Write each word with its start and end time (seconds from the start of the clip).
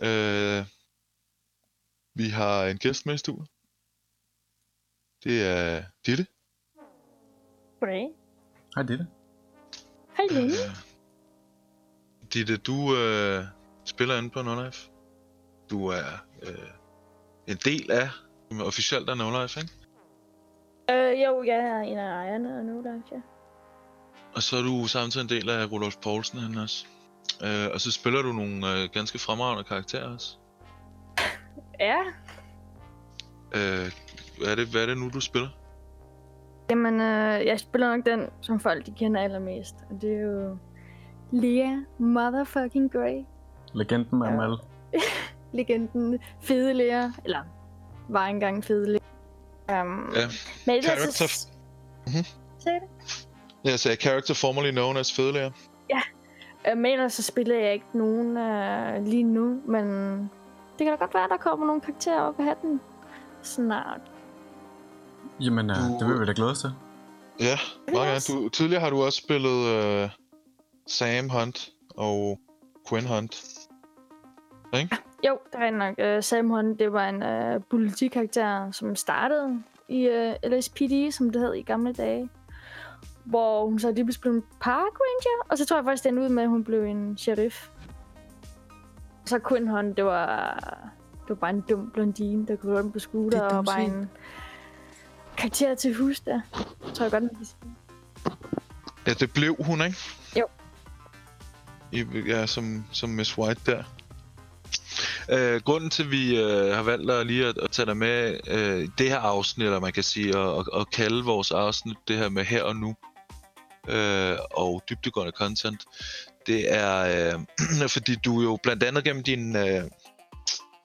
Øh, 0.00 0.66
vi 2.14 2.28
har 2.28 2.66
en 2.66 2.78
gæst 2.78 3.06
med 3.06 3.14
i 3.14 3.18
studiet. 3.18 3.48
Det 5.24 5.46
er 5.46 5.82
Ditte. 6.06 6.26
Goddag. 7.80 8.08
Hej, 8.74 8.82
det 8.82 8.94
er 8.94 8.96
det. 8.96 9.06
Hej 10.16 10.26
Lene. 10.30 10.52
Øh, 10.52 10.88
Ditte, 12.32 12.56
du 12.56 12.96
øh, 12.96 13.44
spiller 13.84 14.18
inde 14.18 14.30
på 14.30 14.42
No 14.42 14.64
Life. 14.64 14.90
Du 15.70 15.86
er 15.86 16.26
øh, 16.42 16.70
en 17.46 17.56
del 17.56 17.90
af 17.90 18.08
officielt 18.60 19.08
af 19.10 19.16
No 19.16 19.42
Life, 19.42 19.60
ikke? 19.60 19.72
Øh, 20.90 21.22
jo, 21.24 21.42
jeg 21.42 21.56
er 21.56 21.80
en 21.80 21.98
af 21.98 22.08
ejerne 22.08 22.58
af 22.58 22.64
No 22.64 22.80
Life, 22.80 23.08
ja. 23.12 23.20
Og 24.34 24.42
så 24.42 24.56
er 24.56 24.62
du 24.62 24.86
samtidig 24.86 25.24
en 25.24 25.28
del 25.28 25.48
af 25.50 25.72
Rudolf 25.72 25.96
Poulsen 25.96 26.38
han 26.38 26.58
også. 26.58 26.86
Øh, 27.44 27.68
og 27.74 27.80
så 27.80 27.90
spiller 27.92 28.22
du 28.22 28.32
nogle 28.32 28.72
øh, 28.72 28.88
ganske 28.92 29.18
fremragende 29.18 29.64
karakterer 29.64 30.14
også. 30.14 30.36
Ja, 31.80 31.98
Øh, 33.54 33.92
hvad, 34.38 34.48
er 34.50 34.54
det, 34.54 34.66
hvad 34.66 34.82
er 34.82 34.86
det 34.86 34.98
nu, 34.98 35.08
du 35.08 35.20
spiller? 35.20 35.48
jamen, 36.70 37.00
øh, 37.00 37.46
jeg 37.46 37.60
spiller 37.60 37.96
nok 37.96 38.06
den, 38.06 38.26
som 38.40 38.60
folk 38.60 38.86
de 38.86 38.92
kender 38.98 39.20
allermest. 39.20 39.74
Og 39.90 40.00
det 40.02 40.10
er 40.12 40.20
jo 40.20 40.56
Lea 41.32 41.76
motherfucking 41.98 42.92
Grey. 42.92 43.24
Legenden 43.74 44.18
med 44.18 44.26
Ja. 44.26 44.32
Amal. 44.32 44.56
Legenden 45.58 46.18
Fede 46.42 46.74
Lea. 46.74 47.08
Eller 47.24 47.42
var 48.08 48.26
engang 48.26 48.64
Fede 48.64 48.86
Lea. 48.92 49.00
Um, 49.82 50.12
Ja, 50.16 50.26
men 50.66 50.82
character- 50.82 51.10
så... 51.26 51.48
Mhm. 52.06 52.24
Sagde 52.58 52.80
det? 52.80 53.28
Jeg 53.64 53.78
sagde 53.80 53.96
character 53.96 54.34
formerly 54.34 54.70
known 54.70 54.96
as 54.96 55.12
Fedelærer. 55.12 55.50
Øh, 55.94 56.00
men 56.76 56.86
ellers 56.86 57.12
så 57.12 57.22
spiller 57.22 57.58
jeg 57.58 57.72
ikke 57.72 57.86
nogen 57.94 58.36
uh, 58.36 59.06
lige 59.06 59.22
nu, 59.24 59.60
men 59.66 59.86
det 60.78 60.84
kan 60.84 60.86
da 60.86 60.94
godt 60.96 61.14
være, 61.14 61.24
at 61.24 61.30
der 61.30 61.36
kommer 61.36 61.66
nogle 61.66 61.80
karakterer 61.80 62.20
op 62.20 62.38
af 62.38 62.44
hatten 62.44 62.80
snart. 63.42 64.00
Jamen, 65.40 65.70
uh, 65.70 65.76
Du- 65.76 65.98
det 66.00 66.08
vil 66.08 66.20
vi 66.20 66.26
da 66.26 66.32
glæde 66.36 66.50
os 66.50 66.58
til. 66.60 66.70
Ja, 67.40 67.58
meget 67.92 68.08
gerne. 68.28 68.40
Du, 68.44 68.48
tidligere 68.48 68.80
har 68.82 68.90
du 68.90 69.02
også 69.02 69.18
spillet 69.24 69.66
øh, 69.66 70.08
Sam 70.86 71.28
Hunt 71.28 71.68
og 71.96 72.38
Quinn 72.88 73.06
Hunt. 73.06 73.44
Jo, 75.26 75.38
det 75.52 75.60
er 75.60 75.70
nok. 75.70 75.94
Uh, 76.18 76.22
Sam 76.24 76.50
Hunt, 76.50 76.78
det 76.78 76.92
var 76.92 77.08
en 77.08 77.22
uh, 77.56 77.62
politikarakter, 77.70 78.70
som 78.70 78.96
startede 78.96 79.62
i 79.88 80.08
uh, 80.08 80.50
LSPD, 80.50 81.10
som 81.12 81.30
det 81.30 81.40
hed 81.40 81.54
i 81.54 81.62
gamle 81.62 81.92
dage. 81.92 82.28
Hvor 83.28 83.66
hun 83.66 83.78
så 83.78 83.90
lige 83.92 84.04
pludselig 84.04 84.20
blev 84.20 84.32
en 84.32 84.42
park 84.60 84.92
ranger, 85.00 85.46
og 85.50 85.58
så 85.58 85.66
tror 85.66 85.76
jeg 85.76 85.84
faktisk, 85.84 86.06
endte 86.06 86.22
ud 86.22 86.28
med, 86.28 86.42
at 86.42 86.48
hun 86.48 86.64
blev 86.64 86.84
en 86.84 87.18
sheriff. 87.18 87.68
Så 89.24 89.40
Quinn 89.48 89.68
Hunt, 89.68 89.96
det 89.96 90.04
var, 90.04 90.54
det 91.22 91.28
var 91.28 91.34
bare 91.34 91.50
en 91.50 91.60
dum 91.60 91.90
blondine, 91.94 92.46
der 92.46 92.56
kunne 92.56 92.78
rundt 92.78 92.92
på 92.92 92.98
scooter, 92.98 93.44
Det 93.44 93.52
er 93.52 93.58
og 93.58 93.64
bare 93.64 93.84
set. 93.84 93.94
en 93.94 94.10
karakter 95.36 95.74
til 95.74 95.94
hus 95.94 96.20
der. 96.20 96.40
Tror 96.94 97.04
jeg 97.04 97.10
godt, 97.12 97.22
man 97.22 97.34
kan 97.36 97.44
sige. 97.46 97.58
Ja, 99.06 99.12
det 99.12 99.32
blev 99.32 99.56
hun, 99.60 99.80
ikke? 99.82 99.96
Jo. 100.38 100.46
I, 101.92 102.04
ja, 102.26 102.46
som, 102.46 102.84
som 102.92 103.10
Miss 103.10 103.38
White 103.38 103.60
der. 103.66 103.82
Øh, 105.32 105.60
grunden 105.64 105.90
til, 105.90 106.02
at 106.02 106.10
vi 106.10 106.40
øh, 106.40 106.74
har 106.74 106.82
valgt 106.82 107.10
at 107.10 107.26
lige 107.26 107.46
at, 107.46 107.58
at 107.58 107.70
tage 107.70 107.86
dig 107.86 107.96
med 107.96 108.40
øh, 108.48 108.88
det 108.98 109.08
her 109.08 109.18
afsnit, 109.18 109.64
eller 109.66 109.80
man 109.80 109.92
kan 109.92 110.02
sige, 110.02 110.38
og, 110.38 110.54
og, 110.56 110.64
og 110.72 110.90
kalde 110.90 111.24
vores 111.24 111.50
afsnit 111.50 111.96
det 112.08 112.16
her 112.16 112.28
med 112.28 112.44
her 112.44 112.62
og 112.62 112.76
nu, 112.76 112.94
øh, 113.88 114.38
og 114.50 114.82
dybdegående 114.90 115.32
content, 115.36 115.84
det 116.46 116.74
er, 116.74 116.98
øh, 117.34 117.88
fordi 117.96 118.14
du 118.14 118.42
jo 118.42 118.58
blandt 118.62 118.82
andet 118.82 119.04
gennem 119.04 119.22
din, 119.22 119.56
øh, 119.56 119.84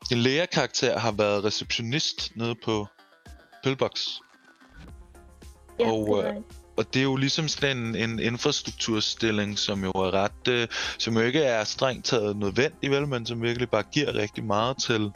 din 0.09 0.17
lærerkarakter 0.17 0.99
har 0.99 1.11
været 1.11 1.43
receptionist 1.43 2.31
nede 2.35 2.55
på 2.65 2.87
Pillbox. 3.63 4.07
Ja, 5.79 5.91
Og, 5.91 6.23
øh, 6.23 6.35
Og 6.77 6.93
det 6.93 6.99
er 6.99 7.03
jo 7.03 7.15
ligesom 7.15 7.47
sådan 7.47 7.77
en, 7.77 7.95
en 7.95 8.19
infrastrukturstilling, 8.19 9.59
som 9.59 9.83
jo 9.83 9.91
er 9.91 10.13
ret, 10.13 10.47
øh, 10.49 10.67
som 10.97 11.13
jo 11.17 11.19
ikke 11.19 11.43
er 11.43 11.63
strengt 11.63 12.05
taget 12.05 12.37
nødvendig, 12.37 12.91
vel, 12.91 13.07
men 13.07 13.25
som 13.25 13.41
virkelig 13.41 13.69
bare 13.69 13.83
giver 13.91 14.15
rigtig 14.15 14.43
meget 14.43 14.77
til, 14.77 15.11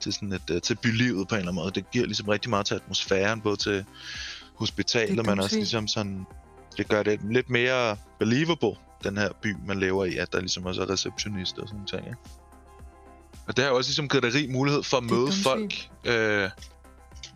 til, 0.00 0.12
sådan 0.12 0.32
et, 0.32 0.50
øh, 0.50 0.62
til 0.62 0.74
bylivet 0.82 1.28
på 1.28 1.34
en 1.34 1.38
eller 1.38 1.52
anden 1.52 1.62
måde. 1.62 1.72
Det 1.74 1.90
giver 1.90 2.06
ligesom 2.06 2.28
rigtig 2.28 2.50
meget 2.50 2.66
til 2.66 2.74
atmosfæren, 2.74 3.40
både 3.40 3.56
til 3.56 3.84
hospitalet, 4.54 5.26
men 5.26 5.40
også 5.40 5.56
ligesom 5.56 5.88
sådan, 5.88 6.26
det 6.76 6.88
gør 6.88 7.02
det 7.02 7.20
lidt 7.30 7.50
mere 7.50 7.96
believable, 8.18 8.76
den 9.04 9.16
her 9.16 9.28
by, 9.42 9.56
man 9.66 9.78
lever 9.78 10.04
i, 10.04 10.16
at 10.16 10.32
der 10.32 10.40
ligesom 10.40 10.66
også 10.66 10.82
er 10.82 10.90
receptionister 10.90 11.62
og 11.62 11.68
sådan 11.68 11.76
nogle 11.76 11.88
ting, 11.88 12.06
ikke? 12.06 12.18
Og 13.46 13.56
det 13.56 13.64
har 13.64 13.70
jo 13.70 13.76
også 13.76 13.88
ligesom 13.88 14.08
givet 14.08 14.22
dig 14.22 14.34
rig 14.34 14.50
mulighed 14.50 14.82
for 14.82 14.96
at 14.96 15.04
møde 15.04 15.32
folk, 15.42 15.88
øh, 16.04 16.50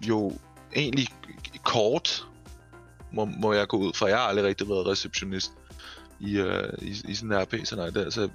jo 0.08 0.32
egentlig 0.76 1.06
kort, 1.64 2.26
må, 3.12 3.24
må 3.24 3.52
jeg 3.52 3.68
gå 3.68 3.76
ud 3.76 3.92
fra. 3.94 4.06
Jeg 4.06 4.18
har 4.18 4.24
aldrig 4.24 4.44
rigtig 4.44 4.68
været 4.68 4.86
receptionist 4.86 5.52
i, 6.20 6.38
øh, 6.38 6.72
i, 6.82 7.02
i 7.08 7.14
sådan 7.14 7.32
en 7.32 7.42
RP, 7.42 7.54
så 7.64 7.76
nej, 7.76 7.90
der, 7.90 8.10
så, 8.10 8.28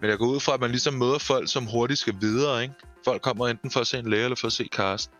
men 0.00 0.10
jeg 0.10 0.18
går 0.18 0.26
ud 0.26 0.40
fra, 0.40 0.54
at 0.54 0.60
man 0.60 0.70
ligesom 0.70 0.94
møder 0.94 1.18
folk, 1.18 1.52
som 1.52 1.66
hurtigt 1.66 2.00
skal 2.00 2.14
videre, 2.20 2.62
ikke? 2.62 2.74
Folk 3.04 3.22
kommer 3.22 3.48
enten 3.48 3.70
for 3.70 3.80
at 3.80 3.86
se 3.86 3.98
en 3.98 4.10
læge, 4.10 4.24
eller 4.24 4.36
for 4.36 4.46
at 4.46 4.52
se 4.52 4.68
Karsten. 4.72 5.14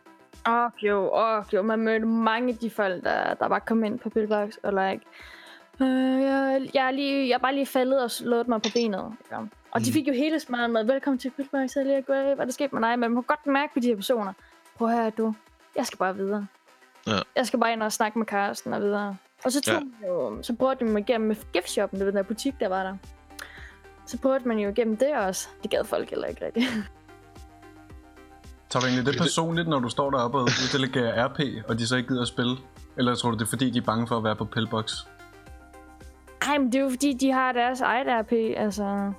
Åh, 0.46 0.70
jo, 0.82 1.10
åh, 1.14 1.44
jo. 1.52 1.62
Man 1.62 1.78
mødte 1.78 2.06
mange 2.06 2.48
af 2.52 2.58
de 2.58 2.70
folk, 2.70 3.04
der, 3.04 3.34
der 3.34 3.48
bare 3.48 3.60
kom 3.60 3.84
ind 3.84 3.98
på 3.98 4.10
Pillbox 4.10 4.52
og 4.62 4.72
like, 4.72 5.00
øh, 5.80 6.22
jeg, 6.22 6.70
jeg, 6.74 6.86
er 6.86 6.90
lige, 6.90 7.28
jeg 7.28 7.34
er 7.34 7.38
bare 7.38 7.54
lige 7.54 7.66
faldet 7.66 8.02
og 8.02 8.10
slået 8.10 8.48
mig 8.48 8.62
på 8.62 8.68
benet. 8.74 9.12
Ja. 9.32 9.38
Og 9.70 9.80
de 9.80 9.90
Mm. 9.90 9.92
fik 9.92 10.08
jo 10.08 10.12
hele 10.12 10.40
smadret 10.40 10.70
med, 10.70 10.84
velkommen 10.84 11.18
til 11.18 11.30
Pillbox, 11.30 11.76
jeg 11.76 11.84
lige 11.84 12.02
hvad 12.06 12.16
er 12.38 12.44
der 12.44 12.52
sket 12.52 12.72
med 12.72 12.82
dig? 12.82 12.90
Men 12.90 13.00
man 13.00 13.14
kunne 13.14 13.22
godt 13.22 13.46
mærke 13.46 13.72
på 13.74 13.80
de 13.80 13.86
her 13.88 13.96
personer, 13.96 14.32
prøv 14.78 14.88
her 14.88 15.10
du, 15.10 15.34
jeg 15.76 15.86
skal 15.86 15.98
bare 15.98 16.16
videre. 16.16 16.46
Ja. 17.06 17.18
Jeg 17.36 17.46
skal 17.46 17.60
bare 17.60 17.72
ind 17.72 17.82
og 17.82 17.92
snakke 17.92 18.18
med 18.18 18.26
Karsten 18.26 18.72
og 18.72 18.80
videre. 18.80 19.16
Og 19.44 19.52
så, 19.52 19.60
tog 19.60 19.82
ja. 20.02 20.08
jo, 20.08 20.42
så 20.42 20.54
prøvede 20.54 20.78
de 20.80 20.84
mig 20.84 21.00
igennem 21.00 21.28
med 21.28 21.36
giftshoppen, 21.52 21.98
det 21.98 22.06
var 22.06 22.10
den 22.10 22.16
der 22.16 22.22
butik, 22.22 22.54
der 22.60 22.68
var 22.68 22.82
der. 22.82 22.96
Så 24.06 24.18
prøvede 24.18 24.48
man 24.48 24.58
jo 24.58 24.68
igennem 24.70 24.96
det 24.96 25.14
også. 25.16 25.48
Det 25.62 25.70
gad 25.70 25.84
folk 25.84 26.10
heller 26.10 26.26
ikke 26.26 26.44
rigtigt. 26.46 26.66
Tager 28.70 28.80
du 28.80 28.86
egentlig 28.86 29.06
det 29.12 29.20
personligt, 29.20 29.68
når 29.68 29.78
du 29.78 29.88
står 29.88 30.10
deroppe 30.10 30.38
og 30.38 30.42
uddelegerer 30.44 31.26
RP, 31.28 31.40
og 31.68 31.78
de 31.78 31.86
så 31.86 31.96
ikke 31.96 32.08
gider 32.08 32.22
at 32.22 32.28
spille? 32.28 32.56
Eller 32.96 33.14
tror 33.14 33.30
du, 33.30 33.36
det 33.36 33.42
er 33.42 33.46
fordi, 33.48 33.70
de 33.70 33.78
er 33.78 33.82
bange 33.82 34.06
for 34.06 34.16
at 34.16 34.24
være 34.24 34.36
på 34.36 34.44
Pillbox? 34.44 34.92
Ej, 36.42 36.58
men 36.58 36.66
det 36.66 36.74
er 36.74 36.82
jo 36.82 36.90
fordi, 36.90 37.12
de 37.12 37.32
har 37.32 37.52
deres 37.52 37.80
eget 37.80 38.06
RP, 38.08 38.32
altså... 38.56 39.12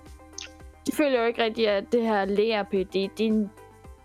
De 0.87 0.91
føler 0.95 1.19
jo 1.21 1.25
ikke 1.25 1.43
rigtigt, 1.43 1.69
at 1.69 1.83
det 1.91 2.01
her 2.03 2.25
læge-RP, 2.25 2.71
det, 2.71 2.87
det, 2.93 3.03
er 3.03 3.09
en, 3.27 3.39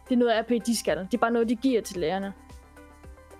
det 0.09 0.15
er 0.15 0.17
noget 0.17 0.35
RP, 0.41 0.67
de 0.67 0.79
skal. 0.79 0.99
Det 0.99 1.15
er 1.15 1.19
bare 1.19 1.31
noget, 1.31 1.49
de 1.49 1.55
giver 1.57 1.83
til 1.83 1.97
lærerne. 2.01 2.33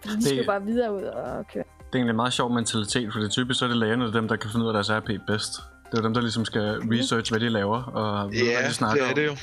Fordi 0.01 0.15
de 0.15 0.21
Det- 0.21 0.29
skal 0.29 0.47
bare 0.47 0.63
videre 0.65 0.95
ud 0.95 1.03
og 1.03 1.47
køre. 1.53 1.65
Det 1.79 1.93
er 1.93 1.97
egentlig 1.97 2.11
en 2.11 2.17
meget 2.17 2.33
sjov 2.33 2.53
mentalitet, 2.53 3.13
for 3.13 3.21
det 3.21 3.27
er 3.27 3.31
typisk 3.31 3.59
så 3.59 3.65
er 3.65 3.69
det 3.69 3.91
er 3.91 4.11
dem, 4.11 4.29
der 4.29 4.37
kan 4.37 4.51
finde 4.51 4.65
ud 4.67 4.71
af 4.71 4.75
deres 4.75 4.91
RP 4.91 5.11
bedst. 5.27 5.53
Det 5.91 5.99
er 5.99 6.03
jo 6.03 6.05
dem, 6.05 6.15
der 6.15 6.21
ligesom 6.21 6.45
skal 6.45 6.63
research, 6.63 7.33
hvad 7.33 7.41
de 7.41 7.49
laver, 7.49 7.83
og 7.83 8.31
ved, 8.31 8.39
hvad 8.39 8.63
Ja, 8.63 8.69
de 8.69 8.75
snakker 8.75 9.03
det 9.03 9.11
er 9.11 9.15
det 9.15 9.27
jo. 9.27 9.37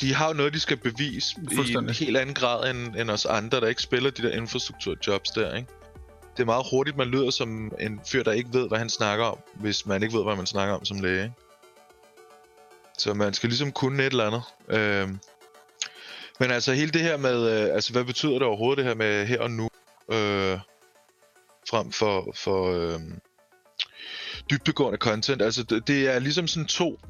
De 0.00 0.14
har 0.14 0.28
jo 0.28 0.32
noget, 0.32 0.52
de 0.52 0.60
skal 0.60 0.76
bevise 0.76 1.36
i 1.52 1.74
en 1.74 1.88
helt 1.88 2.16
anden 2.16 2.34
grad 2.34 2.70
end, 2.70 2.96
end 2.96 3.10
os 3.10 3.26
andre, 3.26 3.60
der 3.60 3.66
ikke 3.66 3.82
spiller 3.82 4.10
de 4.10 4.22
der 4.22 4.30
infrastrukturjobs 4.30 5.30
der, 5.30 5.54
ikke? 5.54 5.68
Det 6.36 6.42
er 6.42 6.46
meget 6.46 6.66
hurtigt, 6.70 6.96
man 6.96 7.08
lyder 7.08 7.30
som 7.30 7.72
en 7.80 8.00
fyr, 8.06 8.22
der 8.22 8.32
ikke 8.32 8.50
ved, 8.52 8.68
hvad 8.68 8.78
han 8.78 8.90
snakker 8.90 9.24
om, 9.24 9.38
hvis 9.54 9.86
man 9.86 10.02
ikke 10.02 10.16
ved, 10.16 10.24
hvad 10.24 10.36
man 10.36 10.46
snakker 10.46 10.74
om 10.74 10.84
som 10.84 11.00
læge? 11.00 11.32
Så 12.98 13.14
man 13.14 13.34
skal 13.34 13.48
ligesom 13.48 13.72
kunne 13.72 14.02
et 14.02 14.10
eller 14.10 14.26
andet. 14.26 14.42
Øhm. 14.68 15.18
Men 16.40 16.50
altså 16.50 16.72
hele 16.72 16.90
det 16.90 17.00
her 17.00 17.16
med, 17.16 17.50
øh, 17.50 17.74
altså 17.74 17.92
hvad 17.92 18.04
betyder 18.04 18.32
det 18.32 18.42
overhovedet 18.42 18.78
det 18.78 18.84
her 18.84 18.94
med 18.94 19.26
her 19.26 19.40
og 19.40 19.50
nu, 19.50 19.68
øh, 20.08 20.58
frem 21.70 21.92
for, 21.92 22.32
for 22.34 22.72
øh, 22.72 23.00
dybdegående 24.50 24.98
content? 24.98 25.42
Altså 25.42 25.62
det, 25.62 25.86
det 25.86 26.08
er 26.14 26.18
ligesom 26.18 26.46
sådan 26.46 26.66
to 26.66 27.00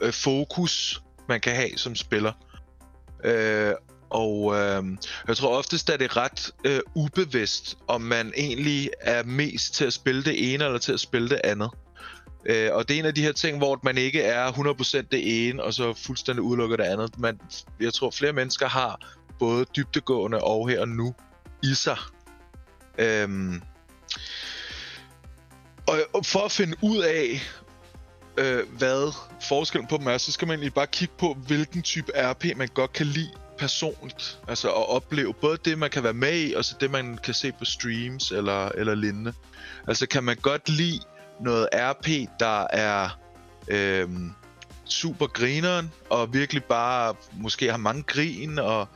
øh, 0.00 0.12
fokus, 0.12 1.02
man 1.30 1.40
kan 1.40 1.54
have 1.54 1.70
som 1.76 1.94
spiller. 1.94 2.32
Øh, 3.24 3.72
og 4.10 4.54
øh, 4.54 4.84
jeg 5.28 5.36
tror 5.36 5.58
oftest, 5.58 5.90
at 5.90 6.00
det 6.00 6.10
er 6.10 6.16
ret 6.16 6.50
øh, 6.64 6.80
ubevidst, 6.94 7.78
om 7.88 8.00
man 8.00 8.32
egentlig 8.36 8.90
er 9.00 9.22
mest 9.22 9.74
til 9.74 9.84
at 9.84 9.92
spille 9.92 10.24
det 10.24 10.54
ene 10.54 10.64
eller 10.64 10.78
til 10.78 10.92
at 10.92 11.00
spille 11.00 11.28
det 11.28 11.40
andet. 11.44 11.70
Øh, 12.46 12.70
og 12.72 12.88
det 12.88 12.94
er 12.94 12.98
en 12.98 13.06
af 13.06 13.14
de 13.14 13.22
her 13.22 13.32
ting, 13.32 13.58
hvor 13.58 13.80
man 13.82 13.98
ikke 13.98 14.22
er 14.22 14.52
100% 14.52 15.06
det 15.12 15.48
ene, 15.48 15.62
og 15.62 15.74
så 15.74 15.94
fuldstændig 16.06 16.42
udelukker 16.42 16.76
det 16.76 16.84
andet. 16.84 17.18
Man, 17.18 17.40
jeg 17.80 17.94
tror, 17.94 18.10
flere 18.10 18.32
mennesker 18.32 18.68
har 18.68 19.00
både 19.38 19.64
dybdegående 19.76 20.38
og 20.38 20.68
her 20.68 20.80
og 20.80 20.88
nu 20.88 21.14
i 21.62 21.74
sig. 21.74 21.98
Øhm, 22.98 23.62
og 26.12 26.26
for 26.26 26.44
at 26.44 26.52
finde 26.52 26.76
ud 26.82 26.98
af, 26.98 27.40
øh, 28.36 28.68
hvad 28.78 29.12
forskellen 29.48 29.88
på 29.88 29.96
dem 29.96 30.06
er, 30.06 30.18
så 30.18 30.32
skal 30.32 30.48
man 30.48 30.54
egentlig 30.54 30.74
bare 30.74 30.86
kigge 30.86 31.14
på, 31.18 31.36
hvilken 31.46 31.82
type 31.82 32.12
RP 32.16 32.44
man 32.56 32.68
godt 32.74 32.92
kan 32.92 33.06
lide 33.06 33.30
personligt. 33.58 34.38
Altså 34.48 34.68
at 34.68 34.88
opleve 34.88 35.34
både 35.34 35.58
det, 35.64 35.78
man 35.78 35.90
kan 35.90 36.02
være 36.02 36.12
med 36.12 36.40
i, 36.40 36.54
og 36.54 36.64
så 36.64 36.74
det, 36.80 36.90
man 36.90 37.18
kan 37.24 37.34
se 37.34 37.52
på 37.52 37.64
streams 37.64 38.30
eller, 38.30 38.68
eller 38.68 38.94
lignende. 38.94 39.32
Altså 39.88 40.06
kan 40.06 40.24
man 40.24 40.36
godt 40.36 40.68
lide 40.68 41.00
noget 41.40 41.68
RP, 41.74 42.06
der 42.40 42.66
er, 42.72 43.18
øh, 43.68 44.08
super 44.90 45.26
grineren, 45.26 45.92
og 46.10 46.34
virkelig 46.34 46.64
bare 46.64 47.14
måske 47.32 47.70
har 47.70 47.76
mange 47.76 48.02
grin, 48.02 48.58
og 48.58 48.88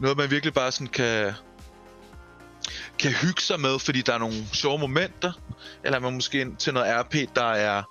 noget 0.00 0.16
man 0.16 0.30
virkelig 0.30 0.54
bare 0.54 0.72
sådan 0.72 0.86
kan, 0.86 1.32
kan 2.98 3.10
hygge 3.10 3.42
sig 3.42 3.60
med, 3.60 3.78
fordi 3.78 4.00
der 4.02 4.14
er 4.14 4.18
nogle 4.18 4.46
sjove 4.52 4.78
momenter, 4.78 5.32
eller 5.84 5.98
man 5.98 6.14
måske 6.14 6.46
til 6.58 6.74
noget 6.74 7.00
RP, 7.00 7.14
der 7.36 7.50
er 7.52 7.82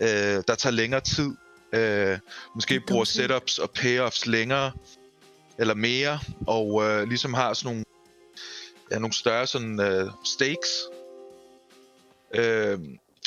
øh, 0.00 0.42
der 0.48 0.54
tager 0.54 0.70
længere 0.70 1.00
tid. 1.00 1.34
Øh, 1.72 2.18
måske 2.54 2.80
bruger 2.80 3.04
setups 3.04 3.58
og 3.58 3.70
payoffs 3.70 4.26
længere, 4.26 4.72
eller 5.58 5.74
mere, 5.74 6.20
og 6.46 6.82
øh, 6.84 7.08
ligesom 7.08 7.34
har 7.34 7.54
sådan 7.54 7.68
nogle, 7.68 7.84
ja, 8.90 8.98
nogle 8.98 9.14
større 9.14 9.46
sådan, 9.46 9.80
øh, 9.80 10.10
stakes. 10.24 10.82
Øh, 12.34 12.78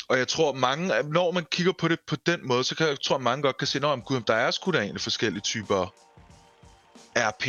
og 0.08 0.18
jeg 0.18 0.28
tror 0.28 0.52
mange, 0.52 1.02
når 1.02 1.30
man 1.30 1.44
kigger 1.50 1.72
på 1.72 1.88
det 1.88 1.98
på 2.06 2.16
den 2.26 2.40
måde, 2.48 2.64
så 2.64 2.76
kan 2.76 2.86
jeg 2.88 3.00
tror 3.00 3.18
mange 3.18 3.42
godt 3.42 3.58
kan 3.58 3.66
se, 3.66 3.86
at 3.86 4.04
gud, 4.04 4.20
der 4.20 4.34
er 4.34 4.50
sgu 4.50 4.70
da 4.70 4.78
egentlig 4.78 5.00
forskellige 5.00 5.42
typer 5.42 5.94
RP. 7.16 7.46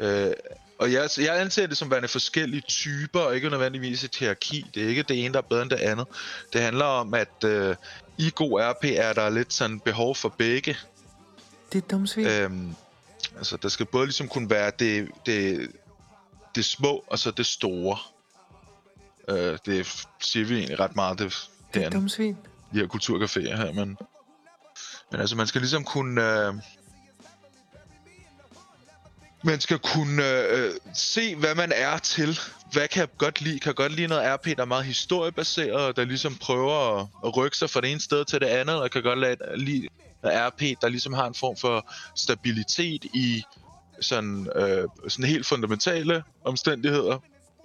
Øh, 0.00 0.32
og 0.78 0.92
jeg, 0.92 1.08
jeg 1.18 1.40
anser 1.40 1.66
det 1.66 1.76
som 1.76 1.90
værende 1.90 2.08
forskellige 2.08 2.60
typer, 2.60 3.20
og 3.20 3.34
ikke 3.34 3.50
nødvendigvis 3.50 4.04
et 4.04 4.16
hierarki. 4.16 4.66
Det 4.74 4.84
er 4.84 4.88
ikke 4.88 5.02
det 5.02 5.24
ene, 5.24 5.34
der 5.34 5.38
er 5.38 5.42
bedre 5.42 5.62
end 5.62 5.70
det 5.70 5.76
andet. 5.76 6.06
Det 6.52 6.60
handler 6.60 6.84
om, 6.84 7.14
at 7.14 7.44
øh, 7.44 7.76
i 8.18 8.32
god 8.34 8.60
RP 8.60 8.84
er 8.84 9.12
der 9.12 9.30
lidt 9.30 9.52
sådan 9.52 9.80
behov 9.80 10.14
for 10.14 10.28
begge. 10.28 10.76
Det 11.72 11.84
er 11.84 11.88
dumt. 11.88 12.18
Øhm, 12.18 12.74
altså, 13.36 13.56
der 13.56 13.68
skal 13.68 13.86
både 13.86 14.06
ligesom 14.06 14.28
kunne 14.28 14.50
være 14.50 14.72
det, 14.78 15.08
det, 15.26 15.68
det 16.54 16.64
små, 16.64 17.04
og 17.06 17.18
så 17.18 17.30
det 17.30 17.46
store. 17.46 17.98
Øh, 19.28 19.58
det 19.66 20.06
siger 20.20 20.46
vi 20.46 20.54
egentlig 20.54 20.80
ret 20.80 20.96
meget. 20.96 21.18
Det, 21.18 21.48
det 21.74 21.84
er 21.84 21.90
dumt 21.90 22.12
svin. 22.12 22.36
De 22.72 22.78
her 22.78 22.86
kulturcaféer 22.86 23.56
her, 23.56 23.72
men... 23.72 23.96
Men 25.10 25.20
altså, 25.20 25.36
man 25.36 25.46
skal 25.46 25.60
ligesom 25.60 25.84
kunne... 25.84 26.46
Øh, 26.46 26.54
man 29.42 29.60
skal 29.60 29.78
kunne 29.78 30.48
øh, 30.48 30.72
se, 30.94 31.36
hvad 31.36 31.54
man 31.54 31.72
er 31.74 31.98
til. 31.98 32.38
Hvad 32.72 32.88
kan 32.88 33.00
jeg 33.00 33.08
godt 33.18 33.40
lide? 33.40 33.58
Kan 33.58 33.68
jeg 33.68 33.76
godt 33.76 33.92
lide 33.92 34.06
noget 34.06 34.34
RP, 34.34 34.44
der 34.44 34.62
er 34.62 34.64
meget 34.64 34.84
historiebaseret, 34.84 35.96
der 35.96 36.04
ligesom 36.04 36.34
prøver 36.34 37.00
at, 37.00 37.06
at 37.24 37.36
rykke 37.36 37.56
sig 37.56 37.70
fra 37.70 37.80
det 37.80 37.90
ene 37.90 38.00
sted 38.00 38.24
til 38.24 38.40
det 38.40 38.46
andet, 38.46 38.76
og 38.76 38.90
kan 38.90 39.02
godt 39.02 39.18
lide 39.58 39.88
RP, 40.24 40.60
der 40.80 40.88
ligesom 40.88 41.12
har 41.12 41.26
en 41.26 41.34
form 41.34 41.56
for 41.56 41.92
stabilitet 42.16 43.04
i 43.04 43.42
sådan, 44.00 44.48
øh, 44.56 44.84
sådan 45.08 45.24
helt 45.24 45.46
fundamentale 45.46 46.22
omstændigheder, 46.44 47.18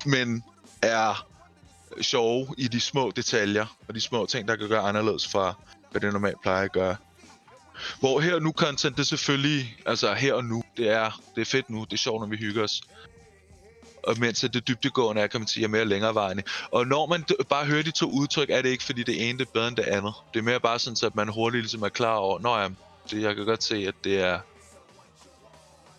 men 0.05 0.43
er 0.81 1.27
sjove 2.01 2.47
i 2.57 2.67
de 2.67 2.79
små 2.79 3.11
detaljer, 3.15 3.77
og 3.87 3.95
de 3.95 4.01
små 4.01 4.25
ting, 4.25 4.47
der 4.47 4.55
kan 4.55 4.69
gøre 4.69 4.81
anderledes 4.81 5.27
fra, 5.27 5.53
hvad 5.91 6.01
det 6.01 6.13
normalt 6.13 6.41
plejer 6.41 6.63
at 6.63 6.71
gøre. 6.71 6.95
Hvor 7.99 8.19
her 8.19 8.35
og 8.35 8.41
nu 8.41 8.51
content, 8.51 8.97
det 8.97 9.03
er 9.03 9.05
selvfølgelig, 9.05 9.77
altså 9.85 10.13
her 10.13 10.33
og 10.33 10.45
nu, 10.45 10.63
det 10.77 10.89
er, 10.89 11.21
det 11.35 11.41
er 11.41 11.45
fedt 11.45 11.69
nu, 11.69 11.83
det 11.83 11.93
er 11.93 11.97
sjovt, 11.97 12.21
når 12.21 12.27
vi 12.27 12.37
hygger 12.37 12.63
os. 12.63 12.81
Og 14.03 14.15
mens 14.19 14.39
det 14.39 14.67
dybdegående 14.67 15.21
er, 15.21 15.27
kan 15.27 15.39
man 15.41 15.47
sige, 15.47 15.63
er 15.63 15.67
mere 15.67 15.85
længerevejende. 15.85 16.43
Og 16.71 16.87
når 16.87 17.05
man 17.05 17.25
bare 17.49 17.65
hører 17.65 17.83
de 17.83 17.91
to 17.91 18.09
udtryk, 18.09 18.49
er 18.49 18.61
det 18.61 18.69
ikke, 18.69 18.83
fordi 18.83 19.03
det 19.03 19.29
ene 19.29 19.39
det 19.39 19.47
er 19.47 19.51
bedre 19.51 19.67
end 19.67 19.75
det 19.75 19.83
andet. 19.83 20.13
Det 20.33 20.39
er 20.39 20.43
mere 20.43 20.59
bare 20.59 20.79
sådan, 20.79 20.95
så 20.95 21.05
at 21.05 21.15
man 21.15 21.27
hurtigt 21.27 21.61
ligesom 21.63 21.81
er 21.81 21.89
klar 21.89 22.15
over, 22.15 22.39
når 22.39 22.59
jeg, 22.59 22.71
det, 23.11 23.21
jeg 23.21 23.35
kan 23.35 23.45
godt 23.45 23.63
se, 23.63 23.75
at 23.75 23.95
det 24.03 24.19
er, 24.19 24.39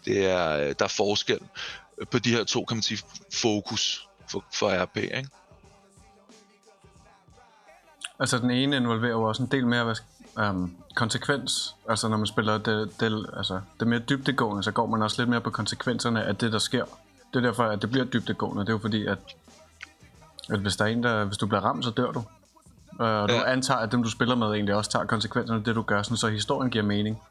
det 0.04 0.26
er, 0.26 0.72
der 0.72 0.84
er 0.84 0.94
forskel 0.96 1.38
på 2.10 2.18
de 2.18 2.30
her 2.30 2.44
to, 2.44 2.64
kan 2.64 2.76
man 2.76 2.82
sige, 2.82 3.02
fokus 3.32 4.08
for, 4.30 4.44
for 4.54 4.82
RP, 4.82 4.96
ikke? 4.96 5.28
Altså 8.18 8.38
den 8.38 8.50
ene 8.50 8.76
involverer 8.76 9.12
jo 9.12 9.22
også 9.22 9.42
en 9.42 9.48
del 9.50 9.66
mere, 9.66 9.84
hvad, 9.84 9.94
um, 10.36 10.76
konsekvens. 10.94 11.76
Altså 11.88 12.08
når 12.08 12.16
man 12.16 12.26
spiller 12.26 12.58
det, 12.58 13.00
det, 13.00 13.26
altså, 13.36 13.60
det 13.80 13.88
mere 13.88 13.98
dybdegående, 13.98 14.62
så 14.62 14.70
går 14.70 14.86
man 14.86 15.02
også 15.02 15.22
lidt 15.22 15.30
mere 15.30 15.40
på 15.40 15.50
konsekvenserne 15.50 16.24
af 16.24 16.36
det, 16.36 16.52
der 16.52 16.58
sker. 16.58 16.84
Det 17.34 17.36
er 17.36 17.40
derfor, 17.40 17.64
at 17.64 17.82
det 17.82 17.90
bliver 17.90 18.04
dybdegående. 18.04 18.60
Det 18.60 18.68
er 18.68 18.72
jo 18.72 18.78
fordi, 18.78 19.06
at, 19.06 19.18
at 20.50 20.58
hvis, 20.58 20.76
der 20.76 20.84
er 20.84 20.88
en, 20.88 21.02
der, 21.02 21.24
hvis 21.24 21.38
du 21.38 21.46
bliver 21.46 21.60
ramt, 21.60 21.84
så 21.84 21.90
dør 21.90 22.12
du. 22.12 22.24
Uh, 22.92 23.06
og 23.06 23.28
du 23.28 23.34
ja. 23.34 23.52
antager, 23.52 23.80
at 23.80 23.92
dem, 23.92 24.02
du 24.02 24.10
spiller 24.10 24.34
med, 24.34 24.46
egentlig 24.46 24.74
også 24.74 24.90
tager 24.90 25.04
konsekvenserne 25.04 25.58
af 25.58 25.64
det, 25.64 25.74
du 25.74 25.82
gør, 25.82 26.02
sådan, 26.02 26.16
så 26.16 26.28
historien 26.28 26.70
giver 26.70 26.84
mening. 26.84 27.22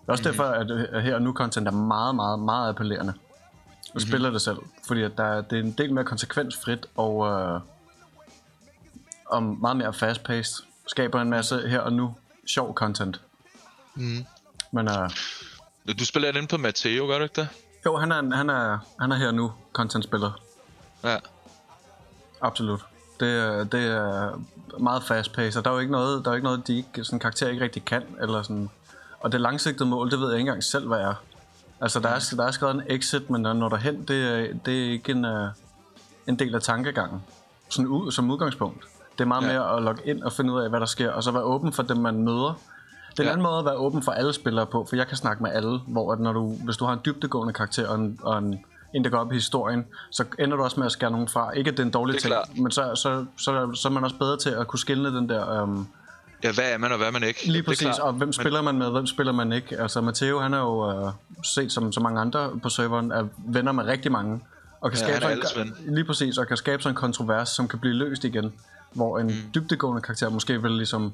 Det 0.00 0.08
er 0.08 0.12
også 0.12 0.28
mm-hmm. 0.28 0.38
derfor, 0.38 0.96
at 0.96 1.02
her 1.02 1.14
og 1.14 1.22
nu 1.22 1.32
content 1.32 1.66
er 1.68 1.72
meget, 1.72 2.14
meget, 2.14 2.38
meget 2.38 2.68
appellerende. 2.68 3.12
Du 3.12 3.18
mm-hmm. 3.18 4.00
spiller 4.00 4.30
det 4.30 4.42
selv, 4.42 4.58
fordi 4.86 5.02
at 5.02 5.16
der, 5.16 5.40
det 5.40 5.58
er 5.58 5.62
en 5.62 5.72
del 5.72 5.94
mere 5.94 6.04
konsekvensfrit 6.04 6.86
og, 6.96 7.16
uh, 7.16 7.60
og 9.26 9.42
meget 9.42 9.76
mere 9.76 9.92
fast-paced 9.92 10.69
skaber 10.86 11.20
en 11.20 11.30
masse 11.30 11.68
her 11.68 11.80
og 11.80 11.92
nu 11.92 12.14
sjov 12.46 12.74
content. 12.74 13.20
Mm. 13.94 14.24
Men 14.72 14.88
uh, 14.88 15.10
du 15.98 16.04
spiller 16.04 16.32
den 16.32 16.46
på 16.46 16.56
Matteo, 16.56 17.06
gør 17.06 17.18
du 17.18 17.24
ikke 17.24 17.40
det? 17.40 17.48
Jo, 17.86 17.96
han 17.96 18.12
er, 18.12 18.36
han 18.36 18.50
er, 18.50 18.78
han 19.00 19.12
er 19.12 19.16
her 19.16 19.30
nu 19.30 19.52
content-spiller. 19.72 20.40
Ja. 21.04 21.16
Absolut. 22.40 22.80
Det, 23.20 23.72
det 23.72 23.86
er 23.86 24.42
meget 24.78 25.02
fast 25.02 25.32
pace, 25.32 25.58
og 25.58 25.64
der 25.64 25.70
er 25.70 25.74
jo 25.74 25.80
ikke 25.80 25.92
noget, 25.92 26.24
der 26.24 26.30
er 26.30 26.34
ikke 26.34 26.44
noget, 26.44 26.66
de 26.66 26.76
ikke, 26.76 27.04
sådan, 27.04 27.18
karakterer 27.18 27.50
ikke 27.50 27.64
rigtig 27.64 27.84
kan, 27.84 28.02
eller 28.20 28.42
sådan. 28.42 28.70
Og 29.20 29.32
det 29.32 29.40
langsigtede 29.40 29.88
mål, 29.88 30.10
det 30.10 30.20
ved 30.20 30.28
jeg 30.28 30.38
ikke 30.38 30.48
engang 30.48 30.64
selv, 30.64 30.86
hvad 30.86 30.98
er. 30.98 31.14
Altså, 31.80 32.00
der 32.00 32.08
er, 32.08 32.34
der 32.36 32.44
er 32.44 32.50
skrevet 32.50 32.74
en 32.74 32.82
exit, 32.86 33.30
men 33.30 33.42
når 33.42 33.68
der 33.68 33.76
hen, 33.76 34.04
det, 34.04 34.28
er, 34.28 34.54
det 34.66 34.86
er 34.86 34.90
ikke 34.90 35.12
en, 35.12 35.24
uh, 35.24 35.48
en 36.26 36.38
del 36.38 36.54
af 36.54 36.62
tankegangen. 36.62 37.22
Sådan 37.68 37.86
u, 37.86 38.10
som 38.10 38.30
udgangspunkt. 38.30 38.84
Det 39.20 39.24
er 39.24 39.28
meget 39.28 39.42
ja. 39.42 39.52
mere 39.52 39.76
at 39.76 39.82
logge 39.82 40.02
ind 40.04 40.22
og 40.22 40.32
finde 40.32 40.52
ud 40.52 40.60
af, 40.60 40.70
hvad 40.70 40.80
der 40.80 40.86
sker, 40.86 41.10
og 41.10 41.22
så 41.22 41.30
være 41.30 41.42
åben 41.42 41.72
for 41.72 41.82
dem, 41.82 41.96
man 41.96 42.22
møder. 42.22 42.60
Det 43.10 43.18
er 43.18 43.22
en 43.22 43.26
ja. 43.26 43.32
anden 43.32 43.42
måde 43.42 43.58
at 43.58 43.64
være 43.64 43.74
åben 43.74 44.02
for 44.02 44.12
alle 44.12 44.32
spillere 44.32 44.66
på, 44.66 44.86
for 44.88 44.96
jeg 44.96 45.06
kan 45.06 45.16
snakke 45.16 45.42
med 45.42 45.50
alle, 45.52 45.78
hvor 45.78 46.12
at 46.12 46.20
når 46.20 46.32
du, 46.32 46.56
hvis 46.64 46.76
du 46.76 46.84
har 46.84 46.92
en 46.92 47.00
dybdegående 47.04 47.52
karakter 47.52 47.88
og 47.88 47.94
en, 47.94 48.18
og 48.22 48.38
en, 48.38 48.64
en 48.94 49.04
der 49.04 49.10
går 49.10 49.18
op 49.18 49.32
i 49.32 49.34
historien, 49.34 49.86
så 50.10 50.24
ender 50.38 50.56
du 50.56 50.62
også 50.62 50.80
med 50.80 50.86
at 50.86 50.92
skære 50.92 51.10
nogen 51.10 51.28
fra. 51.28 51.50
Ikke 51.50 51.70
at 51.70 51.76
det 51.76 51.82
er 51.82 51.86
en 51.86 51.92
dårlig 51.92 52.20
ting, 52.20 52.32
klart. 52.32 52.58
men 52.58 52.70
så, 52.70 52.94
så, 52.94 53.24
så, 53.36 53.74
så 53.74 53.88
er 53.88 53.92
man 53.92 54.04
også 54.04 54.16
bedre 54.16 54.38
til 54.38 54.50
at 54.50 54.66
kunne 54.66 54.78
skille 54.78 55.16
den 55.16 55.28
der... 55.28 55.62
Um, 55.62 55.88
Ja, 56.44 56.52
hvad 56.52 56.72
er 56.72 56.78
man 56.78 56.92
og 56.92 56.98
hvad 56.98 57.06
er 57.06 57.12
man 57.12 57.22
ikke? 57.22 57.46
Lige 57.46 57.62
præcis, 57.62 57.98
og 57.98 58.12
hvem 58.12 58.32
spiller 58.32 58.62
man 58.62 58.78
med, 58.78 58.90
hvem 58.90 59.06
spiller 59.06 59.32
man 59.32 59.52
ikke? 59.52 59.80
Altså 59.80 60.00
Matteo, 60.00 60.38
han 60.38 60.54
er 60.54 60.58
jo 60.58 61.04
uh, 61.06 61.12
set 61.44 61.72
som 61.72 61.92
så 61.92 62.00
mange 62.00 62.20
andre 62.20 62.50
på 62.62 62.68
serveren, 62.68 63.12
er 63.12 63.24
venner 63.38 63.72
med 63.72 63.84
rigtig 63.84 64.12
mange. 64.12 64.40
Og 64.80 64.90
kan 64.90 65.00
ja, 65.00 65.18
skabe 65.18 65.46
sådan, 65.46 65.74
lige 65.88 66.04
præcis, 66.04 66.38
og 66.38 66.46
kan 66.46 66.56
skabe 66.56 66.82
sådan 66.82 66.92
en 66.92 66.96
kontrovers, 66.96 67.48
som 67.48 67.68
kan 67.68 67.78
blive 67.78 67.94
løst 67.94 68.24
igen. 68.24 68.52
Hvor 68.92 69.18
en 69.18 69.26
mm. 69.26 69.32
dybdegående 69.54 70.02
karakter 70.02 70.28
måske 70.28 70.62
vil 70.62 70.72
ligesom 70.72 71.12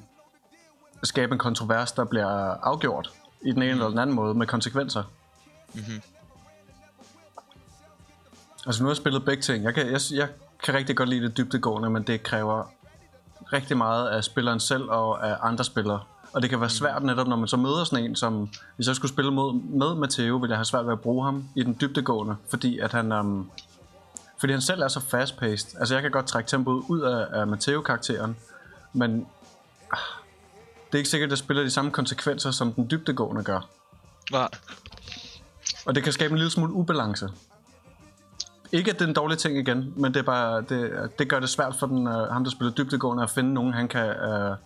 skabe 1.03 1.33
en 1.33 1.39
kontrovers, 1.39 1.93
der 1.93 2.05
bliver 2.05 2.27
afgjort 2.63 3.11
i 3.43 3.53
den 3.53 3.63
ene 3.63 3.75
mm. 3.75 3.79
eller 3.79 3.89
den 3.89 3.99
anden 3.99 4.17
måde 4.17 4.35
med 4.35 4.47
konsekvenser. 4.47 5.03
Mm-hmm. 5.75 6.03
Altså 8.67 8.83
nu 8.83 8.87
har 8.87 8.91
jeg 8.91 8.97
spillet 8.97 9.25
begge 9.25 9.43
ting. 9.43 9.65
Jeg 9.65 9.75
kan, 9.75 9.91
jeg, 9.91 10.01
jeg 10.13 10.29
kan 10.65 10.75
rigtig 10.75 10.97
godt 10.97 11.09
lide 11.09 11.23
det 11.23 11.37
dybdegående, 11.37 11.91
men 11.91 12.03
det 12.03 12.23
kræver 12.23 12.65
rigtig 13.53 13.77
meget 13.77 14.09
af 14.09 14.25
spilleren 14.25 14.61
selv 14.61 14.91
og 14.91 15.29
af 15.29 15.37
andre 15.43 15.65
spillere. 15.65 16.01
Og 16.33 16.43
det 16.43 16.51
kan 16.51 16.61
være 16.61 16.67
mm. 16.67 16.71
svært 16.71 17.03
netop, 17.03 17.27
når 17.27 17.37
man 17.37 17.49
så 17.49 17.57
møder 17.57 17.85
sådan 17.85 18.05
en, 18.05 18.17
som 18.17 18.49
hvis 18.77 18.87
jeg 18.87 18.97
skulle 18.97 19.13
spille 19.13 19.31
mod, 19.31 19.55
med 19.55 19.95
Matteo, 19.95 20.37
ville 20.37 20.51
jeg 20.51 20.59
have 20.59 20.65
svært 20.65 20.87
ved 20.87 20.93
at 20.93 21.01
bruge 21.01 21.25
ham 21.25 21.49
i 21.55 21.63
den 21.63 21.77
dybdegående, 21.81 22.37
fordi 22.51 22.79
at 22.79 22.93
han, 22.93 23.13
um, 23.13 23.51
fordi 24.39 24.53
han 24.53 24.63
selv 24.63 24.83
er 24.83 24.89
så 24.89 25.01
fast-paced. 25.01 25.79
Altså 25.79 25.95
jeg 25.95 26.03
kan 26.03 26.11
godt 26.11 26.27
trække 26.27 26.49
tempoet 26.49 26.85
ud 26.89 27.01
af, 27.01 27.41
af 27.41 27.47
Matteo-karakteren, 27.47 28.37
men 28.93 29.27
ah, 29.93 29.99
det 30.87 30.95
er 30.95 30.99
ikke 30.99 31.11
sikkert, 31.11 31.27
at 31.27 31.31
det 31.31 31.39
spiller 31.39 31.63
de 31.63 31.71
samme 31.71 31.91
konsekvenser, 31.91 32.51
som 32.51 32.73
den 32.73 32.91
dybdegående 32.91 33.43
gør. 33.43 33.69
Nej. 34.33 34.49
Og 35.87 35.95
det 35.95 36.03
kan 36.03 36.13
skabe 36.13 36.33
en 36.33 36.39
lille 36.39 36.51
smule 36.51 36.73
ubalance. 36.73 37.29
Ikke 38.73 38.91
at 38.91 38.99
det 38.99 39.05
er 39.05 39.09
en 39.09 39.15
dårlig 39.15 39.39
ting 39.39 39.59
igen, 39.59 39.93
men 39.97 40.15
det, 40.15 40.21
er 40.21 40.25
bare, 40.25 40.65
det, 40.69 41.11
det 41.19 41.29
gør 41.29 41.41
det 41.41 41.49
svært 41.49 41.75
for 41.75 41.87
den, 41.87 42.07
uh, 42.07 42.13
ham, 42.13 42.45
der 42.45 42.51
spiller 42.51 42.73
dybdegående, 42.73 43.23
at 43.23 43.31
finde 43.31 43.55
nogen, 43.55 43.75
han 43.75 43.89
kan 43.89 44.09
uh, 44.09 44.57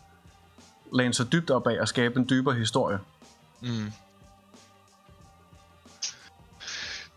læne 0.99 1.15
sig 1.15 1.33
dybt 1.33 1.51
op 1.51 1.67
af 1.67 1.81
og 1.81 1.89
skabe 1.89 2.21
en 2.21 2.27
dybere 2.31 2.55
historie. 2.55 2.99
Mm. 3.61 3.93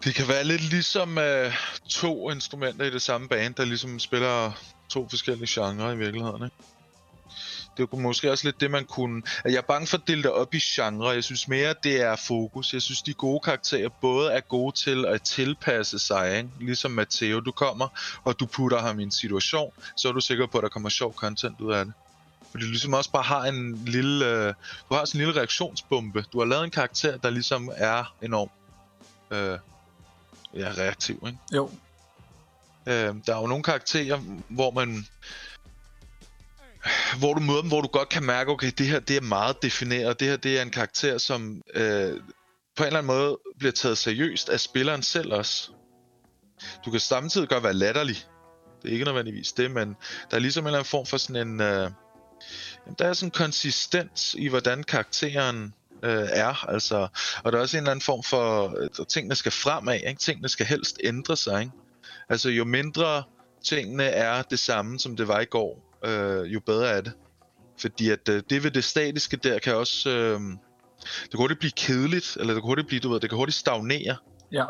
Det 0.04 0.16
kan 0.16 0.28
være 0.28 0.44
lidt 0.44 0.62
ligesom 0.62 1.18
øh, 1.18 1.54
to 1.90 2.30
instrumenter 2.30 2.86
i 2.86 2.90
det 2.90 3.02
samme 3.02 3.28
band, 3.28 3.56
der 3.56 3.66
ligesom 3.66 4.00
spiller 4.00 4.52
to 4.90 5.10
forskellige 5.10 5.48
genrer 5.50 5.92
i 5.92 5.98
virkeligheden. 5.98 6.44
Ikke? 6.44 6.56
Det 7.78 7.90
er 7.92 7.96
måske 7.96 8.32
også 8.32 8.48
lidt 8.48 8.62
det, 8.62 8.72
man 8.72 8.86
kunne... 8.86 9.18
Altså, 9.18 9.50
jeg 9.50 9.58
er 9.58 9.62
bange 9.62 9.88
for 9.88 9.98
at 9.98 10.08
dele 10.08 10.24
det 10.24 10.32
op 10.32 10.54
i 10.54 10.60
genre. 10.60 11.10
Jeg 11.10 11.24
synes 11.24 11.48
mere, 11.48 11.76
det 11.84 12.02
er 12.02 12.16
fokus. 12.16 12.74
Jeg 12.74 12.82
synes, 12.82 13.02
de 13.02 13.14
gode 13.14 13.40
karakterer 13.40 13.90
både 13.90 14.32
er 14.32 14.40
gode 14.40 14.76
til 14.76 15.06
at 15.06 15.22
tilpasse 15.22 16.00
sig. 16.00 16.38
Ikke? 16.38 16.50
Ligesom 16.60 16.92
Matteo, 16.92 17.40
du 17.40 17.52
kommer, 17.52 17.88
og 18.24 18.40
du 18.40 18.46
putter 18.46 18.80
ham 18.80 19.00
i 19.00 19.04
en 19.04 19.12
situation, 19.12 19.72
så 19.98 20.08
er 20.08 20.12
du 20.12 20.22
sikker 20.22 20.48
på, 20.48 20.58
at 20.58 20.62
der 20.62 20.70
kommer 20.70 20.90
sjov 20.90 21.14
content 21.14 21.62
ud 21.62 21.74
af 21.74 21.86
det. 21.86 21.94
Fordi 22.52 22.64
du 22.64 22.70
ligesom 22.70 22.94
også 22.94 23.12
bare 23.12 23.24
har 23.24 23.44
en 23.44 23.86
lille... 23.86 24.26
Øh, 24.26 24.54
du 24.90 24.96
har 24.96 25.06
sådan 25.06 25.22
en 25.22 25.26
lille 25.26 25.40
reaktionsbombe. 25.40 26.26
Du 26.34 26.40
har 26.40 26.46
lavet 26.46 26.64
en 26.64 26.72
karakter, 26.72 27.18
der 27.18 27.30
ligesom 27.30 27.72
er 27.76 28.16
enorm 28.22 28.50
Øh, 29.32 29.60
ja, 30.56 30.70
reaktiv, 30.78 31.24
ikke? 31.26 31.38
Jo. 31.56 31.70
Øh, 32.88 33.16
der 33.26 33.36
er 33.36 33.42
jo 33.42 33.48
nogle 33.48 33.64
karakterer, 33.64 34.18
hvor 34.50 34.72
man 34.72 35.06
hvor 37.20 37.34
du 37.34 37.40
møder 37.40 37.62
dem, 37.62 37.68
hvor 37.68 37.82
du 37.82 37.88
godt 37.88 38.10
kan 38.10 38.24
mærke, 38.24 38.52
okay, 38.52 38.72
det 38.78 38.88
her 38.88 39.00
det 39.00 39.18
er 39.18 39.22
meget 39.22 39.62
defineret, 39.62 40.20
det 40.20 40.28
her 40.28 40.38
det 40.38 40.58
er 40.58 40.62
en 40.62 40.70
karakter, 40.70 41.18
som 41.18 41.62
øh, 41.74 42.20
på 42.76 42.84
en 42.84 42.88
eller 42.88 43.00
anden 43.00 43.06
måde 43.06 43.38
bliver 43.60 43.72
taget 43.72 43.98
seriøst 43.98 44.50
af 44.50 44.60
spilleren 44.60 45.04
selv 45.04 45.34
også. 45.34 45.72
Du 46.86 46.92
kan 46.92 47.00
samtidig 47.00 47.50
godt 47.50 47.64
være 47.64 47.74
latterlig. 47.74 48.16
Det 48.82 48.90
er 48.90 48.94
ikke 48.94 49.06
nødvendigvis 49.06 49.52
det, 49.52 49.72
men 49.72 49.96
der 50.32 50.36
er 50.38 50.40
ligesom 50.40 50.64
en 50.64 50.68
eller 50.68 50.80
anden 50.80 50.90
form 50.90 51.06
for 51.06 51.18
sådan 51.18 51.48
en... 51.48 51.62
Øh, 51.62 51.92
der 53.00 53.08
er 53.08 53.14
sådan 53.14 53.28
en 53.28 53.32
konsistens 53.32 54.36
i, 54.40 54.48
hvordan 54.48 54.84
karakteren 54.84 55.74
øh, 56.04 56.28
er. 56.32 56.70
Altså, 56.70 57.08
og 57.44 57.52
der 57.52 57.58
er 57.58 57.62
også 57.62 57.78
en 57.78 57.82
eller 57.82 57.92
anden 57.92 58.04
form 58.04 58.24
for, 58.24 58.68
at 58.68 59.00
øh, 59.00 59.06
tingene 59.06 59.36
skal 59.36 59.52
fremad. 59.52 60.00
Ikke? 60.08 60.20
Tingene 60.20 60.50
skal 60.50 60.66
helst 60.66 61.00
ændre 61.04 61.38
sig. 61.38 61.62
Ikke? 61.62 61.74
Altså, 62.30 62.50
jo 62.50 62.64
mindre 62.64 63.24
tingene 63.64 64.04
er 64.04 64.42
det 64.42 64.60
samme, 64.60 65.00
som 65.00 65.16
det 65.16 65.28
var 65.28 65.40
i 65.40 65.46
går, 65.46 66.00
øh, 66.06 66.54
jo 66.54 66.60
bedre 66.60 66.90
er 66.90 67.02
det. 67.02 67.12
Fordi 67.82 68.10
at 68.10 68.30
øh, 68.30 68.44
det 68.50 68.64
ved 68.64 68.72
det 68.72 68.84
statiske 68.84 69.38
der 69.38 69.60
kan 69.60 69.76
også... 69.76 70.10
Øh, 70.10 70.40
det 71.22 71.30
kan 71.32 71.38
hurtigt 71.38 71.60
blive 71.60 71.72
kedeligt, 71.72 72.38
eller 72.40 72.54
det 72.54 72.64
kan 72.64 72.68
hurtigt 72.68 72.88
blive, 72.88 73.00
du 73.00 73.10
ved, 73.10 73.20
det 73.20 73.30
kan 73.30 73.38
hurtigt 73.38 73.58
stagnere. 73.58 74.16
Ja. 74.52 74.66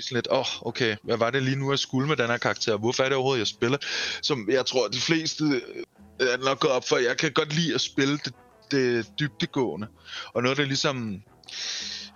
Sådan 0.00 0.14
lidt, 0.16 0.28
åh, 0.30 0.38
oh, 0.38 0.66
okay, 0.66 0.96
hvad 1.02 1.16
var 1.16 1.30
det 1.30 1.42
lige 1.42 1.56
nu, 1.56 1.70
jeg 1.70 1.78
skulle 1.78 2.08
med 2.08 2.16
den 2.16 2.26
her 2.26 2.36
karakter? 2.36 2.76
Hvorfor 2.76 3.02
er 3.02 3.08
det 3.08 3.16
overhovedet, 3.16 3.38
jeg 3.38 3.46
spiller? 3.46 3.78
Som 4.22 4.48
jeg 4.50 4.66
tror, 4.66 4.88
de 4.88 5.00
fleste 5.00 5.44
øh, 5.44 6.28
er 6.28 6.44
nok 6.44 6.60
gået 6.60 6.72
op 6.72 6.88
for. 6.88 6.96
Jeg 6.96 7.16
kan 7.16 7.32
godt 7.32 7.54
lide 7.54 7.74
at 7.74 7.80
spille 7.80 8.18
det, 8.18 8.34
det 8.72 8.98
øh, 8.98 9.04
dybdegående. 9.20 9.86
Og 10.34 10.42
noget, 10.42 10.58
der 10.58 10.64
ligesom 10.64 11.22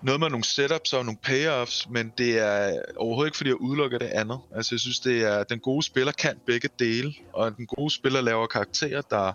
noget 0.02 0.20
med 0.20 0.30
nogle 0.30 0.44
setups 0.44 0.92
og 0.92 1.04
nogle 1.04 1.18
payoffs, 1.22 1.88
men 1.88 2.12
det 2.18 2.38
er 2.38 2.82
overhovedet 2.96 3.28
ikke, 3.28 3.36
fordi 3.36 3.50
jeg 3.50 3.60
udelukker 3.60 3.98
det 3.98 4.06
andet. 4.06 4.38
Altså, 4.54 4.74
jeg 4.74 4.80
synes, 4.80 5.00
det 5.00 5.24
er, 5.24 5.44
den 5.44 5.60
gode 5.60 5.82
spiller 5.82 6.12
kan 6.12 6.38
begge 6.46 6.68
dele, 6.78 7.14
og 7.32 7.56
den 7.56 7.66
gode 7.66 7.90
spiller 7.90 8.20
laver 8.20 8.46
karakterer, 8.46 9.00
der, 9.00 9.32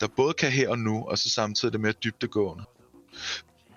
der 0.00 0.06
både 0.16 0.34
kan 0.34 0.52
her 0.52 0.68
og 0.68 0.78
nu, 0.78 1.04
og 1.04 1.18
så 1.18 1.30
samtidig 1.30 1.72
det 1.72 1.80
mere 1.80 1.92
dybdegående 1.92 2.64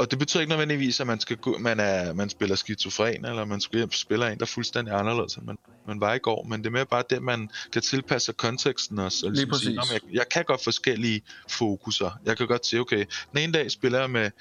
og 0.01 0.11
det 0.11 0.19
betyder 0.19 0.41
ikke 0.41 0.49
nødvendigvis, 0.49 0.99
at 0.99 1.07
man, 1.07 1.19
skal 1.19 1.37
gå, 1.37 1.57
man, 1.57 1.79
er, 1.79 2.13
man 2.13 2.29
spiller 2.29 2.55
skizofren, 2.55 3.25
eller 3.25 3.45
man 3.45 3.61
spiller 3.91 4.27
en, 4.27 4.37
der 4.37 4.43
er 4.43 4.45
fuldstændig 4.45 4.93
anderledes, 4.93 5.35
end 5.35 5.45
man, 5.45 5.57
man 5.87 6.01
var 6.01 6.13
i 6.13 6.17
går. 6.17 6.43
Men 6.43 6.59
det 6.59 6.67
er 6.67 6.71
mere 6.71 6.85
bare 6.85 7.03
det, 7.09 7.23
man 7.23 7.49
kan 7.73 7.81
tilpasse 7.81 8.33
konteksten 8.33 8.99
også. 8.99 9.29
Lige 9.29 9.47
præcis. 9.47 9.63
Sige, 9.63 9.79
jeg, 9.93 10.01
jeg 10.13 10.29
kan 10.29 10.45
godt 10.45 10.63
forskellige 10.63 11.21
fokuser. 11.49 12.19
Jeg 12.25 12.37
kan 12.37 12.47
godt 12.47 12.65
sige, 12.65 12.79
okay, 12.79 13.05
den 13.31 13.39
ene 13.39 13.53
dag 13.53 13.71
spiller 13.71 13.99
jeg 13.99 14.09
med, 14.09 14.31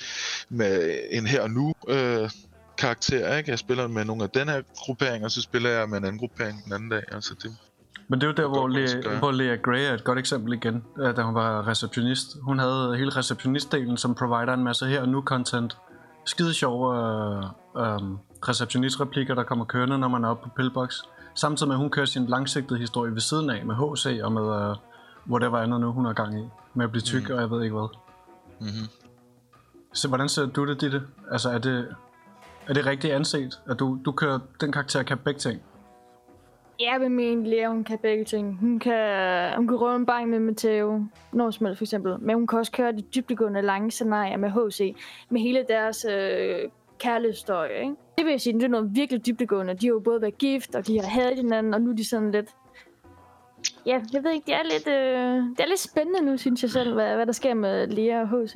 med 0.48 1.00
en 1.10 1.26
her 1.26 1.42
og 1.42 1.50
nu 1.50 1.74
øh, 1.88 2.30
karakter, 2.78 3.36
ikke? 3.36 3.50
Jeg 3.50 3.58
spiller 3.58 3.86
med 3.86 4.04
nogle 4.04 4.22
af 4.22 4.30
den 4.30 4.48
her 4.48 4.62
gruppering, 4.76 5.24
og 5.24 5.30
så 5.30 5.42
spiller 5.42 5.70
jeg 5.70 5.88
med 5.88 5.98
en 5.98 6.04
anden 6.04 6.18
gruppering 6.18 6.64
den 6.64 6.72
anden 6.72 6.88
dag. 6.88 7.02
Altså 7.12 7.34
det, 7.42 7.56
men 8.10 8.20
det 8.20 8.26
er 8.26 8.30
jo 8.30 8.34
der, 8.34 8.48
hvor, 8.48 8.68
Le, 8.68 9.18
hvor 9.18 9.30
Lea 9.30 9.56
Gray 9.56 9.90
er 9.90 9.94
et 9.94 10.04
godt 10.04 10.18
eksempel 10.18 10.52
igen, 10.52 10.84
øh, 10.98 11.16
da 11.16 11.22
hun 11.22 11.34
var 11.34 11.68
receptionist. 11.68 12.36
Hun 12.42 12.58
havde 12.58 12.96
hele 12.96 13.10
receptionistdelen, 13.10 13.96
som 13.96 14.14
provider 14.14 14.54
en 14.54 14.64
masse 14.64 14.86
her 14.86 15.00
og 15.00 15.08
nu 15.08 15.22
content. 15.22 15.78
Skide 16.24 16.54
sjove 16.54 16.96
øh, 16.96 17.44
øh, 17.76 18.00
receptionistreplikker, 18.48 19.34
der 19.34 19.42
kommer 19.42 19.64
kørende, 19.64 19.98
når 19.98 20.08
man 20.08 20.24
er 20.24 20.28
oppe 20.28 20.48
på 20.48 20.54
Pillbox. 20.56 20.94
Samtidig 21.34 21.68
med, 21.68 21.74
at 21.74 21.80
hun 21.80 21.90
kører 21.90 22.06
sin 22.06 22.26
langsigtede 22.26 22.80
historie 22.80 23.12
ved 23.12 23.20
siden 23.20 23.50
af 23.50 23.66
med 23.66 23.74
HC 23.74 24.20
og 24.22 24.32
med 24.32 24.42
øh, 24.42 24.76
whatever 25.30 25.58
andet 25.58 25.80
nu, 25.80 25.92
hun 25.92 26.04
har 26.04 26.12
gang 26.12 26.40
i. 26.40 26.44
Med 26.74 26.84
at 26.84 26.90
blive 26.90 27.02
tyk 27.02 27.28
mm. 27.28 27.34
og 27.34 27.40
jeg 27.40 27.50
ved 27.50 27.62
ikke 27.62 27.76
hvad. 27.76 27.88
Mm-hmm. 28.60 28.88
Så 29.94 30.08
hvordan 30.08 30.28
ser 30.28 30.46
du 30.46 30.66
det, 30.66 30.80
Ditte? 30.80 31.02
Altså 31.30 31.50
er 31.50 31.58
det, 31.58 31.88
er 32.66 32.74
det 32.74 32.86
rigtigt 32.86 33.14
anset, 33.14 33.60
at 33.66 33.78
du, 33.78 33.98
du 34.04 34.12
kører 34.12 34.38
den 34.60 34.72
karakter 34.72 35.02
kan 35.02 35.18
begge 35.18 35.40
ting? 35.40 35.62
Jeg 36.80 37.00
vil 37.00 37.10
mene, 37.10 37.50
Lea, 37.50 37.68
hun 37.68 37.84
kan 37.84 37.99
begge 37.99 38.25
ting. 38.25 38.58
Hun 38.60 38.78
kan, 38.78 39.56
hun 39.56 39.68
kan 39.68 39.76
røve 39.76 39.96
en 39.96 40.06
bank 40.06 40.28
med 40.28 40.38
Matteo, 40.40 41.04
når 41.32 41.50
som 41.50 41.66
helst 41.66 41.78
for 41.78 41.84
eksempel. 41.84 42.16
Men 42.20 42.34
hun 42.34 42.46
kan 42.46 42.58
også 42.58 42.72
køre 42.72 42.92
de 42.92 43.02
dybdegående 43.02 43.62
lange 43.62 43.90
scenarier 43.90 44.37
med 44.37 44.50
HC, 44.50 44.96
med 45.30 45.40
hele 45.40 45.64
deres 45.68 46.06
øh, 46.10 46.58
kærlighedshistorie, 46.99 47.80
ikke? 47.80 47.94
Det 48.18 48.25
vil 48.25 48.30
jeg 48.30 48.40
sige, 48.40 48.52
det 48.52 48.62
er 48.62 48.68
noget 48.68 48.90
virkelig 48.94 49.26
dybdegående. 49.26 49.75
De 49.75 49.87
har 49.87 49.92
jo 49.92 50.00
både 50.00 50.20
været 50.20 50.38
gift, 50.38 50.75
og 50.75 50.87
de 50.87 51.00
har 51.00 51.06
hadet 51.08 51.37
hinanden, 51.37 51.75
og 51.75 51.80
nu 51.80 51.90
er 51.90 51.96
de 51.96 52.08
sådan 52.08 52.30
lidt... 52.30 52.46
Ja, 53.87 54.00
jeg 54.12 54.25
ved 54.25 54.30
ikke, 54.30 54.46
det 54.46 54.54
er 54.54 54.62
lidt, 54.62 54.88
øh, 54.88 55.56
det 55.56 55.60
er 55.60 55.68
lidt 55.68 55.80
spændende 55.80 56.20
nu, 56.20 56.37
synes 56.37 56.62
jeg 56.62 56.70
selv, 56.70 56.94
hvad, 56.94 57.14
hvad 57.14 57.26
der 57.26 57.32
sker 57.32 57.54
med 57.54 57.87
Lea 57.87 58.20
og 58.20 58.28
HC. 58.28 58.54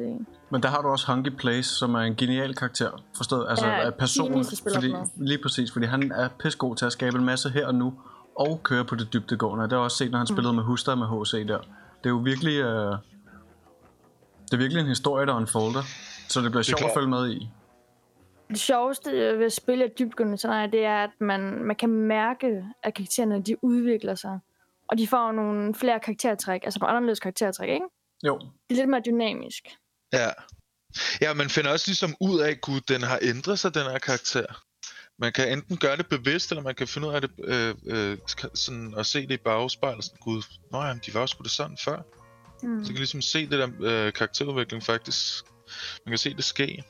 Men 0.51 0.63
der 0.63 0.69
har 0.69 0.83
du 0.83 0.89
også 0.89 1.13
Hunky 1.13 1.29
Place, 1.29 1.71
som 1.75 1.95
er 1.95 2.01
en 2.01 2.15
genial 2.15 2.55
karakter, 2.55 2.91
forstået? 3.17 3.47
Altså 3.49 3.67
ja, 3.67 3.91
personen, 3.91 4.45
fordi, 4.75 4.95
lige 5.17 5.39
præcis, 5.43 5.73
fordi 5.73 5.87
han 5.87 6.13
er 6.13 6.29
pissegod 6.39 6.77
til 6.77 6.87
at 6.87 6.93
skabe 6.93 7.19
en 7.19 7.25
masse 7.25 7.49
her 7.49 7.67
og 7.67 7.75
nu, 7.75 7.95
og 8.37 8.61
køre 8.63 8.85
på 8.85 8.95
det 8.95 9.13
dybdegående. 9.13 9.65
Det 9.65 9.73
har 9.73 9.79
jeg 9.79 9.85
også 9.85 9.97
set, 9.97 10.11
når 10.11 10.19
han 10.19 10.27
mm. 10.31 10.37
spillede 10.37 10.55
med 10.55 10.63
Huster 10.63 10.95
med 10.95 11.07
HC 11.07 11.47
der. 11.47 11.59
Det 11.99 12.07
er 12.07 12.11
jo 12.11 12.17
virkelig... 12.17 12.57
Øh, 12.61 12.97
det 14.45 14.53
er 14.53 14.57
virkelig 14.57 14.81
en 14.81 14.89
historie, 14.89 15.27
der 15.27 15.35
unfolder. 15.35 15.83
Så 16.29 16.41
det 16.41 16.51
bliver 16.51 16.63
sjovt 16.63 16.85
at 16.85 16.91
følge 16.95 17.09
med 17.09 17.31
i. 17.31 17.49
Det 18.49 18.61
sjoveste 18.61 19.13
ved 19.13 19.45
at 19.45 19.53
spille 19.53 19.85
et 19.85 19.99
dybdegående 19.99 20.39
scenarie, 20.39 20.71
det 20.71 20.85
er, 20.85 21.05
at 21.05 21.11
man, 21.21 21.41
man 21.65 21.77
kan 21.77 21.91
mærke, 21.91 22.65
at 22.83 22.95
karaktererne 22.95 23.43
de 23.43 23.65
udvikler 23.65 24.15
sig. 24.15 24.39
Og 24.89 24.99
de 24.99 25.09
får 25.09 25.33
nogle 25.33 25.75
flere 25.75 26.01
karaktertræk, 26.01 26.61
altså 26.65 26.81
på 26.81 26.87
anderledes 26.87 27.21
karaktertræk, 27.21 27.69
ikke? 27.69 27.87
Jo. 28.27 28.39
Det 28.39 28.71
er 28.71 28.75
lidt 28.75 28.89
mere 28.89 29.03
dynamisk. 29.07 29.65
Ja. 30.13 30.29
Ja, 31.21 31.35
man 31.35 31.49
finder 31.49 31.71
også 31.71 31.85
ligesom 31.89 32.15
ud 32.21 32.41
af, 32.41 32.51
at 32.51 32.89
den 32.89 33.03
har 33.03 33.19
ændret 33.23 33.59
sig, 33.59 33.75
den 33.75 33.83
her 33.83 33.99
karakter 33.99 34.64
man 35.19 35.33
kan 35.33 35.53
enten 35.53 35.77
gøre 35.77 35.97
det 35.97 36.09
bevidst, 36.09 36.51
eller 36.51 36.63
man 36.63 36.75
kan 36.75 36.89
finde 36.89 37.09
ud 37.09 37.15
af 37.15 37.21
det, 37.21 37.31
øh, 37.39 37.75
øh, 37.87 38.19
sådan, 38.55 38.95
og 38.95 39.07
se 39.07 39.23
det 39.23 39.35
i 39.35 39.43
bagspejlet. 39.45 40.05
Gud, 40.21 40.43
nå 40.73 40.83
jamen, 40.83 41.03
de 41.07 41.15
var 41.15 41.21
også 41.21 41.33
sgu 41.33 41.43
da 41.43 41.49
sådan 41.49 41.77
før. 41.85 42.03
Mm. 42.63 42.85
Så 42.85 42.89
kan 42.89 42.97
ligesom 42.97 43.23
se 43.23 43.51
det 43.51 43.59
der 43.59 43.69
øh, 43.81 44.13
karakterudvikling 44.13 44.83
faktisk. 44.83 45.45
Man 46.07 46.11
kan 46.11 46.19
se 46.19 46.35
det 46.35 46.45
ske. 46.45 46.85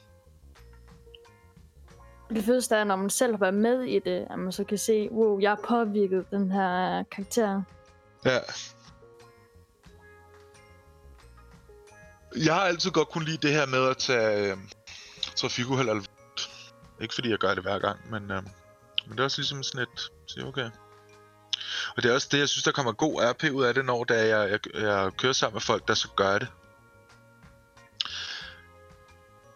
Det 2.30 2.44
fedeste 2.44 2.74
er, 2.74 2.84
når 2.84 2.96
man 2.96 3.10
selv 3.10 3.32
har 3.32 3.38
været 3.38 3.54
med 3.54 3.82
i 3.82 3.98
det, 3.98 4.26
at 4.30 4.38
man 4.38 4.52
så 4.52 4.64
kan 4.64 4.78
se, 4.78 5.08
wow, 5.10 5.40
jeg 5.40 5.50
har 5.50 5.60
påvirket 5.68 6.24
den 6.30 6.50
her 6.50 7.02
karakter. 7.02 7.62
Ja. 8.24 8.38
Jeg 12.44 12.54
har 12.54 12.60
altid 12.60 12.90
godt 12.90 13.08
kunne 13.08 13.24
lide 13.24 13.36
det 13.36 13.50
her 13.50 13.66
med 13.66 13.88
at 13.88 13.96
tage 13.96 14.52
øh, 14.52 14.58
trafikuheld 15.36 15.88
ikke 17.00 17.14
fordi 17.14 17.30
jeg 17.30 17.38
gør 17.38 17.54
det 17.54 17.62
hver 17.62 17.78
gang, 17.78 18.10
men, 18.10 18.30
øh, 18.30 18.42
men 19.06 19.12
det 19.12 19.20
er 19.20 19.24
også 19.24 19.40
ligesom 19.40 19.62
sådan 19.62 19.82
et, 19.82 20.10
sige 20.26 20.46
okay. 20.46 20.70
Og 21.96 22.02
det 22.02 22.10
er 22.10 22.14
også 22.14 22.28
det, 22.30 22.38
jeg 22.38 22.48
synes, 22.48 22.64
der 22.64 22.72
kommer 22.72 22.92
god 22.92 23.22
RP 23.22 23.44
ud 23.52 23.64
af 23.64 23.74
det, 23.74 23.84
når 23.84 24.04
det 24.04 24.20
er, 24.20 24.24
jeg, 24.24 24.50
jeg, 24.50 24.82
jeg 24.82 25.12
kører 25.18 25.32
sammen 25.32 25.54
med 25.54 25.60
folk, 25.60 25.88
der 25.88 25.94
så 25.94 26.08
gør 26.16 26.38
det. 26.38 26.48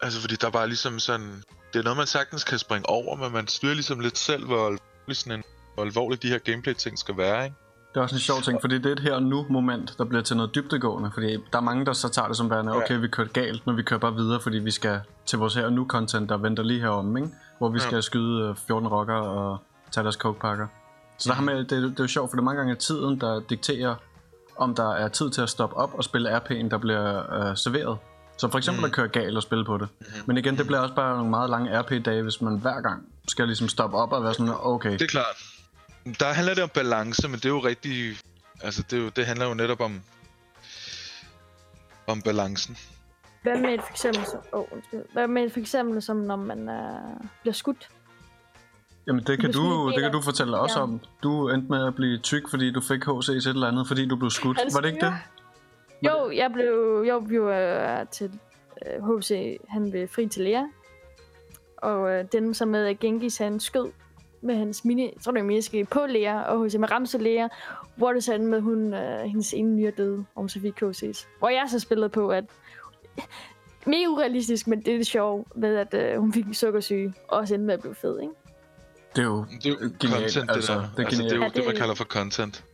Altså 0.02 0.21
fordi 0.21 0.37
der 0.37 0.47
er 0.47 0.50
bare 0.50 0.66
ligesom 0.66 0.99
sådan, 0.99 1.42
det 1.73 1.78
er 1.78 1.83
noget, 1.83 1.97
man 1.97 2.07
sagtens 2.07 2.45
kan 2.45 2.59
springe 2.59 2.88
over, 2.88 3.16
men 3.16 3.33
man 3.33 3.49
styrer 3.49 3.75
ligesom 3.75 4.00
lidt 4.00 4.18
selv, 4.18 4.47
hvor 4.47 4.78
sådan 5.12 5.33
en, 5.33 5.45
hvor 5.75 5.85
alvorligt 5.85 6.23
de 6.23 6.28
her 6.28 6.38
gameplay-ting 6.38 6.99
skal 6.99 7.16
være, 7.16 7.45
ikke? 7.45 7.57
Det 7.95 7.97
er 7.97 8.00
også 8.00 8.16
en 8.16 8.21
sjov 8.21 8.42
ting, 8.42 8.61
fordi 8.61 8.75
det 8.78 8.87
er 8.87 8.92
et 8.92 9.00
her 9.00 9.14
og 9.14 9.23
nu 9.23 9.47
moment, 9.50 9.95
der 9.99 10.04
bliver 10.04 10.23
til 10.23 10.37
noget 10.37 10.54
dybdegående, 10.54 11.11
fordi 11.14 11.37
der 11.52 11.59
er 11.59 11.61
mange, 11.61 11.87
der 11.87 11.92
så 11.92 12.09
tager 12.09 12.28
det 12.28 12.37
som 12.37 12.50
værende, 12.50 12.73
okay, 12.73 13.00
vi 13.00 13.09
kørte 13.09 13.30
galt, 13.30 13.66
men 13.66 13.76
vi 13.76 13.83
kører 13.83 14.00
bare 14.00 14.14
videre, 14.14 14.40
fordi 14.40 14.59
vi 14.59 14.71
skal 14.71 15.00
til 15.26 15.38
vores 15.38 15.54
her 15.54 15.64
og 15.64 15.73
nu 15.73 15.87
content, 15.87 16.28
der 16.28 16.37
venter 16.37 16.62
lige 16.62 16.80
herom, 16.80 17.16
ikke? 17.16 17.28
Hvor 17.59 17.68
vi 17.68 17.78
ja. 17.78 17.87
skal 17.87 18.02
skyde 18.02 18.54
14 18.66 18.87
øh, 18.87 18.92
rocker 18.92 19.14
og 19.14 19.59
tage 19.90 20.04
deres 20.04 20.14
coke-pakker. 20.14 20.66
Så 21.18 21.28
der 21.28 21.35
har 21.35 21.42
med, 21.42 21.59
det, 21.59 21.71
det 21.71 21.85
er 21.85 21.95
jo 21.99 22.07
sjovt, 22.07 22.30
for 22.30 22.37
det 22.37 22.40
er 22.40 22.45
mange 22.45 22.59
gange 22.59 22.75
tiden, 22.75 23.21
der 23.21 23.40
dikterer, 23.40 23.95
om 24.57 24.75
der 24.75 24.95
er 24.95 25.09
tid 25.09 25.30
til 25.30 25.42
at 25.42 25.49
stoppe 25.49 25.76
op 25.76 25.95
og 25.95 26.04
spille 26.04 26.37
RP'en, 26.37 26.68
der 26.68 26.78
bliver 26.78 27.35
øh, 27.35 27.57
serveret. 27.57 27.99
Så 28.38 28.49
for 28.50 28.59
eksempel 28.59 28.80
mm. 28.80 28.85
at 28.85 28.92
køre 28.92 29.09
galt 29.09 29.37
og 29.37 29.42
spille 29.42 29.64
på 29.64 29.78
det. 29.78 29.88
Mm. 30.00 30.07
Men 30.26 30.37
igen, 30.37 30.57
det 30.57 30.66
bliver 30.66 30.80
også 30.80 30.95
bare 30.95 31.16
nogle 31.16 31.30
meget 31.30 31.50
lange 31.50 31.80
RP-dage, 31.80 32.23
hvis 32.23 32.40
man 32.40 32.59
hver 32.59 32.80
gang 32.80 33.02
skal 33.28 33.47
ligesom 33.47 33.68
stoppe 33.68 33.97
op 33.97 34.12
og 34.12 34.25
være 34.25 34.35
sådan, 34.35 34.54
okay. 34.62 34.92
Det 34.92 35.02
er 35.02 35.07
klart 35.07 35.37
der 36.05 36.33
handler 36.33 36.55
det 36.55 36.62
om 36.62 36.71
balance, 36.75 37.28
men 37.28 37.37
det 37.37 37.45
er 37.45 37.49
jo 37.49 37.59
rigtig... 37.59 38.17
Altså, 38.62 38.83
det, 38.90 38.99
er 38.99 39.02
jo, 39.02 39.09
det 39.09 39.26
handler 39.26 39.47
jo 39.47 39.55
netop 39.55 39.81
om... 39.81 40.00
Om 42.07 42.23
balancen. 42.23 42.76
Hvad 43.43 43.61
med 43.61 43.75
et 43.75 43.81
for 43.83 43.90
eksempel, 43.90 44.25
så, 44.25 44.37
oh, 44.52 44.64
Hvad 45.12 45.28
med 45.28 45.45
et 45.45 45.52
for 45.52 45.61
eksempel 45.61 46.02
som 46.02 46.17
når 46.17 46.37
man 46.37 46.69
uh, 46.69 47.26
bliver 47.40 47.55
skudt? 47.55 47.88
Jamen 49.07 49.25
det 49.25 49.40
kan, 49.40 49.52
du, 49.52 49.93
det 49.95 50.02
kan 50.02 50.12
du 50.12 50.21
fortælle 50.21 50.59
os 50.59 50.76
ja. 50.76 50.81
om. 50.81 51.00
Du 51.23 51.49
endte 51.49 51.69
med 51.71 51.87
at 51.87 51.95
blive 51.95 52.19
tyk, 52.19 52.50
fordi 52.50 52.73
du 52.73 52.81
fik 52.81 53.05
HC 53.05 53.26
til 53.26 53.37
et 53.37 53.47
eller 53.47 53.69
andet, 53.69 53.88
fordi 53.88 54.07
du 54.07 54.17
blev 54.17 54.31
skudt. 54.31 54.59
Han 54.59 54.71
Var 54.75 54.81
det 54.81 54.88
ikke 54.88 55.07
det? 55.07 55.14
Jo, 56.02 56.31
jeg 56.31 56.50
blev, 56.52 57.05
jo, 57.09 57.21
blev 57.21 57.43
uh, 57.43 58.09
til 58.11 58.40
øh, 58.87 59.19
HC, 59.19 59.59
han 59.69 59.90
blev 59.90 60.09
fri 60.09 60.28
til 60.28 60.43
lære. 60.43 60.71
Og 61.76 62.02
uh, 62.02 62.28
den 62.33 62.55
som 62.55 62.69
med 62.69 62.87
at 62.87 62.99
Genghis 62.99 63.38
han 63.38 63.61
skød 63.61 63.90
med 64.40 64.57
hans 64.57 64.85
mini, 64.85 65.02
jeg 65.02 65.23
tror 65.23 65.33
det 65.33 65.40
er 65.40 65.45
miniske, 65.45 65.85
på 65.85 66.07
Lea, 66.07 66.42
og 66.42 66.59
hos 66.59 66.76
med 66.76 66.90
Ramse 66.90 67.18
Lea, 67.18 67.49
hvor 67.97 68.12
det 68.12 68.25
så 68.25 68.38
med, 68.38 68.61
hun, 68.61 68.95
uh, 68.95 69.00
hendes 69.00 69.52
ene 69.52 69.76
nyere 69.76 69.90
døde, 69.90 70.25
om 70.37 70.49
Sofie 70.49 70.73
KC's. 70.83 71.26
Hvor 71.38 71.49
jeg 71.49 71.66
så 71.71 71.78
spillede 71.78 72.09
på, 72.09 72.28
at 72.28 72.45
mega 73.87 74.07
urealistisk, 74.07 74.66
men 74.66 74.80
det 74.80 74.95
er 74.95 74.97
det 74.97 75.07
sjove 75.07 75.45
ved, 75.54 75.76
at 75.76 76.14
uh, 76.14 76.21
hun 76.21 76.33
fik 76.33 76.45
sukkersyge, 76.52 77.14
og 77.28 77.38
også 77.38 77.54
endte 77.54 77.66
med 77.66 77.75
at 77.75 77.80
blive 77.80 77.95
fed, 77.95 78.21
ikke? 78.21 78.33
Det 79.16 79.23
er 79.23 79.26
jo, 79.26 79.47
det 79.50 79.66
er 79.66 79.71
jo 79.71 79.76
genialt, 80.00 80.33
content, 80.33 80.50
altså. 80.50 80.73
Det, 80.73 80.80
der. 80.80 80.88
Det 80.97 81.02
er, 81.02 81.07
altså, 81.07 81.23
det 81.23 81.33
er 81.33 81.37
jo 81.37 81.42
ja, 81.42 81.49
det, 81.49 81.66
man 81.66 81.76
kalder 81.76 81.95
for 81.95 82.04
content. 82.04 82.64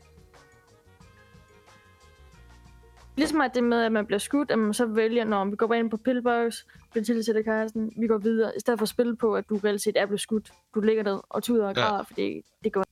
Ligesom 3.17 3.41
at 3.41 3.51
det 3.55 3.65
med, 3.65 3.83
at 3.83 3.93
man 3.93 4.07
bliver 4.07 4.19
skudt, 4.19 4.51
at 4.51 4.59
man 4.59 4.75
så 4.75 4.87
vælger, 4.87 5.25
når 5.25 5.45
vi 5.45 5.57
går 5.57 5.67
bare 5.67 5.79
ind 5.79 5.91
på 5.91 5.97
pillbox, 5.97 6.55
bliver 6.91 7.05
tilsætter 7.05 7.43
kassen, 7.43 7.93
vi 7.97 8.07
går 8.07 8.19
videre, 8.19 8.53
i 8.57 8.61
stedet 8.61 8.79
for 8.79 8.83
at 8.83 8.89
spille 8.89 9.17
på, 9.17 9.37
at 9.37 9.49
du 9.49 9.57
reelt 9.65 9.83
set 9.83 9.97
er 9.97 10.07
blevet 10.07 10.21
skudt. 10.21 10.53
Du 10.75 10.81
ligger 10.81 11.03
ned 11.03 11.21
og 11.31 11.43
tuder 11.43 11.69
og 11.69 11.75
græder, 11.75 11.97
ja. 11.97 12.01
fordi 12.01 12.43
det 12.65 12.73
går 12.73 12.85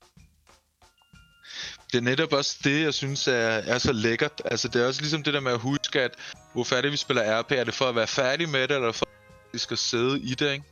det 1.92 1.98
er 1.98 2.02
netop 2.02 2.32
også 2.32 2.58
det, 2.64 2.82
jeg 2.82 2.94
synes 2.94 3.28
er, 3.28 3.32
er 3.72 3.78
så 3.78 3.92
lækkert. 3.92 4.42
Altså, 4.44 4.68
det 4.68 4.82
er 4.82 4.86
også 4.86 5.00
ligesom 5.00 5.22
det 5.22 5.34
der 5.34 5.40
med 5.40 5.52
at 5.52 5.58
huske, 5.58 6.00
at 6.00 6.14
hvor 6.52 6.64
færdig 6.64 6.92
vi 6.92 6.96
spiller 6.96 7.40
RP, 7.40 7.52
er 7.52 7.64
det 7.64 7.74
for 7.74 7.84
at 7.84 7.96
være 7.96 8.06
færdig 8.06 8.48
med 8.48 8.68
det, 8.68 8.76
eller 8.76 8.92
for 8.92 9.06
at 9.06 9.52
vi 9.52 9.58
skal 9.58 9.76
sidde 9.76 10.20
i 10.20 10.34
det, 10.34 10.52
ikke? 10.52 10.64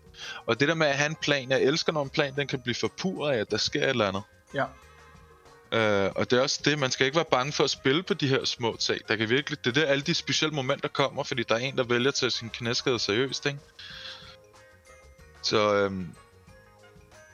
Og 0.47 0.61
det 0.61 0.69
der 0.69 0.75
med 0.75 0.87
at 0.87 0.97
have 0.97 1.11
en 1.11 1.17
plan, 1.23 1.51
jeg 1.51 1.63
elsker, 1.63 1.93
når 1.93 2.03
en 2.03 2.11
plan 2.11 2.37
den 2.37 2.47
kan 2.47 2.61
blive 2.61 2.75
forpurret 2.75 3.35
af, 3.35 3.39
at 3.39 3.51
der 3.51 3.57
sker 3.57 3.83
et 3.83 3.89
eller 3.89 4.09
andet. 4.09 4.23
Ja. 4.55 4.65
Uh, 5.73 6.13
og 6.17 6.31
det 6.31 6.33
er 6.33 6.43
også 6.43 6.61
det, 6.65 6.79
man 6.79 6.91
skal 6.91 7.07
ikke 7.07 7.17
være 7.17 7.25
bange 7.31 7.53
for 7.53 7.65
at 7.65 7.71
spille 7.71 8.03
på 8.03 8.15
de 8.15 8.29
her 8.29 8.45
små 8.45 8.77
ting. 8.77 9.09
Der 9.09 9.17
kan 9.17 9.29
virkelig, 9.29 9.65
det 9.65 9.77
er 9.77 9.81
der 9.81 9.87
alle 9.87 10.03
de 10.03 10.15
specielle 10.15 10.55
momenter 10.55 10.89
kommer, 10.89 11.23
fordi 11.23 11.43
der 11.43 11.55
er 11.55 11.59
en, 11.59 11.77
der 11.77 11.85
vælger 11.85 12.09
at 12.09 12.15
tage 12.15 12.31
sin 12.31 12.51
knæskade 12.51 12.99
seriøst, 12.99 13.47
ikke? 13.47 13.59
Så, 15.43 15.75
øhm, 15.75 16.15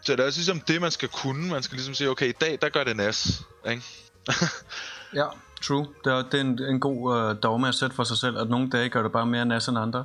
så 0.03 0.13
det 0.13 0.21
er 0.21 0.27
også 0.27 0.39
ligesom 0.39 0.61
det, 0.61 0.81
man 0.81 0.91
skal 0.91 1.09
kunne. 1.09 1.49
Man 1.49 1.63
skal 1.63 1.77
ligesom 1.77 1.95
sige, 1.95 2.11
okay, 2.11 2.29
i 2.29 2.33
dag, 2.33 2.59
der 2.63 2.69
gør 2.69 2.85
det 2.85 2.97
nas, 2.97 3.43
ikke? 3.71 3.83
ja, 5.21 5.27
true. 5.63 5.87
Det 6.05 6.13
er, 6.13 6.23
det 6.23 6.35
er 6.35 6.41
en, 6.41 6.63
en 6.63 6.81
god 6.81 7.31
uh, 7.31 7.43
dogme 7.43 7.69
at 7.69 7.75
sætte 7.75 7.97
for 7.97 8.05
sig 8.05 8.19
selv, 8.19 8.39
at 8.39 8.49
nogle 8.49 8.71
dage 8.71 8.89
gør 8.89 9.03
det 9.03 9.13
bare 9.13 9.27
mere 9.27 9.47
nas 9.47 9.69
end 9.69 9.79
andre. 9.79 10.05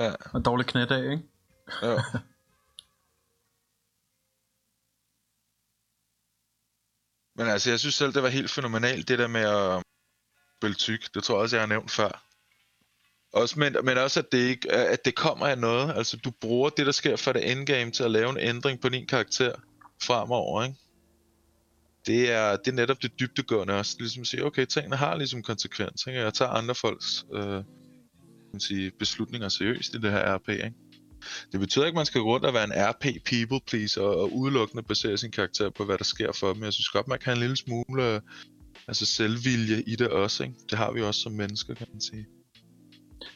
Ja. 0.00 0.12
Og 0.32 0.44
dårlig 0.44 0.66
knædag, 0.66 1.10
ikke? 1.12 1.22
Ja. 1.82 1.96
Men 7.40 7.48
altså, 7.48 7.70
jeg 7.70 7.80
synes 7.80 7.94
selv, 7.94 8.14
det 8.14 8.22
var 8.22 8.28
helt 8.28 8.50
fænomenalt, 8.50 9.08
det 9.08 9.18
der 9.18 9.28
med 9.28 9.40
at 9.40 9.82
spille 10.58 10.74
tyk. 10.74 11.14
Det 11.14 11.24
tror 11.24 11.34
jeg 11.34 11.42
også, 11.42 11.56
jeg 11.56 11.62
har 11.62 11.68
nævnt 11.68 11.90
før. 11.90 12.26
Også, 13.32 13.58
men, 13.58 13.76
men 13.82 13.98
også, 13.98 14.20
at 14.20 14.32
det, 14.32 14.38
ikke, 14.38 14.72
at 14.72 15.04
det 15.04 15.14
kommer 15.14 15.46
af 15.46 15.58
noget. 15.58 15.96
Altså, 15.96 16.16
du 16.16 16.30
bruger 16.30 16.70
det, 16.70 16.86
der 16.86 16.92
sker 16.92 17.16
for 17.16 17.32
det 17.32 17.52
endgame, 17.52 17.90
til 17.90 18.02
at 18.02 18.10
lave 18.10 18.30
en 18.30 18.38
ændring 18.38 18.80
på 18.80 18.88
din 18.88 19.06
karakter 19.06 19.52
fremover, 20.02 20.64
ikke? 20.64 20.76
Det 22.06 22.32
er, 22.32 22.56
det 22.56 22.68
er 22.68 22.76
netop 22.76 23.02
det 23.02 23.20
dybdegående 23.20 23.74
også. 23.74 23.96
Ligesom 23.98 24.20
at 24.20 24.26
sige, 24.26 24.44
okay, 24.44 24.66
tingene 24.66 24.96
har 24.96 25.16
ligesom 25.16 25.42
konsekvens. 25.42 26.06
Ikke? 26.06 26.20
Jeg 26.20 26.34
tager 26.34 26.50
andre 26.50 26.74
folks 26.74 27.26
øh, 27.32 27.64
kan 28.50 28.60
sige, 28.60 28.90
beslutninger 28.90 29.48
seriøst 29.48 29.94
i 29.94 29.98
det 29.98 30.12
her 30.12 30.36
RP, 30.36 30.48
ikke? 30.48 30.72
Det 31.52 31.60
betyder 31.60 31.84
ikke, 31.84 31.96
at 31.96 32.00
man 32.00 32.06
skal 32.06 32.20
gå 32.20 32.26
rundt 32.26 32.46
og 32.46 32.54
være 32.54 32.64
en 32.64 32.72
RP 32.76 33.04
people 33.24 33.60
please 33.66 34.00
og, 34.00 34.20
og 34.20 34.32
udelukkende 34.36 34.82
basere 34.82 35.16
sin 35.18 35.30
karakter 35.30 35.70
på, 35.70 35.84
hvad 35.84 35.98
der 35.98 36.04
sker 36.04 36.32
for 36.32 36.52
dem. 36.52 36.62
Jeg 36.62 36.72
synes 36.72 36.88
godt, 36.88 37.08
man 37.08 37.18
kan 37.18 37.24
have 37.24 37.34
en 37.34 37.40
lille 37.40 37.56
smule 37.56 38.14
øh, 38.14 38.20
altså 38.88 39.06
selvvilje 39.06 39.82
i 39.86 39.96
det 39.96 40.08
også. 40.08 40.42
Ikke? 40.42 40.54
Det 40.70 40.78
har 40.78 40.92
vi 40.92 41.02
også 41.02 41.20
som 41.20 41.32
mennesker, 41.32 41.74
kan 41.74 41.86
man 41.92 42.00
sige. 42.00 42.26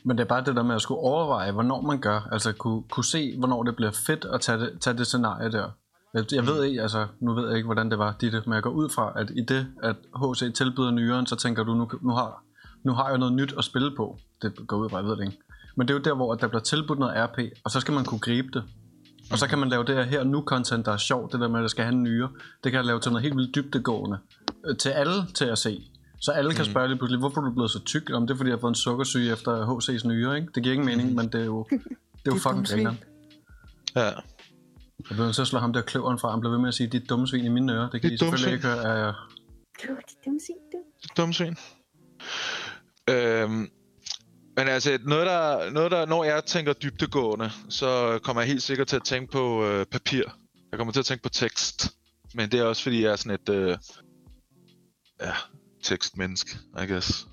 Men 0.04 0.18
det 0.18 0.24
er 0.24 0.28
bare 0.28 0.44
det 0.44 0.56
der 0.56 0.62
med 0.62 0.74
at 0.74 0.82
skulle 0.82 1.00
overveje, 1.00 1.52
hvornår 1.52 1.80
man 1.80 2.00
gør. 2.00 2.28
Altså 2.32 2.52
kunne, 2.52 2.82
kunne 2.90 3.04
se, 3.04 3.38
hvornår 3.38 3.62
det 3.62 3.76
bliver 3.76 3.90
fedt 4.06 4.24
at 4.24 4.40
tage 4.40 4.58
det, 4.58 4.80
tage 4.80 4.96
det 4.96 5.06
scenarie 5.06 5.52
der. 5.52 5.70
Jeg, 6.14 6.24
jeg 6.32 6.46
ved 6.46 6.58
mm. 6.60 6.66
ikke, 6.66 6.82
altså 6.82 7.06
nu 7.20 7.34
ved 7.34 7.48
jeg 7.48 7.56
ikke, 7.56 7.66
hvordan 7.66 7.90
det 7.90 7.98
var, 7.98 8.16
Ditte, 8.20 8.42
men 8.46 8.54
jeg 8.54 8.62
går 8.62 8.70
ud 8.70 8.88
fra, 8.90 9.12
at 9.16 9.30
i 9.30 9.44
det, 9.48 9.66
at 9.82 9.96
HC 9.96 10.54
tilbyder 10.54 10.90
nyeren, 10.90 11.26
så 11.26 11.36
tænker 11.36 11.64
du, 11.64 11.74
nu, 11.74 11.90
nu, 12.02 12.10
har, 12.10 12.44
nu 12.84 12.92
har 12.92 13.08
jeg 13.08 13.18
noget 13.18 13.34
nyt 13.34 13.54
at 13.58 13.64
spille 13.64 13.96
på. 13.96 14.18
Det 14.42 14.66
går 14.66 14.76
ud 14.76 14.90
fra, 14.90 14.96
jeg 14.96 15.06
ved 15.06 15.16
det 15.16 15.24
ikke. 15.24 15.38
Men 15.76 15.88
det 15.88 15.94
er 15.94 15.98
jo 15.98 16.02
der, 16.04 16.14
hvor 16.14 16.34
der 16.34 16.48
bliver 16.48 16.62
tilbudt 16.62 16.98
noget 16.98 17.28
RP, 17.28 17.38
og 17.64 17.70
så 17.70 17.80
skal 17.80 17.94
man 17.94 18.04
kunne 18.04 18.20
gribe 18.20 18.48
det. 18.52 18.64
Og 19.30 19.38
så 19.38 19.48
kan 19.48 19.58
man 19.58 19.68
lave 19.68 19.84
det 19.84 19.94
her, 19.94 20.02
her 20.02 20.24
nu 20.24 20.42
content, 20.42 20.86
der 20.86 20.92
er 20.92 20.96
sjovt, 20.96 21.32
det 21.32 21.40
der 21.40 21.48
med, 21.48 21.58
at 21.58 21.62
der 21.62 21.68
skal 21.68 21.84
have 21.84 21.94
en 21.94 22.02
nyere. 22.02 22.28
Det 22.64 22.72
kan 22.72 22.78
jeg 22.78 22.84
lave 22.84 23.00
til 23.00 23.12
noget 23.12 23.22
helt 23.22 23.36
vildt 23.36 23.54
dybdegående. 23.54 24.18
Øh, 24.66 24.76
til 24.76 24.88
alle 24.88 25.26
til 25.34 25.44
at 25.44 25.58
se. 25.58 25.90
Så 26.20 26.32
alle 26.32 26.54
kan 26.54 26.64
mm. 26.64 26.70
spørge 26.70 26.88
lige 26.88 26.98
pludselig, 26.98 27.18
hvorfor 27.18 27.40
er 27.40 27.44
du 27.44 27.52
blevet 27.52 27.70
så 27.70 27.84
tyk? 27.84 28.10
Om 28.10 28.26
det 28.26 28.34
er 28.34 28.38
fordi, 28.38 28.50
jeg 28.50 28.56
har 28.56 28.60
fået 28.60 28.70
en 28.70 28.74
sukkersyge 28.74 29.32
efter 29.32 29.66
HC's 29.66 30.08
nyere, 30.08 30.36
ikke? 30.36 30.48
Det 30.54 30.62
giver 30.62 30.72
ingen 30.72 30.86
mening, 30.86 31.08
mm. 31.08 31.16
men 31.16 31.28
det 31.28 31.40
er 31.40 31.44
jo, 31.44 31.66
det 31.70 31.78
er 32.26 32.34
jo 32.34 32.38
fucking 32.46 32.68
grineren. 32.68 32.98
Ja. 33.96 34.10
Jeg 35.10 35.16
blev 35.16 35.32
så 35.32 35.42
at 35.42 35.48
slå 35.48 35.58
ham 35.58 35.72
der 35.72 35.80
kløveren 35.80 36.18
fra. 36.18 36.30
Han 36.30 36.40
blev 36.40 36.52
ved 36.52 36.58
med 36.58 36.68
at 36.68 36.74
sige, 36.74 36.86
dit 36.86 37.10
dumme 37.10 37.28
svin 37.28 37.44
i 37.44 37.48
mine 37.48 37.72
ører. 37.72 37.90
Det 37.90 38.00
kan 38.00 38.10
dit 38.10 38.14
I 38.14 38.18
selvfølgelig 38.18 38.52
ikke 38.52 38.66
høre. 38.66 38.88
Ja. 38.88 39.06
Du, 39.06 39.96
dit 40.08 40.24
dumme 40.24 40.40
svin, 40.46 40.56
du. 40.72 40.78
Dit 41.02 41.16
dumme 41.16 41.34
svin. 41.34 41.56
Øhm, 43.10 43.68
men 44.56 44.68
altså, 44.68 44.98
noget 45.04 45.26
der, 45.26 45.70
noget 45.70 45.90
der, 45.90 46.06
når 46.06 46.24
jeg 46.24 46.44
tænker 46.44 46.72
dybtegående, 46.72 47.50
så 47.68 48.18
kommer 48.22 48.42
jeg 48.42 48.48
helt 48.48 48.62
sikkert 48.62 48.86
til 48.86 48.96
at 48.96 49.04
tænke 49.04 49.32
på 49.32 49.66
øh, 49.66 49.86
papir. 49.86 50.22
Jeg 50.70 50.78
kommer 50.78 50.92
til 50.92 51.00
at 51.00 51.06
tænke 51.06 51.22
på 51.22 51.28
tekst. 51.28 51.90
Men 52.34 52.50
det 52.50 52.60
er 52.60 52.64
også 52.64 52.82
fordi, 52.82 53.02
jeg 53.02 53.12
er 53.12 53.16
sådan 53.16 53.38
et... 53.40 53.48
Øh, 53.48 53.78
ja, 55.20 55.32
tekstmenneske, 55.82 56.58
I 56.82 56.86
guess. 56.86 57.26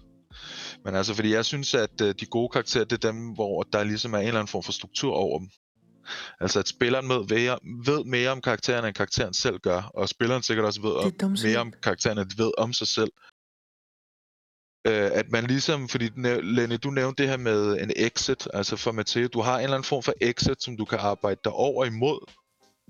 Men 0.86 0.95
altså, 0.95 1.13
fordi 1.13 1.34
jeg 1.34 1.45
synes, 1.45 1.73
at 1.73 2.01
øh, 2.01 2.15
de 2.19 2.25
gode 2.25 2.49
karakterer, 2.49 2.84
det 2.84 3.03
er 3.03 3.12
dem, 3.12 3.29
hvor 3.29 3.63
der 3.63 3.84
ligesom 3.84 4.13
er 4.13 4.17
en 4.17 4.27
eller 4.27 4.39
anden 4.39 4.51
form 4.51 4.63
for 4.63 4.71
struktur 4.71 5.13
over 5.13 5.39
dem. 5.39 5.49
Altså, 6.39 6.60
at 6.60 6.67
spilleren 6.67 7.10
ved, 7.10 7.27
ved, 7.27 7.57
ved 7.86 8.05
mere 8.05 8.29
om 8.29 8.41
karakteren, 8.41 8.86
end 8.86 8.95
karakteren 8.95 9.34
selv 9.34 9.60
gør. 9.60 9.81
Og 9.93 10.10
spilleren 10.10 10.43
sikkert 10.43 10.65
også 10.65 10.81
ved 10.81 10.91
om, 10.91 11.36
mere 11.43 11.57
om 11.57 11.73
karakteren, 11.84 12.17
end 12.17 12.29
de 12.29 12.43
ved 12.43 12.51
om 12.57 12.73
sig 12.73 12.88
selv. 12.88 13.12
Øh, 14.87 15.09
at 15.13 15.31
man 15.31 15.43
ligesom, 15.43 15.89
fordi 15.89 16.09
Lenny, 16.43 16.77
du 16.83 16.89
nævnte 16.89 17.23
det 17.23 17.29
her 17.29 17.37
med 17.37 17.81
en 17.81 17.91
exit, 17.95 18.47
altså 18.53 18.75
for 18.75 18.91
Matteo, 18.91 19.27
du 19.27 19.41
har 19.41 19.55
en 19.55 19.63
eller 19.63 19.75
anden 19.75 19.87
form 19.87 20.03
for 20.03 20.13
exit, 20.21 20.63
som 20.63 20.77
du 20.77 20.85
kan 20.85 20.99
arbejde 21.01 21.39
dig 21.43 21.51
over 21.51 21.85
imod. 21.85 22.19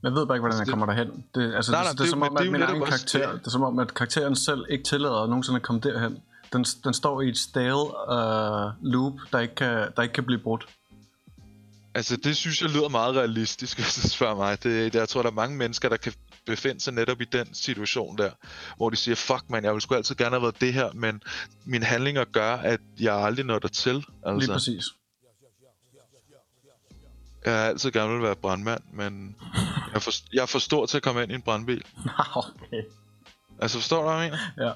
Jeg 0.03 0.11
ved 0.11 0.27
bare 0.27 0.37
ikke, 0.37 0.41
hvordan 0.41 0.59
jeg 0.59 0.67
kommer 0.67 0.85
derhen. 0.85 1.25
Det, 1.35 1.55
altså, 1.55 1.71
nej, 1.71 1.83
nej, 1.83 1.91
det, 1.91 1.99
det, 1.99 2.05
er 2.05 2.09
som 2.09 2.21
om, 2.21 2.37
at 2.37 2.51
min 2.51 2.61
egen 2.61 2.81
karakter, 2.81 3.31
det 3.31 3.45
er 3.45 3.49
som 3.49 3.63
om, 3.63 3.79
at 3.79 3.93
karakteren 3.93 4.35
selv 4.35 4.65
ikke 4.69 4.83
tillader 4.83 5.27
nogensinde 5.27 5.55
at 5.55 5.63
komme 5.63 5.81
derhen. 5.81 6.17
Den, 6.53 6.65
den 6.83 6.93
står 6.93 7.21
i 7.21 7.29
et 7.29 7.37
stale 7.37 7.75
uh, 7.75 8.91
loop, 8.93 9.13
der 9.31 9.39
ikke, 9.39 9.55
kan, 9.55 9.87
der 9.95 10.01
ikke 10.01 10.13
kan 10.13 10.23
blive 10.23 10.39
brudt. 10.39 10.67
Altså, 11.93 12.17
det 12.17 12.37
synes 12.37 12.61
jeg 12.61 12.69
lyder 12.69 12.89
meget 12.89 13.15
realistisk, 13.15 13.77
hvis 13.79 13.95
du 13.95 14.09
spørger 14.09 14.35
mig. 14.35 14.63
Det, 14.63 14.95
jeg 14.95 15.09
tror, 15.09 15.21
der 15.21 15.29
er 15.29 15.33
mange 15.33 15.57
mennesker, 15.57 15.89
der 15.89 15.97
kan 15.97 16.13
befinde 16.45 16.81
sig 16.81 16.93
netop 16.93 17.21
i 17.21 17.25
den 17.25 17.53
situation 17.53 18.17
der, 18.17 18.31
hvor 18.77 18.89
de 18.89 18.95
siger, 18.95 19.15
fuck 19.15 19.49
man, 19.49 19.63
jeg 19.63 19.71
ville 19.71 19.81
sgu 19.81 19.95
altid 19.95 20.15
gerne 20.15 20.29
have 20.29 20.41
været 20.41 20.61
det 20.61 20.73
her, 20.73 20.91
men 20.93 21.23
mine 21.65 21.85
handlinger 21.85 22.25
gør, 22.25 22.55
at 22.55 22.79
jeg 22.99 23.15
aldrig 23.15 23.45
når 23.45 23.59
der 23.59 23.67
til. 23.67 24.05
Altså. 24.25 24.39
Lige 24.39 24.47
præcis. 24.47 24.83
Jeg 27.45 27.53
har 27.53 27.65
altid 27.65 27.91
gerne 27.91 28.13
vil 28.13 28.21
være 28.21 28.35
brandmand, 28.35 28.81
men 28.93 29.35
jeg 29.87 29.95
er, 29.95 29.99
for, 29.99 30.11
jeg 30.33 30.41
er 30.41 30.45
for 30.45 30.59
stor 30.59 30.85
til 30.85 30.97
at 30.97 31.03
komme 31.03 31.23
ind 31.23 31.31
i 31.31 31.35
en 31.35 31.41
brandbil. 31.41 31.83
okay. 32.35 32.83
Altså, 33.59 33.77
forstår 33.77 34.01
du, 34.01 34.09
hvad 34.09 34.21
jeg 34.21 34.31
mener? 34.31 34.67
Ja. 34.67 34.73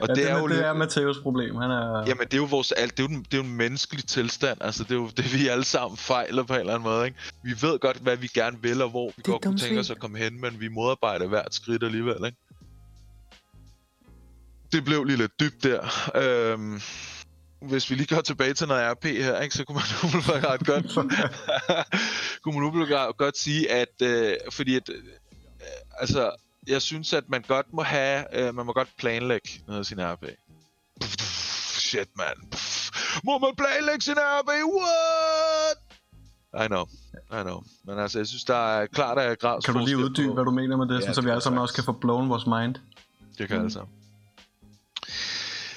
Og 0.00 0.08
ja, 0.08 0.14
det, 0.14 0.22
det, 0.22 0.30
er 0.30 0.38
jo 0.38 0.48
det 0.48 0.66
er 0.66 0.72
Mateus 0.72 1.18
problem. 1.18 1.56
Han 1.56 1.70
er... 1.70 2.04
Jamen, 2.06 2.24
det 2.24 2.34
er 2.34 2.38
jo 2.38 2.44
vores 2.44 2.72
alt. 2.72 2.96
Det 2.96 3.04
er 3.04 3.08
jo, 3.12 3.18
det 3.18 3.34
er 3.34 3.38
jo 3.38 3.42
en 3.42 3.56
menneskelig 3.56 4.06
tilstand. 4.06 4.58
Altså, 4.60 4.82
det 4.82 4.90
er 4.90 4.94
jo 4.94 5.08
det, 5.16 5.34
vi 5.34 5.48
alle 5.48 5.64
sammen 5.64 5.96
fejler 5.96 6.42
på 6.42 6.54
en 6.54 6.60
eller 6.60 6.74
anden 6.74 6.84
måde. 6.84 7.06
Ikke? 7.06 7.18
Vi 7.42 7.50
ved 7.62 7.78
godt, 7.78 7.96
hvad 7.96 8.16
vi 8.16 8.26
gerne 8.26 8.62
vil, 8.62 8.82
og 8.82 8.90
hvor 8.90 9.12
vi 9.16 9.22
godt 9.24 9.42
kunne 9.42 9.58
tænke 9.58 9.80
os 9.80 9.90
at 9.90 9.98
komme 9.98 10.18
hen, 10.18 10.40
men 10.40 10.60
vi 10.60 10.68
modarbejder 10.68 11.26
hvert 11.26 11.54
skridt 11.54 11.82
alligevel. 11.82 12.24
Ikke? 12.26 12.38
Det 14.72 14.84
blev 14.84 15.04
lige 15.04 15.16
lidt 15.16 15.40
dybt 15.40 15.62
der. 15.62 16.10
Øhm, 16.14 16.80
hvis 17.60 17.90
vi 17.90 17.94
lige 17.94 18.14
går 18.14 18.20
tilbage 18.20 18.54
til 18.54 18.68
noget 18.68 18.92
RP 18.92 19.04
her, 19.04 19.40
ikke, 19.40 19.54
så 19.54 19.64
kunne 19.64 19.74
man 19.74 19.84
umiddelbart 20.04 20.44
ret 20.44 20.66
godt, 20.66 20.94
kunne 22.42 22.54
man 22.54 22.68
umiddelbart 22.68 23.16
godt 23.16 23.38
sige, 23.38 23.70
at 23.70 24.02
øh, 24.02 24.36
fordi 24.50 24.76
at, 24.76 24.88
øh, 24.88 25.02
altså, 26.00 26.30
jeg 26.66 26.82
synes, 26.82 27.12
at 27.12 27.28
man 27.28 27.42
godt 27.48 27.72
må 27.72 27.82
have, 27.82 28.24
øh, 28.32 28.54
man 28.54 28.66
må 28.66 28.72
godt 28.72 28.88
planlægge 28.98 29.48
noget 29.66 29.80
af 29.80 29.86
sin 29.86 29.98
RP. 30.00 30.24
Shit, 31.78 32.08
man. 32.16 32.34
Må 33.24 33.38
man 33.38 33.54
planlægge 33.56 34.00
sin 34.00 34.14
RP? 34.18 34.48
What? 34.48 35.78
I 36.64 36.66
know, 36.66 36.84
I 37.40 37.42
know. 37.42 37.62
Men 37.84 37.98
altså, 37.98 38.18
jeg 38.18 38.26
synes, 38.26 38.44
der 38.44 38.76
er 38.76 38.86
klart, 38.86 39.18
at 39.18 39.28
jeg 39.28 39.38
grad 39.38 39.62
Kan 39.62 39.74
du 39.74 39.84
lige 39.84 39.98
uddybe, 39.98 40.28
på... 40.28 40.34
hvad 40.34 40.44
du 40.44 40.50
mener 40.50 40.76
med 40.76 40.86
det, 40.86 41.04
ja, 41.06 41.12
så 41.12 41.20
vi 41.20 41.30
alle 41.30 41.42
sammen 41.42 41.62
også 41.62 41.74
kan 41.74 41.84
få 41.84 41.92
blown 41.92 42.28
vores 42.28 42.46
mind? 42.46 42.74
Det 43.38 43.48
kan 43.48 43.58
mm. 43.58 43.64
altså. 43.64 43.84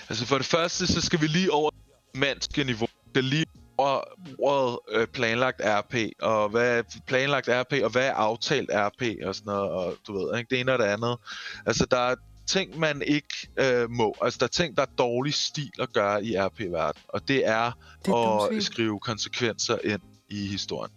Altså 0.09 0.25
for 0.25 0.37
det 0.37 0.45
første, 0.45 0.87
så 0.87 1.01
skal 1.01 1.21
vi 1.21 1.27
lige 1.27 1.51
over 1.51 1.71
mandske 2.15 2.63
niveau. 2.63 2.87
Det 3.15 3.17
er 3.17 3.21
lige 3.21 3.45
over 3.77 4.01
ordet 4.39 4.79
øh, 4.91 5.07
planlagt 5.07 5.61
RP, 5.63 5.95
og 6.21 6.49
hvad 6.49 6.77
er 6.77 6.83
planlagt 7.07 7.49
RP, 7.49 7.73
og 7.83 7.89
hvad 7.89 8.07
er 8.07 8.13
aftalt 8.13 8.69
RP, 8.73 9.03
og 9.25 9.35
sådan 9.35 9.45
noget, 9.45 9.71
og 9.71 9.95
du 10.07 10.17
ved, 10.17 10.37
ikke? 10.37 10.49
det 10.49 10.59
ene 10.59 10.73
og 10.73 10.79
det 10.79 10.85
andet. 10.85 11.17
Altså, 11.65 11.85
der 11.91 11.97
er 11.97 12.15
ting, 12.47 12.79
man 12.79 13.01
ikke 13.01 13.49
øh, 13.57 13.89
må. 13.89 14.15
Altså, 14.21 14.37
der 14.39 14.45
er 14.45 14.49
ting, 14.49 14.75
der 14.77 14.81
er 14.81 14.91
dårlig 14.97 15.33
stil 15.33 15.71
at 15.79 15.93
gøre 15.93 16.25
i 16.25 16.37
RP-verden, 16.37 17.01
og 17.09 17.27
det 17.27 17.47
er, 17.47 17.71
det 18.05 18.11
er 18.11 18.57
at 18.57 18.63
skrive 18.63 18.99
konsekvenser 18.99 19.77
ind 19.83 20.01
i 20.29 20.47
historien. 20.47 20.91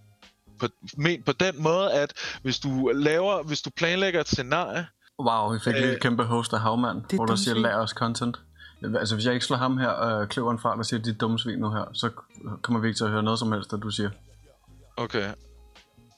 På, 0.58 0.66
men 0.96 1.22
på 1.22 1.32
den 1.32 1.62
måde, 1.62 1.92
at 1.92 2.12
hvis 2.42 2.58
du 2.58 2.92
laver, 2.94 3.42
hvis 3.42 3.62
du 3.62 3.70
planlægger 3.70 4.20
et 4.20 4.28
scenarie... 4.28 4.86
Wow, 5.18 5.52
vi 5.52 5.58
fik 5.64 5.74
øh, 5.74 5.80
lige 5.80 5.92
et 5.92 6.02
kæmpe 6.02 6.24
host 6.24 6.52
af 6.52 6.60
Havmand, 6.60 7.14
hvor 7.14 7.26
der 7.26 7.36
siger, 7.36 7.54
lær 7.54 7.76
os 7.76 7.90
content. 7.90 8.40
Altså, 8.82 9.14
hvis 9.14 9.26
jeg 9.26 9.34
ikke 9.34 9.46
slår 9.46 9.56
ham 9.56 9.78
her, 9.78 10.02
øh, 10.02 10.28
kløveren 10.28 10.58
fra, 10.58 10.76
der 10.76 10.82
siger, 10.82 11.02
dit 11.02 11.20
dumme 11.20 11.38
svin 11.38 11.58
nu 11.58 11.70
her, 11.70 11.84
så 11.92 12.10
kommer 12.62 12.80
vi 12.80 12.88
ikke 12.88 12.98
til 12.98 13.04
at 13.04 13.10
høre 13.10 13.22
noget 13.22 13.38
som 13.38 13.52
helst, 13.52 13.70
der 13.70 13.76
du 13.76 13.90
siger. 13.90 14.10
Okay. 14.96 15.30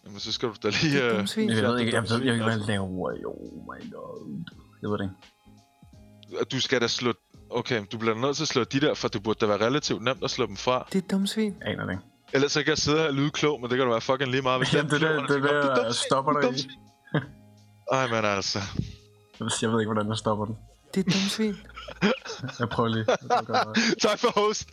Jamen, 0.07 0.21
så 0.21 0.33
skal 0.33 0.49
du 0.49 0.55
da 0.63 0.69
lige... 0.69 1.05
Øh, 1.05 1.11
jeg 1.11 1.69
ved 1.69 1.79
ikke, 1.79 1.95
jeg 1.95 2.03
ved 2.11 2.21
ikke, 2.21 2.43
hvad 2.43 2.53
jeg 2.53 2.67
laver. 2.67 2.85
Oh 2.85 3.53
my 3.55 3.93
god. 3.93 4.45
Jeg 4.83 4.91
ved 4.91 4.99
det 4.99 5.05
ikke. 5.05 6.45
Du 6.45 6.61
skal 6.61 6.81
da 6.81 6.87
slå... 6.87 7.13
Okay, 7.51 7.85
du 7.93 7.99
bliver 7.99 8.15
nødt 8.15 8.37
til 8.37 8.45
at 8.45 8.49
slå 8.49 8.65
de 8.65 8.81
der, 8.81 8.95
for 8.95 9.09
det 9.09 9.23
burde 9.23 9.39
da 9.41 9.47
være 9.47 9.67
relativt 9.67 10.03
nemt 10.03 10.25
at 10.25 10.31
slå 10.31 10.47
dem 10.47 10.57
fra. 10.57 10.89
Det 10.93 11.05
er 11.05 11.09
dumt 11.09 11.29
svin. 11.31 11.55
Aner 11.63 11.85
det 11.85 11.93
ikke. 11.93 12.03
Ellers 12.33 12.53
så 12.53 12.61
kan 12.63 12.69
jeg 12.69 12.79
sidde 12.79 12.99
her 12.99 13.07
og 13.07 13.15
lyde 13.15 13.31
klog, 13.31 13.61
men 13.61 13.71
det 13.71 13.77
kan 13.77 13.87
du 13.87 13.91
være 13.91 14.01
fucking 14.01 14.31
lige 14.31 14.43
meget. 14.43 14.61
Hvis 14.61 14.75
Jamen, 14.75 14.91
det 14.91 15.01
der, 15.01 15.27
det 15.27 15.43
der 15.77 15.93
stopper 15.93 16.41
dig 16.41 16.59
i. 16.59 16.69
Ej, 17.93 18.07
men 18.07 18.25
altså. 18.25 18.59
Jeg 19.63 19.71
ved 19.71 19.81
ikke, 19.81 19.93
hvordan 19.93 20.09
jeg 20.09 20.17
stopper 20.17 20.45
den. 20.45 20.57
Det 20.95 21.01
er 21.01 21.05
dumt 21.05 21.31
svin. 21.31 21.55
Jeg 22.59 22.69
prøver 22.69 22.89
lige. 22.89 23.05
Jeg 23.09 23.19
prøver 23.47 23.75
tak 24.09 24.19
for 24.19 24.31
host. 24.41 24.69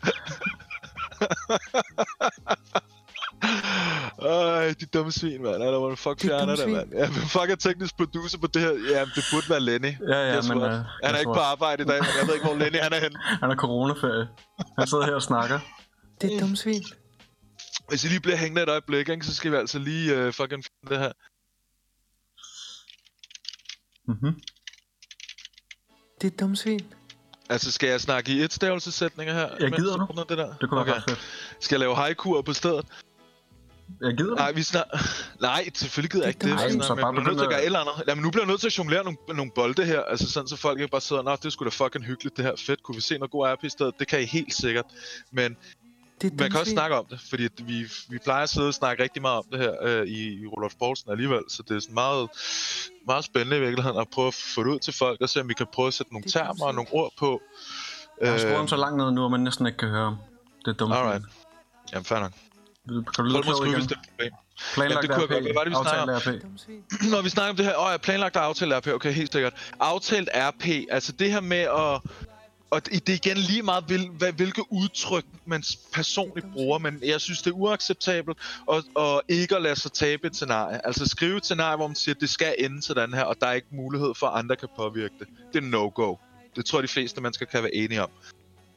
Ej, 4.22 4.74
de 4.80 4.86
dumme 4.86 5.12
svin, 5.12 5.42
mand. 5.42 5.56
Eller 5.56 5.80
hvor 5.80 5.96
fuck 5.96 6.22
fjerner 6.22 6.56
dumme 6.56 6.80
det, 6.80 6.88
mand. 6.90 6.94
Ja, 6.94 7.12
hvem 7.12 7.24
fuck 7.24 7.50
er 7.50 7.56
teknisk 7.56 7.98
producer 7.98 8.38
på 8.38 8.48
det 8.48 8.62
her? 8.62 8.70
Ja, 8.70 9.06
det 9.16 9.24
burde 9.32 9.50
være 9.50 9.60
Lenny. 9.60 9.94
Ja, 10.10 10.34
ja, 10.34 10.42
men... 10.42 10.58
Uh, 10.58 10.64
Han 11.04 11.16
er 11.16 11.18
ikke 11.18 11.34
på 11.34 11.40
arbejde 11.40 11.84
i 11.84 11.86
dag, 11.86 12.00
men 12.02 12.10
jeg 12.20 12.28
ved 12.28 12.34
ikke, 12.34 12.46
hvor 12.46 12.56
Lenny 12.56 12.78
han 12.80 12.94
er 12.94 13.00
henne. 13.00 13.20
Han 13.42 13.52
er 13.52 13.56
coronaferie. 13.56 14.28
Han 14.78 14.88
sidder 14.88 15.06
her 15.06 15.14
og 15.14 15.22
snakker. 15.22 15.60
Det 16.22 16.36
er 16.36 16.40
dumt 16.40 16.58
svin. 16.60 16.84
Hvis 17.90 18.04
I 18.04 18.08
lige 18.08 18.20
bliver 18.20 18.38
hængende 18.38 18.64
et 18.64 18.70
øjeblik, 18.70 19.10
ikke, 19.10 19.26
så 19.26 19.36
skal 19.36 19.52
vi 19.52 19.58
altså 19.58 19.80
lige 19.80 20.28
uh, 20.28 20.34
fucking 20.34 20.64
finde 20.66 20.90
det 20.96 21.00
her. 21.00 21.12
Mhm. 24.08 24.42
Det 26.22 26.34
er 26.34 26.38
dumt 26.38 26.58
svin. 26.58 26.94
Altså, 27.50 27.72
skal 27.72 27.90
jeg 27.90 28.02
snakke 28.02 28.32
i 28.32 28.42
et 28.44 28.54
stavelsesætninger 28.54 29.34
her? 29.34 29.50
Mens 29.60 29.76
gider 29.76 29.98
du 29.98 30.26
Det, 30.30 30.38
der? 30.38 30.54
Det 30.62 30.70
kunne 30.70 30.76
være 30.76 30.82
okay. 30.82 30.92
godt 30.94 31.04
fedt. 31.10 31.20
Skal 31.60 31.76
jeg 31.76 31.80
lave 31.80 31.96
haikuer 31.96 32.42
på 32.42 32.54
stedet? 32.54 32.86
Jeg 34.02 34.14
gider. 34.18 34.36
Nej, 34.36 34.52
vi 34.52 34.64
snak... 34.64 34.86
Nej, 35.42 35.70
selvfølgelig 35.76 36.12
gider 36.12 36.24
jeg 36.26 36.30
ikke 36.30 36.40
Det 36.48 36.50
Nej, 36.56 36.70
så 36.70 36.74
snakker- 36.78 37.04
bare 37.04 37.14
bliver 37.14 37.26
nødt 37.28 37.38
til 37.38 37.44
at 37.46 37.50
gøre 37.50 37.60
et 37.62 37.66
eller 37.66 37.80
andet. 37.80 38.08
Jamen, 38.08 38.24
nu 38.24 38.32
bliver 38.32 38.44
jeg 38.44 38.48
nødt 38.50 38.62
til 38.62 38.68
at 38.68 38.78
jonglere 38.78 39.04
nogle, 39.04 39.18
nogle 39.28 39.52
bolde 39.56 39.86
her. 39.86 40.02
Altså 40.02 40.32
sådan, 40.32 40.48
så 40.48 40.56
folk 40.56 40.80
ikke 40.80 40.92
bare 40.92 41.02
sidder, 41.02 41.22
Nå, 41.22 41.36
det 41.44 41.54
skulle 41.54 41.72
da 41.72 41.84
fucking 41.86 42.06
hyggeligt, 42.06 42.38
det 42.38 42.46
her. 42.46 42.54
Fedt, 42.66 42.84
kunne 42.84 42.96
vi 42.96 43.02
se 43.02 43.18
noget 43.18 43.32
god 43.32 43.48
RP 43.48 43.64
i 43.64 43.70
stedet? 43.70 43.94
Det 44.00 44.08
kan 44.08 44.22
I 44.22 44.26
helt 44.26 44.54
sikkert. 44.54 44.86
Men 45.32 45.58
Det 46.22 46.34
er 46.34 46.36
man 46.40 46.52
kan 46.52 46.60
også 46.60 46.72
snakke 46.72 46.96
om 46.96 47.06
det, 47.06 47.20
fordi 47.30 47.48
vi, 47.58 47.86
vi 48.10 48.18
plejer 48.18 48.44
at 48.44 48.50
sidde 48.50 48.68
og 48.68 48.74
snakke 48.74 49.04
rigtig 49.04 49.22
meget 49.22 49.38
om 49.38 49.46
det 49.52 49.60
her 49.60 49.74
øh, 49.82 50.08
i, 50.08 50.42
i 50.42 50.46
Rudolf 50.46 50.74
Poulsen 50.80 51.12
alligevel. 51.12 51.42
Så 51.50 51.64
det 51.68 51.76
er 51.76 51.80
sådan 51.80 51.94
meget, 51.94 52.30
meget 53.08 53.24
spændende 53.26 53.58
i 53.58 53.60
virkeligheden 53.60 54.00
at 54.00 54.08
prøve 54.10 54.28
at 54.28 54.34
få 54.34 54.64
det 54.64 54.70
ud 54.70 54.80
til 54.80 54.94
folk, 54.94 55.22
og 55.22 55.30
se 55.30 55.42
om 55.42 55.50
vi 55.50 55.54
kan 55.54 55.68
prøve 55.74 55.88
at 55.88 55.94
sætte 55.94 56.14
nogle 56.14 56.24
Det 56.24 56.36
er 56.36 56.40
termer 56.40 56.66
og 56.66 56.76
nogle 56.76 56.90
ord 56.92 57.12
på. 57.20 57.42
Jeg 58.22 58.32
har 58.32 58.38
skruet 58.38 58.52
Øh, 58.52 58.58
ham 58.58 58.68
så 58.68 58.76
langt 58.76 58.98
ned 58.98 59.12
nu, 59.12 59.26
at 59.26 59.32
man 59.32 59.40
næsten 59.40 59.66
ikke 59.66 59.78
kan 59.78 59.90
høre. 59.90 60.18
Det 60.66 60.72
er 60.72 60.74
dumt. 60.74 60.94
Alright. 60.94 61.24
Jamen, 61.92 62.06
fair 62.06 62.20
nok. 62.20 62.32
Kan 62.88 63.04
du 63.18 63.24
lyde 63.24 63.42
klog 63.42 63.68
igen? 63.68 63.76
hvis 63.76 63.88
det 63.88 63.96
er 63.96 64.00
et 64.00 64.08
problem. 64.10 64.32
Planlagt 64.74 64.96
Ja, 64.96 65.02
det 65.02 65.16
kunne 65.16 65.36
jeg 65.36 65.44
godt. 65.44 65.44
Hvad 65.44 65.54
var 65.54 65.64
det, 65.64 66.26
vi 66.26 66.32
RP. 66.32 66.44
Dumt 66.44 66.62
svin. 66.62 66.84
Når 67.14 67.22
vi 67.22 67.30
snakker 67.30 67.50
om 67.50 67.56
det 67.56 67.66
her, 67.66 67.76
åh, 67.78 67.92
jeg 67.92 68.02
planlagt 68.02 68.36
og 68.36 68.44
aftalt 68.44 68.74
RP, 68.74 68.88
okay, 68.88 69.12
helt 69.12 69.32
sikkert. 69.32 69.54
Aftalt 69.80 70.30
RP, 70.36 70.66
altså 70.92 71.12
det 71.12 71.32
her 71.32 71.42
med 71.42 71.58
at... 71.58 72.02
Og 72.72 72.86
det 72.86 73.10
er 73.10 73.14
igen 73.14 73.38
lige 73.38 73.64
meget, 73.64 73.84
hvil, 73.84 74.10
hvad, 74.10 74.32
hvilke 74.34 74.72
udtryk 74.72 75.26
man 75.46 75.64
personligt 75.94 76.48
bruger, 76.54 76.78
men 76.78 77.00
jeg 77.04 77.22
synes, 77.22 77.42
det 77.42 77.52
er 77.52 77.56
uacceptabelt 77.56 78.38
at, 78.72 78.84
at 79.00 79.22
ikke 79.28 79.56
at 79.56 79.62
lade 79.62 79.80
sig 79.80 79.92
tabe 79.92 80.28
et 80.28 80.36
scenarie. 80.36 80.86
Altså 80.86 81.06
skrive 81.06 81.38
et 81.38 81.46
scenarie, 81.46 81.76
hvor 81.76 81.88
man 81.88 81.96
siger, 81.96 82.16
at 82.16 82.22
det 82.22 82.30
skal 82.30 82.56
ende 82.58 82.82
sådan 82.82 83.14
her, 83.14 83.24
og 83.24 83.36
der 83.42 83.48
er 83.48 83.54
ikke 83.54 83.68
mulighed 83.72 84.16
for, 84.16 84.28
at 84.28 84.40
andre 84.40 84.56
kan 84.56 84.70
påvirke 84.76 85.14
det. 85.20 85.28
Det 85.54 85.64
er 85.64 85.68
no-go. 85.68 86.16
Det 86.56 86.66
tror 86.66 86.80
jeg, 86.80 86.84
de 86.84 86.94
fleste 86.94 87.22
mennesker 87.22 87.46
kan 87.46 87.64
være 87.64 87.76
enige 87.76 88.04
om. 88.04 88.10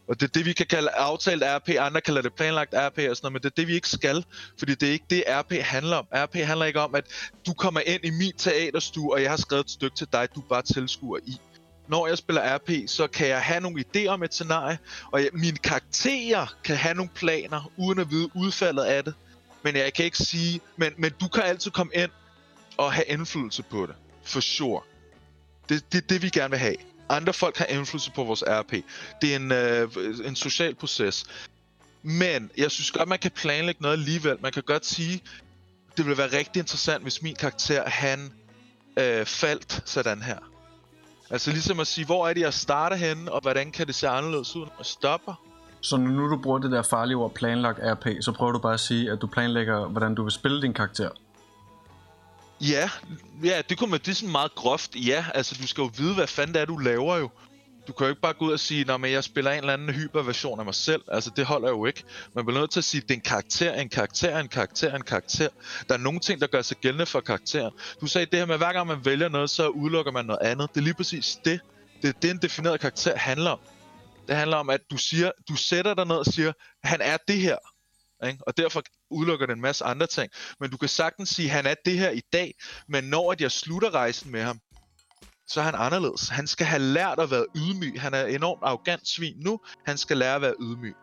Og 0.09 0.20
det 0.20 0.28
er 0.28 0.33
det, 0.33 0.46
vi 0.46 0.52
kan 0.52 0.66
kalde 0.66 0.90
aftalt 0.90 1.42
RP, 1.46 1.68
andre 1.68 2.00
kalder 2.00 2.22
det 2.22 2.35
planlagt 2.35 2.74
RP 2.74 2.98
og 3.11 3.16
sådan 3.16 3.16
noget, 3.22 3.33
men 3.33 3.42
det 3.42 3.44
er 3.44 3.55
det, 3.57 3.68
vi 3.68 3.74
ikke 3.74 3.88
skal, 3.88 4.24
fordi 4.59 4.74
det 4.74 4.88
er 4.88 4.92
ikke 4.92 5.07
det, 5.11 5.24
RP 5.28 5.52
handler 5.52 5.96
om. 5.96 6.07
RP 6.12 6.35
handler 6.35 6.66
ikke 6.66 6.81
om, 6.81 6.94
at 6.94 7.05
du 7.46 7.52
kommer 7.52 7.81
ind 7.87 8.05
i 8.05 8.11
min 8.11 8.33
teaterstue, 8.38 9.12
og 9.12 9.22
jeg 9.22 9.31
har 9.31 9.37
skrevet 9.37 9.64
et 9.64 9.70
stykke 9.70 9.96
til 9.96 10.07
dig, 10.12 10.28
du 10.35 10.40
bare 10.40 10.62
tilskuer 10.62 11.18
i. 11.26 11.40
Når 11.88 12.07
jeg 12.07 12.18
spiller 12.18 12.57
RP, 12.57 12.71
så 12.87 13.07
kan 13.07 13.29
jeg 13.29 13.42
have 13.42 13.61
nogle 13.61 13.85
idéer 13.87 14.09
om 14.09 14.23
et 14.23 14.35
scenarie, 14.35 14.79
og 15.12 15.23
jeg, 15.23 15.31
mine 15.33 15.57
karakterer 15.57 16.47
kan 16.64 16.77
have 16.77 16.95
nogle 16.95 17.11
planer, 17.14 17.73
uden 17.77 17.99
at 17.99 18.11
vide 18.11 18.29
udfaldet 18.35 18.83
af 18.83 19.05
det. 19.05 19.14
Men 19.62 19.77
jeg 19.77 19.95
kan 19.95 20.05
ikke 20.05 20.18
sige, 20.18 20.61
men, 20.77 20.92
men 20.97 21.12
du 21.21 21.29
kan 21.29 21.42
altid 21.42 21.71
komme 21.71 21.92
ind 21.95 22.11
og 22.77 22.92
have 22.92 23.05
indflydelse 23.09 23.62
på 23.62 23.87
det. 23.87 23.95
For 24.25 24.40
sure. 24.40 24.83
Det, 25.68 25.92
det 25.92 26.11
det, 26.11 26.23
vi 26.23 26.29
gerne 26.29 26.51
vil 26.51 26.59
have. 26.59 26.77
Andre 27.09 27.33
folk 27.33 27.57
har 27.57 27.64
indflydelse 27.64 28.11
på 28.11 28.25
vores 28.25 28.45
RP. 28.47 28.73
Det 29.23 29.33
er 29.33 29.37
en, 29.37 29.53
øh, 29.53 29.88
en 30.25 30.37
social 30.37 30.75
proces. 30.75 31.25
Men 32.03 32.51
jeg 32.57 32.71
synes 32.71 32.90
godt, 32.90 33.09
man 33.09 33.18
kan 33.18 33.31
planlægge 33.31 33.83
noget 33.83 33.97
alligevel. 33.97 34.37
Man 34.40 34.53
kan 34.53 34.62
godt 34.62 34.87
sige, 34.87 35.23
det 35.97 36.05
ville 36.05 36.18
være 36.18 36.33
rigtig 36.38 36.61
interessant, 36.61 37.03
hvis 37.03 37.23
min 37.23 37.35
karakter, 37.35 37.88
han 37.88 38.33
øh, 38.97 39.27
faldt 39.27 39.83
sådan 39.85 40.23
her. 40.23 40.51
Altså 41.33 41.51
ligesom 41.51 41.81
at 41.81 41.87
sige, 41.87 42.05
hvor 42.05 42.29
er 42.29 42.35
det, 42.35 42.40
jeg 42.40 42.55
starter 42.55 42.97
henne, 42.97 43.33
og 43.33 43.40
hvordan 43.40 43.71
kan 43.71 43.87
det 43.87 43.95
se 43.95 44.09
anderledes 44.09 44.57
ud, 44.57 44.61
når 44.61 44.75
jeg 44.79 44.87
stopper? 44.87 45.35
Så 45.81 45.97
nu 45.97 46.31
du 46.31 46.37
bruger 46.42 46.59
det 46.59 46.71
der 46.71 46.83
farlige 46.83 47.16
ord 47.16 47.35
planlagt 47.35 47.79
RP, 47.83 48.07
så 48.21 48.33
prøver 48.33 48.53
du 48.53 48.59
bare 48.59 48.75
at 48.75 48.81
sige, 48.81 49.11
at 49.11 49.21
du 49.21 49.27
planlægger, 49.27 49.88
hvordan 49.88 50.14
du 50.14 50.23
vil 50.23 50.33
spille 50.33 50.62
din 50.62 50.75
karakter. 50.75 51.09
Ja, 52.61 52.90
ja, 53.45 53.62
det 53.68 53.79
kunne 53.79 53.90
man, 53.90 54.01
det 54.01 54.09
er 54.09 54.14
sådan 54.14 54.33
meget 54.33 54.55
groft. 54.55 54.97
Ja, 54.97 55.25
altså 55.35 55.57
du 55.62 55.66
skal 55.66 55.83
jo 55.83 55.90
vide, 55.97 56.14
hvad 56.14 56.27
fanden 56.27 56.55
det 56.55 56.62
er, 56.62 56.66
du 56.66 56.77
laver 56.77 57.16
jo. 57.16 57.31
Du 57.87 57.92
kan 57.92 58.05
jo 58.05 58.11
ikke 58.11 58.21
bare 58.21 58.35
gå 58.35 58.45
ud 58.45 58.53
og 58.53 58.61
sige, 58.61 58.92
at 58.92 59.11
jeg 59.11 59.25
spiller 59.25 59.51
en 59.51 59.59
eller 59.59 59.73
anden 59.73 59.95
hyperversion 59.95 60.59
af 60.59 60.64
mig 60.64 60.75
selv. 60.75 61.03
Altså, 61.09 61.31
det 61.37 61.47
holder 61.47 61.68
jo 61.68 61.87
ikke. 61.87 62.05
Man 62.35 62.47
bliver 62.47 62.61
nødt 62.61 62.71
til 62.71 62.81
at 62.81 62.85
sige, 62.85 63.03
at 63.03 63.09
det 63.09 63.14
er 63.14 63.18
en 63.18 63.25
karakter, 63.25 63.75
en 63.75 63.88
karakter, 63.88 64.38
en 64.38 64.49
karakter, 64.49 64.95
en 64.97 65.03
karakter. 65.03 65.49
Der 65.88 65.95
er 65.95 65.99
nogle 65.99 66.21
ting, 66.21 66.40
der 66.40 66.47
gør 66.47 66.62
sig 66.62 66.77
gældende 66.77 67.07
for 67.07 67.21
karakteren. 67.21 67.73
Du 68.01 68.07
sagde 68.07 68.27
det 68.27 68.38
her 68.38 68.47
med, 68.47 68.55
at 68.55 68.61
hver 68.61 68.73
gang 68.73 68.87
man 68.87 69.05
vælger 69.05 69.29
noget, 69.29 69.51
så 69.51 69.68
udelukker 69.68 70.12
man 70.12 70.25
noget 70.25 70.40
andet. 70.42 70.68
Det 70.75 70.81
er 70.81 70.85
lige 70.85 70.95
præcis 70.95 71.38
det. 71.45 71.61
Det 72.03 72.09
er 72.09 72.12
det, 72.23 72.31
en 72.31 72.38
defineret 72.38 72.81
karakter 72.81 73.16
handler 73.16 73.51
om. 73.51 73.59
Det 74.29 74.37
handler 74.37 74.57
om, 74.57 74.71
at 74.71 74.81
du 74.90 74.97
siger, 74.97 75.31
du 75.49 75.57
sætter 75.57 75.95
dig 75.95 76.07
ned 76.07 76.16
og 76.16 76.27
siger, 76.27 76.53
han 76.85 77.01
er 77.01 77.16
det 77.29 77.37
her. 77.37 77.57
Ikke? 78.27 78.38
Og 78.47 78.57
derfor 78.57 78.83
udelukker 79.11 79.47
det 79.47 79.53
en 79.55 79.61
masse 79.61 79.85
andre 79.85 80.07
ting. 80.07 80.33
Men 80.61 80.71
du 80.71 80.77
kan 80.77 80.88
sagtens 80.88 81.29
sige, 81.29 81.49
han 81.49 81.66
er 81.66 81.75
det 81.85 81.99
her 81.99 82.11
i 82.11 82.23
dag, 82.33 82.55
men 82.88 83.05
når 83.05 83.33
at 83.33 83.40
jeg 83.40 83.53
slutter 83.53 83.95
rejsen 83.95 84.31
med 84.33 84.42
ham, 84.42 84.61
så 85.48 85.61
er 85.61 85.64
han 85.64 85.74
anderledes. 85.74 86.28
Han 86.28 86.46
skal 86.46 86.66
have 86.66 86.83
lært 86.83 87.18
at 87.18 87.31
være 87.31 87.46
ydmyg. 87.57 88.00
Han 88.00 88.14
er 88.14 88.26
enormt 88.26 88.62
arrogant 88.62 89.09
svin 89.09 89.37
nu. 89.37 89.61
Han 89.87 89.98
skal 89.98 90.16
lære 90.16 90.35
at 90.35 90.42
være 90.42 90.55
ydmyg. 90.61 90.94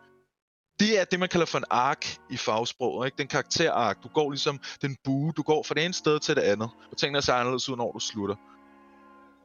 Det 0.80 1.00
er 1.00 1.04
det, 1.04 1.20
man 1.20 1.28
kalder 1.28 1.46
for 1.46 1.58
en 1.58 1.64
ark 1.70 2.16
i 2.30 2.36
fagsproget. 2.36 3.06
Ikke? 3.06 3.18
Den 3.18 3.28
karakterark. 3.28 4.02
Du 4.02 4.08
går 4.08 4.30
ligesom 4.30 4.60
den 4.82 4.96
bue. 5.04 5.32
Du 5.36 5.42
går 5.42 5.62
fra 5.62 5.74
det 5.74 5.84
ene 5.84 5.94
sted 5.94 6.20
til 6.20 6.36
det 6.36 6.42
andet. 6.42 6.70
Og 6.90 6.96
tingene 6.98 7.22
ser 7.22 7.34
anderledes 7.34 7.68
ud, 7.68 7.76
når 7.76 7.92
du 7.92 7.98
slutter. 7.98 8.36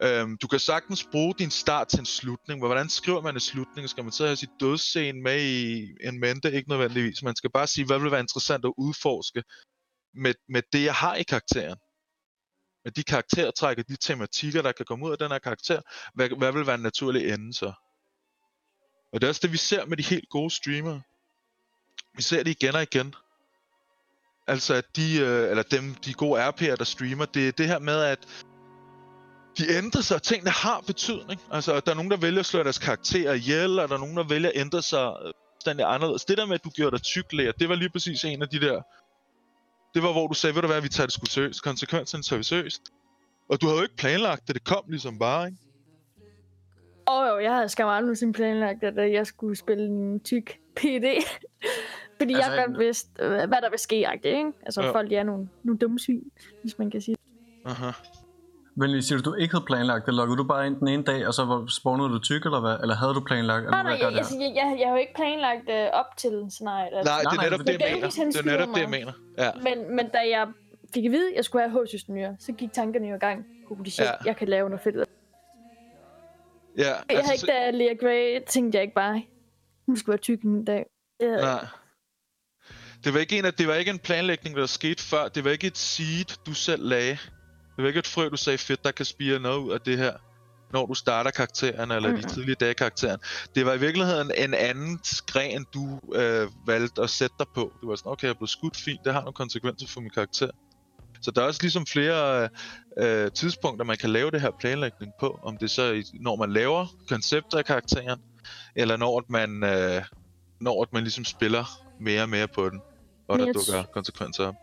Øhm, 0.03 0.37
du 0.37 0.47
kan 0.47 0.59
sagtens 0.59 1.07
bruge 1.11 1.33
din 1.39 1.51
start 1.51 1.87
til 1.87 1.99
en 1.99 2.05
slutning. 2.05 2.59
Men 2.59 2.67
hvordan 2.67 2.89
skriver 2.89 3.21
man 3.21 3.33
en 3.33 3.39
slutning? 3.39 3.89
Skal 3.89 4.03
man 4.03 4.13
så 4.13 4.25
have 4.25 4.35
sit 4.35 4.49
dødsscene 4.59 5.21
med 5.21 5.41
i 5.41 5.87
en 6.07 6.19
mente? 6.19 6.51
Ikke 6.51 6.69
nødvendigvis. 6.69 7.23
Man 7.23 7.35
skal 7.35 7.51
bare 7.51 7.67
sige, 7.67 7.85
hvad 7.85 7.99
vil 7.99 8.11
være 8.11 8.19
interessant 8.19 8.65
at 8.65 8.73
udforske 8.77 9.43
med, 10.13 10.33
med 10.49 10.61
det, 10.73 10.83
jeg 10.83 10.93
har 10.93 11.15
i 11.15 11.23
karakteren 11.23 11.77
med 12.85 12.91
de 12.91 13.03
karaktertræk 13.03 13.77
og 13.77 13.87
de 13.87 13.95
tematikker, 13.95 14.61
der 14.61 14.71
kan 14.71 14.85
komme 14.85 15.05
ud 15.05 15.11
af 15.11 15.17
den 15.17 15.31
her 15.31 15.39
karakter, 15.39 15.81
hvad, 16.13 16.29
hvad 16.37 16.51
vil 16.51 16.67
være 16.67 16.75
en 16.75 16.81
naturlig 16.81 17.33
ende 17.33 17.53
så? 17.53 17.73
Og 19.13 19.21
det 19.21 19.23
er 19.23 19.29
også 19.29 19.41
det, 19.43 19.51
vi 19.51 19.57
ser 19.57 19.85
med 19.85 19.97
de 19.97 20.03
helt 20.03 20.29
gode 20.29 20.49
streamere. 20.49 21.01
Vi 22.15 22.21
ser 22.21 22.43
det 22.43 22.51
igen 22.51 22.75
og 22.75 22.83
igen. 22.83 23.15
Altså, 24.47 24.73
at 24.73 24.95
de, 24.95 25.19
øh, 25.19 25.49
eller 25.49 25.63
dem, 25.63 25.95
de 25.95 26.13
gode 26.13 26.47
RP'er, 26.47 26.75
der 26.75 26.83
streamer, 26.83 27.25
det 27.25 27.47
er 27.47 27.51
det 27.51 27.67
her 27.67 27.79
med, 27.79 28.01
at 28.01 28.27
de 29.57 29.69
ændrer 29.69 30.01
sig, 30.01 30.15
og 30.15 30.23
tingene 30.23 30.51
har 30.51 30.81
betydning. 30.81 31.41
Altså, 31.51 31.79
der 31.79 31.91
er 31.91 31.95
nogen, 31.95 32.11
der 32.11 32.17
vælger 32.17 32.39
at 32.39 32.45
slå 32.45 32.63
deres 32.63 32.77
karakterer 32.77 33.33
ihjel, 33.33 33.79
og 33.79 33.89
der 33.89 33.95
er 33.95 33.99
nogen, 33.99 34.17
der 34.17 34.23
vælger 34.23 34.49
at 34.49 34.57
ændre 34.57 34.81
sig 34.81 35.17
øh, 35.25 35.33
fuldstændig 35.55 35.85
anderledes. 35.93 36.25
Det 36.25 36.37
der 36.37 36.45
med, 36.45 36.55
at 36.55 36.63
du 36.63 36.69
gjorde 36.69 36.97
dig 36.97 37.05
tyklæger, 37.05 37.51
det 37.51 37.69
var 37.69 37.75
lige 37.75 37.89
præcis 37.89 38.23
en 38.23 38.41
af 38.41 38.49
de 38.49 38.59
der 38.59 38.81
det 39.95 40.03
var, 40.03 40.11
hvor 40.11 40.27
du 40.27 40.33
sagde, 40.33 40.55
ved 40.55 40.61
du 40.61 40.67
hvad, 40.67 40.81
vi 40.81 40.89
tager 40.89 41.07
det 41.07 41.13
sgu 41.13 41.25
seriøst. 41.25 41.63
Konsekvenserne 41.63 42.23
tager 42.23 42.37
vi 42.37 42.43
seriøst. 42.43 42.81
Og 43.49 43.61
du 43.61 43.65
havde 43.65 43.77
jo 43.77 43.83
ikke 43.83 43.95
planlagt 43.95 44.47
det, 44.47 44.55
det 44.55 44.63
kom 44.63 44.83
ligesom 44.87 45.19
bare, 45.19 45.45
ikke? 45.47 45.57
Åh 47.07 47.17
oh, 47.17 47.27
jo, 47.27 47.39
jeg 47.39 47.55
havde 47.55 47.69
skam 47.69 47.87
aldrig 47.87 48.01
nogensinde 48.01 48.33
planlagt, 48.33 48.83
at 48.83 48.97
øh, 48.99 49.13
jeg 49.13 49.27
skulle 49.27 49.55
spille 49.55 49.85
en 49.85 50.19
tyk 50.19 50.59
PD. 50.75 51.05
Fordi 52.19 52.33
altså, 52.33 52.51
jeg 52.51 52.65
godt 52.67 52.79
vidste, 52.79 53.09
øh, 53.19 53.29
hvad 53.29 53.61
der 53.61 53.69
vil 53.69 53.79
ske, 53.79 53.95
ikke? 53.95 54.51
Altså, 54.65 54.81
Ja. 54.81 54.87
ja. 54.87 54.93
folk 54.93 55.09
de 55.09 55.15
er 55.15 55.23
nogle, 55.23 55.49
nogle 55.63 55.79
dumme 55.79 55.99
svin, 55.99 56.31
hvis 56.61 56.79
man 56.79 56.91
kan 56.91 57.01
sige 57.01 57.15
det. 57.15 57.71
Aha. 57.71 57.91
Men 58.77 58.89
lige 58.91 59.03
siger 59.03 59.19
du, 59.21 59.29
du 59.31 59.35
ikke 59.35 59.53
havde 59.55 59.65
planlagt 59.65 60.05
det, 60.05 60.13
loggede 60.13 60.37
du 60.37 60.43
bare 60.43 60.67
ind 60.67 60.75
den 60.79 60.87
ene 60.87 61.03
dag, 61.03 61.27
og 61.27 61.33
så 61.33 61.45
var- 61.45 61.65
spawnede 61.69 62.09
du 62.09 62.19
tyk, 62.19 62.45
eller 62.45 62.59
hvad? 62.59 62.75
Eller 62.81 62.95
havde 62.95 63.13
du 63.13 63.23
planlagt? 63.29 63.69
Nej, 63.69 63.79
eller 63.79 63.91
nej, 63.91 63.99
jeg, 64.09 64.17
altså, 64.17 64.35
jeg, 64.39 64.51
jeg, 64.55 64.75
jeg 64.79 64.87
har 64.87 64.93
jo 64.95 64.99
ikke 65.01 65.13
planlagt 65.15 65.69
øh, 65.69 65.87
op 65.99 66.05
til 66.17 66.45
scenariet. 66.49 66.93
Altså. 66.97 67.11
Nej, 67.13 67.21
det 67.31 67.37
er 67.39 67.43
netop 67.43 67.59
men 67.59 67.67
det, 67.67 67.73
jeg 67.81 67.91
mener. 67.95 68.09
Det 68.09 68.39
er 68.39 68.43
netop 68.53 68.69
det, 68.75 68.81
jeg 68.81 68.89
mener. 68.89 69.13
Ja. 69.37 69.51
Men, 69.67 69.95
men 69.95 70.09
da 70.09 70.17
jeg 70.35 70.47
fik 70.93 71.05
at 71.05 71.11
vide, 71.11 71.29
at 71.31 71.35
jeg 71.35 71.45
skulle 71.45 71.69
have 71.69 71.83
H-systemyre, 71.85 72.35
så 72.39 72.51
gik 72.51 72.73
tankerne 72.73 73.07
jo 73.07 73.15
i 73.15 73.19
gang. 73.19 73.45
Holy 73.67 73.89
shit, 73.89 74.05
Ja. 74.05 74.11
jeg 74.25 74.35
kan 74.37 74.47
lave 74.47 74.69
noget 74.69 74.81
fedt. 74.83 74.95
Ja, 74.95 75.01
Jeg 76.83 76.95
havde 77.09 77.19
altså, 77.31 77.33
ikke, 77.33 77.47
da 77.47 77.71
Lea 77.71 77.93
Grey, 77.93 78.39
tænkte 78.47 78.75
jeg 78.75 78.83
ikke 78.83 78.95
bare, 78.95 79.23
hun 79.85 79.97
skulle 79.97 80.13
være 80.13 80.21
tyk 80.21 80.41
en 80.41 80.65
dag. 80.65 80.85
Det 81.19 81.29
havde 81.29 81.45
jeg 81.47 81.55
nej. 81.61 81.65
Det 83.03 83.13
var, 83.13 83.19
ikke 83.19 83.37
en, 83.39 83.45
af, 83.45 83.53
det 83.53 83.67
var 83.67 83.73
ikke 83.73 83.91
en 83.91 83.99
planlægning, 83.99 84.55
der 84.57 84.65
skete 84.65 85.03
før. 85.03 85.27
Det 85.27 85.43
var 85.45 85.51
ikke 85.51 85.67
et 85.67 85.77
seed, 85.77 86.25
du 86.45 86.53
selv 86.53 86.83
lagde. 86.87 87.17
Det 87.75 87.81
var 87.83 87.87
ikke 87.87 87.99
et 87.99 88.07
frø, 88.07 88.29
du 88.29 88.37
sagde, 88.37 88.57
fedt, 88.57 88.83
der 88.83 88.91
kan 88.91 89.05
spire 89.05 89.39
noget 89.39 89.57
ud 89.57 89.71
af 89.71 89.81
det 89.81 89.97
her. 89.97 90.13
når 90.73 90.85
du 90.85 90.93
starter 90.93 91.31
karakteren, 91.31 91.91
eller 91.91 92.09
mm. 92.11 92.15
de 92.17 92.29
tidlige 92.29 92.55
dage 92.55 92.73
karakteren. 92.73 93.19
Det 93.55 93.65
var 93.65 93.73
i 93.73 93.79
virkeligheden 93.79 94.31
en 94.37 94.53
anden 94.53 94.99
gren, 95.27 95.65
du 95.73 95.99
øh, 96.13 96.47
valgte 96.67 97.01
at 97.01 97.09
sætte 97.09 97.35
dig 97.39 97.47
på. 97.55 97.73
Du 97.81 97.87
var 97.87 97.95
sådan, 97.95 98.11
okay, 98.11 98.23
jeg 98.23 98.29
er 98.29 98.33
blevet 98.33 98.49
skudt 98.49 98.77
fint, 98.77 98.99
det 99.05 99.13
har 99.13 99.21
nogle 99.21 99.33
konsekvenser 99.33 99.87
for 99.87 100.01
min 100.01 100.09
karakter. 100.09 100.49
Så 101.21 101.31
der 101.31 101.41
er 101.41 101.45
også 101.45 101.59
ligesom 101.63 101.85
flere 101.85 102.49
øh, 102.97 103.31
tidspunkter, 103.31 103.85
man 103.85 103.97
kan 103.97 104.09
lave 104.09 104.31
det 104.31 104.41
her 104.41 104.51
planlægning 104.59 105.11
på. 105.19 105.39
Om 105.43 105.57
det 105.57 105.63
er 105.63 105.69
så, 105.69 106.03
når 106.13 106.35
man 106.35 106.51
laver 106.53 106.87
koncepter 107.09 107.57
af 107.57 107.65
karakteren, 107.65 108.21
eller 108.75 108.97
når 108.97 109.23
man, 109.29 109.63
øh, 109.63 110.03
når 110.61 110.87
man 110.91 111.03
ligesom 111.03 111.25
spiller 111.25 111.65
mere 111.99 112.21
og 112.21 112.29
mere 112.29 112.47
på 112.47 112.69
den, 112.69 112.81
og 113.27 113.37
Men 113.37 113.47
der 113.47 113.53
dukker 113.53 113.83
konsekvenser 113.83 114.47
op. 114.47 114.55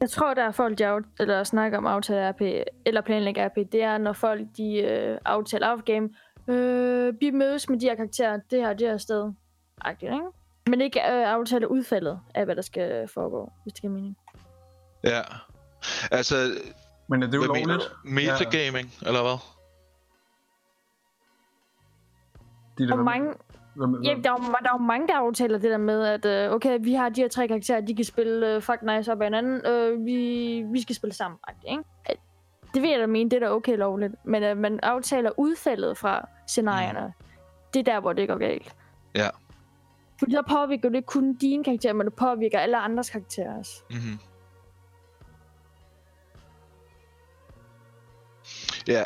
Jeg 0.00 0.10
tror, 0.10 0.34
der 0.34 0.42
er 0.42 0.50
folk, 0.50 0.78
der 0.78 1.00
eller 1.20 1.44
snakker 1.44 1.78
om 1.78 1.86
aftale 1.86 2.30
RP, 2.30 2.66
eller 2.86 3.00
planlægge 3.00 3.46
RP, 3.46 3.56
det 3.72 3.82
er, 3.82 3.98
når 3.98 4.12
folk 4.12 4.40
de 4.56 4.76
øh, 4.76 5.18
aftaler 5.24 5.70
out 5.70 5.84
game, 5.84 6.08
øh, 6.48 7.14
vi 7.20 7.30
mødes 7.30 7.68
med 7.68 7.80
de 7.80 7.86
her 7.86 7.94
karakterer, 7.94 8.38
det 8.50 8.60
her, 8.60 8.72
det 8.72 8.88
her 8.88 8.98
sted, 8.98 9.32
agtigt, 9.80 10.12
ikke? 10.12 10.24
Men 10.66 10.80
ikke 10.80 11.00
øh, 11.00 11.32
aftale 11.32 11.70
udfaldet 11.70 12.20
af, 12.34 12.44
hvad 12.44 12.56
der 12.56 12.62
skal 12.62 13.08
foregå, 13.08 13.52
hvis 13.62 13.72
det 13.72 13.80
giver 13.80 13.92
mening. 13.92 14.16
Ja. 15.04 15.20
Altså, 16.10 16.34
Men 17.08 17.22
er 17.22 17.26
det 17.26 17.38
hvad 17.40 17.48
mener 17.48 17.64
ulovligt? 17.64 17.90
du? 18.04 18.08
Metagaming, 18.10 18.92
ja. 19.02 19.06
eller 19.06 19.22
hvad? 19.22 19.38
De 22.78 22.88
der, 22.88 22.98
Og 22.98 23.04
mange, 23.04 23.34
Ja, 24.04 24.14
der, 24.24 24.30
er, 24.30 24.44
jo- 24.48 24.54
der 24.64 24.72
er 24.74 24.78
mange, 24.78 25.08
der 25.08 25.14
aftaler 25.14 25.58
det 25.58 25.70
der 25.70 25.76
med, 25.78 26.04
at 26.06 26.24
øh, 26.24 26.52
okay, 26.52 26.78
vi 26.82 26.92
har 26.94 27.08
de 27.08 27.20
her 27.20 27.28
tre 27.28 27.48
karakterer, 27.48 27.80
de 27.80 27.94
kan 27.96 28.04
spille 28.04 28.54
øh, 28.54 28.62
fuck 28.62 28.82
nice 28.82 29.12
op 29.12 29.20
ad 29.20 29.26
hinanden, 29.26 29.66
øh, 29.66 30.04
vi, 30.06 30.62
vi 30.72 30.82
skal 30.82 30.96
spille 30.96 31.14
sammen, 31.14 31.38
ikke? 31.70 31.82
Det 32.74 32.82
vil 32.82 32.90
jeg 32.90 33.00
da 33.00 33.06
mene, 33.06 33.30
det 33.30 33.36
er 33.42 33.46
da 33.48 33.52
okay 33.54 33.76
lovligt, 33.76 34.14
men 34.24 34.42
at 34.42 34.56
man 34.56 34.80
aftaler 34.82 35.30
udfaldet 35.36 35.98
fra 35.98 36.28
scenarierne, 36.46 37.12
det 37.74 37.80
er 37.80 37.92
der, 37.92 38.00
hvor 38.00 38.12
det 38.12 38.28
går 38.28 38.38
galt. 38.38 38.74
Ja. 39.14 39.28
Fordi 40.18 40.32
der 40.32 40.42
påvirker 40.42 40.88
det 40.88 40.96
ikke 40.96 41.06
kun 41.06 41.34
dine 41.34 41.64
karakterer, 41.64 41.92
men 41.92 42.06
det 42.06 42.14
påvirker 42.14 42.58
alle 42.58 42.76
andres 42.76 43.10
karakterer 43.10 43.58
også. 43.58 43.82
Mm-hmm. 43.90 44.18
Ja. 48.88 49.04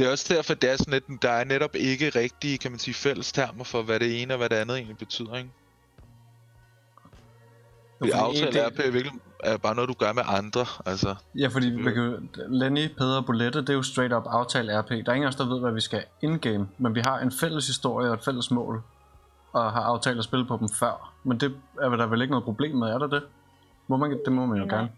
Det 0.00 0.06
er 0.06 0.10
også 0.10 0.34
derfor, 0.34 0.54
det 0.54 0.70
er 0.70 0.76
sådan 0.76 0.92
lidt, 0.92 1.22
der 1.22 1.30
er 1.30 1.44
netop 1.44 1.74
ikke 1.74 2.10
rigtige, 2.10 2.58
kan 2.58 2.70
man 2.70 2.78
sige, 2.80 2.94
fælles 2.94 3.32
termer 3.32 3.64
for, 3.64 3.82
hvad 3.82 4.00
det 4.00 4.22
ene 4.22 4.34
og 4.34 4.38
hvad 4.38 4.48
det 4.48 4.56
andet 4.56 4.76
egentlig 4.76 4.98
betyder, 4.98 5.36
ikke? 5.36 5.50
Fordi 7.98 8.10
aftale 8.10 8.52
det- 8.52 8.64
er 8.64 8.70
på 8.70 8.82
virkelig 8.92 9.12
er 9.44 9.56
bare 9.56 9.74
noget, 9.74 9.88
du 9.88 9.94
gør 9.94 10.12
med 10.12 10.22
andre, 10.26 10.66
altså. 10.86 11.14
Ja, 11.38 11.48
fordi 11.48 11.76
man 11.76 11.94
kan, 11.94 12.30
Lenny, 12.48 12.88
Peder 12.98 13.16
og 13.16 13.26
Bolette, 13.26 13.60
det 13.60 13.68
er 13.70 13.74
jo 13.74 13.82
straight 13.82 14.14
up 14.14 14.22
aftale 14.26 14.80
RP. 14.80 14.88
Der 14.88 15.02
er 15.06 15.12
ingen 15.12 15.22
af 15.24 15.28
os, 15.28 15.36
der 15.36 15.48
ved, 15.48 15.60
hvad 15.60 15.72
vi 15.72 15.80
skal 15.80 16.04
in-game, 16.22 16.68
men 16.78 16.94
vi 16.94 17.00
har 17.00 17.18
en 17.18 17.32
fælles 17.40 17.66
historie 17.66 18.08
og 18.08 18.14
et 18.14 18.24
fælles 18.24 18.50
mål, 18.50 18.82
og 19.52 19.72
har 19.72 19.80
aftalt 19.80 20.18
at 20.18 20.24
spille 20.24 20.46
på 20.46 20.56
dem 20.60 20.68
før. 20.68 21.12
Men 21.24 21.40
det 21.40 21.54
er 21.82 21.88
der 21.88 22.06
vel 22.06 22.22
ikke 22.22 22.30
noget 22.30 22.44
problem 22.44 22.76
med, 22.76 22.88
er 22.88 22.98
der 22.98 23.06
det? 23.06 23.22
Må 23.88 23.96
man, 23.96 24.18
det 24.24 24.32
må 24.32 24.46
man 24.46 24.58
jo 24.58 24.64
Nej. 24.64 24.76
gerne. 24.76 24.90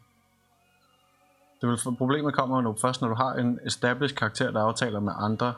Det 1.62 1.70
vil, 1.70 1.96
problemet 1.98 2.35
kommer 2.35 2.62
jo 2.62 2.77
først, 2.81 3.01
når 3.01 3.09
du 3.09 3.14
har 3.14 3.33
en 3.33 3.61
established 3.66 4.16
karakter, 4.16 4.51
der 4.51 4.61
aftaler 4.61 5.01
med 5.01 5.12
andre, 5.16 5.55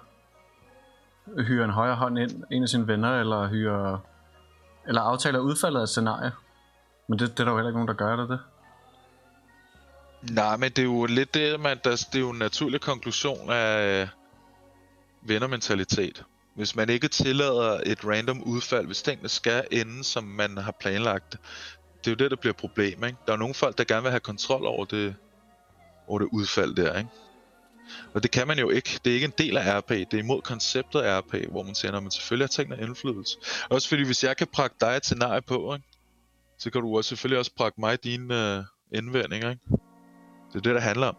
hyrer 1.47 1.65
en 1.65 1.71
højre 1.71 1.95
hånd 1.95 2.19
ind, 2.19 2.43
en 2.51 2.63
af 2.63 2.69
sine 2.69 2.89
venner, 2.89 3.21
eller 3.21 3.49
hyrer, 3.49 3.99
eller 4.87 5.01
aftaler 5.01 5.39
udfaldet 5.39 5.79
af 5.79 5.83
et 5.83 5.89
scenarie. 5.89 6.33
Men 7.09 7.19
det, 7.19 7.31
det 7.31 7.41
er 7.41 7.45
der 7.45 7.51
jo 7.51 7.57
heller 7.57 7.71
ikke 7.71 7.79
nogen, 7.79 7.89
der 7.89 7.95
gør, 7.95 8.17
det 8.17 8.29
det? 8.29 8.41
Nej, 10.35 10.57
men 10.57 10.71
det 10.71 10.79
er 10.79 10.87
jo 10.87 11.07
lidt 11.07 11.35
det, 11.35 11.61
man, 11.61 11.81
der, 11.85 11.91
det 11.91 12.15
er 12.15 12.21
jo 12.21 12.31
en 12.31 12.39
naturlig 12.39 12.81
konklusion 12.81 13.51
af 13.51 14.03
øh, 14.03 14.09
vennermentalitet. 15.23 16.25
Hvis 16.55 16.77
man 16.77 16.91
ikke 16.91 17.09
tillader 17.09 17.81
et 17.87 18.05
random 18.05 18.43
udfald, 18.43 18.87
hvis 18.87 19.03
tingene 19.03 19.29
skal 19.29 19.65
ende, 19.71 20.05
som 20.05 20.25
man 20.25 20.59
har 20.59 20.73
planlagt 20.81 21.33
det, 21.33 21.41
det 22.05 22.11
er 22.11 22.11
jo 22.11 22.25
det, 22.25 22.31
der 22.31 22.37
bliver 22.37 22.53
problem, 22.53 23.05
ikke? 23.05 23.19
Der 23.27 23.33
er 23.33 23.37
nogle 23.37 23.55
folk, 23.55 23.79
der 23.79 23.85
gerne 23.85 24.03
vil 24.03 24.11
have 24.11 24.21
kontrol 24.21 24.67
over 24.67 24.85
det, 24.85 25.15
over 26.07 26.19
det 26.19 26.29
udfald 26.33 26.75
der, 26.75 26.99
ikke? 26.99 27.11
Og 28.15 28.23
det 28.23 28.31
kan 28.31 28.47
man 28.49 28.59
jo 28.59 28.71
ikke. 28.71 29.01
Det 29.05 29.11
er 29.11 29.15
ikke 29.15 29.25
en 29.25 29.33
del 29.39 29.57
af 29.57 29.79
RP. 29.79 29.89
Det 29.89 30.15
er 30.15 30.19
imod 30.19 30.43
konceptet 30.43 31.01
af 31.01 31.21
RP, 31.21 31.35
hvor 31.51 31.63
man 31.63 31.75
siger, 31.75 31.93
at 31.93 32.03
man 32.03 32.11
selvfølgelig 32.11 32.45
har 32.45 32.49
tingene 32.49 32.83
indflydelse. 32.83 33.39
Også 33.71 33.89
fordi, 33.89 34.05
hvis 34.05 34.25
jeg 34.25 34.37
kan 34.37 34.47
prakke 34.47 34.77
dig 34.81 34.97
et 34.97 35.05
scenarie 35.05 35.43
på, 35.43 35.75
ikke? 35.75 35.87
så 36.59 36.71
kan 36.71 36.81
du 36.81 36.97
også 36.97 37.09
selvfølgelig 37.09 37.39
også 37.39 37.51
prakke 37.57 37.81
mig 37.81 38.05
dine 38.05 38.57
øh, 38.57 38.65
indvendinger, 38.93 39.51
ikke? 39.51 39.63
Det 40.53 40.59
er 40.59 40.61
det, 40.61 40.75
der 40.75 40.81
handler 40.81 41.07
om. 41.07 41.17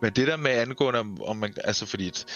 Men 0.00 0.12
det 0.12 0.26
der 0.26 0.36
med 0.36 0.50
angående, 0.50 1.00
om, 1.00 1.22
om 1.26 1.36
man... 1.36 1.54
Altså 1.64 1.86
fordi... 1.86 2.06
Et, 2.06 2.26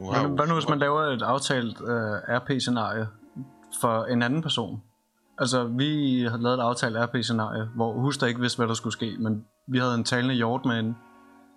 nu 0.00 0.10
har 0.10 0.22
Men 0.22 0.36
hvad 0.36 0.46
nu, 0.46 0.54
hvis 0.54 0.68
man 0.68 0.78
laver 0.78 1.02
et 1.02 1.22
aftalt 1.22 1.80
uh, 1.80 1.88
RP-scenarie 2.28 3.06
for 3.80 4.04
en 4.04 4.22
anden 4.22 4.42
person? 4.42 4.82
Altså, 5.38 5.64
vi 5.64 6.22
havde 6.28 6.42
lavet 6.42 6.58
et 6.58 6.62
aftalt 6.62 6.96
RP-scenarie, 6.96 7.68
hvor 7.74 7.92
Huster 7.92 8.26
ikke 8.26 8.40
vidste, 8.40 8.56
hvad 8.56 8.68
der 8.68 8.74
skulle 8.74 8.92
ske, 8.92 9.16
men 9.18 9.44
vi 9.70 9.78
havde 9.78 9.94
en 9.94 10.04
talende 10.04 10.34
hjort 10.34 10.64
med 10.64 10.78
inde. 10.78 10.94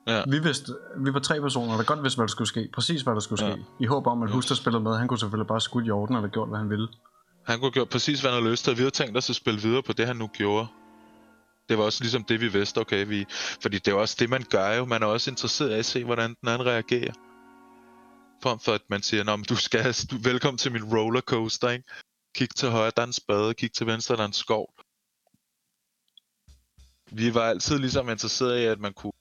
Ja. 0.07 0.23
Vi, 0.27 0.39
vidste, 0.39 0.75
vi 0.97 1.13
var 1.13 1.19
tre 1.19 1.41
personer, 1.41 1.77
der 1.77 1.83
godt 1.83 2.03
vidste, 2.03 2.17
hvad 2.17 2.27
der 2.27 2.31
skulle 2.31 2.47
ske. 2.47 2.69
Præcis, 2.73 3.01
hvad 3.01 3.13
der 3.13 3.19
skulle 3.19 3.45
Ja. 3.45 3.53
ske. 3.53 3.63
I 3.79 3.85
håb 3.85 4.07
om, 4.07 4.23
at 4.23 4.29
Yes. 4.29 4.33
Huster 4.35 4.55
spillede 4.55 4.83
med. 4.83 4.97
Han 4.97 5.07
kunne 5.07 5.19
selvfølgelig 5.19 5.47
bare 5.47 5.61
skudt 5.61 5.85
hjorten, 5.85 6.15
eller 6.15 6.29
gjort, 6.29 6.49
hvad 6.49 6.59
han 6.59 6.69
ville. 6.69 6.87
Han 7.45 7.59
kunne 7.59 7.65
have 7.65 7.71
gjort 7.71 7.89
præcis, 7.89 8.21
hvad 8.21 8.31
han 8.31 8.41
havde 8.41 8.51
lyst 8.51 8.63
til, 8.63 8.73
vi 8.73 8.77
havde 8.77 8.91
tænkt 8.91 9.17
os 9.17 9.29
at 9.29 9.35
spille 9.35 9.59
videre 9.61 9.83
på 9.83 9.93
det, 9.93 10.07
han 10.07 10.15
nu 10.15 10.27
gjorde. 10.27 10.67
Det 11.69 11.77
var 11.77 11.83
også 11.83 12.03
ligesom 12.03 12.23
det, 12.23 12.41
vi 12.41 12.47
vidste, 12.47 12.77
okay, 12.77 13.07
vi... 13.07 13.25
Fordi 13.61 13.77
det 13.77 13.87
er 13.91 13.95
også 13.95 14.15
det, 14.19 14.29
man 14.29 14.43
gør 14.49 14.73
jo. 14.73 14.85
Man 14.85 15.03
er 15.03 15.07
også 15.07 15.29
interesseret 15.31 15.69
i 15.69 15.73
at 15.73 15.85
se, 15.85 16.03
hvordan 16.03 16.35
den 16.41 16.49
anden 16.49 16.67
reagerer. 16.67 17.13
Frem 18.43 18.59
for 18.59 18.71
at 18.73 18.81
man 18.89 19.01
siger, 19.01 19.23
Nå, 19.23 19.35
men 19.35 19.45
du 19.49 19.55
skal, 19.55 19.95
du, 20.11 20.15
velkommen 20.23 20.57
til 20.57 20.71
min 20.71 20.83
rollercoaster, 20.83 21.69
ikke? 21.69 21.85
Kig 22.35 22.49
til 22.55 22.69
højre, 22.69 22.91
der 22.95 23.01
er 23.01 23.05
en 23.07 23.13
spade, 23.13 23.53
kig 23.53 23.71
til 23.73 23.87
venstre, 23.87 24.15
der 24.15 24.21
er 24.21 24.27
en 24.27 24.33
skov. 24.33 24.73
Vi 27.11 27.33
var 27.33 27.41
altid 27.41 27.79
ligesom 27.79 28.09
interesseret 28.09 28.59
i, 28.59 28.65
at 28.65 28.79
man 28.79 28.93
kunne... 28.93 29.13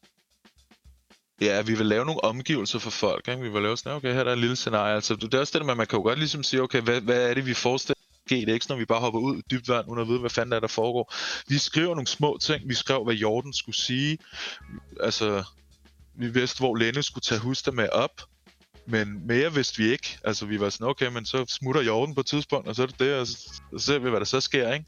Ja, 1.40 1.62
vi 1.62 1.74
vil 1.74 1.86
lave 1.86 2.04
nogle 2.04 2.24
omgivelser 2.24 2.78
for 2.78 2.90
folk, 2.90 3.28
ikke? 3.28 3.42
Vi 3.42 3.48
vil 3.48 3.62
lave 3.62 3.76
sådan, 3.76 3.92
okay, 3.92 4.12
her 4.12 4.20
er 4.20 4.24
der 4.24 4.32
et 4.32 4.38
lille 4.38 4.56
scenarie. 4.56 4.94
Altså, 4.94 5.16
det 5.16 5.34
er 5.34 5.38
også 5.38 5.58
det, 5.58 5.66
man, 5.66 5.70
at 5.70 5.76
man 5.76 5.86
kan 5.86 5.96
jo 5.96 6.02
godt 6.02 6.18
ligesom 6.18 6.42
sige, 6.42 6.62
okay, 6.62 6.80
hvad, 6.80 7.00
hvad 7.00 7.30
er 7.30 7.34
det, 7.34 7.46
vi 7.46 7.54
forestiller 7.54 8.02
GDX, 8.30 8.66
Det 8.66 8.70
er 8.70 8.74
vi 8.74 8.84
bare 8.84 9.00
hopper 9.00 9.20
ud 9.20 9.38
i 9.38 9.42
dybt 9.50 9.68
vand, 9.68 9.88
uden 9.88 10.00
at 10.00 10.08
vide, 10.08 10.18
hvad 10.18 10.30
fanden 10.30 10.50
der, 10.50 10.56
er, 10.56 10.60
der 10.60 10.68
foregår. 10.68 11.14
Vi 11.48 11.58
skriver 11.58 11.94
nogle 11.94 12.06
små 12.06 12.38
ting. 12.40 12.68
Vi 12.68 12.74
skrev, 12.74 13.04
hvad 13.04 13.14
Jordan 13.14 13.52
skulle 13.52 13.76
sige. 13.76 14.18
Altså, 15.00 15.44
vi 16.14 16.28
vidste, 16.28 16.58
hvor 16.58 16.76
Lenne 16.76 17.02
skulle 17.02 17.22
tage 17.22 17.40
Huster 17.40 17.72
med 17.72 17.88
op. 17.88 18.22
Men 18.86 19.26
mere 19.26 19.54
vidste 19.54 19.78
vi 19.78 19.92
ikke. 19.92 20.18
Altså, 20.24 20.46
vi 20.46 20.60
var 20.60 20.70
sådan, 20.70 20.86
okay, 20.86 21.06
men 21.06 21.26
så 21.26 21.44
smutter 21.48 21.82
Jordan 21.82 22.14
på 22.14 22.20
et 22.20 22.26
tidspunkt, 22.26 22.68
og 22.68 22.74
så 22.74 22.82
er 22.82 22.86
det 22.86 22.98
det, 22.98 23.14
og 23.14 23.26
så, 23.26 23.62
så 23.72 23.78
ser 23.78 23.98
vi, 23.98 24.10
hvad 24.10 24.20
der 24.20 24.26
så 24.26 24.40
sker, 24.40 24.72
ikke? 24.72 24.86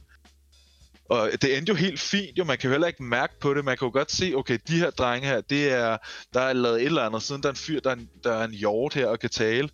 Og 1.09 1.31
det 1.43 1.59
endte 1.59 1.71
jo 1.71 1.77
helt 1.77 2.01
fint, 2.01 2.39
jo. 2.39 2.45
Man 2.45 2.59
kan 2.59 2.69
jo 2.69 2.73
heller 2.73 2.87
ikke 2.87 3.03
mærke 3.03 3.41
på 3.41 3.55
det. 3.55 3.65
Man 3.65 3.77
kan 3.77 3.87
jo 3.87 3.93
godt 3.93 4.13
se, 4.13 4.33
okay, 4.37 4.59
de 4.69 4.79
her 4.79 4.91
drenge 4.91 5.29
her, 5.29 5.41
det 5.41 5.73
er, 5.73 5.97
der 6.35 6.41
er 6.41 6.53
lavet 6.53 6.81
et 6.81 6.87
eller 6.87 7.03
andet, 7.03 7.23
siden 7.23 7.43
der 7.43 7.49
er 7.49 7.53
en 7.53 7.57
fyr, 7.57 7.81
der 7.81 7.91
er 7.91 7.95
en, 7.95 8.09
der 8.25 8.33
er 8.33 8.45
en 8.45 8.55
hjort 8.55 8.95
her 8.95 9.07
og 9.07 9.19
kan 9.19 9.31
tale 9.31 9.69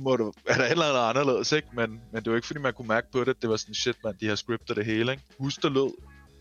må 0.00 0.16
du, 0.16 0.32
er 0.46 0.54
der 0.54 0.64
et 0.64 0.70
eller 0.70 0.84
andet 0.84 1.00
anderledes, 1.00 1.52
ikke? 1.52 1.68
Men, 1.72 2.00
men 2.12 2.24
det 2.24 2.30
var 2.30 2.36
ikke 2.36 2.46
fordi, 2.46 2.60
man 2.60 2.74
kunne 2.74 2.88
mærke 2.88 3.10
på 3.12 3.24
det. 3.24 3.42
Det 3.42 3.50
var 3.50 3.56
sådan, 3.56 3.74
shit, 3.74 3.96
man, 4.04 4.16
de 4.20 4.28
har 4.28 4.34
scriptet 4.34 4.76
det 4.76 4.84
hele, 4.84 5.12
ikke? 5.12 5.24
Husk, 5.38 5.62
der 5.62 5.68
lød 5.68 5.90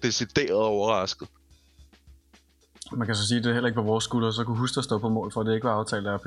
decideret 0.04 0.52
overrasket. 0.52 1.28
Man 2.92 3.06
kan 3.06 3.16
så 3.16 3.28
sige, 3.28 3.38
at 3.38 3.44
det 3.44 3.50
er 3.50 3.54
heller 3.54 3.68
ikke 3.68 3.82
på 3.82 3.88
vores 3.88 4.04
skulder, 4.04 4.32
så 4.32 4.44
kunne 4.44 4.58
Huster 4.58 4.82
stå 4.82 4.98
på 4.98 5.10
mål 5.10 5.32
for, 5.32 5.42
at 5.42 5.48
det 5.48 5.54
ikke 5.54 5.68
var 5.68 5.74
aftalt 5.74 6.08
RP. 6.08 6.26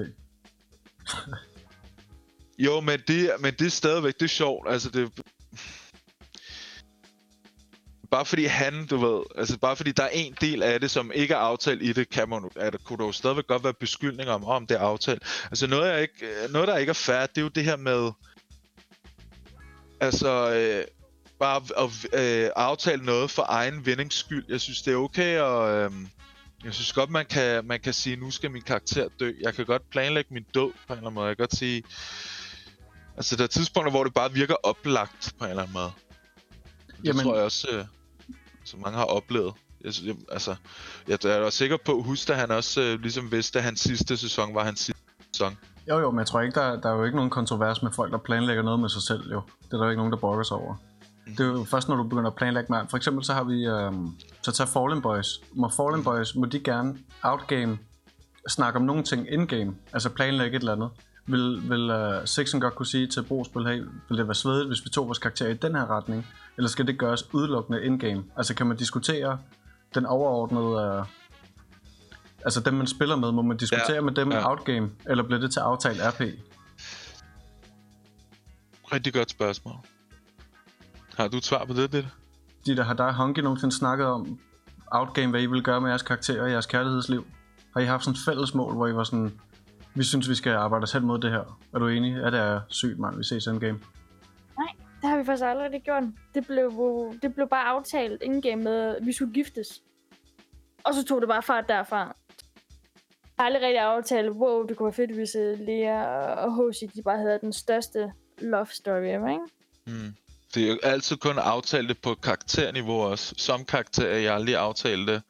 Jo, 2.59 2.81
men 2.81 3.01
det, 3.09 3.31
men 3.41 3.55
det 3.55 3.67
er 3.67 3.71
stadigvæk, 3.71 4.15
det 4.15 4.23
er 4.23 4.29
sjovt. 4.29 4.69
Altså, 4.71 4.91
det... 4.91 5.11
Bare 8.13 8.25
fordi 8.25 8.45
han, 8.45 8.87
du 8.87 8.97
ved, 8.97 9.23
altså 9.37 9.59
bare 9.59 9.77
fordi 9.77 9.93
der 9.93 10.03
er 10.03 10.09
en 10.09 10.37
del 10.41 10.63
af 10.63 10.81
det, 10.81 10.91
som 10.91 11.13
ikke 11.15 11.35
er 11.35 11.39
aftalt 11.39 11.83
i 11.83 11.93
det, 11.93 12.11
kan 12.11 12.29
man, 12.29 12.51
er 12.57 12.71
det, 12.71 12.85
kunne 12.85 12.99
der 12.99 13.05
jo 13.05 13.13
stadigvæk 13.13 13.47
godt 13.47 13.65
være 13.65 13.75
beskyldninger 13.75 14.33
om, 14.33 14.45
om 14.45 14.67
det 14.67 14.77
er 14.77 14.81
aftalt. 14.81 15.23
Altså 15.45 15.67
noget, 15.67 15.93
jeg 15.93 16.03
ikke, 16.03 16.27
noget 16.51 16.69
der 16.69 16.77
ikke 16.77 16.91
er 16.91 16.95
fair, 16.95 17.27
det 17.27 17.39
er 17.39 17.43
jo 17.43 17.49
det 17.49 17.65
her 17.65 17.77
med, 17.77 18.11
altså, 20.01 20.55
øh, 20.55 20.85
bare 21.39 21.63
at 21.79 22.21
øh, 22.21 22.51
aftale 22.57 23.05
noget 23.05 23.31
for 23.31 23.45
egen 23.49 23.87
vindings 23.87 24.17
skyld. 24.17 24.45
Jeg 24.49 24.61
synes, 24.61 24.83
det 24.83 24.93
er 24.93 24.97
okay, 24.97 25.41
og 25.41 25.71
øh, 25.71 25.91
jeg 26.65 26.75
synes 26.75 26.93
godt, 26.93 27.11
man 27.11 27.27
kan, 27.27 27.65
man 27.65 27.81
kan 27.81 27.93
sige, 27.93 28.17
nu 28.17 28.31
skal 28.31 28.51
min 28.51 28.63
karakter 28.63 29.09
dø. 29.21 29.33
Jeg 29.41 29.55
kan 29.55 29.67
godt 29.67 29.91
planlægge 29.91 30.35
min 30.35 30.47
død 30.55 30.73
på 30.73 30.93
en 30.93 30.93
eller 30.93 30.97
anden 30.97 31.15
måde. 31.15 31.27
Jeg 31.27 31.37
kan 31.37 31.43
godt 31.43 31.57
sige, 31.57 31.83
altså 33.17 33.37
der 33.37 33.43
er 33.43 33.47
tidspunkter, 33.49 33.91
hvor 33.91 34.05
det 34.05 34.15
bare 34.15 34.33
virker 34.33 34.55
oplagt 34.63 35.35
på 35.39 35.45
en 35.45 35.51
eller 35.51 35.63
anden 35.63 35.75
måde. 35.75 35.93
Det 36.87 37.09
Jamen... 37.09 37.25
tror 37.25 37.35
jeg 37.35 37.45
også, 37.45 37.69
øh, 37.73 37.85
som 38.73 38.81
mange 38.81 38.99
har 38.99 39.05
oplevet. 39.05 39.53
Jeg, 39.85 39.93
jeg, 40.05 40.15
altså, 40.33 40.55
jeg 41.09 41.19
er 41.25 41.41
også 41.41 41.59
sikker 41.59 41.77
på, 41.85 42.03
husk 42.03 42.31
at 42.31 42.37
han 42.37 42.51
også 42.51 42.81
øh, 42.81 43.01
ligesom 43.01 43.33
vidste, 43.33 43.59
at 43.59 43.65
hans 43.65 43.81
sidste 43.81 44.17
sæson 44.17 44.55
var 44.55 44.65
hans 44.65 44.81
sidste 44.81 45.03
sæson. 45.33 45.59
Jo 45.89 45.99
jo, 45.99 46.11
men 46.11 46.19
jeg 46.19 46.27
tror 46.27 46.41
ikke, 46.41 46.61
der, 46.61 46.81
der 46.81 46.91
er 46.91 46.95
jo 46.95 47.05
ikke 47.05 47.17
nogen 47.17 47.31
kontrovers 47.31 47.83
med 47.83 47.91
folk, 47.93 48.13
der 48.13 48.19
planlægger 48.19 48.63
noget 48.63 48.81
med 48.81 48.89
sig 48.89 49.03
selv, 49.03 49.33
jo. 49.33 49.43
Det 49.65 49.73
er 49.73 49.77
der 49.77 49.85
jo 49.85 49.91
ikke 49.91 50.01
nogen, 50.01 50.13
der 50.13 50.19
brokker 50.19 50.45
sig 50.45 50.57
over. 50.57 50.75
Det 51.27 51.41
er 51.41 51.45
jo 51.45 51.65
først, 51.65 51.89
når 51.89 51.97
du 51.97 52.03
begynder 52.03 52.31
at 52.31 52.37
planlægge 52.37 52.73
med 52.73 52.79
For 52.91 52.97
eksempel 52.97 53.25
så 53.25 53.33
har 53.35 53.45
vi, 53.45 53.67
øhm, 53.67 54.11
så 54.43 54.53
tager 54.53 54.69
Fallen 54.69 55.03
Boys. 55.03 55.41
Må 55.53 55.69
Fallen 55.69 56.05
Boys, 56.05 56.35
må 56.35 56.45
de 56.45 56.61
gerne 56.61 56.99
outgame, 57.23 57.79
snakke 58.49 58.79
om 58.79 58.85
nogle 58.85 59.03
ting 59.03 59.33
in-game, 59.33 59.75
altså 59.93 60.09
planlægge 60.11 60.57
et 60.57 60.61
eller 60.61 60.73
andet. 60.73 60.91
Vil, 61.27 61.71
vil 61.71 61.91
uh, 61.91 62.25
Sixen 62.25 62.61
godt 62.61 62.75
kunne 62.75 62.87
sige 62.87 63.07
til 63.07 63.23
Brospil, 63.23 63.67
hey, 63.67 63.83
vil 64.09 64.19
det 64.19 64.27
være 64.27 64.35
svedigt, 64.35 64.69
hvis 64.69 64.85
vi 64.85 64.91
tog 64.91 65.07
vores 65.07 65.19
karakter 65.19 65.49
i 65.49 65.55
den 65.55 65.75
her 65.75 65.97
retning? 65.97 66.27
Eller 66.57 66.69
skal 66.69 66.87
det 66.87 66.99
gøres 66.99 67.35
udelukkende 67.35 67.85
in-game? 67.85 68.25
Altså 68.37 68.55
kan 68.55 68.67
man 68.67 68.77
diskutere 68.77 69.39
den 69.95 70.07
overordnede... 70.07 70.99
Uh, 71.01 71.07
altså 72.45 72.61
dem, 72.61 72.75
man 72.75 72.87
spiller 72.87 73.17
med, 73.17 73.33
må 73.33 73.43
man 73.43 73.57
diskutere 73.57 73.95
Ja, 73.95 74.01
med 74.01 74.13
dem 74.13 74.33
ja. 74.33 74.51
outgame? 74.51 74.91
Eller 75.07 75.25
bliver 75.25 75.41
det 75.41 75.53
til 75.53 75.61
aftalt 75.61 76.01
RP? 76.01 76.21
Rigtig 78.93 79.15
godt 79.15 79.31
spørgsmål. 79.31 79.75
Har 81.17 81.29
du 81.29 81.37
et 81.37 81.45
svar 81.45 81.65
på 81.65 81.73
det, 81.73 81.93
det? 81.93 82.09
De 82.67 82.77
der 82.77 82.83
har 82.83 82.95
dig 82.95 83.13
Honky 83.13 83.41
nogensinde 83.41 83.75
snakket 83.75 84.07
om 84.07 84.39
outgame, 84.87 85.31
hvad 85.31 85.43
I 85.43 85.47
vil 85.47 85.63
gøre 85.63 85.81
med 85.81 85.91
jeres 85.91 86.03
karakterer 86.03 86.43
og 86.43 86.51
jeres 86.51 86.67
kærlighedsliv? 86.67 87.27
Har 87.73 87.81
I 87.81 87.85
haft 87.85 88.05
sådan 88.05 88.15
et 88.15 88.21
fælles 88.25 88.55
mål, 88.55 88.75
hvor 88.75 88.87
I 88.87 88.95
var 88.95 89.05
sådan, 89.05 89.41
vi 89.95 90.05
synes, 90.05 90.29
vi 90.29 90.35
skal 90.35 90.53
arbejde 90.53 90.83
os 90.83 90.93
hen 90.93 91.03
mod 91.03 91.19
det 91.19 91.31
her? 91.31 91.59
Er 91.75 91.79
du 91.79 91.89
enig? 91.89 92.17
Ja, 92.17 92.31
det 92.31 92.41
er 92.41 92.61
sygt, 92.69 92.99
mand. 92.99 93.17
Vi 93.17 93.25
ses 93.25 93.47
endgame. 93.47 93.81
Det 95.03 95.11
har 95.11 95.19
vi 95.19 95.25
faktisk 95.25 95.45
aldrig 95.45 95.83
gjort. 95.83 96.03
Det 96.35 96.47
blev, 96.47 96.71
det 97.23 97.35
blev 97.35 97.49
bare 97.49 97.65
aftalt 97.65 98.23
in-game 98.23 98.63
med, 98.63 98.97
at 98.97 99.07
vi 99.07 99.13
skulle 99.13 99.33
giftes. 99.33 99.83
Og 100.85 100.95
så 100.95 101.05
tog 101.05 101.21
det 101.21 101.29
bare 101.29 101.43
fart 101.43 101.65
derfra. 101.69 101.99
Jeg 101.99 102.15
har 103.39 103.45
aldrig 103.45 103.63
rigtig 103.63 103.81
aftalt, 103.81 104.31
wow, 104.31 104.67
det 104.67 104.77
kunne 104.77 104.85
være 104.85 104.93
fedt, 104.93 105.15
hvis 105.15 105.37
uh, 105.37 105.67
Lea 105.67 106.05
og 106.35 106.53
Hoshi, 106.53 106.87
de 106.87 107.03
bare 107.03 107.19
havde 107.19 107.39
den 107.41 107.53
største 107.53 108.13
love 108.39 108.67
story 108.67 109.03
ever, 109.03 109.29
ikke? 109.29 109.45
Mm. 109.87 110.15
Det 110.55 110.65
er 110.65 110.69
jo 110.69 110.79
altid 110.83 111.17
kun 111.17 111.39
aftalt 111.39 111.89
det 111.89 111.99
på 112.03 112.15
karakterniveau 112.15 113.01
også. 113.03 113.35
Som 113.39 113.65
karakter 113.65 114.07
er 114.07 114.19
jeg 114.19 114.35
aldrig 114.35 114.57
aftalt 114.57 115.09
det 115.09 115.23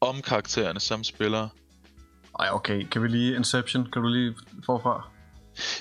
om 0.00 0.22
karaktererne 0.22 0.80
som 0.80 1.04
spillere. 1.04 1.48
Ej, 2.40 2.48
okay. 2.52 2.86
Kan 2.88 3.02
vi 3.02 3.08
lige 3.08 3.36
Inception? 3.36 3.88
Kan 3.92 4.02
du 4.02 4.08
lige 4.08 4.34
forfra? 4.66 5.08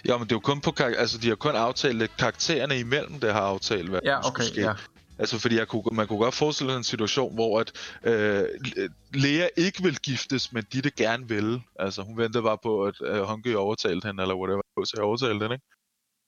Ja, 0.06 0.18
men 0.18 0.24
det 0.28 0.32
er 0.32 0.36
jo 0.36 0.40
kun 0.40 0.62
på 0.62 0.72
kar- 0.72 0.96
altså 0.98 1.18
de 1.18 1.28
har 1.28 1.36
kun 1.36 1.56
aftalt. 1.56 2.18
Karaktererne 2.18 2.80
imellem 2.80 3.20
det 3.20 3.34
har 3.34 3.42
aftalt, 3.42 3.90
hvad 3.90 4.00
Ja, 4.04 4.10
der 4.10 4.28
okay, 4.28 4.44
ske. 4.44 4.62
ja. 4.62 4.74
Altså, 5.20 5.40
fordi 5.40 5.56
jeg 5.58 5.68
kunne, 5.68 5.84
man 5.92 6.08
kunne 6.08 6.20
godt 6.20 6.34
forestille 6.36 6.72
sig 6.72 6.78
en 6.78 6.84
situation, 6.84 7.34
hvor 7.36 7.60
at, 7.60 7.72
øh, 8.04 8.44
Lea 9.14 9.48
ikke 9.58 9.84
vil 9.84 9.98
giftes, 10.00 10.54
men 10.54 10.64
Ditte 10.74 10.90
gerne 10.92 11.28
vil. 11.28 11.62
Altså, 11.80 12.02
hun 12.02 12.18
ventede 12.18 12.44
bare 12.44 12.58
på, 12.64 12.84
at 12.84 12.96
øh, 13.06 13.22
Honke 13.22 13.58
overtalte 13.58 14.08
hende, 14.08 14.22
eller 14.24 14.36
whatever, 14.36 14.62
så 14.86 14.94
jeg 14.96 15.04
overtalte 15.04 15.44
hende, 15.44 15.56
ikke? 15.56 15.66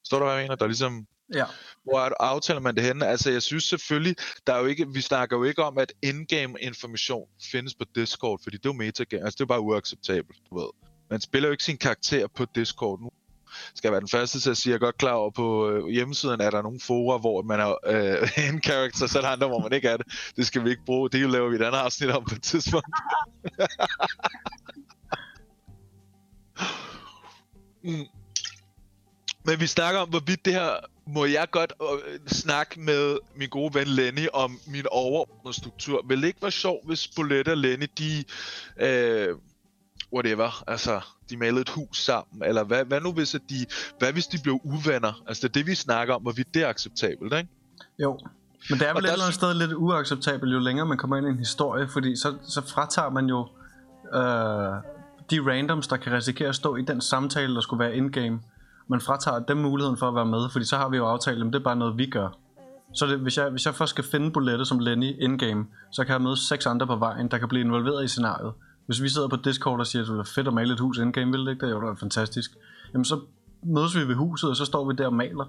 Forstår 0.03 0.19
du, 0.19 0.25
hvad 0.25 0.35
jeg 0.35 0.43
mener? 0.43 0.55
Der 0.55 0.63
er 0.63 0.67
ligesom, 0.67 1.07
Ja. 1.33 1.45
hvor 1.83 1.99
er, 1.99 2.09
aftaler 2.19 2.59
man 2.59 2.75
det 2.75 2.83
henne? 2.83 3.07
Altså, 3.07 3.31
jeg 3.31 3.41
synes 3.41 3.63
selvfølgelig, 3.63 4.15
der 4.47 4.53
er 4.53 4.59
jo 4.59 4.65
ikke, 4.65 4.87
vi 4.93 5.01
snakker 5.01 5.37
jo 5.37 5.43
ikke 5.43 5.63
om, 5.63 5.77
at 5.77 5.93
in-game 6.01 6.53
information 6.61 7.27
findes 7.51 7.75
på 7.75 7.85
Discord, 7.95 8.39
fordi 8.43 8.57
det 8.57 8.65
er 8.65 8.69
jo 8.69 8.73
metagame, 8.73 9.25
altså 9.25 9.35
det 9.37 9.41
er 9.41 9.47
bare 9.47 9.61
uacceptabelt, 9.61 10.39
du 10.49 10.59
ved. 10.59 10.69
Man 11.09 11.21
spiller 11.21 11.49
jo 11.49 11.51
ikke 11.51 11.63
sin 11.63 11.77
karakter 11.77 12.27
på 12.27 12.45
Discord. 12.55 12.99
Nu 13.01 13.09
skal 13.75 13.87
jeg 13.87 13.91
være 13.91 14.01
den 14.01 14.09
første 14.09 14.39
til 14.39 14.49
at 14.49 14.57
sige, 14.57 14.73
at 14.73 14.79
jeg 14.79 14.85
er 14.85 14.87
godt 14.87 14.97
klar 14.97 15.11
over, 15.11 15.31
på 15.31 15.69
øh, 15.69 15.87
hjemmesiden 15.87 16.41
er 16.41 16.49
der 16.49 16.61
nogle 16.61 16.79
forer, 16.79 17.19
hvor 17.19 17.41
man 17.41 17.59
er 17.59 17.75
øh, 17.85 18.37
en 18.49 18.61
karakter, 18.61 19.07
så 19.07 19.17
er 19.17 19.21
der 19.21 19.29
andre, 19.29 19.47
hvor 19.47 19.59
man 19.59 19.73
ikke 19.73 19.87
er 19.87 19.97
det. 19.97 20.05
Det 20.35 20.47
skal 20.47 20.63
vi 20.63 20.69
ikke 20.69 20.85
bruge. 20.85 21.09
Det 21.09 21.29
laver 21.29 21.49
vi 21.49 21.55
et 21.55 21.61
andet 21.61 21.79
afsnit 21.79 22.09
om 22.09 22.25
på 22.25 22.35
et 22.35 22.43
tidspunkt. 22.43 22.87
mm. 27.83 28.05
Men 29.45 29.59
vi 29.59 29.67
snakker 29.67 30.01
om, 30.01 30.09
hvorvidt 30.09 30.45
det 30.45 30.53
her... 30.53 30.94
Må 31.07 31.25
jeg 31.25 31.47
godt 31.51 31.73
øh, 31.81 32.19
snakke 32.27 32.79
med 32.79 33.17
min 33.35 33.49
gode 33.49 33.73
ven 33.73 33.87
Lenny 33.87 34.27
om 34.33 34.59
min 34.67 34.85
overordnede 34.91 35.53
struktur? 35.53 36.05
Vil 36.07 36.21
det 36.21 36.27
ikke 36.27 36.41
være 36.41 36.51
sjovt, 36.51 36.87
hvis 36.87 37.07
Bolette 37.07 37.49
og 37.49 37.57
Lenny, 37.57 37.87
de... 37.97 38.23
Øh, 38.79 39.35
whatever, 40.13 40.63
altså, 40.67 41.01
de 41.29 41.37
malede 41.37 41.61
et 41.61 41.69
hus 41.69 41.97
sammen, 41.97 42.43
eller 42.43 42.63
hvad, 42.63 42.85
hvad 42.85 43.01
nu 43.01 43.11
hvis, 43.11 43.35
at 43.35 43.41
de, 43.49 43.65
hvad 43.99 44.13
hvis 44.13 44.27
de 44.27 44.37
blev 44.43 44.59
uvenner? 44.63 45.23
Altså, 45.27 45.41
det 45.41 45.49
er 45.49 45.53
det, 45.53 45.67
vi 45.67 45.75
snakker 45.75 46.13
om, 46.13 46.21
hvorvidt 46.21 46.53
det 46.53 46.63
er 46.63 46.67
acceptabelt, 46.67 47.33
ikke? 47.33 47.49
Jo. 47.99 48.19
Men 48.69 48.79
det 48.79 48.87
er 48.87 48.89
Og 48.89 48.95
vel 48.95 49.03
et 49.03 49.07
der 49.07 49.13
eller 49.13 49.25
andet 49.25 49.35
sted 49.35 49.53
lidt 49.53 49.73
uacceptabelt, 49.73 50.53
jo 50.53 50.59
længere 50.59 50.85
man 50.85 50.97
kommer 50.97 51.17
ind 51.17 51.27
i 51.27 51.29
en 51.29 51.37
historie, 51.37 51.87
fordi 51.87 52.15
så, 52.15 52.37
så 52.43 52.61
fratager 52.67 53.09
man 53.09 53.25
jo 53.25 53.47
øh, 54.13 54.73
de 55.31 55.51
randoms, 55.51 55.87
der 55.87 55.97
kan 55.97 56.13
risikere 56.13 56.49
at 56.49 56.55
stå 56.55 56.75
i 56.75 56.81
den 56.81 57.01
samtale, 57.01 57.55
der 57.55 57.61
skulle 57.61 57.79
være 57.79 57.95
in-game. 57.95 58.39
Man 58.87 59.01
fratager 59.01 59.39
dem 59.39 59.57
muligheden 59.57 59.97
for 59.97 60.07
at 60.07 60.15
være 60.15 60.25
med, 60.25 60.49
fordi 60.49 60.65
så 60.65 60.77
har 60.77 60.89
vi 60.89 60.97
jo 60.97 61.05
aftalt, 61.05 61.43
at 61.43 61.45
det 61.45 61.55
er 61.55 61.63
bare 61.63 61.75
noget, 61.75 61.97
vi 61.97 62.05
gør. 62.05 62.29
Så 62.93 63.05
det, 63.05 63.19
hvis, 63.19 63.37
jeg, 63.37 63.49
hvis 63.49 63.65
jeg 63.65 63.75
først 63.75 63.89
skal 63.89 64.03
finde 64.03 64.31
Bolette 64.31 64.65
som 64.65 64.79
Lenny 64.79 65.23
in-game, 65.23 65.65
så 65.91 66.03
kan 66.03 66.13
jeg 66.13 66.21
møde 66.21 66.47
seks 66.47 66.65
andre 66.65 66.87
på 66.87 66.95
vejen, 66.95 67.27
der 67.27 67.37
kan 67.37 67.47
blive 67.47 67.65
involveret 67.65 68.03
i 68.03 68.07
scenariet. 68.07 68.53
Hvis 68.85 69.01
vi 69.01 69.09
sidder 69.09 69.27
på 69.27 69.35
Discord 69.35 69.79
og 69.79 69.87
siger, 69.87 70.03
at 70.03 70.07
det 70.07 70.19
er 70.19 70.23
fedt 70.23 70.47
at 70.47 70.53
male 70.53 70.73
et 70.73 70.79
hus 70.79 70.97
in-game, 70.97 71.31
vil 71.31 71.45
det 71.45 71.51
ikke 71.51 71.65
det? 71.65 71.71
Jo, 71.71 71.87
er 71.87 71.95
fantastisk. 71.95 72.51
Jamen 72.93 73.05
så 73.05 73.19
mødes 73.63 73.95
vi 73.95 74.07
ved 74.07 74.15
huset, 74.15 74.49
og 74.49 74.55
så 74.55 74.65
står 74.65 74.87
vi 74.87 74.93
der 74.97 75.05
og 75.05 75.13
maler. 75.13 75.45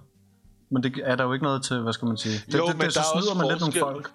Men 0.70 0.83
det 0.83 1.01
er 1.05 1.16
der 1.16 1.25
jo 1.25 1.33
ikke 1.33 1.42
noget 1.42 1.62
til, 1.62 1.81
hvad 1.81 1.92
skal 1.92 2.07
man 2.07 2.16
sige? 2.16 2.38
Det, 2.46 2.59
Jo, 2.59 2.66
det, 2.66 2.77
men 2.77 2.85
det, 2.85 2.92
så 2.92 3.01
der 3.01 3.07
er 3.07 3.20
snyder 3.20 3.31
også 3.31 3.42
man 3.42 3.49
lidt 3.49 3.61
nogle 3.61 3.75
folk. 3.79 4.11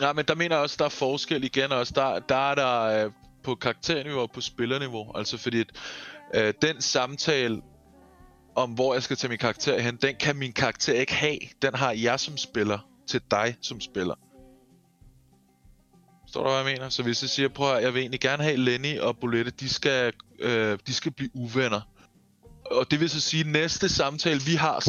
Ja, 0.00 0.12
men 0.12 0.24
der 0.24 0.34
mener 0.34 0.56
jeg 0.56 0.62
også, 0.62 0.76
der 0.78 0.84
er 0.84 0.88
forskel 0.88 1.44
igen 1.44 1.72
også. 1.72 1.92
Der, 1.96 2.18
der 2.18 2.50
er 2.50 2.54
der 2.54 3.04
øh, 3.04 3.12
på 3.44 3.54
karakterniveau 3.54 4.20
og 4.20 4.30
på 4.34 4.40
spillerniveau. 4.40 5.12
Altså 5.14 5.38
fordi, 5.38 5.60
at, 5.60 5.68
øh, 6.34 6.54
den 6.62 6.80
samtale 6.80 7.62
om, 8.62 8.70
hvor 8.70 8.94
jeg 8.94 9.02
skal 9.02 9.16
tage 9.16 9.28
min 9.28 9.38
karakter 9.38 9.80
hen, 9.80 9.96
den 9.96 10.14
kan 10.20 10.36
min 10.36 10.52
karakter 10.52 10.92
ikke 10.92 11.14
have. 11.14 11.38
Den 11.62 11.74
har 11.74 11.92
jeg 11.92 12.20
som 12.20 12.36
spiller 12.36 12.78
til 13.08 13.20
dig 13.30 13.56
som 13.62 13.80
spiller. 13.80 14.14
Står 16.28 16.42
du, 16.42 16.48
hvad 16.48 16.58
jeg 16.58 16.64
mener? 16.64 16.88
Så 16.88 17.02
hvis 17.02 17.22
jeg 17.22 17.30
siger, 17.30 17.48
prøv 17.48 17.76
at 17.76 17.82
jeg 17.82 17.94
vil 17.94 18.00
egentlig 18.00 18.20
gerne 18.20 18.42
have 18.42 18.56
Lenny 18.56 18.98
og 18.98 19.18
Bolette, 19.18 19.50
de 19.50 19.68
skal, 19.68 20.12
øh, 20.38 20.78
de 20.86 20.94
skal 20.94 21.12
blive 21.12 21.30
uvenner. 21.34 21.80
Og 22.70 22.90
det 22.90 23.00
vil 23.00 23.10
så 23.10 23.20
sige, 23.20 23.40
at 23.40 23.46
næste 23.46 23.88
samtale, 23.88 24.40
vi 24.46 24.54
har, 24.54 24.84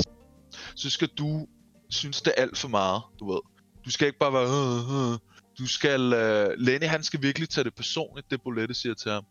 så 0.75 0.89
skal 0.89 1.07
du 1.07 1.47
synes, 1.89 2.21
det 2.21 2.33
er 2.37 2.41
alt 2.41 2.57
for 2.57 2.67
meget, 2.67 3.01
du 3.19 3.31
ved. 3.31 3.41
Du 3.85 3.89
skal 3.89 4.07
ikke 4.07 4.19
bare 4.19 4.33
være... 4.33 4.43
Øh, 4.43 5.07
øh, 5.07 5.13
øh. 5.13 5.19
Du 5.59 5.67
skal... 5.67 6.13
Øh, 6.13 6.49
Lenny, 6.57 6.85
han 6.85 7.03
skal 7.03 7.21
virkelig 7.21 7.49
tage 7.49 7.63
det 7.63 7.75
personligt, 7.75 8.31
det 8.31 8.41
Bolette 8.41 8.73
siger 8.73 8.95
til 8.95 9.11
ham. 9.11 9.25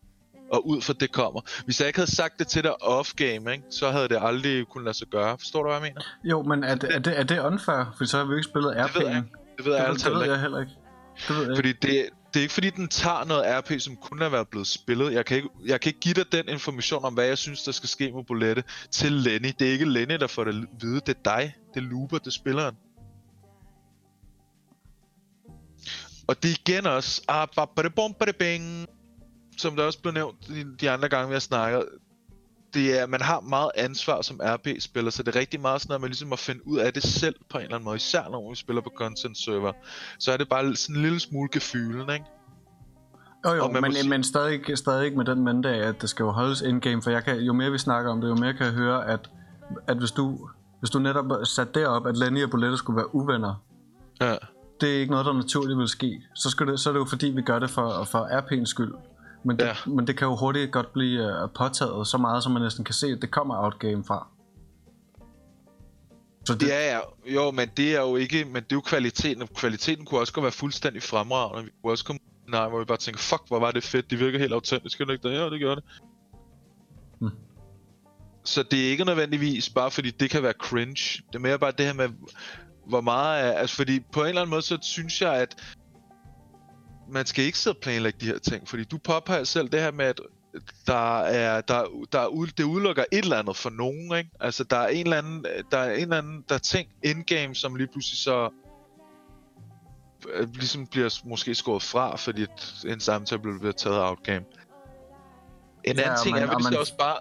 Og 0.53 0.67
ud 0.69 0.81
fra 0.83 0.93
det 0.93 1.13
kommer. 1.13 1.41
Hvis 1.65 1.81
jeg 1.81 1.87
ikke 1.89 1.99
havde 1.99 2.11
sagt 2.11 2.39
det 2.39 2.47
til 2.49 2.63
dig 2.65 2.83
off-game, 2.83 3.51
ikke, 3.53 3.63
så 3.71 3.91
havde 3.91 4.09
det 4.09 4.19
aldrig 4.21 4.67
kunnet 4.67 4.85
lade 4.85 4.97
sig 4.97 5.09
gøre. 5.09 5.39
Forstår 5.39 5.63
du, 5.63 5.69
hvad 5.69 5.77
jeg 5.81 5.83
mener? 5.83 6.01
Jo, 6.25 6.43
men 6.43 6.65
er 6.65 6.75
det, 6.75 6.95
er 6.95 6.99
det, 6.99 7.19
er 7.19 7.23
det 7.23 7.39
unfair? 7.39 7.95
For 7.99 8.05
så 8.05 8.17
har 8.19 8.25
vi 8.25 8.35
ikke 8.35 8.45
spillet 8.49 8.71
RP'en. 8.73 8.93
Det 8.95 9.05
ved 9.05 9.07
jeg 9.09 9.17
ikke. 9.17 9.29
Det 9.57 9.65
ved 9.67 9.75
jeg 9.77 9.89
Det, 9.89 10.05
det 10.05 10.13
ved 10.15 10.23
ikke. 10.23 10.33
jeg 10.33 10.41
heller 10.41 10.61
ikke. 10.61 10.73
Det 11.29 11.37
ved 11.37 11.43
jeg 11.43 11.51
ikke. 11.51 11.57
Fordi 11.57 11.73
det, 11.73 12.09
det 12.35 12.41
er 12.41 12.43
ikke 12.43 12.55
fordi, 12.55 12.71
den 12.71 12.89
tager 12.89 13.25
noget 13.25 13.45
RP, 13.59 13.81
som 13.81 13.97
kunne 13.97 14.21
have 14.21 14.33
været 14.33 14.49
blevet 14.49 14.67
spillet. 14.67 15.13
Jeg 15.13 15.25
kan, 15.27 15.37
ikke, 15.37 15.49
jeg 15.67 15.81
kan 15.81 15.89
ikke 15.89 16.01
give 16.01 16.15
dig 16.15 16.33
den 16.33 16.49
information 16.49 17.05
om, 17.05 17.15
hvad 17.15 17.25
jeg 17.27 17.39
synes, 17.39 17.63
der 17.63 17.73
skal 17.73 17.89
ske 17.89 18.13
med 18.13 18.25
Bolette 18.25 18.65
til 18.91 19.13
Lenny. 19.13 19.49
Det 19.59 19.69
er 19.69 19.73
ikke 19.73 19.85
Lenny, 19.85 20.15
der 20.21 20.27
får 20.27 20.45
det 20.45 20.55
at 20.55 20.69
vide. 20.81 21.01
Det 21.07 21.09
er 21.09 21.23
dig. 21.37 21.55
Det 21.75 21.81
er 21.83 21.85
Looper, 21.91 22.19
det 22.19 22.27
er 22.27 22.31
spilleren. 22.31 22.75
Og 26.29 26.43
det 26.43 26.51
er 26.51 26.57
igen 26.69 26.87
også, 26.87 27.23
ah, 27.29 27.49
ba- 27.59 27.73
ba- 27.81 27.89
bum, 27.89 28.15
ba- 28.25 28.33
bing, 28.39 28.87
som 29.61 29.77
der 29.77 29.83
også 29.85 30.01
blev 30.03 30.13
nævnt 30.15 30.37
de, 30.81 30.91
andre 30.91 31.09
gange, 31.09 31.29
vi 31.29 31.33
har 31.35 31.41
snakket, 31.41 31.85
det 32.75 33.01
er, 33.01 33.07
man 33.07 33.21
har 33.21 33.41
meget 33.41 33.71
ansvar 33.77 34.23
som 34.23 34.41
RP-spiller, 34.45 35.11
så 35.11 35.23
det 35.23 35.37
er 35.37 35.41
rigtig 35.41 35.61
meget 35.61 35.81
sådan, 35.83 35.95
at 35.95 36.01
man 36.01 36.11
ligesom 36.11 36.29
må 36.29 36.37
finde 36.37 36.67
ud 36.67 36.79
af 36.79 36.93
det 36.93 37.03
selv 37.03 37.35
på 37.51 37.59
en 37.59 37.63
eller 37.65 37.75
anden 37.75 37.85
måde, 37.85 37.97
især 37.97 38.23
når 38.31 38.51
vi 38.51 38.57
spiller 38.57 38.83
på 38.83 38.91
content 38.97 39.39
server. 39.39 39.73
Så 40.19 40.33
er 40.33 40.37
det 40.37 40.49
bare 40.49 40.77
sådan 40.77 40.97
en 40.97 41.03
lille 41.03 41.21
smule 41.21 41.49
gefylen, 41.53 42.11
ikke? 42.11 42.25
Jo, 43.47 43.55
jo, 43.55 43.69
men, 43.69 43.93
sige- 43.93 44.09
men 44.09 44.25
stadig, 44.25 44.79
stadig 44.79 45.17
med 45.17 45.25
den 45.25 45.65
af, 45.65 45.89
at 45.89 46.03
det 46.03 46.11
skal 46.11 46.23
jo 46.25 46.31
holdes 46.31 46.61
in-game, 46.61 47.03
for 47.03 47.11
jeg 47.11 47.25
kan, 47.25 47.39
jo 47.39 47.53
mere 47.53 47.71
vi 47.71 47.79
snakker 47.79 48.11
om 48.13 48.21
det, 48.21 48.29
jo 48.29 48.35
mere 48.35 48.55
kan 48.55 48.67
jeg 48.67 48.75
høre, 48.75 49.07
at, 49.09 49.31
at 49.89 49.97
hvis, 49.97 50.11
du, 50.11 50.49
hvis 50.81 50.91
du 50.91 50.99
netop 50.99 51.25
satte 51.45 51.81
derop, 51.81 52.07
at 52.07 52.17
Lenny 52.17 52.45
og 52.45 52.51
Bolette 52.51 52.77
skulle 52.77 52.97
være 52.97 53.15
uvenner, 53.15 53.55
Ja. 54.21 54.37
det 54.81 54.97
er 54.97 55.01
ikke 55.01 55.11
noget, 55.11 55.27
der 55.27 55.33
naturligt 55.33 55.79
vil 55.79 55.89
ske. 55.89 56.23
Så, 56.35 56.51
skal 56.51 56.67
det, 56.67 56.81
så 56.81 56.89
er 56.89 56.93
det 56.93 57.01
jo 57.01 57.05
fordi, 57.05 57.27
vi 57.27 57.43
gør 57.43 57.59
det 57.59 57.71
for, 57.71 58.05
for 58.05 58.19
RP'ens 58.41 58.65
skyld. 58.65 58.93
Men 59.45 59.59
det, 59.59 59.65
Ja. 59.65 59.75
men 59.87 60.07
det 60.07 60.17
kan 60.19 60.29
jo 60.29 60.37
hurtigt 60.37 60.73
godt 60.73 60.93
blive 60.93 61.43
uh, 61.45 61.51
påtaget 61.55 62.07
så 62.07 62.19
meget, 62.19 62.43
som 62.43 62.53
man 62.53 62.63
næsten 62.63 62.85
kan 62.85 62.95
se, 62.95 63.07
at 63.07 63.19
det 63.23 63.31
kommer 63.31 63.65
outgame 63.65 64.05
fra. 64.05 64.27
Så 66.45 66.55
det, 66.55 66.69
Ja, 66.69 66.93
ja. 66.97 67.01
Jo, 67.35 67.51
men 67.51 67.69
det 67.77 67.97
er 67.97 68.01
jo 68.01 68.17
ikke... 68.17 68.45
Men 68.45 68.55
det 68.55 68.73
er 68.73 68.77
jo 68.77 68.81
kvaliteten. 68.81 69.43
og 69.43 69.49
Kvaliteten 69.49 70.05
kunne 70.05 70.21
også 70.21 70.33
godt 70.33 70.43
være 70.43 70.53
fuldstændig 70.53 71.03
fremragende. 71.03 71.65
Vi 71.65 71.71
kunne 71.83 71.93
også 71.93 72.05
komme 72.05 72.21
nej, 72.49 72.69
hvor 72.69 72.79
vi 72.79 72.85
bare 72.85 72.97
tænker, 72.99 73.21
fuck, 73.21 73.43
hvor 73.49 73.59
var 73.61 73.71
det 73.71 73.85
fedt. 73.85 74.11
De 74.11 74.17
virker 74.17 74.39
helt 74.39 74.53
autentiske, 74.53 75.03
ikke 75.11 75.29
det? 75.29 75.35
Ja, 75.35 75.51
det 75.51 75.61
gør 75.61 75.75
det. 75.75 75.85
Hmm. 77.19 77.31
Så 78.45 78.63
det 78.63 78.87
er 78.87 78.91
ikke 78.91 79.05
nødvendigvis 79.05 79.71
bare 79.71 79.91
fordi 79.91 80.11
det 80.11 80.31
kan 80.31 80.43
være 80.43 80.53
cringe. 80.53 81.23
Det 81.29 81.35
er 81.35 81.39
mere 81.39 81.59
bare 81.59 81.73
det 81.79 81.87
her 81.87 81.93
med, 81.95 82.09
hvor 82.89 83.01
meget 83.01 83.45
er... 83.47 83.53
Altså, 83.53 83.77
fordi 83.77 84.01
på 84.13 84.21
en 84.23 84.29
eller 84.29 84.41
anden 84.41 84.51
måde, 84.51 84.63
så 84.63 84.79
synes 84.83 85.23
jeg, 85.23 85.35
at 85.35 85.57
man 87.11 87.27
skal 87.27 87.45
ikke 87.45 87.59
sidde 87.59 87.77
og 87.77 87.81
planlægge 87.81 88.19
de 88.21 88.27
her 88.27 88.39
ting. 88.39 88.69
Fordi 88.69 88.85
du 88.85 88.99
påpeger 88.99 89.45
selv 89.45 89.69
det 89.69 89.81
her 89.81 89.91
med, 89.91 90.05
at 90.05 90.21
der 90.87 91.19
er, 91.21 91.61
der, 91.61 91.85
der 92.13 92.21
er 92.21 92.27
ud, 92.27 92.47
det 92.47 92.65
udelukker 92.65 93.05
et 93.13 93.19
eller 93.25 93.37
andet 93.39 93.57
for 93.57 93.71
nogen, 93.71 94.19
ikke? 94.19 94.31
Altså, 94.41 94.65
der 94.65 94.77
er 94.77 94.89
en 94.89 95.07
eller 95.07 95.19
anden, 95.19 95.45
der 95.71 95.79
er 95.79 95.95
en 95.95 96.01
eller 96.03 96.19
anden, 96.19 96.45
der 96.49 96.55
er 96.55 96.59
ting 96.59 96.89
in-game, 97.03 97.55
som 97.55 97.75
lige 97.77 97.87
pludselig 97.93 98.19
så 98.19 98.51
øh, 100.35 100.55
ligesom 100.55 100.87
bliver 100.87 101.21
måske 101.25 101.55
skåret 101.55 101.83
fra, 101.83 102.17
fordi 102.17 102.47
en 102.87 103.01
samtale 103.01 103.41
bliver 103.41 103.73
taget 103.73 103.97
af 103.97 104.09
outgame. 104.11 104.45
En 105.85 105.97
Ja, 105.97 106.03
anden 106.03 106.19
ting 106.23 106.35
og 106.37 106.43
er, 106.43 106.47
man- 106.47 106.57
at 106.57 106.63
man... 106.63 106.73
man- 106.73 106.81
også 106.81 106.97
bare... 106.97 107.17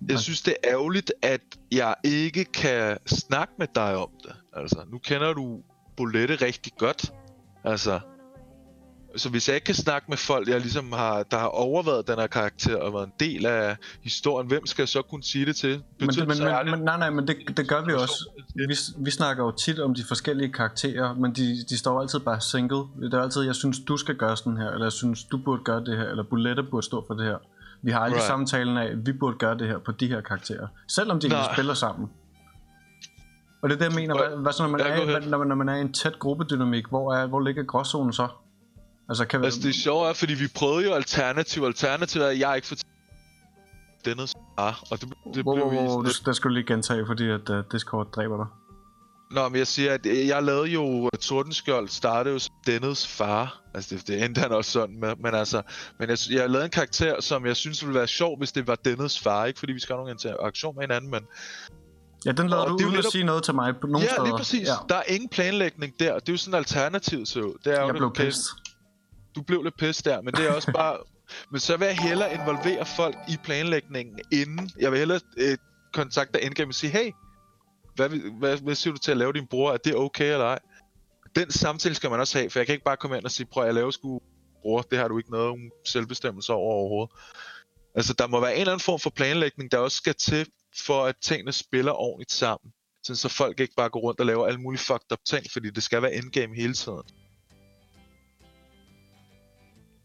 Jeg 0.00 0.14
man- 0.14 0.18
synes, 0.18 0.42
det 0.42 0.56
er 0.62 0.70
ærgerligt, 0.70 1.12
at 1.22 1.40
jeg 1.72 1.94
ikke 2.04 2.44
kan 2.44 2.98
snakke 3.06 3.54
med 3.58 3.66
dig 3.74 3.96
om 3.96 4.08
det. 4.22 4.32
Altså, 4.52 4.84
nu 4.92 4.98
kender 4.98 5.32
du 5.32 5.60
Bolette 5.96 6.34
rigtig 6.34 6.72
godt. 6.78 7.12
Altså, 7.64 8.00
så 9.16 9.28
hvis 9.28 9.48
jeg 9.48 9.54
ikke 9.54 9.64
kan 9.64 9.74
snakke 9.74 10.06
med 10.08 10.16
folk, 10.16 10.48
jeg 10.48 10.60
ligesom 10.60 10.92
har, 10.92 11.22
der 11.22 11.38
har 11.38 11.46
overvejet 11.46 12.08
den 12.08 12.18
her 12.18 12.26
karakter 12.26 12.76
og 12.76 12.92
været 12.92 13.06
en 13.06 13.12
del 13.20 13.46
af 13.46 13.76
historien, 14.02 14.48
hvem 14.48 14.66
skal 14.66 14.82
jeg 14.82 14.88
så 14.88 15.02
kunne 15.02 15.22
sige 15.22 15.46
det 15.46 15.56
til? 15.56 15.82
Men, 16.00 16.06
Betyder 16.06 16.24
det, 16.24 16.36
det 16.36 16.44
men, 16.44 16.64
men, 16.64 16.70
men, 16.70 16.84
nej, 16.84 16.98
nej, 16.98 17.10
men 17.10 17.28
det, 17.28 17.36
det 17.56 17.68
gør 17.68 17.84
vi 17.84 17.92
også. 17.92 18.30
Vi, 18.54 18.76
vi 19.04 19.10
snakker 19.10 19.44
jo 19.44 19.50
tit 19.50 19.78
om 19.78 19.94
de 19.94 20.04
forskellige 20.08 20.52
karakterer, 20.52 21.14
men 21.14 21.32
de, 21.32 21.64
de 21.68 21.78
står 21.78 22.00
altid 22.00 22.20
bare 22.20 22.40
single. 22.40 22.76
Det 23.02 23.14
er 23.14 23.22
altid, 23.22 23.42
jeg 23.42 23.54
synes, 23.54 23.78
du 23.88 23.96
skal 23.96 24.14
gøre 24.16 24.36
sådan 24.36 24.56
her, 24.56 24.70
eller 24.70 24.84
jeg 24.84 24.92
synes, 24.92 25.24
du 25.24 25.38
burde 25.38 25.62
gøre 25.64 25.84
det 25.84 25.96
her, 25.96 26.04
eller 26.04 26.22
Bulette 26.22 26.62
burde 26.62 26.86
stå 26.86 27.04
for 27.06 27.14
det 27.14 27.24
her. 27.24 27.36
Vi 27.82 27.90
har 27.90 28.00
aldrig 28.00 28.16
Right. 28.16 28.26
samtalen 28.26 28.76
af, 28.76 28.84
at 28.84 29.06
vi 29.06 29.12
burde 29.12 29.38
gøre 29.38 29.58
det 29.58 29.68
her 29.68 29.78
på 29.78 29.92
de 29.92 30.06
her 30.06 30.20
karakterer. 30.20 30.66
Selvom 30.88 31.20
de 31.20 31.26
ikke 31.26 31.36
spiller 31.52 31.74
sammen. 31.74 32.08
Og 33.62 33.70
det 33.70 33.74
er 33.74 33.78
det, 33.78 33.84
jeg 33.86 33.94
mener. 33.94 34.14
Hvad, 34.14 34.42
hvad 34.42 34.52
så, 34.52 34.62
når, 34.62 34.70
man 34.70 34.80
er, 34.80 35.20
når, 35.28 35.38
man, 35.38 35.48
når 35.48 35.54
man 35.54 35.68
er 35.68 35.74
i 35.74 35.80
en 35.80 35.92
tæt 35.92 36.18
gruppedynamik, 36.18 36.86
hvor, 36.88 37.14
er, 37.14 37.26
hvor 37.26 37.40
ligger 37.40 37.62
gråzonen 37.62 38.12
så? 38.12 38.28
Altså, 39.08 39.24
kan 39.24 39.40
vi, 39.40 39.44
Altså 39.44 39.60
det 39.62 39.74
sjove 39.74 40.08
er, 40.08 40.12
fordi 40.12 40.34
vi 40.34 40.48
prøvede 40.54 40.86
jo 40.88 40.94
alternativ. 40.94 41.62
Alternativ 41.62 42.20
er, 42.20 42.26
at 42.26 42.38
jeg 42.38 42.56
ikke 42.56 42.68
får 42.68 42.76
Dennis 44.04 44.34
far, 44.58 44.82
og 44.90 45.00
det, 45.00 45.08
det 45.34 45.42
hvor, 45.42 45.54
blev 45.54 45.70
hvor, 45.70 46.02
vist 46.02 46.18
lidt. 46.18 46.26
der 46.26 46.32
skal 46.32 46.48
du 46.48 46.54
lige 46.54 46.66
gentage, 46.66 47.06
fordi 47.06 47.30
at 47.30 47.50
uh, 47.50 47.56
Discord 47.72 48.12
dræber 48.12 48.36
dig. 48.36 48.46
Nå, 49.30 49.48
men 49.48 49.58
jeg 49.58 49.66
siger, 49.66 49.92
at 49.92 50.06
øh, 50.06 50.26
jeg 50.26 50.42
lavede 50.42 50.68
jo 50.68 51.10
Tordenskjold, 51.20 51.88
startede 51.88 52.32
jo 52.32 52.38
som 52.38 52.54
Dennis 52.66 53.06
far. 53.06 53.62
Altså, 53.74 53.96
det, 53.96 54.08
det 54.08 54.24
endte 54.24 54.40
han 54.40 54.52
også 54.52 54.70
sådan 54.70 55.00
med, 55.00 55.14
men 55.22 55.34
altså... 55.34 55.62
Men 55.98 56.08
jeg, 56.08 56.18
jeg 56.30 56.50
lavede 56.50 56.64
en 56.64 56.70
karakter, 56.70 57.20
som 57.20 57.46
jeg 57.46 57.56
synes 57.56 57.84
ville 57.84 57.98
være 57.98 58.06
sjov, 58.06 58.38
hvis 58.38 58.52
det 58.52 58.66
var 58.66 58.74
Dennis 58.74 59.20
far. 59.20 59.44
Ikke 59.44 59.58
fordi 59.58 59.72
vi 59.72 59.80
skal 59.80 59.94
have 59.96 60.04
nogen 60.04 60.14
interaktion 60.14 60.74
med 60.74 60.82
hinanden, 60.82 61.10
men... 61.10 61.20
Ja, 62.26 62.32
den 62.32 62.48
lavede 62.48 62.66
du 62.68 62.76
det 62.76 62.82
jo 62.82 62.88
uden 62.88 62.98
at 62.98 63.04
sige 63.12 63.24
noget 63.24 63.42
til 63.42 63.54
mig 63.54 63.74
på 63.80 63.86
nogle 63.86 64.06
ja, 64.06 64.12
steder. 64.12 64.24
lige 64.24 64.36
præcis. 64.36 64.68
Ja. 64.68 64.74
Der 64.88 64.94
er 64.94 65.02
ingen 65.08 65.28
planlægning 65.28 65.94
der. 66.00 66.18
Det 66.18 66.28
er 66.28 66.32
jo 66.32 66.36
sådan 66.36 66.58
alternativ 66.58 67.24
til 67.24 67.42
Det 67.42 67.52
er 67.66 67.80
jo 67.80 67.86
Jeg 67.86 67.88
det 67.88 67.96
blev 67.96 68.12
pisse. 68.12 68.24
pissed. 68.24 68.73
Du 69.36 69.42
blev 69.42 69.62
lidt 69.62 69.76
pissed 69.76 70.12
der, 70.12 70.22
men 70.22 70.34
det 70.34 70.46
er 70.48 70.52
også 70.52 70.72
bare... 70.72 70.98
men 71.52 71.60
så 71.60 71.76
vil 71.76 71.86
jeg 71.86 71.96
hellere 71.96 72.34
involvere 72.34 72.86
folk 72.86 73.16
i 73.28 73.36
planlægningen 73.44 74.20
inden. 74.32 74.70
Jeg 74.78 74.90
vil 74.90 74.98
hellere 74.98 75.20
øh, 75.36 75.58
kontakte 75.92 76.42
Endgame 76.42 76.70
og 76.70 76.74
sige, 76.74 76.90
hey, 76.90 77.10
hvad, 77.94 78.08
hvad, 78.38 78.56
hvad 78.58 78.74
siger 78.74 78.94
du 78.94 78.98
til 78.98 79.10
at 79.10 79.16
lave 79.16 79.32
din 79.32 79.46
bror? 79.46 79.72
Er 79.72 79.76
det 79.76 79.96
okay 79.96 80.32
eller 80.32 80.46
ej? 80.46 80.58
Den 81.36 81.50
samtale 81.50 81.94
skal 81.94 82.10
man 82.10 82.20
også 82.20 82.38
have, 82.38 82.50
for 82.50 82.58
jeg 82.58 82.66
kan 82.66 82.72
ikke 82.72 82.84
bare 82.84 82.96
komme 82.96 83.16
ind 83.16 83.24
og 83.24 83.30
sige, 83.30 83.46
prøv 83.46 83.62
at 83.62 83.66
jeg 83.66 83.74
laver 83.74 83.90
sgu 83.90 84.20
bror, 84.62 84.82
det 84.82 84.98
har 84.98 85.08
du 85.08 85.18
ikke 85.18 85.30
noget 85.30 85.70
selvbestemmelse 85.84 86.52
over 86.52 86.74
overhovedet. 86.74 87.14
Altså, 87.94 88.14
der 88.18 88.26
må 88.26 88.40
være 88.40 88.54
en 88.54 88.60
eller 88.60 88.72
anden 88.72 88.84
form 88.84 89.00
for 89.00 89.10
planlægning, 89.10 89.72
der 89.72 89.78
også 89.78 89.96
skal 89.96 90.14
til, 90.14 90.46
for 90.86 91.04
at 91.04 91.16
tingene 91.22 91.52
spiller 91.52 91.92
ordentligt 91.92 92.32
sammen. 92.32 92.72
Sådan 93.02 93.16
så 93.16 93.28
folk 93.28 93.60
ikke 93.60 93.74
bare 93.76 93.90
går 93.90 94.00
rundt 94.00 94.20
og 94.20 94.26
laver 94.26 94.46
alle 94.46 94.60
mulige 94.60 94.80
fucked 94.80 95.12
up 95.12 95.18
ting, 95.26 95.46
fordi 95.52 95.70
det 95.70 95.82
skal 95.82 96.02
være 96.02 96.14
endgame 96.14 96.56
hele 96.56 96.74
tiden. 96.74 97.02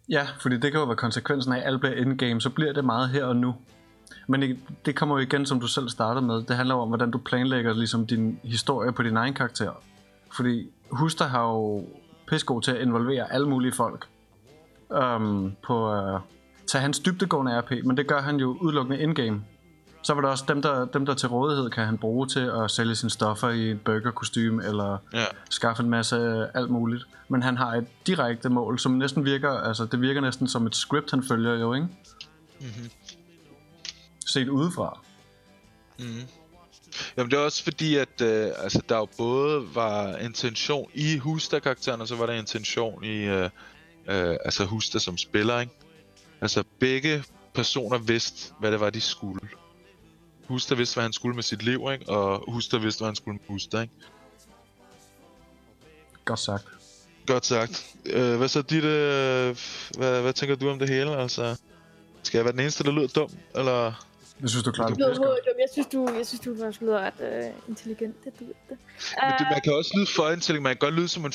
Ja, 0.10 0.28
fordi 0.40 0.58
det 0.58 0.72
kan 0.72 0.80
jo 0.80 0.86
være 0.86 0.96
konsekvensen 0.96 1.54
af, 1.54 1.58
at 1.58 1.64
alt 1.66 1.80
bliver 1.80 1.96
endgame, 1.96 2.42
så 2.42 2.50
bliver 2.50 2.74
det 2.74 2.86
meget 2.86 3.10
her 3.10 3.26
og 3.26 3.36
nu. 3.36 3.56
Men 4.28 4.42
det- 4.42 4.60
det 4.86 4.96
kommer 4.96 5.16
jo 5.16 5.22
igen, 5.22 5.46
som 5.46 5.60
du 5.60 5.68
selv 5.68 5.90
startede 5.90 6.26
med. 6.26 6.36
Det 6.36 6.56
handler 6.56 6.76
jo 6.76 6.82
om, 6.82 6.88
hvordan 6.88 7.12
du 7.12 7.18
planlægger 7.18 7.74
ligesom, 7.74 8.08
din 8.08 8.40
historie 8.44 8.92
på 8.92 9.04
din 9.04 9.18
egen 9.18 9.34
karakter. 9.34 9.72
Fordi 10.36 10.70
Huster 10.92 11.26
har 11.28 11.44
jo 11.44 11.86
pissegod 12.28 12.62
til 12.62 12.72
at 12.72 12.82
involvere 12.82 13.34
alle 13.34 13.50
mulige 13.50 13.72
folk 13.72 14.08
um, 14.90 15.52
på 15.64 15.94
uh, 16.14 16.20
tage 16.68 16.82
hans 16.82 17.00
dybdegående 17.00 17.60
RP, 17.60 17.72
men 17.84 17.98
det 17.98 18.08
gør 18.08 18.22
han 18.22 18.36
jo 18.38 18.58
udelukkende 18.62 19.00
indgame. 19.00 19.42
Så 20.02 20.14
var 20.14 20.22
der 20.22 20.30
også 20.30 20.44
dem 20.48 20.62
der, 20.62 20.86
dem, 20.86 21.06
der 21.06 21.14
til 21.14 21.30
rådighed 21.30 21.70
kan 21.70 21.86
han 21.86 21.98
bruge 21.98 22.28
til 22.28 22.52
at 22.64 22.72
sælge 22.72 22.96
sine 22.96 23.10
stoffer 23.10 23.50
i 23.50 23.72
et 23.72 23.82
burgerkostyme, 23.82 24.66
eller 24.66 24.98
Ja. 25.14 25.26
skaffe 25.50 25.84
en 25.84 25.90
masse 25.90 26.16
øh, 26.16 26.48
alt 26.54 26.70
muligt. 26.70 27.04
Men 27.30 27.44
han 27.44 27.58
har 27.58 27.76
et 27.76 27.86
direkte 28.08 28.50
mål, 28.50 28.80
som 28.80 28.92
næsten 28.92 29.26
virker, 29.26 29.52
altså 29.52 29.86
det 29.86 30.02
virker 30.02 30.22
næsten 30.22 30.48
som 30.48 30.66
et 30.66 30.76
script, 30.76 31.12
han 31.12 31.24
følger 31.28 31.54
jo, 31.60 31.74
ikke? 31.74 31.88
Mm-hmm. 32.60 32.90
Set 34.26 34.50
udefra. 34.50 35.00
Mm. 36.00 36.06
Jamen 37.18 37.32
det 37.32 37.40
er 37.40 37.44
også 37.44 37.64
fordi, 37.64 37.96
at 37.96 38.22
øh, 38.22 38.48
altså, 38.58 38.82
der 38.90 38.98
jo 38.98 39.08
både 39.18 39.64
var 39.76 40.16
intention 40.18 40.90
i 40.94 41.18
Huster-karakteren, 41.18 42.02
og 42.02 42.08
så 42.08 42.16
var 42.16 42.26
der 42.26 42.34
intention 42.34 43.04
i 43.04 43.24
øh, 43.24 43.44
øh, 44.08 44.38
altså 44.46 44.66
Huster 44.66 45.00
som 45.00 45.18
spiller, 45.18 45.60
ikke? 45.60 45.74
Altså 46.42 46.64
begge 46.80 47.24
personer 47.54 47.98
vidste, 47.98 48.54
hvad 48.60 48.72
det 48.72 48.80
var, 48.80 48.90
de 48.90 49.02
skulle. 49.02 49.40
Huster 50.50 50.76
vidste, 50.76 50.96
hvad 50.96 51.04
han 51.04 51.14
skulle 51.14 51.36
med 51.36 51.44
sit 51.44 51.62
liv, 51.64 51.88
ikke? 51.94 52.10
Og 52.10 52.54
Huster 52.54 52.80
vidste, 52.80 53.00
hvad 53.00 53.08
han 53.08 53.16
skulle 53.16 53.34
med 53.38 53.48
Huster, 53.48 53.82
ikke? 53.82 53.94
Godt 56.26 56.40
sagt. 56.40 56.66
Godt 57.28 57.46
sagt. 57.46 57.96
Øh, 58.06 58.38
hvad 58.38 58.48
så 58.48 58.62
dit, 58.62 58.84
øh, 58.84 59.56
hvad, 59.98 60.22
hvad 60.22 60.34
tænker 60.34 60.56
du 60.56 60.70
om 60.70 60.80
det 60.80 60.90
hele? 60.90 61.18
Altså, 61.18 61.58
skal 62.24 62.38
jeg 62.38 62.46
være 62.46 62.52
den 62.52 62.60
eneste, 62.60 62.84
der 62.84 62.92
lyder 62.92 63.08
dum? 63.08 63.30
Eller? 63.56 64.06
Jeg 64.42 64.50
synes, 64.50 64.64
du 64.64 64.72
klarer 64.72 64.90
det 64.90 64.98
Du 64.98 65.04
lyder 65.04 65.18
dum. 65.18 65.58
Jeg 65.60 65.68
synes, 65.74 65.88
du, 65.88 66.10
jeg 66.18 66.28
synes, 66.28 66.42
du 66.42 66.56
faktisk 66.60 66.82
lyder 66.82 67.00
ret 67.00 67.14
øh, 67.20 67.52
intelligent. 67.68 68.24
Det, 68.26 68.40
du 68.40 68.46
ved 68.46 68.54
det. 68.70 68.78
Men 69.22 69.32
det, 69.40 69.46
Øh, 69.46 69.52
man 69.52 69.62
kan 69.64 69.74
også 69.74 69.92
lyde 69.96 70.08
for 70.16 70.30
intelligent. 70.30 70.64
Man 70.64 70.72
kan 70.76 70.80
godt 70.80 70.94
lyde 70.94 71.08
som 71.08 71.26
en 71.26 71.34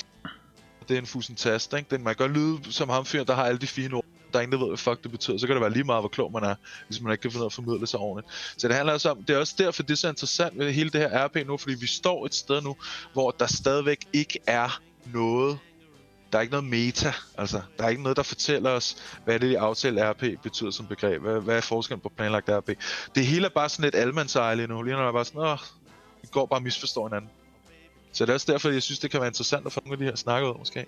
Det 0.89 0.95
er 0.95 0.99
en 0.99 1.07
fusen 1.07 1.35
tast, 1.35 1.73
ikke? 1.73 1.87
Den, 1.91 2.05
man 2.05 2.15
kan 2.15 2.27
godt 2.27 2.37
lyde 2.39 2.73
som 2.73 2.89
ham 2.89 3.05
fyren, 3.05 3.27
der 3.27 3.35
har 3.35 3.45
alle 3.45 3.59
de 3.59 3.67
fine 3.67 3.97
ord. 3.97 4.05
Der 4.35 4.41
er 4.41 4.43
ingen, 4.43 4.53
der 4.53 4.65
ved, 4.65 4.69
hvad 4.69 4.79
fuck 4.79 5.03
det 5.03 5.11
betyder. 5.11 5.39
Så 5.39 5.47
kan 5.47 5.57
det 5.57 5.61
være 5.61 5.73
lige 5.73 5.85
meget, 5.85 6.03
hvor 6.03 6.09
klog 6.09 6.33
man 6.33 6.45
er, 6.45 6.55
hvis 6.87 7.01
man 7.01 7.13
ikke 7.13 7.23
kan 7.23 7.31
finde 7.31 7.41
ud 7.41 7.45
af 7.45 7.49
at 7.49 7.53
formidle 7.53 7.87
sig 7.87 8.01
ordentligt. 8.01 8.55
Så 8.57 8.69
det 8.69 8.77
handler 8.77 8.93
også 8.93 9.11
om, 9.11 9.23
det 9.23 9.35
er 9.35 9.39
også 9.39 9.55
derfor, 9.59 9.83
det 9.83 9.91
er 9.91 9.97
så 9.97 10.09
interessant 10.09 10.57
med 10.57 10.73
hele 10.73 10.91
det 10.91 11.01
her 11.01 11.27
RP 11.27 11.37
nu, 11.47 11.57
fordi 11.57 11.75
vi 11.75 11.87
står 11.87 12.27
et 12.27 12.35
sted 12.35 12.63
nu, 12.63 12.77
hvor 13.13 13.31
der 13.31 13.47
stadigvæk 13.47 13.99
ikke 14.13 14.39
er 14.47 14.81
noget 15.13 15.59
der 16.33 16.39
er 16.39 16.43
ikke 16.43 16.53
noget 16.53 16.71
meta, 16.71 17.13
altså. 17.39 17.61
Der 17.79 17.85
er 17.85 17.89
ikke 17.89 18.03
noget, 18.03 18.17
der 18.17 18.23
fortæller 18.23 18.71
os, 18.71 18.97
hvad 19.25 19.41
det, 19.41 19.51
i 19.51 19.55
aftale 19.55 20.11
RP 20.11 20.23
betyder 20.43 20.71
som 20.71 20.87
begreb. 20.87 21.23
Hvad, 21.23 21.41
hvad 21.41 21.57
er 21.57 21.61
forskellen 21.61 22.01
på 22.01 22.09
planlagt 22.17 22.49
RP? 22.49 22.71
Det 23.15 23.27
hele 23.27 23.45
er 23.45 23.51
bare 23.51 23.69
sådan 23.69 23.89
et 23.89 23.95
almandseje 23.95 24.57
lige 24.57 24.67
nu. 24.67 24.83
Lige 24.83 24.95
nu 24.95 25.01
er 25.01 25.05
det 25.05 25.15
bare 25.15 25.25
sådan, 25.25 25.41
åh, 25.41 25.59
vi 26.23 26.29
går 26.33 26.47
bare 26.47 26.59
og 26.59 26.63
misforstår 26.63 27.09
hinanden. 27.09 27.31
Så 28.15 28.25
det 28.25 28.31
er 28.31 28.35
også 28.35 28.53
derfor, 28.53 28.69
jeg 28.69 28.83
synes, 28.83 28.99
det 28.99 29.11
kan 29.11 29.21
være 29.21 29.29
interessant 29.29 29.67
at 29.67 29.73
få 29.73 29.81
nogle 29.85 29.93
af 29.93 29.99
de 29.99 30.05
her 30.05 30.17
snakker 30.17 30.49
ud, 30.49 30.59
måske. 30.59 30.87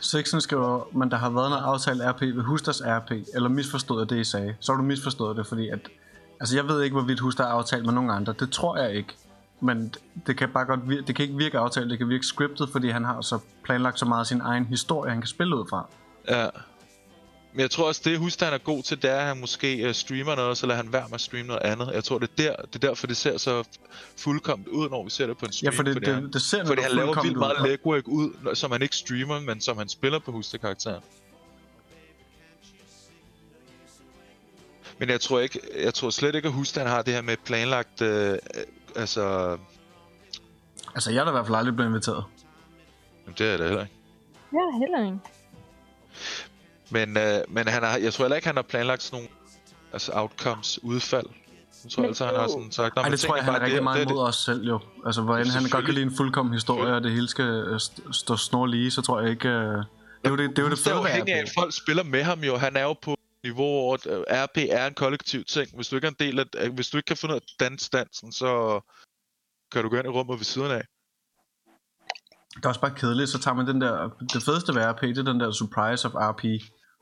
Sixen 0.00 0.40
skriver, 0.40 0.88
men 0.92 1.10
der 1.10 1.16
har 1.16 1.30
været 1.30 1.50
noget 1.50 1.62
aftalt 1.64 2.02
RP 2.02 2.20
ved 2.20 2.42
Husters 2.42 2.82
RP, 2.84 3.10
eller 3.34 3.48
misforstået 3.48 4.10
det, 4.10 4.20
I 4.20 4.24
sagde. 4.24 4.54
Så 4.60 4.72
har 4.72 4.76
du 4.76 4.84
misforstået 4.84 5.36
det, 5.36 5.46
fordi 5.46 5.68
at... 5.68 5.78
Altså, 6.40 6.56
jeg 6.56 6.68
ved 6.68 6.82
ikke, 6.82 6.94
hvorvidt 6.94 7.20
Huster 7.20 7.44
er 7.44 7.48
aftalt 7.48 7.84
med 7.84 7.92
nogen 7.92 8.10
andre. 8.10 8.34
Det 8.40 8.50
tror 8.50 8.76
jeg 8.76 8.94
ikke. 8.94 9.14
Men 9.60 9.94
det 10.26 10.36
kan 10.36 10.48
bare 10.48 10.64
godt 10.64 10.88
virke, 10.88 11.02
det 11.02 11.16
kan 11.16 11.22
ikke 11.22 11.36
virke 11.36 11.58
aftalt, 11.58 11.90
det 11.90 11.98
kan 11.98 12.08
virke 12.08 12.26
scriptet, 12.26 12.68
fordi 12.68 12.88
han 12.88 13.04
har 13.04 13.20
så 13.20 13.38
planlagt 13.64 13.98
så 13.98 14.04
meget 14.04 14.20
af 14.20 14.26
sin 14.26 14.40
egen 14.40 14.64
historie, 14.64 15.10
han 15.10 15.20
kan 15.20 15.28
spille 15.28 15.56
ud 15.56 15.64
fra. 15.70 15.86
Ja. 16.28 16.48
Men 17.58 17.62
jeg 17.62 17.70
tror 17.70 17.86
også, 17.86 18.00
det 18.04 18.18
Huster 18.18 18.46
han 18.46 18.54
er 18.54 18.58
god 18.58 18.82
til, 18.82 19.02
det 19.02 19.10
er, 19.10 19.16
at 19.16 19.26
han 19.26 19.40
måske 19.40 19.86
uh, 19.88 19.92
streamer 19.94 20.34
noget, 20.34 20.58
så 20.58 20.66
lader 20.66 20.76
han 20.76 20.92
være 20.92 21.04
med 21.08 21.14
at 21.14 21.20
streame 21.20 21.46
noget 21.46 21.62
andet. 21.62 21.90
Jeg 21.94 22.04
tror, 22.04 22.18
det 22.18 22.30
er, 22.30 22.42
der, 22.42 22.56
det 22.56 22.74
er 22.74 22.88
derfor, 22.88 23.06
det 23.06 23.16
ser 23.16 23.38
så 23.38 23.64
fuldkommet 24.16 24.68
ud, 24.68 24.88
når 24.88 25.04
vi 25.04 25.10
ser 25.10 25.26
det 25.26 25.38
på 25.38 25.46
en 25.46 25.52
stream. 25.52 25.72
Ja, 25.72 25.78
for 25.78 25.82
det, 25.82 25.92
fordi 25.94 26.10
han, 26.10 26.24
det, 26.24 26.32
det 26.32 26.42
ser 26.42 26.66
fordi 26.66 26.82
han 26.82 26.90
laver 26.90 27.22
vildt 27.22 27.38
meget 27.38 27.60
ud. 27.60 27.68
legwork 27.68 28.08
ud, 28.08 28.54
som 28.54 28.72
han 28.72 28.82
ikke 28.82 28.96
streamer, 28.96 29.40
men 29.40 29.60
som 29.60 29.78
han 29.78 29.88
spiller 29.88 30.18
på 30.18 30.32
Huster-karakteren. 30.32 31.02
Men 34.98 35.08
jeg 35.08 35.20
tror 35.20 35.40
ikke, 35.40 35.60
jeg 35.82 35.94
tror 35.94 36.10
slet 36.10 36.34
ikke, 36.34 36.48
at 36.48 36.54
Huster 36.54 36.80
han 36.80 36.90
har 36.90 37.02
det 37.02 37.14
her 37.14 37.22
med 37.22 37.36
planlagt, 37.44 38.02
øh, 38.02 38.32
øh, 38.32 38.38
altså, 38.96 39.56
Altså, 40.94 41.10
jeg 41.10 41.20
er 41.20 41.24
da 41.24 41.30
i 41.30 41.32
hvert 41.32 41.46
fald 41.46 41.56
aldrig 41.56 41.74
blevet 41.74 41.90
inviteret. 41.90 42.24
jamen, 43.24 43.34
det 43.38 43.46
er 43.46 43.56
det 43.56 43.66
heller 43.66 43.82
ikke. 43.82 43.94
Ja, 44.52 44.78
heller 44.78 45.04
ikke. 45.04 45.18
Men, 46.90 47.16
øh, 47.16 47.38
men 47.48 47.68
han 47.68 47.82
har, 47.82 47.96
jeg 47.96 48.12
tror 48.12 48.24
heller 48.24 48.36
ikke, 48.36 48.48
han 48.48 48.56
har 48.56 48.62
planlagt 48.62 49.02
sådan 49.02 49.16
nogle 49.16 49.28
altså 49.92 50.12
outcomes, 50.14 50.78
udfald. 50.82 51.26
Jeg 51.84 51.90
tror 51.92 52.00
Men 52.02 52.08
altså, 52.08 52.26
han 52.26 52.34
har 52.34 52.48
sådan 52.48 52.72
sagt, 52.72 52.96
"Nå, 52.96 53.02
Ej, 53.02 53.08
det 53.08 53.20
tror 53.20 53.36
jeg, 53.36 53.44
han 53.44 53.54
er 53.54 53.60
rigtig 53.60 53.76
der, 53.76 53.82
meget 53.82 54.06
det 54.06 54.10
imod 54.12 54.22
os 54.28 54.36
selv 54.36 54.62
jo. 54.66 54.80
Altså, 55.06 55.22
hvordan 55.22 55.46
han 55.46 55.62
godt 55.70 55.84
kan 55.84 55.94
lide 55.94 56.06
en 56.06 56.16
fuldkommen 56.16 56.52
historie, 56.54 56.94
og 56.94 57.02
det 57.02 57.12
hele 57.12 57.28
skal 57.28 57.44
øh, 57.44 57.76
st- 57.76 58.12
stå 58.12 58.36
snor 58.36 58.66
lige, 58.66 58.90
så 58.90 59.02
tror 59.02 59.20
jeg 59.20 59.30
ikke... 59.30 59.48
øh, 59.48 59.54
Det 59.54 59.84
er 60.24 60.30
jo 60.30 60.36
det, 60.36 60.50
det, 60.50 60.58
er 60.58 60.62
jo 60.62 60.70
det 60.70 60.78
Det 60.78 60.86
er 60.86 60.90
fede 60.90 61.04
ved 61.26 61.32
af, 61.34 61.42
at 61.42 61.50
folk 61.58 61.74
spiller 61.76 62.02
med 62.02 62.22
ham 62.22 62.40
jo. 62.40 62.56
Han 62.56 62.76
er 62.76 62.82
jo 62.82 62.92
på 62.92 63.16
niveau, 63.44 63.64
hvor 63.66 63.92
øh, 64.08 64.24
RP 64.44 64.56
er 64.70 64.86
en 64.86 64.94
kollektiv 64.94 65.44
ting. 65.44 65.68
Hvis 65.76 65.88
du 65.88 65.96
ikke 65.96 66.06
er 66.06 66.10
en 66.10 66.16
del 66.26 66.38
af, 66.38 66.44
øh, 66.58 66.74
hvis 66.74 66.88
du 66.90 66.96
ikke 66.96 67.06
kan 67.06 67.16
finde 67.16 67.34
ud 67.34 67.40
af 67.40 67.46
dansdansen, 67.60 68.32
så 68.32 68.80
kan 69.72 69.82
du 69.82 69.88
gå 69.88 69.96
ind 69.96 70.06
i 70.06 70.08
rummet 70.08 70.38
ved 70.38 70.44
siden 70.44 70.70
af. 70.70 70.82
Det 72.56 72.64
er 72.64 72.68
også 72.68 72.80
bare 72.80 72.94
kedeligt, 72.96 73.30
så 73.30 73.38
tager 73.38 73.54
man 73.54 73.66
den 73.66 73.80
der... 73.80 74.08
Det 74.32 74.42
fedeste 74.42 74.74
ved 74.74 74.82
RP, 74.82 75.00
det 75.00 75.18
er 75.18 75.22
den 75.22 75.40
der 75.40 75.50
surprise 75.52 76.08
of 76.08 76.14
RP. 76.14 76.42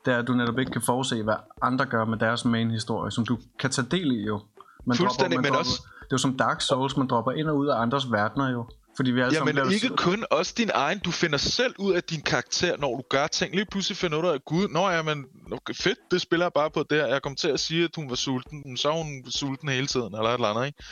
Det 0.07 0.13
er, 0.15 0.19
at 0.19 0.27
du 0.27 0.33
netop 0.33 0.59
ikke 0.59 0.71
kan 0.71 0.81
forudse, 0.81 1.23
hvad 1.23 1.35
andre 1.61 1.85
gør 1.85 2.05
med 2.05 2.17
deres 2.17 2.45
main 2.45 2.71
historie, 2.71 3.11
som 3.11 3.25
du 3.25 3.37
kan 3.59 3.69
tage 3.69 3.87
del 3.91 4.11
i 4.11 4.25
jo. 4.25 4.39
Man 4.85 4.97
Fuldstændig, 4.97 5.41
man 5.41 5.51
men 5.51 5.59
også- 5.59 5.81
Det 5.99 6.03
er 6.03 6.07
jo 6.11 6.17
som 6.17 6.37
Dark 6.37 6.61
Souls, 6.61 6.97
man 6.97 7.07
dropper 7.07 7.31
ind 7.31 7.47
og 7.47 7.57
ud 7.57 7.67
af 7.67 7.81
andres 7.81 8.11
verdener 8.11 8.51
jo. 8.51 8.65
Fordi 8.95 9.11
vi 9.11 9.21
alle 9.21 9.35
sammen 9.35 9.55
Jamen 9.55 9.67
bliver... 9.69 9.83
ikke 9.83 9.95
kun 9.95 10.25
også 10.31 10.53
din 10.57 10.69
egen, 10.73 10.99
du 10.99 11.11
finder 11.11 11.37
selv 11.37 11.75
ud 11.79 11.93
af 11.93 12.03
din 12.03 12.21
karakter, 12.21 12.77
når 12.77 12.95
du 12.97 13.03
gør 13.09 13.27
ting. 13.27 13.55
Lige 13.55 13.65
pludselig 13.71 13.97
finder 13.97 14.21
du 14.21 14.27
ud 14.27 14.33
af, 14.33 14.45
gud, 14.45 14.67
nå 14.67 14.89
ja, 14.89 15.01
men 15.01 15.25
okay, 15.51 15.73
fedt, 15.73 15.99
det 16.11 16.21
spiller 16.21 16.45
jeg 16.45 16.53
bare 16.53 16.69
på 16.71 16.83
der. 16.89 17.07
Jeg 17.07 17.21
kom 17.21 17.35
til 17.35 17.47
at 17.47 17.59
sige, 17.59 17.83
at 17.83 17.89
hun 17.95 18.09
var 18.09 18.15
sulten, 18.15 18.63
men 18.65 18.77
så 18.77 18.89
er 18.89 18.93
hun 19.03 19.23
sulten 19.29 19.69
hele 19.69 19.87
tiden, 19.87 20.15
eller 20.15 20.29
et 20.29 20.33
eller 20.33 20.47
andet, 20.47 20.65
ikke? 20.65 20.83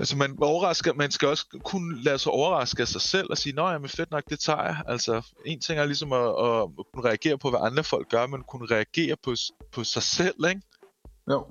Altså 0.00 0.16
man 0.16 0.38
overrasker, 0.42 0.94
man 0.94 1.10
skal 1.10 1.28
også 1.28 1.60
kunne 1.64 2.02
lade 2.02 2.18
sig 2.18 2.32
overraske 2.32 2.82
af 2.82 2.88
sig 2.88 3.00
selv 3.00 3.26
og 3.30 3.38
sige, 3.38 3.54
nå 3.54 3.68
ja, 3.68 3.78
men 3.78 3.88
fedt 3.88 4.10
nok, 4.10 4.22
det 4.30 4.40
tager 4.40 4.62
jeg. 4.62 4.82
Altså 4.86 5.32
en 5.46 5.60
ting 5.60 5.78
er 5.78 5.84
ligesom 5.84 6.12
at, 6.12 6.18
at 6.20 6.86
kunne 6.92 7.04
reagere 7.04 7.38
på, 7.38 7.50
hvad 7.50 7.60
andre 7.62 7.84
folk 7.84 8.10
gør, 8.10 8.26
men 8.26 8.42
kunne 8.42 8.66
reagere 8.66 9.16
på, 9.24 9.34
på 9.72 9.84
sig 9.84 10.02
selv, 10.02 10.46
ikke? 10.48 10.62
Jo. 11.30 11.46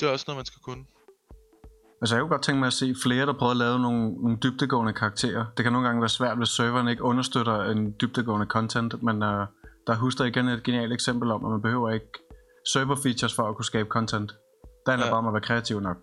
Det 0.00 0.08
er 0.08 0.12
også 0.12 0.24
noget, 0.28 0.38
man 0.38 0.46
skal 0.46 0.60
kunne. 0.62 0.84
Altså 2.02 2.14
jeg 2.14 2.22
kunne 2.22 2.30
godt 2.30 2.42
tænke 2.42 2.58
mig 2.58 2.66
at 2.66 2.72
se 2.72 2.94
flere, 3.02 3.26
der 3.26 3.32
prøver 3.38 3.50
at 3.50 3.56
lave 3.56 3.78
nogle, 3.78 4.12
nogle 4.12 4.38
dybdegående 4.42 4.92
karakterer. 4.92 5.46
Det 5.56 5.62
kan 5.62 5.72
nogle 5.72 5.86
gange 5.86 6.00
være 6.00 6.08
svært, 6.08 6.36
hvis 6.36 6.48
serveren 6.48 6.88
ikke 6.88 7.02
understøtter 7.02 7.64
en 7.64 7.94
dybdegående 8.00 8.46
content, 8.46 9.02
men 9.02 9.16
uh, 9.22 9.46
der 9.86 9.94
husker 9.94 10.24
igen 10.24 10.48
et 10.48 10.62
genialt 10.62 10.92
eksempel 10.92 11.30
om, 11.30 11.44
at 11.44 11.50
man 11.50 11.62
behøver 11.62 11.90
ikke 11.90 12.12
server 12.72 12.96
features 12.96 13.34
for 13.34 13.42
at 13.48 13.56
kunne 13.56 13.64
skabe 13.64 13.88
content. 13.88 14.32
Der 14.86 14.92
handler 14.92 15.06
ja. 15.06 15.12
bare 15.12 15.18
om 15.18 15.26
at 15.26 15.32
være 15.32 15.42
kreativ 15.42 15.80
nok. 15.80 15.96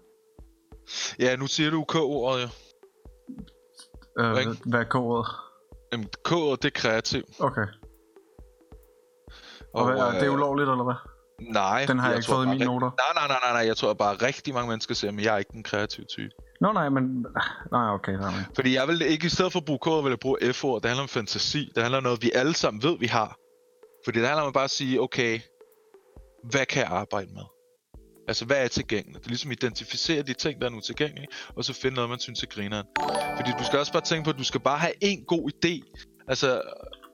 Ja, 1.20 1.36
nu 1.36 1.48
siger 1.48 1.70
du 1.70 1.84
K-ordet 1.84 2.42
jo. 2.44 2.48
Uh, 4.20 4.40
Ikke? 4.40 4.52
hvad 4.66 4.80
er 4.80 4.84
kodet? 4.84 5.28
Jamen, 5.92 6.08
K-ordet, 6.24 6.64
det 6.64 6.70
er 6.76 6.80
kreativ. 6.80 7.24
Okay. 7.40 7.68
Og, 9.74 9.84
og 9.84 9.92
hvad, 9.92 10.08
øh, 10.08 10.14
det 10.14 10.24
er 10.24 10.30
ulovligt, 10.30 10.70
eller 10.70 10.84
hvad? 10.84 10.96
Nej. 11.42 11.86
Den 11.88 12.00
har 12.00 12.08
jeg, 12.08 12.18
ikke 12.18 12.28
tror 12.28 12.36
fået 12.36 12.46
i 12.46 12.50
mine 12.50 12.66
noter. 12.66 12.92
Nej, 12.92 13.14
nej, 13.16 13.28
nej, 13.28 13.40
nej, 13.44 13.54
nej. 13.54 13.68
Jeg 13.68 13.78
tror 13.78 13.94
bare, 13.94 14.16
rigtig 14.16 14.54
mange 14.54 14.70
mennesker 14.70 14.96
siger, 14.96 15.12
at 15.12 15.24
jeg 15.24 15.34
er 15.34 15.38
ikke 15.38 15.52
den 15.54 15.64
kreative 15.64 16.06
type. 16.06 16.30
Nå 16.62 16.72
nej, 16.72 16.90
men... 16.90 17.26
Nej, 17.72 17.90
okay. 17.90 18.12
Nej, 18.12 18.32
nej. 18.32 18.44
Fordi 18.56 18.74
jeg 18.74 18.88
vil 18.88 19.02
ikke, 19.02 19.26
i 19.26 19.30
stedet 19.30 19.52
for 19.52 19.60
at 19.60 19.66
bruge 19.66 19.80
K, 19.80 20.04
vil 20.04 20.10
jeg 20.10 20.20
bruge 20.20 20.54
F-ord. 20.54 20.82
Det 20.82 20.90
handler 20.90 21.04
om 21.04 21.10
fantasi. 21.10 21.72
Det 21.76 21.84
handler 21.84 21.98
om 21.98 22.04
noget, 22.04 22.22
vi 22.22 22.32
alle 22.36 22.56
sammen 22.56 22.84
ved, 22.84 23.00
vi 23.00 23.08
har. 23.08 23.38
Fordi 24.06 24.20
det 24.20 24.28
handler 24.28 24.42
om 24.42 24.48
at 24.48 24.54
bare 24.54 24.68
sige, 24.68 25.02
okay, 25.02 25.40
hvad 26.44 26.66
kan 26.66 26.84
jeg 26.84 26.92
arbejde 26.92 27.34
med? 27.34 27.44
Altså, 28.28 28.46
hvad 28.46 28.64
er 28.64 28.68
tilgængeligt? 28.68 29.20
Det 29.20 29.26
er 29.26 29.30
ligesom 29.30 29.52
at 29.52 29.64
identificere 29.64 30.22
de 30.22 30.34
ting, 30.34 30.62
der 30.62 30.68
er 30.68 30.72
nu 30.72 30.80
tilgængelige, 30.80 31.28
og 31.56 31.66
så 31.66 31.74
finde 31.74 31.96
noget, 31.96 32.10
man 32.10 32.20
synes 32.20 32.44
er 32.44 32.48
grineren. 32.48 32.88
Fordi 33.38 33.52
du 33.60 33.64
skal 33.64 33.80
også 33.80 33.94
bare 33.94 34.02
tænke 34.02 34.24
på, 34.24 34.30
at 34.30 34.38
du 34.38 34.44
skal 34.44 34.62
bare 34.62 34.78
have 34.78 34.94
en 35.02 35.24
god 35.24 35.52
idé. 35.56 35.74
Altså, 36.28 36.62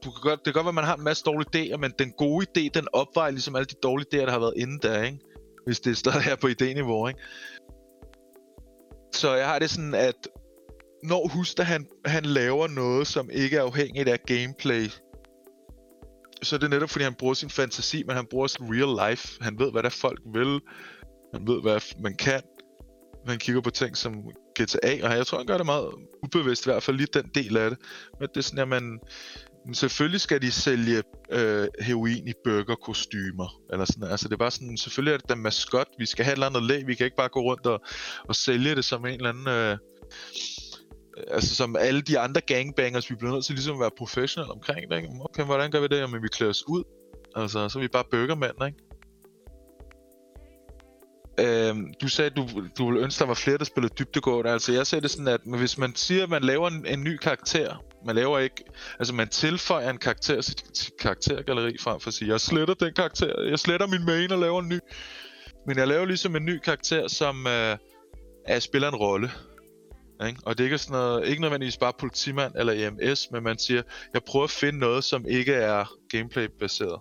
du 0.03 0.11
kan 0.11 0.21
godt, 0.21 0.39
det 0.45 0.53
kan 0.53 0.53
godt 0.53 0.65
være, 0.65 0.71
at 0.71 0.75
man 0.75 0.83
har 0.83 0.95
en 0.95 1.03
masse 1.03 1.23
dårlige 1.23 1.49
idéer, 1.55 1.77
men 1.77 1.93
den 1.99 2.11
gode 2.11 2.45
idé, 2.49 2.69
den 2.73 2.87
opvejer 2.93 3.31
ligesom 3.31 3.55
alle 3.55 3.65
de 3.65 3.75
dårlige 3.83 4.07
idéer, 4.13 4.25
der 4.25 4.31
har 4.31 4.39
været 4.39 4.53
inde 4.57 4.79
der, 4.87 5.03
ikke? 5.03 5.19
Hvis 5.65 5.79
det 5.79 5.97
stadig 5.97 6.27
er 6.27 6.35
på 6.35 6.47
idéniveau, 6.47 7.07
ikke? 7.07 7.19
Så 9.13 9.35
jeg 9.35 9.47
har 9.47 9.59
det 9.59 9.69
sådan, 9.69 9.93
at 9.93 10.27
når 11.03 11.27
Huster 11.27 11.63
han, 11.63 11.87
han 12.05 12.25
laver 12.25 12.67
noget, 12.67 13.07
som 13.07 13.29
ikke 13.33 13.57
er 13.57 13.61
afhængigt 13.61 14.09
af 14.09 14.19
gameplay, 14.25 14.89
så 16.43 16.55
er 16.55 16.59
det 16.59 16.69
netop 16.69 16.89
fordi, 16.89 17.03
han 17.03 17.13
bruger 17.13 17.33
sin 17.33 17.49
fantasi, 17.49 18.03
men 18.03 18.15
han 18.15 18.25
bruger 18.25 18.47
sin 18.47 18.65
real 18.65 19.09
life. 19.09 19.43
Han 19.43 19.59
ved, 19.59 19.71
hvad 19.71 19.83
der 19.83 19.89
folk 19.89 20.19
vil. 20.33 20.59
Man 21.33 21.47
ved, 21.47 21.61
hvad 21.61 21.81
man 21.99 22.15
kan. 22.15 22.41
Man 23.27 23.39
kigger 23.39 23.61
på 23.61 23.69
ting 23.69 23.97
som 23.97 24.13
GTA, 24.59 25.07
og 25.07 25.17
jeg 25.17 25.27
tror, 25.27 25.37
han 25.37 25.47
gør 25.47 25.57
det 25.57 25.65
meget 25.65 25.89
ubevidst, 26.23 26.65
i 26.65 26.69
hvert 26.69 26.83
fald 26.83 26.97
lige 26.97 27.07
den 27.13 27.31
del 27.35 27.57
af 27.57 27.69
det. 27.69 27.79
Men 28.19 28.29
det 28.29 28.37
er 28.37 28.41
sådan, 28.41 28.59
at 28.59 28.67
man... 28.67 28.99
men 29.65 29.73
Selvfølgelig 29.73 30.21
skal 30.21 30.41
de 30.41 30.51
sælge 30.51 31.03
øh, 31.31 31.67
heroin 31.79 32.27
i 32.27 32.33
burgerkostymer. 32.43 33.61
Eller 33.71 33.85
sådan, 33.85 34.03
altså 34.03 34.27
det 34.27 34.33
er 34.33 34.37
bare 34.37 34.51
sådan, 34.51 34.77
selvfølgelig 34.77 35.13
er 35.13 35.17
det 35.17 35.29
da 35.29 35.35
maskot. 35.35 35.87
Vi 35.97 36.05
skal 36.05 36.25
have 36.25 36.33
et 36.33 36.35
eller 36.35 36.47
andet 36.47 36.63
læg. 36.63 36.87
Vi 36.87 36.95
kan 36.95 37.05
ikke 37.05 37.17
bare 37.17 37.29
gå 37.29 37.41
rundt 37.41 37.65
og, 37.65 37.81
og 38.29 38.35
sælge 38.35 38.75
det 38.75 38.85
som 38.85 39.05
en 39.05 39.13
eller 39.13 39.29
anden... 39.29 39.47
Øh, 39.47 39.77
øh, 41.17 41.23
altså 41.27 41.55
som 41.55 41.75
alle 41.75 42.01
de 42.01 42.19
andre 42.19 42.41
gangbangers, 42.41 43.09
vi 43.09 43.15
bliver 43.15 43.33
nødt 43.33 43.45
til 43.45 43.55
ligesom 43.55 43.75
at 43.75 43.79
være 43.79 43.91
professionelle 43.97 44.53
omkring 44.53 44.91
det, 44.91 44.97
ikke? 44.97 45.09
Okay, 45.19 45.43
hvordan 45.43 45.71
gør 45.71 45.79
vi 45.79 45.87
det? 45.87 45.97
Jamen, 45.97 46.23
vi 46.23 46.27
klæder 46.27 46.49
os 46.49 46.67
ud. 46.67 46.83
Altså, 47.35 47.69
så 47.69 47.79
er 47.79 47.81
vi 47.81 47.87
bare 47.87 48.03
burgermænd, 48.11 48.65
ikke? 48.65 48.90
Øhm, 51.39 51.93
du 52.01 52.07
sagde, 52.07 52.31
at 52.31 52.37
du, 52.37 52.47
du 52.77 52.85
ville 52.85 53.03
ønske, 53.03 53.19
der 53.19 53.25
var 53.25 53.33
flere, 53.33 53.57
der 53.57 53.63
spillede 53.63 53.93
dybdegående. 53.99 54.51
Altså, 54.51 54.73
jeg 54.73 54.87
ser 54.87 54.99
det 54.99 55.11
sådan, 55.11 55.27
at 55.27 55.41
hvis 55.45 55.77
man 55.77 55.95
siger, 55.95 56.23
at 56.23 56.29
man 56.29 56.41
laver 56.41 56.67
en, 56.67 56.85
en 56.85 57.03
ny 57.03 57.17
karakter, 57.17 57.83
man 58.05 58.15
laver 58.15 58.39
ikke... 58.39 58.63
Altså, 58.99 59.13
man 59.13 59.27
tilføjer 59.27 59.89
en 59.89 59.97
karakter 59.97 60.41
til 60.41 60.55
sit 60.73 60.91
karaktergalleri, 60.99 61.77
frem 61.79 61.99
for 61.99 62.07
at 62.07 62.13
sige, 62.13 62.31
jeg 62.31 62.41
sletter 62.41 62.73
den 62.73 62.93
karakter, 62.93 63.41
jeg 63.49 63.59
sletter 63.59 63.87
min 63.87 64.05
main 64.05 64.31
og 64.31 64.39
laver 64.39 64.61
en 64.61 64.69
ny. 64.69 64.79
Men 65.67 65.77
jeg 65.77 65.87
laver 65.87 66.05
ligesom 66.05 66.35
en 66.35 66.45
ny 66.45 66.59
karakter, 66.59 67.07
som 67.07 67.47
øh, 67.47 67.77
er, 68.45 68.59
spiller 68.59 68.87
en 68.87 68.95
rolle. 68.95 69.31
Ikke? 70.27 70.39
Og 70.45 70.57
det 70.57 70.63
er 70.63 70.65
ikke, 70.65 70.77
sådan 70.77 70.93
noget, 70.93 71.27
ikke 71.27 71.41
nødvendigvis 71.41 71.77
bare 71.77 71.93
politimand 71.99 72.53
eller 72.55 72.73
EMS, 72.73 73.31
men 73.31 73.43
man 73.43 73.57
siger, 73.57 73.81
jeg 74.13 74.23
prøver 74.23 74.43
at 74.43 74.51
finde 74.51 74.79
noget, 74.79 75.03
som 75.03 75.25
ikke 75.27 75.53
er 75.53 75.85
gameplay-baseret. 76.09 76.99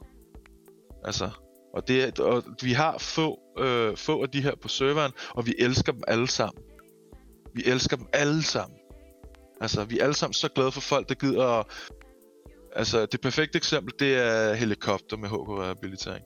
Altså, 1.05 1.31
og, 1.75 1.89
det, 1.89 2.21
og 2.21 2.45
vi 2.63 2.73
har 2.73 2.99
få, 2.99 3.39
øh, 3.61 3.97
få 3.97 4.23
af 4.23 4.29
de 4.29 4.43
her 4.43 4.55
på 4.63 4.69
serveren, 4.69 5.13
og 5.31 5.47
vi 5.47 5.55
elsker 5.59 5.93
dem 5.93 6.03
alle 6.09 6.29
sammen. 6.29 6.63
Vi 7.55 7.63
elsker 7.67 7.97
dem 7.97 8.07
alle 8.13 8.43
sammen. 8.43 8.79
Altså, 9.61 9.85
vi 9.85 9.99
er 9.99 10.03
alle 10.05 10.15
sammen 10.15 10.35
så 10.35 10.49
glade 10.49 10.73
for 10.73 10.81
folk, 10.81 11.09
der 11.09 11.15
gider 11.15 11.47
at... 11.47 11.67
Altså, 12.77 13.07
det 13.07 13.21
perfekte 13.21 13.57
eksempel, 13.57 13.95
det 13.99 14.17
er 14.17 14.55
helikopter 14.55 15.17
med 15.17 15.29
HK-rehabilitering. 15.29 16.25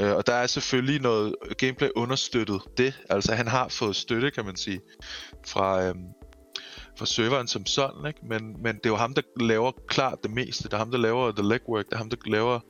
Øh, 0.00 0.16
og 0.16 0.26
der 0.26 0.32
er 0.32 0.46
selvfølgelig 0.46 1.00
noget 1.00 1.34
gameplay 1.58 1.88
understøttet 1.96 2.62
det. 2.76 3.02
Altså, 3.10 3.34
han 3.34 3.48
har 3.48 3.68
fået 3.68 3.96
støtte, 3.96 4.30
kan 4.30 4.44
man 4.44 4.56
sige, 4.56 4.80
fra, 5.46 5.84
øhm, 5.84 6.06
fra 6.98 7.06
serveren 7.06 7.48
som 7.48 7.66
sådan, 7.66 8.06
ikke? 8.06 8.20
Men, 8.22 8.62
men 8.62 8.76
det 8.76 8.86
er 8.86 8.90
jo 8.90 8.96
ham, 8.96 9.14
der 9.14 9.22
laver 9.40 9.72
klart 9.88 10.18
det 10.22 10.30
meste. 10.30 10.64
Det 10.64 10.72
er 10.72 10.78
ham, 10.78 10.90
der 10.90 10.98
laver 10.98 11.32
the 11.32 11.48
legwork. 11.48 11.84
Det 11.86 11.92
er 11.92 11.98
ham, 11.98 12.10
der 12.10 12.16
laver 12.26 12.60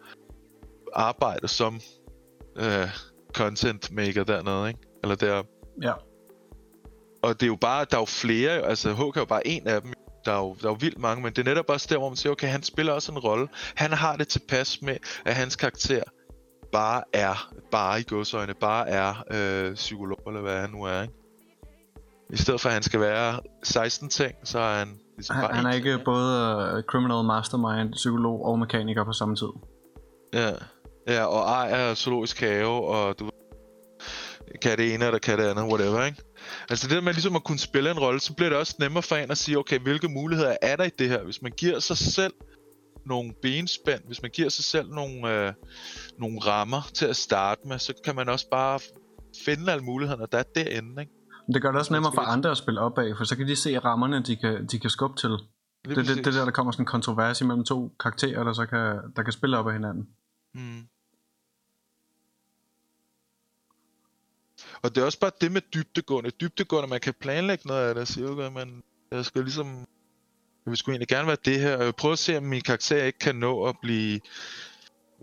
arbejde 0.95 1.49
som 1.49 1.81
øh, 2.57 2.89
content 3.35 3.93
maker 3.93 4.25
dernede, 4.25 4.69
ikke? 4.69 4.81
Eller 5.03 5.17
der. 5.17 5.43
Ja. 5.83 5.93
Og 7.23 7.41
det 7.41 7.43
er 7.43 7.47
jo 7.47 7.57
bare, 7.61 7.87
der 7.91 7.97
er 7.97 8.01
jo 8.01 8.05
flere, 8.05 8.51
altså 8.51 8.93
HK 8.93 9.17
er 9.17 9.21
jo 9.21 9.25
bare 9.25 9.47
en 9.47 9.67
af 9.67 9.83
dem. 9.83 9.93
Der 10.25 10.33
er, 10.33 10.39
jo, 10.39 10.57
der 10.63 10.67
er 10.67 10.73
jo 10.73 10.77
vildt 10.81 10.99
mange, 10.99 11.23
men 11.23 11.33
det 11.33 11.39
er 11.39 11.45
netop 11.45 11.65
også 11.69 11.87
der, 11.91 11.99
hvor 11.99 12.09
man 12.09 12.17
siger, 12.17 12.33
okay, 12.33 12.49
han 12.49 12.63
spiller 12.63 12.93
også 12.93 13.13
en 13.13 13.19
rolle. 13.19 13.49
Han 13.75 13.93
har 13.93 14.17
det 14.17 14.29
tilpas 14.29 14.83
med, 14.83 14.97
at 15.25 15.35
hans 15.35 15.57
karakter 15.57 16.03
bare 16.73 17.03
er, 17.13 17.53
bare 17.71 18.01
i 18.01 18.05
godsøjne, 18.09 18.55
bare 18.55 18.89
er 18.89 19.15
øh, 19.31 19.75
psykolog, 19.75 20.19
eller 20.27 20.41
hvad 20.41 20.61
han 20.61 20.71
nu 20.71 20.83
er, 20.83 21.03
ikke? 21.03 21.15
I 22.31 22.37
stedet 22.37 22.61
for, 22.61 22.69
at 22.69 22.73
han 22.73 22.83
skal 22.83 23.01
være 23.01 23.41
16 23.63 24.09
ting, 24.09 24.35
så 24.45 24.59
er 24.59 24.79
han 24.79 24.89
ligesom 25.17 25.37
bare 25.37 25.47
Han, 25.47 25.55
han 25.55 25.67
er 25.67 25.73
ikke 25.73 25.93
ting, 25.93 26.05
både 26.05 26.75
uh, 26.77 26.83
criminal 26.83 27.25
mastermind, 27.25 27.93
psykolog 27.93 28.45
og 28.45 28.59
mekaniker 28.59 29.05
på 29.05 29.13
samme 29.13 29.37
tid. 29.37 29.49
Ja, 30.33 30.51
ja 31.07 31.25
og 31.25 31.41
ejer 31.41 31.95
zoologisk 31.95 32.41
have, 32.41 32.89
og 32.89 33.19
du 33.19 33.31
kan 34.63 34.79
det 34.79 34.95
ene, 34.95 35.05
eller 35.05 35.19
kan 35.19 35.39
det 35.39 35.45
andet, 35.45 35.65
whatever, 35.65 36.05
ikke? 36.05 36.23
Altså 36.71 36.89
det 36.89 36.97
der 36.97 37.03
med 37.03 37.13
ligesom 37.13 37.37
at 37.37 37.45
kunne 37.45 37.59
spille 37.59 37.91
en 37.91 37.99
rolle, 37.99 38.21
så 38.21 38.35
bliver 38.35 38.49
det 38.49 38.59
også 38.59 38.77
nemmere 38.79 39.03
for 39.03 39.17
en 39.17 39.31
at 39.31 39.39
sige, 39.39 39.59
okay, 39.59 39.79
hvilke 39.79 40.09
muligheder 40.09 40.57
er 40.63 40.77
der 40.77 40.85
i 40.85 40.91
det 40.99 41.09
her? 41.09 41.25
Hvis 41.25 41.43
man 41.43 41.53
giver 41.53 41.79
sig 41.79 41.97
selv 41.97 42.33
nogle 43.07 43.33
benspænd, 43.43 44.01
hvis 44.07 44.23
man 44.23 44.31
giver 44.31 44.49
sig 44.49 44.65
selv 44.65 44.89
nogle, 44.91 45.47
øh, 45.47 45.53
nogle 46.19 46.39
rammer 46.41 46.83
til 46.95 47.07
at 47.07 47.17
starte 47.17 47.61
med, 47.69 47.79
så 47.79 47.95
kan 48.05 48.17
man 48.17 48.29
også 48.29 48.51
bare 48.51 48.81
finde 49.45 49.73
alle 49.73 49.85
mulighederne, 49.85 50.27
der 50.33 50.39
er 50.39 50.43
derinde, 50.55 51.03
ikke? 51.03 51.13
Men 51.47 51.55
det 51.55 51.63
gør 51.63 51.71
det 51.71 51.79
også 51.79 51.93
nemmere 51.93 52.13
for 52.15 52.21
andre 52.21 52.51
at 52.51 52.57
spille 52.57 52.81
op 52.81 52.99
af, 52.99 53.17
for 53.17 53.25
så 53.25 53.37
kan 53.37 53.49
de 53.49 53.57
se 53.57 53.79
rammerne, 53.79 54.23
de 54.23 54.37
kan, 54.37 54.67
de 54.67 54.79
kan 54.79 54.91
skubbe 54.91 55.17
til. 55.17 55.31
Det 55.31 55.39
er 55.85 55.89
det, 55.89 55.97
præcis. 55.97 56.25
det 56.25 56.35
der, 56.35 56.45
der 56.45 56.51
kommer 56.51 56.73
sådan 56.73 56.83
en 56.83 56.87
kontrovers 56.87 57.43
mellem 57.43 57.65
to 57.65 57.93
karakterer, 58.01 58.45
der 58.45 58.53
så 58.53 58.67
kan, 58.67 59.01
der 59.17 59.23
kan 59.23 59.33
spille 59.33 59.59
op 59.59 59.67
af 59.67 59.73
hinanden. 59.73 60.09
Mm. 60.55 60.89
Og 64.87 64.95
det 64.95 65.01
er 65.01 65.05
også 65.05 65.19
bare 65.19 65.31
det 65.41 65.53
med 65.53 65.61
dybdegående. 65.75 66.31
Dybdegående, 66.31 66.89
man 66.89 67.01
kan 67.01 67.15
planlægge 67.21 67.69
noget 67.69 67.89
af 67.89 67.95
det 67.95 68.01
og 68.01 68.09
sige, 68.09 68.29
okay, 68.29 68.51
men 68.51 68.83
jeg 69.11 69.25
skal 69.25 69.43
ligesom... 69.43 69.67
Jeg 70.65 70.71
vil 70.71 70.77
sgu 70.77 70.91
egentlig 70.91 71.09
gerne 71.09 71.27
være 71.27 71.37
det 71.45 71.61
her. 71.61 71.83
Jeg 71.83 71.95
prøver 71.95 72.13
at 72.13 72.19
se, 72.19 72.37
om 72.37 72.43
min 72.43 72.61
karakter 72.61 73.05
ikke 73.05 73.19
kan 73.19 73.37
nå 73.37 73.65
at 73.65 73.77
blive... 73.83 74.21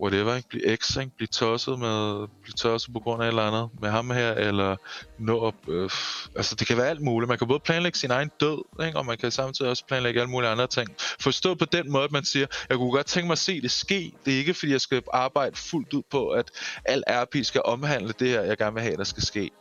Whatever, 0.02 0.36
ikke? 0.36 0.50
Blive 0.50 0.76
X, 0.76 0.98
ikke? 0.98 1.12
Blive 1.16 1.28
tosset 1.28 1.80
med... 1.80 2.28
Blive 2.42 2.54
tosset 2.54 2.94
på 2.94 3.00
grund 3.00 3.22
af 3.24 3.26
et 3.26 3.30
eller 3.30 3.44
andet 3.44 3.70
med 3.82 3.90
ham 3.90 4.10
her, 4.12 4.32
eller 4.32 4.76
nå 5.20 5.40
op, 5.40 5.56
Øh, 5.68 5.90
altså, 6.36 6.56
det 6.56 6.68
kan 6.68 6.78
være 6.78 6.90
alt 6.90 7.02
muligt. 7.02 7.30
Man 7.30 7.38
kan 7.38 7.48
både 7.48 7.60
planlægge 7.60 7.98
sin 7.98 8.12
egen 8.12 8.32
død, 8.40 8.86
ikke? 8.86 8.98
Og 8.98 9.06
man 9.06 9.18
kan 9.18 9.32
samtidig 9.32 9.72
også 9.72 9.86
planlægge 9.86 10.20
alle 10.22 10.32
mulige 10.32 10.50
andre 10.50 10.68
ting. 10.68 10.90
Forstå 11.20 11.56
på 11.56 11.66
den 11.66 11.92
måde, 11.92 12.04
at 12.04 12.12
man 12.12 12.26
siger, 12.26 12.48
jeg 12.70 12.78
kunne 12.78 12.92
godt 12.92 13.06
tænke 13.06 13.28
mig 13.28 13.32
at 13.32 13.38
se 13.38 13.62
det 13.62 13.72
ske. 13.72 14.14
Det 14.26 14.34
er 14.34 14.38
ikke, 14.38 14.54
fordi 14.54 14.72
jeg 14.72 14.82
skal 14.82 15.04
arbejde 15.14 15.56
fuldt 15.56 15.94
ud 15.94 16.04
på, 16.12 16.30
at 16.30 16.52
al 16.86 17.04
RP 17.10 17.36
skal 17.44 17.62
omhandle 17.66 18.14
det 18.20 18.30
her, 18.30 18.42
jeg 18.42 18.58
gerne 18.58 18.74
vil 18.74 18.84
have, 18.84 18.98
der 18.98 19.04
skal 19.04 19.24
ske. 19.24 19.52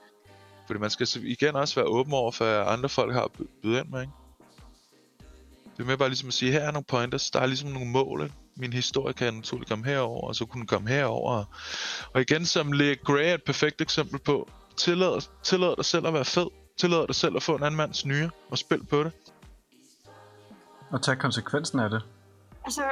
Fordi 0.67 0.81
man 0.81 0.91
skal 0.91 1.09
igen 1.23 1.57
også 1.57 1.75
være 1.75 1.85
åben 1.85 2.13
over 2.13 2.33
for, 2.33 2.45
at 2.45 2.73
andre 2.73 2.89
folk 2.89 3.13
har 3.13 3.23
at 3.23 3.31
byde 3.63 3.79
ind 3.79 3.89
med, 3.89 4.01
ikke? 4.01 4.13
Det 5.77 5.83
er 5.83 5.87
med 5.87 5.97
bare 5.97 6.09
ligesom 6.09 6.29
at 6.29 6.35
sige, 6.35 6.53
her 6.53 6.61
er 6.61 6.71
nogle 6.71 6.85
pointers, 6.85 7.31
der 7.31 7.41
er 7.41 7.47
ligesom 7.47 7.71
nogle 7.71 7.91
mål, 7.91 8.23
ikke? 8.23 8.35
Min 8.57 8.73
historie 8.73 9.15
kan 9.15 9.35
naturligt 9.35 9.69
komme 9.69 9.85
herover, 9.85 10.29
og 10.29 10.35
så 10.35 10.47
kunne 10.47 10.59
den 10.59 10.67
komme 10.67 10.89
herover. 10.89 11.45
Og 12.15 12.21
igen, 12.21 12.45
som 12.45 12.73
Le 12.73 12.97
Grey 12.97 13.31
er 13.31 13.35
et 13.35 13.43
perfekt 13.45 13.81
eksempel 13.81 14.19
på, 14.21 14.51
tillad, 14.77 15.29
tillad 15.43 15.77
dig 15.77 15.85
selv 15.85 16.07
at 16.07 16.15
være 16.15 16.25
fed. 16.25 16.47
tillader 16.79 17.07
dig 17.07 17.15
selv 17.15 17.37
at 17.37 17.43
få 17.43 17.57
en 17.57 17.63
anden 17.63 17.77
mands 17.77 18.07
nyre 18.07 18.31
og 18.51 18.59
spil 18.59 18.85
på 18.85 19.05
det. 19.05 19.13
Og 20.91 21.03
tage 21.03 21.17
konsekvensen 21.17 21.81
af 21.81 21.91
det. 21.91 22.03
Altså, 22.65 22.83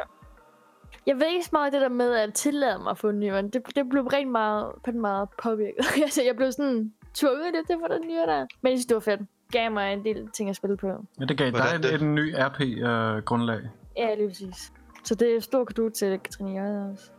jeg 1.06 1.16
ved 1.16 1.26
ikke 1.26 1.44
så 1.44 1.50
meget 1.52 1.72
det 1.72 1.80
der 1.80 1.88
med 1.88 2.14
at 2.14 2.34
tillade 2.34 2.78
mig 2.78 2.90
at 2.90 2.98
få 2.98 3.08
en 3.08 3.20
nyere. 3.20 3.42
Det, 3.42 3.62
det 3.74 3.88
blev 3.90 4.06
rent 4.06 4.30
meget, 4.30 4.72
på 4.84 4.90
den 4.90 5.00
meget 5.00 5.28
påvirket. 5.42 5.86
altså, 6.02 6.22
jeg 6.22 6.36
blev 6.36 6.52
sådan 6.52 6.92
tvunget 7.14 7.52
lidt 7.54 7.66
til 7.66 7.72
at 7.72 7.78
få 7.80 7.94
den 7.94 8.08
nyere 8.08 8.26
der. 8.26 8.46
Men 8.62 8.70
jeg 8.70 8.78
synes, 8.78 8.86
det 8.86 8.94
var 8.94 9.00
fedt. 9.00 9.20
Gav 9.52 9.70
mig 9.72 9.92
en 9.92 10.04
del 10.04 10.28
ting 10.34 10.50
at 10.50 10.56
spille 10.56 10.76
på. 10.76 10.86
Ja, 11.20 11.24
det 11.24 11.38
gav 11.38 11.50
Hvordan 11.50 11.80
dig 11.82 11.90
det? 11.90 11.94
et, 11.94 12.02
et 12.02 12.06
ny 12.08 12.34
RP-grundlag. 12.38 13.60
Ja, 13.96 14.14
lige 14.14 14.28
præcis. 14.28 14.72
Så 15.04 15.14
det 15.14 15.36
er 15.36 15.40
stor 15.40 15.64
kado 15.64 15.88
til 15.88 16.18
Katrine 16.18 16.50
Jørgen 16.52 16.92
også. 16.92 17.10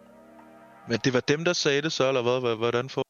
Men 0.87 0.99
det 1.03 1.13
var 1.13 1.19
dem, 1.19 1.45
der 1.45 1.53
sagde 1.53 1.81
det 1.81 1.91
så, 1.91 2.07
eller 2.07 2.21
hvad? 2.21 2.51
Hva- 2.51 2.55
Hvordan 2.57 2.89
for... 2.89 3.01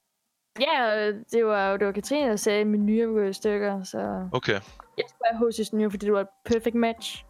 Ja, 0.60 1.08
øh, 1.08 1.16
det 1.32 1.46
var, 1.46 1.78
det 1.78 1.86
var 1.88 1.92
Katrine, 1.94 2.30
der 2.30 2.36
sagde, 2.36 2.62
at 2.62 2.68
min 2.68 3.00
var 3.00 3.06
gået 3.14 3.30
i 3.30 3.34
stykker, 3.34 3.84
så 3.84 4.28
Okay. 4.32 4.54
jeg 4.98 5.06
skulle 5.08 5.38
have 5.40 5.50
HC's 5.50 5.70
nyere, 5.78 5.92
fordi 5.92 6.06
det 6.06 6.14
var 6.14 6.22
et 6.22 6.28
perfect 6.46 6.76
match. 6.76 7.26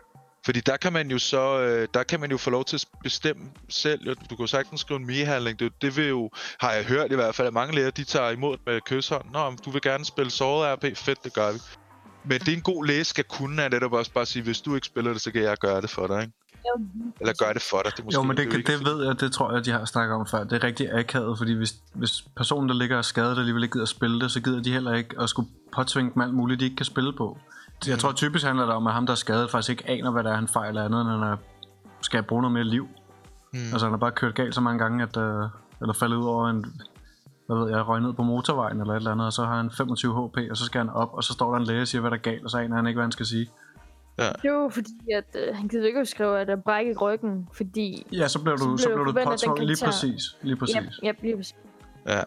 Fordi 0.45 0.59
der 0.59 0.77
kan 0.77 0.93
man 0.93 1.11
jo 1.11 1.17
så, 1.17 1.59
øh, 1.61 1.87
der 1.93 2.03
kan 2.03 2.19
man 2.19 2.31
jo 2.31 2.37
få 2.37 2.49
lov 2.49 2.63
til 2.63 2.75
at 2.75 2.85
bestemme 3.03 3.51
selv. 3.69 4.05
Du 4.15 4.35
kan 4.35 4.37
jo 4.39 4.47
sagtens 4.47 4.81
skrive 4.81 4.99
en 4.99 5.05
migehandling. 5.05 5.59
Det, 5.59 5.73
det 5.81 5.97
vil 5.97 6.07
jo, 6.09 6.29
har 6.59 6.71
jeg 6.73 6.85
hørt 6.85 7.11
i 7.11 7.15
hvert 7.15 7.35
fald, 7.35 7.47
at 7.47 7.53
mange 7.53 7.75
læger, 7.75 7.89
de 7.91 8.03
tager 8.03 8.29
imod 8.29 8.57
med 8.65 8.81
kysshånd. 8.81 9.25
Nå, 9.33 9.51
du 9.65 9.69
vil 9.71 9.81
gerne 9.81 10.05
spille 10.05 10.31
såret 10.31 10.73
RP. 10.77 10.97
Fedt, 10.97 11.23
det 11.23 11.33
gør 11.33 11.51
vi. 11.51 11.59
Men 12.23 12.39
det 12.39 12.47
er 12.47 12.53
en 12.53 12.61
god 12.61 12.85
læge 12.85 13.03
skal 13.03 13.23
kunne, 13.23 13.61
er 13.61 13.69
netop 13.69 13.93
også 13.93 14.11
bare 14.11 14.25
sige, 14.25 14.43
hvis 14.43 14.61
du 14.61 14.75
ikke 14.75 14.87
spiller 14.87 15.13
det, 15.13 15.21
så 15.21 15.31
kan 15.31 15.41
jeg 15.41 15.57
gøre 15.57 15.81
det 15.81 15.89
for 15.89 16.07
dig, 16.07 16.21
ikke? 16.21 16.33
Eller 17.19 17.33
gøre 17.33 17.53
det 17.53 17.61
for 17.61 17.81
dig. 17.83 17.91
Det 17.91 17.99
er 17.99 18.03
måske, 18.03 18.19
Jo, 18.19 18.23
men 18.23 18.37
det, 18.37 18.51
det, 18.51 18.67
det 18.67 18.85
ved 18.85 19.05
jeg, 19.05 19.19
det 19.19 19.31
tror 19.31 19.53
jeg, 19.53 19.65
de 19.65 19.71
har 19.71 19.85
snakket 19.85 20.15
om 20.15 20.27
før. 20.27 20.43
Det 20.43 20.53
er 20.53 20.63
rigtig 20.63 20.93
akavet, 20.93 21.37
fordi 21.37 21.53
hvis, 21.53 21.75
hvis 21.93 22.23
personen, 22.35 22.69
der 22.69 22.75
ligger 22.75 22.97
og 22.97 23.05
skadet, 23.05 23.37
alligevel 23.37 23.63
ikke 23.63 23.73
gider 23.73 23.83
at 23.83 23.89
spille 23.89 24.21
det, 24.21 24.31
så 24.31 24.41
gider 24.41 24.61
de 24.61 24.71
heller 24.73 24.93
ikke 24.93 25.15
at 25.19 25.29
skulle 25.29 25.49
påtvinge 25.75 26.11
dem 26.13 26.21
alt 26.21 26.33
muligt, 26.33 26.59
de 26.59 26.65
ikke 26.65 26.75
kan 26.75 26.85
spille 26.85 27.13
på. 27.13 27.37
Jeg 27.87 27.99
tror 27.99 28.11
typisk 28.11 28.45
handler 28.45 28.65
det 28.65 28.75
om, 28.75 28.87
at 28.87 28.93
ham, 28.93 29.05
der 29.05 29.13
er 29.13 29.15
skadet, 29.15 29.51
faktisk 29.51 29.69
ikke 29.69 29.89
aner, 29.89 30.11
hvad 30.11 30.23
det 30.23 30.31
er, 30.31 30.35
han 30.35 30.47
fejler 30.47 30.85
andet, 30.85 31.01
end 31.01 31.09
han 31.09 31.23
er, 31.23 31.37
skal 32.01 32.23
bruge 32.23 32.41
noget 32.41 32.53
mere 32.53 32.63
liv. 32.63 32.87
Mm. 33.53 33.59
Altså, 33.59 33.85
han 33.85 33.91
har 33.91 33.97
bare 33.97 34.11
kørt 34.11 34.35
galt 34.35 34.55
så 34.55 34.61
mange 34.61 34.79
gange, 34.79 35.03
at, 35.03 35.17
øh, 35.17 35.49
eller 35.81 35.93
faldet 35.93 36.17
ud 36.17 36.25
over 36.25 36.49
en, 36.49 36.81
hvad 37.51 37.63
ved 37.63 37.75
jeg, 37.75 37.87
røg 37.87 38.01
ned 38.01 38.13
på 38.13 38.23
motorvejen 38.23 38.81
eller 38.81 38.93
et 38.93 38.97
eller 38.97 39.11
andet, 39.11 39.25
og 39.25 39.33
så 39.33 39.45
har 39.45 39.57
han 39.57 39.71
25 39.71 40.27
HP, 40.27 40.37
og 40.51 40.57
så 40.57 40.65
skal 40.65 40.79
han 40.79 40.89
op, 40.89 41.13
og 41.13 41.23
så 41.23 41.33
står 41.33 41.51
der 41.51 41.59
en 41.59 41.63
læge 41.67 41.81
og 41.81 41.87
siger, 41.87 42.01
hvad 42.01 42.11
der 42.11 42.17
er 42.17 42.21
galt, 42.21 42.43
og 42.43 42.49
så 42.49 42.57
aner 42.57 42.75
han 42.75 42.87
ikke, 42.87 42.97
hvad 42.97 43.03
han 43.03 43.11
skal 43.11 43.25
sige. 43.25 43.49
Det 44.17 44.51
var 44.51 44.69
fordi, 44.69 45.11
at 45.15 45.35
øh, 45.35 45.55
han 45.55 45.67
gider 45.67 45.87
ikke 45.87 45.99
at 45.99 46.07
skrive, 46.07 46.39
at 46.39 46.47
der 46.47 46.55
brækket 46.55 47.01
ryggen, 47.01 47.49
fordi... 47.53 48.07
Ja, 48.11 48.27
så 48.27 48.41
bliver 48.41 48.57
Så 48.57 48.65
du, 48.65 48.77
så 48.77 48.89
du 48.89 48.93
bliver 48.93 49.05
du 49.05 49.11
forventet, 49.11 49.33
at 49.33 49.39
den 49.41 49.49
påtvunget, 49.49 49.67
lige 49.67 49.85
præcis, 49.85 50.37
lige 50.41 50.55
præcis. 50.55 50.75
Ja, 50.75 50.83
ja, 51.03 51.11
lige 51.21 51.37
præcis. 51.37 51.55
Ja. 52.07 52.21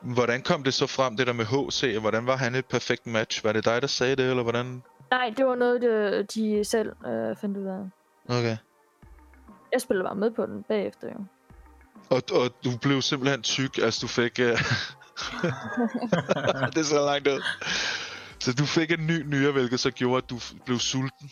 Hvordan 0.00 0.42
kom 0.42 0.62
det 0.64 0.74
så 0.74 0.86
frem, 0.86 1.16
det 1.16 1.26
der 1.26 1.32
med 1.32 1.44
HC? 1.44 2.00
Hvordan 2.00 2.26
var 2.26 2.36
han 2.36 2.54
et 2.54 2.66
perfekt 2.66 3.06
match? 3.06 3.44
Var 3.44 3.52
det 3.52 3.64
dig, 3.64 3.82
der 3.82 3.88
sagde 3.88 4.16
det, 4.16 4.30
eller 4.30 4.42
hvordan? 4.42 4.82
Nej, 5.10 5.34
det 5.36 5.46
var 5.46 5.54
noget, 5.54 5.82
det, 5.82 6.34
de 6.34 6.64
selv 6.64 6.92
øh, 7.06 7.36
fandt 7.36 7.56
ud 7.56 7.64
af. 7.64 7.90
Okay. 8.28 8.56
Jeg 9.72 9.80
spillede 9.80 10.04
bare 10.04 10.14
med 10.14 10.30
på 10.30 10.46
den 10.46 10.62
bagefter, 10.62 11.08
jo. 11.08 11.24
Og, 12.10 12.22
og 12.32 12.50
du 12.64 12.70
blev 12.82 13.02
simpelthen 13.02 13.42
tyk, 13.42 13.78
altså 13.78 13.98
du 14.02 14.06
fik... 14.08 14.38
Uh... 14.42 14.46
det 16.74 16.78
er 16.78 16.82
så 16.84 17.04
langt 17.04 17.28
ud. 17.28 17.42
Så 18.38 18.52
du 18.52 18.64
fik 18.64 18.90
en 18.90 19.06
ny 19.06 19.22
nyre, 19.26 19.52
hvilket 19.52 19.80
så 19.80 19.90
gjorde, 19.90 20.16
at 20.24 20.30
du 20.30 20.38
blev 20.64 20.78
sulten. 20.78 21.30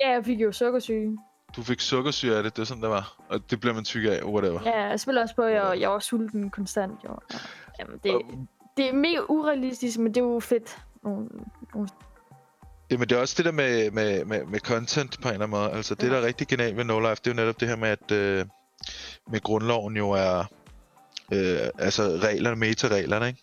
Ja, 0.00 0.10
jeg 0.10 0.24
fik 0.24 0.40
jo 0.40 0.52
sukkersyge. 0.52 1.18
Du 1.56 1.62
fik 1.62 1.80
sukkersyre 1.80 2.36
af 2.36 2.42
det, 2.42 2.56
det 2.56 2.62
er 2.62 2.66
sådan, 2.66 2.82
det 2.82 2.90
var. 2.90 3.16
Og 3.28 3.50
det 3.50 3.60
bliver 3.60 3.74
man 3.74 3.84
tyk 3.84 4.04
af, 4.04 4.20
whatever. 4.24 4.60
Ja, 4.64 4.82
jeg 4.88 5.00
spiller 5.00 5.22
også 5.22 5.34
på, 5.34 5.42
at 5.42 5.54
jeg, 5.54 5.80
jeg 5.80 5.90
var 5.90 5.98
sulten 5.98 6.50
konstant, 6.50 6.92
jo. 7.04 7.16
Ja. 7.32 7.38
Jamen, 7.80 7.98
det, 8.04 8.14
Og- 8.14 8.22
det 8.76 8.88
er 8.88 8.92
mega 8.92 9.20
urealistisk, 9.28 9.98
men 9.98 10.14
det 10.14 10.20
er 10.20 10.24
jo 10.24 10.40
fedt. 10.40 10.78
Nogle, 11.04 11.28
nogle... 11.74 11.88
Jamen 12.90 13.08
det 13.08 13.16
er 13.16 13.20
også 13.20 13.34
det 13.36 13.44
der 13.44 13.52
med, 13.52 13.90
med, 13.90 14.24
med, 14.24 14.44
med 14.44 14.60
content 14.60 15.20
på 15.22 15.28
en 15.28 15.34
eller 15.34 15.46
anden 15.46 15.60
måde. 15.60 15.70
Altså 15.70 15.94
det, 15.94 16.02
Ja. 16.02 16.08
der 16.12 16.16
er 16.20 16.26
rigtig 16.26 16.48
genialt 16.48 16.76
ved 16.76 16.84
No 16.84 17.00
Life, 17.00 17.14
det 17.14 17.26
er 17.26 17.30
jo 17.30 17.34
netop 17.36 17.60
det 17.60 17.68
her 17.68 17.76
med, 17.76 17.88
at 17.88 18.10
øh, 18.10 18.44
med 19.30 19.40
grundloven 19.40 19.96
jo 19.96 20.10
er... 20.10 20.38
Øh, 21.32 21.68
altså 21.78 22.02
reglerne, 22.02 22.56
meta-reglerne, 22.56 23.26
ikke? 23.26 23.42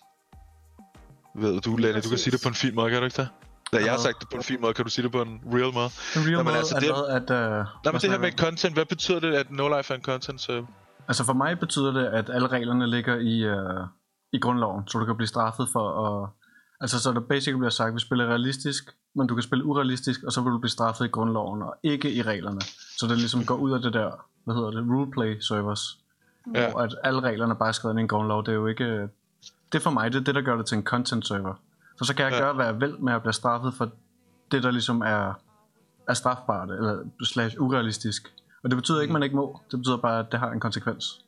Ved 1.36 1.62
du, 1.62 1.76
Lenny, 1.76 2.02
du 2.04 2.10
kan 2.10 2.18
sige 2.18 2.32
det 2.32 2.42
på 2.44 2.50
en 2.50 2.56
fin 2.56 2.76
måde, 2.76 2.90
kan 2.92 3.00
du 3.00 3.06
ikke 3.06 3.18
det? 3.22 3.30
Da 3.74 3.78
jeg 3.78 3.92
har 3.92 4.00
sagt 4.00 4.20
det 4.20 4.30
på 4.30 4.38
en 4.38 4.44
fin 4.44 4.62
måde, 4.62 4.74
kan 4.74 4.86
du 4.86 4.92
sige 4.92 5.04
det 5.04 5.12
på 5.12 5.22
en 5.22 5.42
real 5.54 5.74
måde? 5.74 5.90
En 6.16 6.22
real 6.28 6.38
Nå, 6.38 6.44
måde, 6.44 6.58
altså, 6.58 6.76
at, 6.76 6.82
det- 6.82 6.92
hvad, 6.92 7.38
at, 7.38 7.50
uh, 7.50 7.66
Nej, 7.84 7.92
men 7.92 8.02
det 8.02 8.10
her 8.12 8.20
med 8.20 8.32
content, 8.32 8.74
hvad 8.74 8.86
betyder 8.86 9.20
det, 9.20 9.34
at 9.34 9.52
No 9.52 9.78
Life 9.78 9.94
er 9.94 9.98
en 9.98 10.04
content 10.04 10.42
server? 10.42 10.66
Altså 11.08 11.24
for 11.24 11.34
mig 11.34 11.60
betyder 11.60 11.92
det, 11.92 12.06
at 12.06 12.30
alle 12.30 12.48
reglerne 12.48 12.88
ligger 12.88 13.16
i, 13.16 13.36
uh, 13.56 13.88
i 14.34 14.40
grundloven, 14.40 14.88
så 14.88 15.00
du 15.00 15.06
kan 15.06 15.16
blive 15.18 15.28
straffet 15.28 15.68
for 15.74 15.86
at... 16.08 16.30
Altså 16.82 17.00
så 17.00 17.12
der 17.12 17.20
basically 17.30 17.58
bliver 17.58 17.70
sagt, 17.70 17.88
at 17.88 17.94
vi 17.96 18.00
spiller 18.00 18.26
realistisk, 18.26 18.84
men 19.16 19.28
du 19.28 19.36
kan 19.36 19.44
spille 19.44 19.66
urealistisk, 19.66 20.24
og 20.24 20.32
så 20.32 20.42
vil 20.42 20.52
du 20.52 20.58
blive 20.60 20.70
straffet 20.72 21.06
i 21.06 21.08
grundloven, 21.10 21.62
og 21.62 21.76
ikke 21.84 22.12
i 22.14 22.22
reglerne. 22.22 22.62
Så 22.98 23.08
det 23.10 23.18
ligesom 23.18 23.46
går 23.46 23.56
ud 23.56 23.72
af 23.72 23.82
det 23.82 23.94
der, 23.94 24.12
hvad 24.48 24.56
hedder 24.56 24.72
det, 24.72 24.90
roleplay 24.92 25.40
servers, 25.40 26.00
Ja. 26.56 26.72
hvor 26.72 26.80
at 26.82 26.96
alle 27.04 27.20
reglerne 27.22 27.56
bare 27.56 27.68
er 27.68 27.72
skrevet 27.72 27.94
ind 27.94 28.00
i 28.00 28.02
en 28.02 28.08
grundlov. 28.08 28.46
Det 28.46 28.52
er 28.52 28.56
jo 28.56 28.68
ikke... 28.68 28.86
Det 29.72 29.76
er 29.76 29.80
for 29.80 29.90
mig, 29.92 30.12
det 30.12 30.20
er 30.20 30.24
det, 30.24 30.36
der 30.36 30.42
gør 30.42 30.56
det 30.58 30.66
til 30.66 30.78
en 30.78 30.84
content 30.84 31.28
server. 31.28 31.54
For 31.98 32.06
så 32.06 32.16
kan 32.16 32.26
jeg 32.26 32.34
Ja. 32.34 32.40
gøre, 32.40 32.54
hvad 32.54 32.66
jeg 32.66 32.82
vil 32.82 33.00
med 33.00 33.14
at 33.14 33.22
blive 33.22 33.34
straffet 33.34 33.74
for 33.74 33.90
det, 34.52 34.64
der 34.64 34.72
ligesom 34.72 35.02
er, 35.02 35.34
er 36.08 36.14
strafbart, 36.14 36.72
eller 36.72 37.04
slash 37.24 37.56
urealistisk. 37.60 38.34
Og 38.64 38.70
det 38.70 38.78
betyder 38.78 39.02
ikke, 39.02 39.12
at 39.12 39.14
man 39.14 39.24
ikke 39.24 39.36
må. 39.36 39.60
Det 39.72 39.80
betyder 39.80 39.98
bare, 39.98 40.20
at 40.20 40.32
det 40.32 40.40
har 40.40 40.52
en 40.52 40.60
konsekvens. 40.60 41.26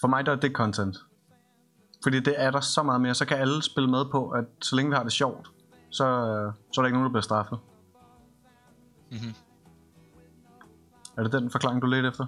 For 0.00 0.08
mig 0.08 0.26
der 0.26 0.32
er 0.32 0.36
det 0.36 0.52
content. 0.52 0.96
Fordi 2.02 2.20
det 2.20 2.34
er 2.36 2.50
der 2.50 2.60
så 2.60 2.82
meget 2.82 3.00
mere. 3.00 3.14
Så 3.14 3.24
kan 3.26 3.36
alle 3.36 3.62
spille 3.62 3.90
med 3.90 4.04
på, 4.12 4.28
at 4.28 4.44
så 4.62 4.76
længe 4.76 4.90
vi 4.90 4.96
har 4.96 5.02
det 5.02 5.12
sjovt, 5.12 5.50
så, 5.90 6.04
så 6.72 6.80
er 6.80 6.82
der 6.82 6.86
ikke 6.86 6.96
nogen, 6.98 7.04
der 7.06 7.10
bliver 7.12 7.22
straffet. 7.22 7.58
Mhm. 9.10 9.34
Er 11.16 11.22
det 11.22 11.32
den 11.32 11.50
forklaring, 11.50 11.82
du 11.82 11.86
ledte 11.86 12.08
efter? 12.08 12.26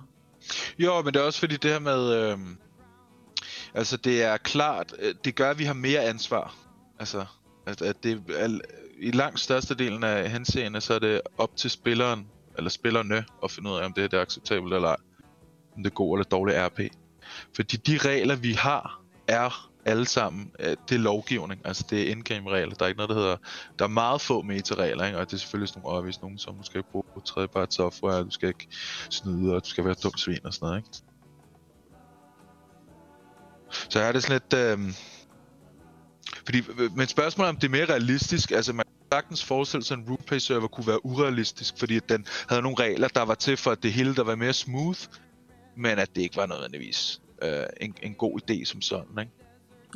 Jo, 0.79 1.03
men 1.03 1.15
det 1.15 1.21
er 1.21 1.25
også 1.25 1.41
fordi 1.41 1.57
det 1.57 1.71
her 1.71 1.79
med... 1.79 2.15
Øh, 2.15 2.39
altså, 3.75 3.97
det 3.97 4.23
er 4.23 4.37
klart... 4.37 4.95
Øh, 4.99 5.15
det 5.25 5.35
gør, 5.35 5.51
at 5.51 5.59
vi 5.59 5.65
har 5.65 5.75
mere 5.75 6.01
ansvar. 6.01 6.55
Altså, 6.99 7.25
at, 7.67 7.83
at 7.83 8.03
det 8.03 8.23
er, 8.29 8.59
i 9.01 9.11
langt 9.11 9.41
størstedelen 9.41 10.05
af 10.05 10.31
henseende, 10.31 10.81
så 10.81 10.95
er 10.95 10.99
det 10.99 11.21
op 11.39 11.57
til 11.57 11.71
spilleren, 11.71 12.27
eller 12.57 12.71
spillerne, 12.71 13.25
at 13.45 13.51
finde 13.51 13.71
ud 13.71 13.77
af, 13.77 13.85
om 13.85 13.93
det, 13.93 14.03
her, 14.03 14.09
det 14.09 14.17
er 14.17 14.23
acceptabelt 14.23 14.75
eller 14.75 14.89
ej. 14.89 14.97
Om 15.77 15.83
det 15.83 15.91
er 15.91 15.95
god 15.95 16.19
eller 16.19 16.25
dårlig 16.25 16.67
RP. 16.67 16.81
Fordi 17.57 17.77
de 17.77 17.99
regler, 17.99 18.37
vi 18.37 18.53
har, 18.53 19.03
er 19.29 19.68
alle 19.89 20.07
sammen, 20.07 20.51
øh, 20.61 20.77
det 20.89 20.95
er 20.95 20.99
lovgivning. 20.99 21.61
Altså, 21.65 21.85
det 21.91 22.03
er 22.03 22.11
in-game 22.11 22.51
regler. 22.51 22.75
Der 22.75 22.85
er 22.85 22.89
ikke 22.89 22.99
noget, 22.99 23.09
der 23.11 23.17
hedder... 23.17 23.37
Der 23.79 23.85
er 23.85 23.89
meget 23.89 24.21
få 24.21 24.43
meta-regler, 24.43 25.07
ikke? 25.07 25.19
Og 25.19 25.27
det 25.27 25.33
er 25.33 25.39
selvfølgelig 25.39 25.69
sådan 25.69 25.83
nogle 25.83 25.99
obvious 25.99 26.21
nogen, 26.23 26.39
som 26.39 26.55
du 26.55 26.63
skal 26.63 26.83
bruge 26.83 27.05
tredjepart 27.25 27.75
software, 27.75 28.25
du 28.25 28.31
skal 28.31 28.49
ikke 28.49 28.69
snyde, 29.11 29.55
og 29.55 29.65
du 29.65 29.69
skal 29.69 29.85
være 29.85 29.95
dum 29.95 30.17
svin 30.17 30.47
og 30.47 30.55
sådan 30.55 30.67
noget, 30.67 30.79
ikke? 30.79 30.89
Så 33.71 34.01
er 34.01 34.13
det 34.13 34.23
sådan 34.23 34.41
lidt... 34.51 34.63
Øh... 34.63 34.95
Fordi, 36.45 36.59
øh, 36.59 36.79
øh, 36.79 36.97
men 36.97 37.07
spørgsmålet 37.07 37.49
er, 37.49 37.53
om 37.53 37.57
det 37.57 37.67
er 37.67 37.71
mere 37.71 37.85
realistisk, 37.85 38.51
altså 38.51 38.73
man 38.73 38.85
sagtens 39.13 39.45
forestille 39.45 39.85
sig, 39.85 39.95
at 39.95 40.05
en 40.05 40.11
RuPay 40.11 40.39
server 40.39 40.69
kunne 40.69 40.87
være 40.87 41.07
urealistisk, 41.07 41.79
fordi 41.79 41.97
at 41.97 42.09
den 42.09 42.27
havde 42.49 42.63
nogle 42.63 42.77
regler, 42.79 43.09
der 43.09 43.23
var 43.23 43.35
til 43.35 43.57
for, 43.57 43.71
at 43.71 43.83
det 43.83 43.93
hele 43.93 44.15
der 44.15 44.25
var 44.25 44.35
mere 44.35 44.53
smooth, 44.53 45.01
men 45.77 45.99
at 45.99 46.17
det 46.17 46.23
ikke 46.23 46.37
var 46.37 46.47
nødvendigvis 46.47 47.21
øh, 47.43 47.65
en, 47.81 47.95
en 48.03 48.15
god 48.15 48.41
idé 48.41 48.65
som 48.65 48.83
sådan, 48.83 49.19
ikke? 49.21 49.33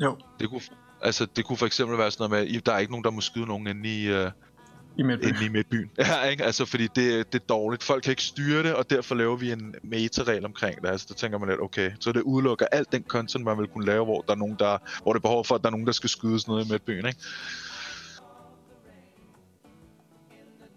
Jo, 0.00 0.16
Det 0.40 0.48
kunne, 0.48 0.60
altså, 1.02 1.26
det 1.36 1.44
kunne 1.44 1.56
for 1.56 1.66
eksempel 1.66 1.98
være 1.98 2.10
sådan 2.10 2.30
noget 2.30 2.48
med, 2.48 2.56
at 2.56 2.66
der 2.66 2.72
er 2.72 2.78
ikke 2.78 2.92
nogen, 2.92 3.04
der 3.04 3.10
må 3.10 3.20
skyde 3.20 3.46
nogen 3.46 3.66
inde 3.66 3.88
i, 3.88 4.08
øh, 4.08 4.30
i 4.96 5.02
Midtby. 5.02 5.26
inde 5.26 5.44
i 5.44 5.48
midtbyen. 5.48 5.90
Ja, 5.98 6.22
ikke? 6.22 6.44
Altså, 6.44 6.64
fordi 6.64 6.86
det, 6.86 7.32
det 7.32 7.40
er 7.40 7.46
dårligt. 7.48 7.82
Folk 7.82 8.02
kan 8.02 8.10
ikke 8.10 8.22
styre 8.22 8.62
det, 8.62 8.74
og 8.74 8.90
derfor 8.90 9.14
laver 9.14 9.36
vi 9.36 9.52
en 9.52 9.74
meta-regel 9.82 10.44
omkring 10.44 10.82
det. 10.82 10.88
Altså, 10.88 11.06
der 11.08 11.14
tænker 11.14 11.38
man 11.38 11.48
lidt, 11.48 11.60
okay, 11.60 11.90
så 12.00 12.12
det 12.12 12.22
udelukker 12.22 12.66
alt 12.72 12.92
den 12.92 13.04
content, 13.08 13.44
man 13.44 13.58
vil 13.58 13.66
kunne 13.66 13.86
lave, 13.86 14.04
hvor 14.04 14.20
der 14.20 14.32
er 14.32 14.36
nogen, 14.36 14.56
der, 14.58 14.78
hvor 15.02 15.12
det 15.12 15.18
er 15.18 15.22
behov 15.22 15.44
for, 15.44 15.54
at 15.54 15.60
der 15.62 15.66
er 15.66 15.70
nogen, 15.70 15.86
der 15.86 15.92
skal 15.92 16.10
skydes 16.10 16.48
noget 16.48 16.66
i 16.66 16.72
midtbyen, 16.72 17.06
ikke? 17.06 17.20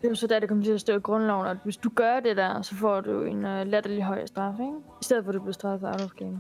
Det 0.01 0.07
er 0.07 0.09
jo 0.09 0.15
så 0.15 0.27
der, 0.27 0.39
det 0.39 0.49
kommer 0.49 0.63
til 0.63 0.71
at 0.71 0.81
stå 0.81 0.97
i 0.97 0.99
grundloven, 0.99 1.47
at 1.47 1.57
hvis 1.63 1.77
du 1.77 1.89
gør 1.95 2.19
det 2.19 2.37
der, 2.37 2.61
så 2.61 2.75
får 2.75 3.01
du 3.01 3.23
en 3.23 3.37
uh, 3.37 3.67
latterlig 3.67 4.03
høj 4.03 4.25
straf, 4.25 4.53
ikke? 4.53 4.73
I 5.01 5.03
stedet 5.03 5.23
for, 5.23 5.31
at 5.31 5.35
du 5.35 5.39
bliver 5.39 5.53
straffet 5.53 5.87
out 5.87 6.01
of 6.01 6.09
game. 6.11 6.39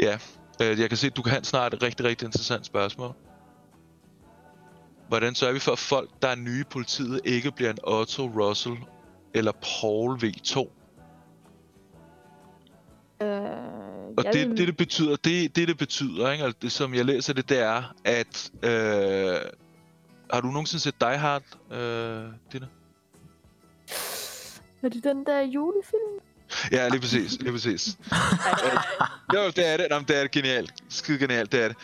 Ja, 0.00 0.14
øh, 0.14 0.20
jeg 0.64 0.88
kan 0.88 0.96
se, 0.96 1.06
at 1.06 1.16
du 1.16 1.22
kan 1.22 1.30
have 1.32 1.44
snart 1.44 1.74
et 1.74 1.82
rigtig, 1.82 2.06
rigtig 2.06 2.26
interessant 2.26 2.66
spørgsmål. 2.66 3.12
Hvordan 5.08 5.34
sørger 5.34 5.52
vi 5.54 5.58
for, 5.60 5.72
at 5.72 5.78
folk, 5.78 6.10
der 6.22 6.28
er 6.28 6.34
nye 6.34 6.60
i 6.60 6.64
politiet, 6.64 7.20
ikke 7.24 7.50
bliver 7.52 7.70
en 7.70 7.78
Otto, 7.84 8.26
Russell 8.26 8.76
eller 9.34 9.52
Paul 9.52 10.16
V2? 10.24 10.58
Øh, 13.22 13.40
Og 14.16 14.24
det, 14.32 14.48
vil- 14.48 14.56
det, 14.58 14.66
det 14.68 14.76
betyder, 14.76 15.16
det, 15.16 15.56
det, 15.56 15.68
det 15.68 15.78
betyder, 15.78 16.30
ikke? 16.30 16.44
Altså, 16.44 16.58
det, 16.62 16.72
som 16.72 16.94
jeg 16.94 17.04
læser 17.04 17.32
det, 17.32 17.48
det 17.48 17.58
er, 17.58 17.94
at... 18.04 18.50
Øh, 18.62 19.40
har 20.32 20.40
du 20.40 20.46
nogensinde 20.46 20.82
set 20.82 21.00
Die 21.00 21.16
Hard, 21.18 21.42
øh, 21.70 22.24
Dina? 22.52 22.66
Er 24.82 24.88
det 24.88 25.04
den 25.04 25.26
der 25.26 25.40
julefilm? 25.40 26.20
Ja, 26.72 26.88
lige 26.88 27.00
præcis. 27.00 27.38
Lige 27.40 27.52
præcis. 27.52 27.96
Øh, 28.64 28.78
jo, 29.34 29.46
det 29.46 29.68
er 29.68 29.76
det. 29.76 29.86
Nå, 29.90 29.98
det 29.98 30.16
er 30.16 30.22
det 30.22 30.30
genialt. 30.30 30.72
Skide 30.88 31.18
genialt, 31.18 31.52
det 31.52 31.64
er 31.64 31.68
det. 31.68 31.76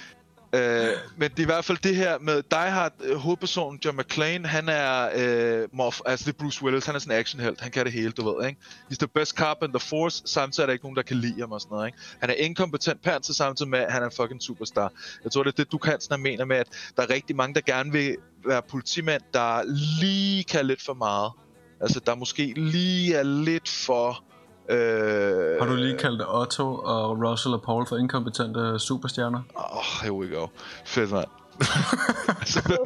Øh, 0.55 0.89
men 1.17 1.31
det 1.31 1.39
er 1.39 1.43
i 1.43 1.45
hvert 1.45 1.65
fald 1.65 1.79
det 1.79 1.97
her 1.97 2.19
med 2.19 2.43
Die 2.51 2.71
Hard, 2.71 2.93
øh, 3.05 3.17
hovedpersonen 3.17 3.81
John 3.85 3.97
McClane, 3.99 4.49
han 4.49 4.69
er 4.69 5.09
øh, 5.15 5.69
morf, 5.73 6.01
altså 6.07 6.25
det 6.25 6.33
er 6.33 6.39
Bruce 6.39 6.65
Willis, 6.65 6.87
han 6.87 6.95
er 6.95 6.99
sådan 6.99 7.17
en 7.17 7.21
actionhelt, 7.21 7.61
han 7.61 7.71
kan 7.71 7.85
det 7.85 7.93
hele, 7.93 8.11
du 8.13 8.31
ved, 8.31 8.47
ikke? 8.47 8.61
He's 8.91 8.97
the 8.97 9.07
best 9.07 9.37
cop 9.37 9.63
in 9.63 9.69
the 9.69 9.81
force, 9.81 10.23
samtidig 10.27 10.65
er 10.65 10.67
der 10.67 10.73
ikke 10.73 10.85
nogen, 10.85 10.97
der 10.97 11.03
kan 11.03 11.17
lide 11.17 11.41
ham 11.41 11.53
og 11.53 11.61
sådan 11.61 11.75
noget, 11.75 11.87
ikke? 11.87 11.99
Han 12.21 12.31
er 12.31 12.35
inkompetent 12.35 13.03
panser 13.03 13.35
samtidig 13.35 13.71
med, 13.71 13.79
at 13.79 13.93
han 13.93 14.03
er 14.03 14.07
en 14.07 14.13
fucking 14.17 14.43
superstar. 14.43 14.93
Jeg 15.25 15.33
tror, 15.33 15.43
det 15.43 15.53
er 15.53 15.57
det, 15.57 15.73
du 15.73 15.79
kan 15.79 16.01
sådan 16.01 16.23
mener 16.23 16.45
med, 16.45 16.57
at 16.57 16.67
der 16.97 17.03
er 17.03 17.11
rigtig 17.11 17.37
mange, 17.37 17.55
der 17.55 17.61
gerne 17.61 17.93
vil 17.93 18.17
være 18.47 18.63
politimænd, 18.71 19.23
der 19.35 19.63
lige 20.01 20.45
kan 20.45 20.67
lidt 20.67 20.83
for 20.83 20.95
meget. 20.95 21.33
Altså, 21.81 22.01
der 22.07 22.15
måske 22.15 22.53
lige 22.57 23.15
er 23.15 23.23
lidt 23.23 23.69
for... 23.69 24.25
Øh, 24.69 25.59
Har 25.61 25.67
du 25.67 25.75
lige 25.75 25.99
kaldt 25.99 26.23
Otto 26.29 26.75
og 26.75 27.19
Russell 27.31 27.55
og 27.55 27.63
Paul 27.63 27.87
for 27.87 27.97
inkompetente 27.97 28.79
superstjerner? 28.79 29.41
Åh, 29.57 29.77
oh, 29.77 29.85
here 30.03 30.13
we 30.13 30.37
go. 30.37 30.47
Fedt, 30.85 31.11
mand. 31.11 31.27
altså, 32.41 32.77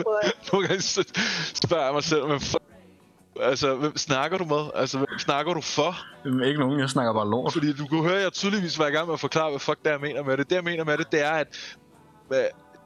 nogle 0.53 0.67
gange 0.69 0.83
spørger 1.55 1.85
jeg 1.85 1.95
mig 1.95 2.05
selv, 2.05 2.27
men 2.27 2.41
fuck, 2.41 2.63
altså, 3.41 3.75
hvem 3.75 3.97
snakker 3.97 4.39
du 4.39 4.45
med? 4.45 4.71
Altså, 4.75 4.99
hvem 4.99 5.19
snakker 5.19 5.55
du 5.55 5.61
for? 5.61 5.97
Jamen, 6.25 6.49
Ikke 6.49 6.61
nogen, 6.61 6.81
jeg 6.81 6.91
snakker 6.91 7.13
bare 7.13 7.31
lort. 7.31 7.53
Fordi 7.53 7.73
du 7.73 7.87
kunne 7.87 8.03
høre, 8.03 8.17
at 8.17 8.23
jeg 8.23 8.33
tydeligvis 8.33 8.79
var 8.79 8.87
i 8.87 8.91
gang 8.91 9.07
med 9.07 9.15
at 9.15 9.21
forklare, 9.21 9.51
hvad 9.51 9.61
fuck 9.61 9.79
det 9.79 9.87
er, 9.87 9.91
jeg 9.91 10.01
mener 10.01 10.23
med 10.23 10.37
det. 10.37 10.51
Det, 10.51 10.57
jeg 10.57 10.65
mener 10.65 10.85
med 10.85 10.99
det, 10.99 11.13
det 11.13 11.25
er, 11.25 11.31
at 11.33 11.49
øh, 12.33 12.39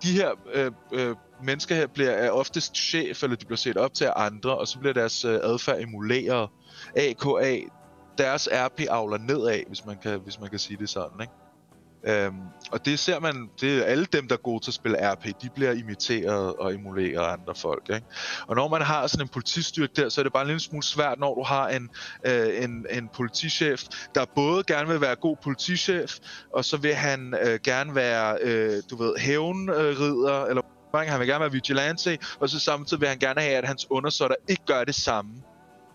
de 0.02 0.12
her 0.12 0.30
øh, 0.54 0.70
øh, 0.92 1.16
mennesker 1.42 1.74
her 1.74 1.86
bliver 1.86 2.10
er 2.10 2.30
oftest 2.30 2.76
chef, 2.76 3.22
eller 3.22 3.36
de 3.36 3.44
bliver 3.46 3.56
set 3.56 3.76
op 3.76 3.94
til 3.94 4.08
andre, 4.16 4.58
og 4.58 4.68
så 4.68 4.78
bliver 4.78 4.92
deres 4.92 5.24
øh, 5.24 5.38
adfærd 5.42 5.80
emuleret. 5.80 6.48
AKA, 6.96 7.60
deres 8.18 8.48
RP 8.52 8.80
avler 8.90 9.18
nedad, 9.18 9.60
hvis 9.68 9.86
man 9.86 9.96
kan, 10.02 10.20
hvis 10.20 10.40
man 10.40 10.50
kan 10.50 10.58
sige 10.58 10.76
det 10.76 10.88
sådan, 10.88 11.20
ikke? 11.20 11.32
Øhm, 12.06 12.40
og 12.72 12.84
det 12.84 12.98
ser 12.98 13.20
man, 13.20 13.50
det 13.60 13.78
er 13.78 13.84
alle 13.84 14.04
dem, 14.04 14.28
der 14.28 14.34
er 14.34 14.40
gode 14.40 14.64
til 14.64 14.70
at 14.70 14.74
spille 14.74 15.12
RP, 15.12 15.24
de 15.42 15.50
bliver 15.54 15.72
imiteret 15.72 16.54
og 16.54 16.74
emuleret 16.74 17.24
af 17.24 17.32
andre 17.32 17.54
folk. 17.54 17.90
Ikke? 17.94 18.06
Og 18.46 18.56
når 18.56 18.68
man 18.68 18.82
har 18.82 19.06
sådan 19.06 19.24
en 19.24 19.28
politistyrke 19.28 19.92
der, 19.96 20.08
så 20.08 20.20
er 20.20 20.22
det 20.22 20.32
bare 20.32 20.42
en 20.42 20.46
lille 20.46 20.60
smule 20.60 20.82
svært, 20.82 21.18
når 21.18 21.34
du 21.34 21.42
har 21.42 21.68
en, 21.68 21.90
øh, 22.26 22.64
en, 22.64 22.86
en 22.90 23.08
politichef, 23.14 23.84
der 24.14 24.24
både 24.34 24.64
gerne 24.64 24.88
vil 24.88 25.00
være 25.00 25.16
god 25.16 25.36
politichef, 25.42 26.18
og 26.52 26.64
så 26.64 26.76
vil 26.76 26.94
han 26.94 27.34
øh, 27.42 27.58
gerne 27.64 27.94
være, 27.94 28.38
øh, 28.42 28.82
du 28.90 28.96
ved, 28.96 29.16
hævnridder, 29.18 30.44
eller 30.44 30.62
han 30.94 31.20
vil 31.20 31.28
gerne 31.28 31.40
være 31.40 31.52
vigilante, 31.52 32.18
og 32.40 32.48
så 32.48 32.58
samtidig 32.58 33.00
vil 33.00 33.08
han 33.08 33.18
gerne 33.18 33.40
have, 33.40 33.56
at 33.56 33.66
hans 33.66 33.90
undersåtter 33.90 34.36
ikke 34.48 34.62
gør 34.66 34.84
det 34.84 34.94
samme. 34.94 35.32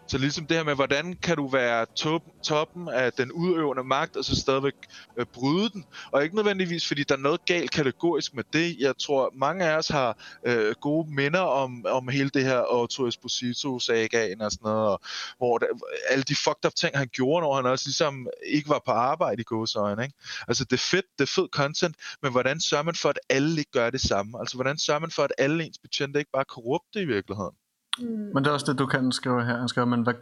Så 0.10 0.18
ligesom 0.18 0.46
det 0.46 0.58
her 0.58 0.64
med, 0.64 0.76
hvordan 0.76 1.14
kan 1.14 1.38
du 1.38 1.48
være 1.48 1.86
top, 1.96 2.22
toppen 2.44 2.88
af 2.88 3.14
den 3.14 3.32
udøvende 3.32 3.84
magt, 3.84 4.16
og 4.16 4.26
så 4.26 4.36
stadigvæk 4.36 4.74
øh, 5.18 5.26
bryde 5.26 5.70
den. 5.70 5.86
Og 6.12 6.24
ikke 6.24 6.36
nødvendigvis, 6.36 6.88
fordi 6.88 7.04
der 7.04 7.16
er 7.16 7.20
noget 7.20 7.46
galt 7.46 7.72
kategorisk 7.72 8.36
med 8.36 8.44
det. 8.54 8.78
Jeg 8.80 8.98
tror, 8.98 9.32
mange 9.36 9.66
af 9.66 9.78
os 9.78 9.88
har 9.88 10.18
øh, 10.46 10.76
gode 10.82 11.16
minder 11.16 11.40
om, 11.40 11.86
om 11.88 12.08
hele 12.08 12.30
det 12.30 12.44
her 12.44 12.74
Otto 12.74 13.08
Esposito-sagaen 13.08 14.42
og 14.42 14.52
sådan 14.52 14.64
noget, 14.64 14.90
og 14.90 15.02
hvor 15.38 15.58
der, 15.58 15.68
alle 16.10 16.24
de 16.24 16.36
fucked 16.36 16.66
up 16.66 16.76
ting, 16.76 16.98
han 16.98 17.08
gjorde, 17.08 17.42
når 17.42 17.56
han 17.56 17.66
også 17.66 17.88
ligesom 17.88 18.28
ikke 18.46 18.70
var 18.70 18.82
på 18.86 18.92
arbejde 18.92 19.42
i 19.42 19.46
gåsøjne. 19.46 20.04
Ikke? 20.04 20.16
Altså, 20.48 20.64
det 20.64 20.74
er 20.74 20.88
fedt, 20.92 21.06
det 21.20 21.24
er 21.24 21.34
fed 21.36 21.48
content, 21.52 21.96
men 22.22 22.32
hvordan 22.32 22.60
sørger 22.60 22.84
man 22.84 22.96
for, 22.96 23.10
at 23.10 23.20
alle 23.30 23.60
ikke 23.60 23.72
gør 23.72 23.90
det 23.90 24.02
samme? 24.02 24.40
Altså, 24.40 24.56
hvordan 24.56 24.78
sørger 24.78 25.00
man 25.00 25.12
for, 25.12 25.24
at 25.24 25.32
alle 25.38 25.66
ens 25.66 25.78
betjente 25.78 26.20
ikke 26.20 26.32
bare 26.32 26.42
er 26.42 26.54
korrupte 26.54 27.02
i 27.02 27.06
virkeligheden? 27.06 27.56
Mm. 28.00 28.08
Men 28.08 28.44
det 28.44 28.48
er 28.48 28.52
også 28.54 28.72
det, 28.72 28.80
du 28.80 28.86
kan 28.86 29.12
skrive 29.12 29.46
her. 29.46 29.58
Han 29.58 29.68
skriver, 29.68 29.88
men 29.88 30.02
hvad, 30.02 30.14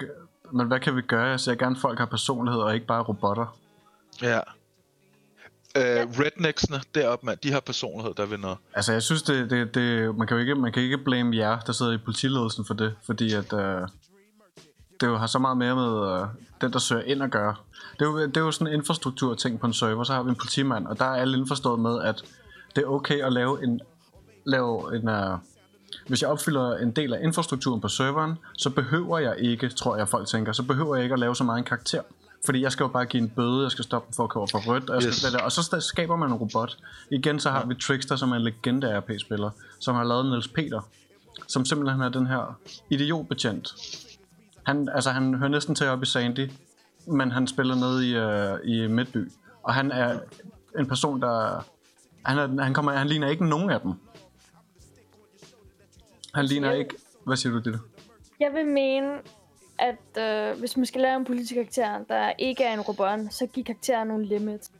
men 0.52 0.68
hvad 0.68 0.80
kan 0.80 0.96
vi 0.96 1.02
gøre? 1.02 1.26
Jeg 1.26 1.40
ser 1.40 1.56
gerne, 1.56 1.76
at 1.76 1.82
folk 1.82 2.00
har 2.00 2.06
personlighed 2.06 2.62
og 2.62 2.74
ikke 2.74 2.86
bare 2.86 3.04
robotter. 3.04 3.58
Ja. 4.22 4.40
Øh, 5.78 6.08
rednecksene 6.20 6.78
deroppe, 6.96 7.26
mand, 7.26 7.38
de 7.44 7.52
har 7.52 7.60
personlighed, 7.60 8.14
der 8.14 8.26
vil 8.26 8.40
noget. 8.40 8.58
Altså, 8.74 8.94
jeg 8.94 9.04
synes, 9.04 9.24
det, 9.24 9.50
det, 9.50 9.76
det, 9.76 10.16
man, 10.18 10.28
kan 10.28 10.38
jo 10.38 10.42
ikke, 10.42 10.56
man 10.56 10.72
kan 10.72 10.84
ikke 10.84 10.98
blame 10.98 11.36
jer, 11.36 11.60
der 11.60 11.74
sidder 11.74 11.92
i 11.92 11.98
politiledelsen 11.98 12.66
for 12.66 12.74
det, 12.74 12.96
fordi 13.04 13.34
at, 13.34 13.54
øh, 13.54 13.82
det 15.02 15.08
jo 15.08 15.18
har 15.18 15.28
så 15.28 15.40
meget 15.40 15.58
mere 15.58 15.76
med 15.76 16.22
øh, 16.22 16.28
den, 16.62 16.74
der 16.74 16.80
søger 16.80 17.04
ind 17.04 17.24
at 17.24 17.32
gøre. 17.32 17.56
Det 17.94 18.02
er, 18.02 18.06
jo, 18.06 18.26
det 18.26 18.38
er 18.38 18.42
jo 18.42 18.52
sådan 18.52 18.68
en 18.68 18.80
infrastruktur-ting 18.80 19.60
på 19.60 19.68
en 19.68 19.74
server, 19.74 20.04
så 20.04 20.14
har 20.14 20.24
vi 20.24 20.30
en 20.30 20.36
politimand, 20.36 20.88
og 20.88 21.00
der 21.00 21.06
er 21.06 21.16
alle 21.16 21.38
indforstået 21.38 21.80
med, 21.80 22.02
at 22.02 22.24
det 22.76 22.84
er 22.84 22.88
okay 22.88 23.22
at 23.22 23.34
lave 23.34 23.64
en... 23.64 23.82
Lave 24.46 24.96
en 24.96 25.10
øh, 25.10 25.38
hvis 26.08 26.22
jeg 26.22 26.30
opfylder 26.30 26.78
en 26.78 26.92
del 26.92 27.14
af 27.14 27.20
infrastrukturen 27.24 27.82
på 27.82 27.88
serveren, 27.88 28.38
så 28.58 28.70
behøver 28.70 29.20
jeg 29.20 29.36
ikke, 29.40 29.70
tror 29.70 29.98
jeg 29.98 30.08
folk 30.08 30.28
tænker, 30.28 30.52
så 30.52 30.64
behøver 30.64 30.96
jeg 30.96 31.04
ikke 31.04 31.14
at 31.14 31.20
lave 31.20 31.36
så 31.36 31.44
meget 31.44 31.58
en 31.58 31.64
karakter. 31.64 32.02
Fordi 32.46 32.62
jeg 32.62 32.72
skal 32.72 32.84
jo 32.84 32.88
bare 32.88 33.06
give 33.06 33.24
en 33.24 33.30
bøde, 33.30 33.64
jeg 33.64 33.72
skal 33.72 33.84
stoppe 33.84 34.14
for 34.16 34.24
at 34.24 34.30
køre 34.30 34.48
for 34.52 34.58
rødt, 34.68 34.90
og, 34.90 34.96
jeg 34.96 35.14
skal 35.14 35.28
Yes. 35.28 35.34
yes. 35.34 35.44
og 35.44 35.52
så 35.52 35.80
skaber 35.80 36.16
man 36.16 36.30
en 36.30 36.36
robot. 36.36 36.78
Igen 37.12 37.40
så 37.40 37.50
har 37.50 37.66
vi 37.66 37.76
Trickster, 37.76 38.16
som 38.16 38.32
er 38.32 38.36
en 38.36 38.42
legende 38.42 38.98
RP-spiller, 39.00 39.50
som 39.80 39.96
har 39.96 40.04
lavet 40.04 40.26
Niels 40.26 40.48
Peter, 40.48 40.82
som 41.48 41.66
simpelthen 41.66 42.02
er 42.02 42.10
den 42.10 42.28
her 42.28 42.60
idiotbetjent. 42.90 43.76
Han, 44.66 44.90
altså, 44.94 45.12
han 45.12 45.34
hører 45.34 45.50
næsten 45.50 45.76
til 45.76 45.88
op 45.88 46.04
i 46.04 46.06
Sandy, 46.06 46.52
men 47.08 47.32
han 47.32 47.48
spiller 47.48 47.76
nede 47.76 48.10
i, 48.10 48.20
uh, 48.20 48.86
i 48.86 48.88
Midtby. 48.88 49.32
Og 49.64 49.74
han 49.74 49.92
er 49.92 50.20
en 50.80 50.88
person, 50.88 51.22
der... 51.22 51.66
Han, 52.24 52.38
er, 52.38 52.64
han, 52.64 52.74
kommer, 52.74 52.92
han 52.92 53.08
ligner 53.08 53.28
ikke 53.28 53.46
nogen 53.46 53.70
af 53.70 53.82
dem. 53.82 53.94
Han 56.38 56.46
ligner 56.46 56.72
ikke... 56.72 56.96
Hvad 57.26 57.38
siger 57.38 57.54
du, 57.54 57.60
Ditte? 57.60 57.80
Jeg 58.40 58.54
vil 58.54 58.66
mene, 58.66 59.08
at 59.80 60.24
øh, 60.24 60.60
hvis 60.60 60.78
man 60.78 60.86
skal 60.86 61.02
lave 61.02 61.16
en 61.16 61.26
politisk 61.26 61.54
karakter, 61.54 62.04
der 62.10 62.32
ikke 62.40 62.64
er 62.64 62.74
en 62.74 62.82
robot, 62.82 63.20
så 63.32 63.46
giv 63.46 63.64
karakteren 63.64 64.08
nogle 64.08 64.26
limits. 64.26 64.72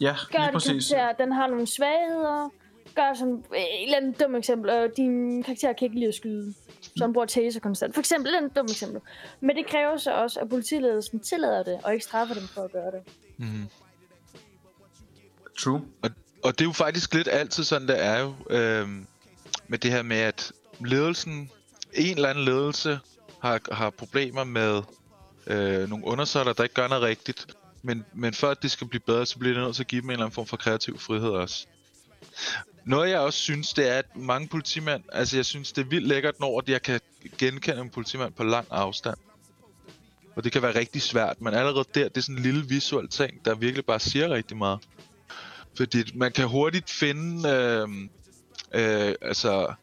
Ja, 0.00 0.14
Gør 0.32 0.38
lige 0.38 0.46
det 0.46 0.52
præcis. 0.52 0.88
karakter, 0.88 1.24
den 1.24 1.32
har 1.32 1.46
nogle 1.46 1.66
svagheder. 1.66 2.48
Gør 2.94 3.14
som 3.14 3.28
øh, 3.28 3.60
et 3.60 3.82
eller 3.82 3.96
andet 3.96 4.20
dumt 4.20 4.36
eksempel. 4.36 4.70
Øh, 4.70 4.90
din 4.96 5.42
karakter 5.42 5.72
kan 5.72 5.86
ikke 5.86 5.98
lide 5.98 6.08
at 6.08 6.14
skyde. 6.14 6.54
Så 6.80 7.04
han 7.04 7.12
bruger 7.12 7.26
taser 7.26 7.60
konstant. 7.60 7.94
For 7.94 8.00
eksempel, 8.00 8.26
et 8.26 8.28
eller 8.28 8.38
andet 8.38 8.56
dumt 8.56 8.70
eksempel. 8.70 9.00
Men 9.40 9.56
det 9.56 9.66
kræver 9.66 9.96
så 9.96 10.12
også, 10.14 10.40
at 10.40 10.48
politiledelsen 10.48 11.20
tillader 11.20 11.62
det, 11.62 11.80
og 11.84 11.92
ikke 11.92 12.04
straffer 12.04 12.34
dem 12.34 12.48
for 12.48 12.62
at 12.62 12.72
gøre 12.72 12.90
det. 12.90 13.02
Mm-hmm. 13.36 13.68
True. 15.58 15.82
Og, 16.02 16.10
og 16.44 16.52
det 16.52 16.60
er 16.60 16.64
jo 16.64 16.72
faktisk 16.72 17.14
lidt 17.14 17.28
altid 17.28 17.64
sådan, 17.64 17.88
det 17.88 18.04
er 18.04 18.20
jo, 18.20 18.34
øhm, 18.50 19.06
med 19.68 19.78
det 19.78 19.90
her 19.90 20.02
med, 20.02 20.16
at 20.16 20.52
ledelsen, 20.80 21.50
en 21.92 22.16
eller 22.16 22.28
anden 22.28 22.44
ledelse, 22.44 22.98
har, 23.42 23.60
har 23.72 23.90
problemer 23.90 24.44
med 24.44 24.82
øh, 25.46 25.88
nogle 25.88 26.04
undersøgter, 26.04 26.52
der 26.52 26.62
ikke 26.62 26.74
gør 26.74 26.88
noget 26.88 27.02
rigtigt. 27.02 27.46
Men, 27.82 28.04
men 28.14 28.34
for 28.34 28.48
at 28.48 28.62
det 28.62 28.70
skal 28.70 28.86
blive 28.86 29.00
bedre, 29.00 29.26
så 29.26 29.38
bliver 29.38 29.54
det 29.54 29.62
nødt 29.62 29.76
til 29.76 29.82
at 29.82 29.86
give 29.86 30.00
dem 30.00 30.08
en 30.08 30.12
eller 30.12 30.24
anden 30.24 30.34
form 30.34 30.46
for 30.46 30.56
kreativ 30.56 30.98
frihed 30.98 31.30
også. 31.30 31.66
Noget 32.84 33.10
jeg 33.10 33.20
også 33.20 33.38
synes, 33.38 33.72
det 33.72 33.88
er, 33.88 33.98
at 33.98 34.16
mange 34.16 34.48
politimænd, 34.48 35.02
altså 35.12 35.36
jeg 35.36 35.46
synes, 35.46 35.72
det 35.72 35.82
er 35.84 35.88
vildt 35.88 36.08
lækkert, 36.08 36.40
når 36.40 36.62
jeg 36.66 36.82
kan 36.82 37.00
genkende 37.38 37.80
en 37.80 37.90
politimand 37.90 38.32
på 38.32 38.44
lang 38.44 38.66
afstand. 38.70 39.16
Og 40.36 40.44
det 40.44 40.52
kan 40.52 40.62
være 40.62 40.78
rigtig 40.78 41.02
svært, 41.02 41.40
men 41.40 41.54
allerede 41.54 41.84
der, 41.94 42.08
det 42.08 42.16
er 42.16 42.20
sådan 42.20 42.36
en 42.36 42.42
lille 42.42 42.68
visuel 42.68 43.08
ting, 43.08 43.44
der 43.44 43.54
virkelig 43.54 43.84
bare 43.84 44.00
siger 44.00 44.28
rigtig 44.28 44.56
meget. 44.56 44.78
Fordi 45.76 46.04
man 46.14 46.32
kan 46.32 46.48
hurtigt 46.48 46.90
finde, 46.90 47.48
øh, 47.48 47.88
øh, 48.74 49.14
altså 49.22 49.74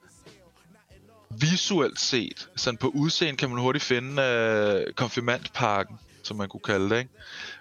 visuelt 1.39 1.99
set, 1.99 2.49
sådan 2.55 2.77
på 2.77 2.87
udseende 2.87 3.37
kan 3.37 3.49
man 3.49 3.59
hurtigt 3.59 3.83
finde 3.83 4.21
øh, 4.21 4.93
konfirmantparken, 4.93 5.99
som 6.23 6.37
man 6.37 6.49
kunne 6.49 6.61
kalde 6.65 6.89
det, 6.89 6.99
ikke? 6.99 7.11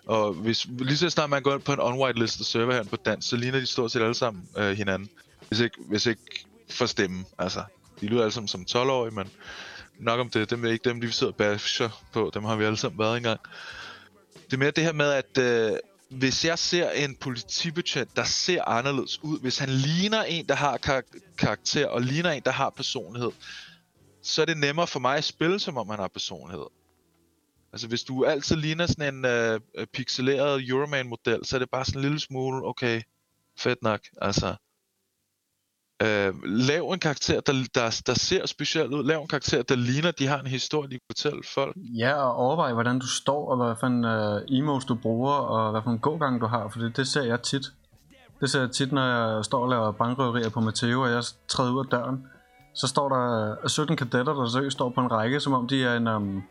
Og 0.06 0.32
hvis, 0.32 0.66
lige 0.78 0.96
så 0.96 1.10
snart 1.10 1.30
man 1.30 1.42
går 1.42 1.54
ind 1.54 1.62
på 1.62 1.72
en 1.72 1.78
on-white 1.78 1.92
unwhitelistet 1.92 2.46
server 2.46 2.72
her 2.72 2.82
på 2.82 2.96
dansk, 2.96 3.28
så 3.28 3.36
ligner 3.36 3.60
de 3.60 3.66
stort 3.66 3.92
set 3.92 4.02
alle 4.02 4.14
sammen 4.14 4.48
øh, 4.56 4.72
hinanden. 4.72 5.08
Hvis 5.48 5.60
ikke, 5.60 5.76
hvis 5.88 6.06
ikke 6.06 6.44
for 6.70 6.86
stemme, 6.86 7.24
altså. 7.38 7.62
De 8.00 8.06
lyder 8.06 8.20
alle 8.22 8.32
sammen 8.32 8.48
som 8.48 8.66
12-årige, 8.70 9.14
men 9.14 9.28
nok 9.98 10.20
om 10.20 10.30
det, 10.30 10.50
dem 10.50 10.64
er 10.64 10.70
ikke 10.70 10.88
dem, 10.88 11.00
de 11.00 11.12
sidder 11.12 11.32
og 11.32 11.36
basher 11.36 12.02
på, 12.12 12.30
dem 12.34 12.44
har 12.44 12.56
vi 12.56 12.64
alle 12.64 12.76
sammen 12.76 12.98
været 12.98 13.16
engang. 13.16 13.40
Det 14.44 14.52
er 14.52 14.58
mere 14.58 14.70
det 14.70 14.84
her 14.84 14.92
med, 14.92 15.12
at 15.12 15.38
øh, 15.38 15.78
hvis 16.10 16.44
jeg 16.44 16.58
ser 16.58 16.90
en 16.90 17.16
politibetjent, 17.16 18.16
der 18.16 18.24
ser 18.24 18.64
anderledes 18.64 19.24
ud, 19.24 19.40
hvis 19.40 19.58
han 19.58 19.68
ligner 19.68 20.22
en, 20.22 20.46
der 20.46 20.54
har 20.54 20.76
kar- 20.76 21.02
karakter, 21.38 21.86
og 21.86 22.02
ligner 22.02 22.30
en, 22.30 22.42
der 22.44 22.50
har 22.50 22.70
personlighed, 22.70 23.30
så 24.22 24.42
er 24.42 24.46
det 24.46 24.56
nemmere 24.56 24.86
for 24.86 25.00
mig 25.00 25.16
at 25.16 25.24
spille, 25.24 25.60
som 25.60 25.76
om 25.76 25.88
han 25.88 25.98
har 25.98 26.08
personlighed. 26.08 26.66
Altså 27.72 27.88
hvis 27.88 28.02
du 28.02 28.24
altid 28.24 28.56
ligner 28.56 28.86
sådan 28.86 29.14
en 29.14 29.24
øh, 29.24 29.60
pixeleret 29.92 30.68
Euroman-model, 30.68 31.44
så 31.44 31.56
er 31.56 31.58
det 31.58 31.70
bare 31.70 31.84
sådan 31.84 31.98
en 31.98 32.02
lille 32.02 32.20
smule, 32.20 32.66
okay, 32.66 33.02
fedt 33.58 33.82
nok, 33.82 34.00
altså. 34.22 34.56
Øh, 36.02 36.34
lav 36.44 36.90
en 36.90 36.98
karakter, 36.98 37.40
der, 37.40 37.52
der, 37.74 38.02
der 38.06 38.14
ser 38.14 38.46
specielt 38.46 38.92
ud. 38.94 39.04
Lav 39.04 39.20
en 39.20 39.28
karakter, 39.28 39.62
der 39.62 39.76
ligner, 39.76 40.10
de 40.10 40.26
har 40.26 40.38
en 40.38 40.46
historie, 40.46 40.88
de 40.88 40.94
kan 40.94 41.06
fortælle 41.10 41.42
folk. 41.54 41.76
Ja, 41.76 42.14
og 42.14 42.34
overvej, 42.34 42.72
hvordan 42.72 42.98
du 42.98 43.06
står, 43.06 43.50
og 43.50 43.56
hvad 43.56 43.74
for 43.80 43.86
en 43.86 44.04
uh, 44.04 44.58
emos 44.58 44.84
du 44.84 44.94
bruger, 44.94 45.32
og 45.32 45.70
hvad 45.70 45.80
for 45.84 45.90
en 45.90 45.98
gågang 45.98 46.40
du 46.40 46.46
har, 46.46 46.68
for 46.68 46.78
det, 46.78 46.96
det 46.96 47.06
ser 47.08 47.22
jeg 47.22 47.42
tit. 47.42 47.66
Det 48.40 48.50
ser 48.50 48.60
jeg 48.60 48.70
tit, 48.70 48.92
når 48.92 49.06
jeg 49.06 49.44
står 49.44 49.62
og 49.62 49.68
laver 49.68 49.92
bankrøverier 49.92 50.48
på 50.48 50.60
Matteo, 50.60 51.02
og 51.02 51.10
jeg 51.10 51.22
træder 51.48 51.72
ud 51.72 51.78
af 51.78 51.90
døren. 51.90 52.26
Så 52.74 52.86
står 52.86 53.08
der 53.08 53.56
øh, 53.62 53.68
17 53.68 53.96
kadetter, 53.96 54.34
der 54.34 54.46
seriøst 54.46 54.76
står 54.76 54.90
på 54.90 55.00
en 55.00 55.10
række, 55.10 55.40
som 55.40 55.52
om 55.52 55.68
de 55.68 55.84
er 55.84 55.96
en... 55.96 56.06
Um, 56.08 56.42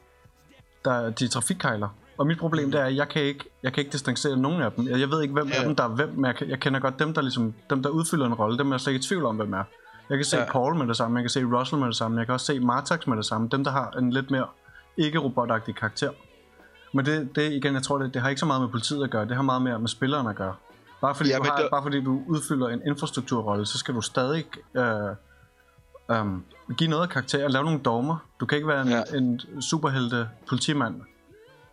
der, 0.86 1.10
de 1.10 1.26
er 1.26 1.30
trafikkejler. 1.30 1.90
Og 2.20 2.28
mit 2.28 2.38
problem 2.38 2.72
det 2.72 2.82
er, 2.82 2.86
at 2.86 2.96
jeg 2.96 3.10
kan 3.10 3.22
ikke, 3.22 3.46
jeg 3.64 3.74
kan 3.74 3.82
ikke 3.82 3.92
distancere 3.92 4.38
nogen 4.38 4.62
af 4.62 4.72
dem. 4.72 4.88
Jeg, 4.88 5.00
jeg 5.00 5.10
ved 5.12 5.22
ikke, 5.22 5.34
hvem 5.34 5.48
ja. 5.48 5.56
Af 5.60 5.66
dem, 5.66 5.76
der 5.76 5.84
er 5.84 5.88
hvem, 5.88 6.10
men 6.16 6.26
jeg, 6.26 6.50
jeg 6.50 6.60
kender 6.60 6.80
godt 6.80 7.00
dem, 7.00 7.14
der, 7.14 7.22
ligesom, 7.22 7.54
dem, 7.70 7.84
der 7.84 7.90
udfylder 7.90 8.26
en 8.26 8.34
rolle. 8.34 8.58
Dem 8.58 8.68
er 8.68 8.74
jeg 8.74 8.80
slet 8.82 8.94
ikke 8.94 9.04
i 9.04 9.08
tvivl 9.08 9.26
om, 9.26 9.36
hvem 9.36 9.54
er. 9.54 9.64
Jeg 10.10 10.18
kan 10.18 10.26
se 10.26 10.38
ja. 10.38 10.52
Paul 10.52 10.76
med 10.76 10.88
det 10.88 10.98
samme, 10.98 11.18
jeg 11.18 11.24
kan 11.24 11.30
se 11.30 11.44
Russell 11.46 11.80
med 11.80 11.88
det 11.88 11.96
samme, 11.96 12.18
jeg 12.18 12.26
kan 12.26 12.34
også 12.34 12.46
se 12.46 12.60
Martax 12.60 13.08
med 13.08 13.18
det 13.18 13.26
samme. 13.26 13.48
Dem, 13.52 13.64
der 13.64 13.72
har 13.72 13.92
en 13.92 14.10
lidt 14.14 14.32
mere 14.32 14.46
ikke-robotagtig 14.98 15.76
karakter. 15.76 16.10
Men 16.94 17.06
det, 17.06 17.36
det 17.36 17.52
igen, 17.54 17.74
jeg 17.74 17.84
tror, 17.84 17.98
det, 17.98 18.14
det 18.14 18.22
har 18.22 18.30
ikke 18.30 18.40
så 18.40 18.46
meget 18.46 18.62
med 18.62 18.70
politiet 18.70 19.04
at 19.04 19.10
gøre. 19.10 19.26
Det 19.26 19.36
har 19.36 19.44
meget 19.44 19.62
mere 19.62 19.80
med 19.80 19.88
spilleren 19.88 20.28
at 20.28 20.36
gøre. 20.36 20.54
Bare 21.02 21.16
fordi, 21.16 21.30
Ja, 21.30 21.38
du, 21.38 21.44
har, 21.44 21.56
det- 21.58 21.68
bare 21.72 21.84
fordi 21.84 22.02
du 22.04 22.22
udfylder 22.28 22.68
en 22.68 22.82
infrastrukturrolle, 22.88 23.66
så 23.66 23.78
skal 23.78 23.94
du 23.96 24.02
stadig 24.02 24.46
øh, 24.78 26.20
um, 26.22 26.44
give 26.78 26.90
noget 26.90 27.04
af 27.04 27.10
karakter 27.10 27.46
og 27.46 27.52
lave 27.52 27.64
nogle 27.66 27.80
dogmer. 27.80 28.18
Du 28.40 28.46
kan 28.46 28.56
ikke 28.56 28.68
være 28.68 28.82
en. 28.82 28.88
Ja. 28.90 29.02
en 29.18 29.42
superhelte 29.62 30.30
politimand 30.50 31.02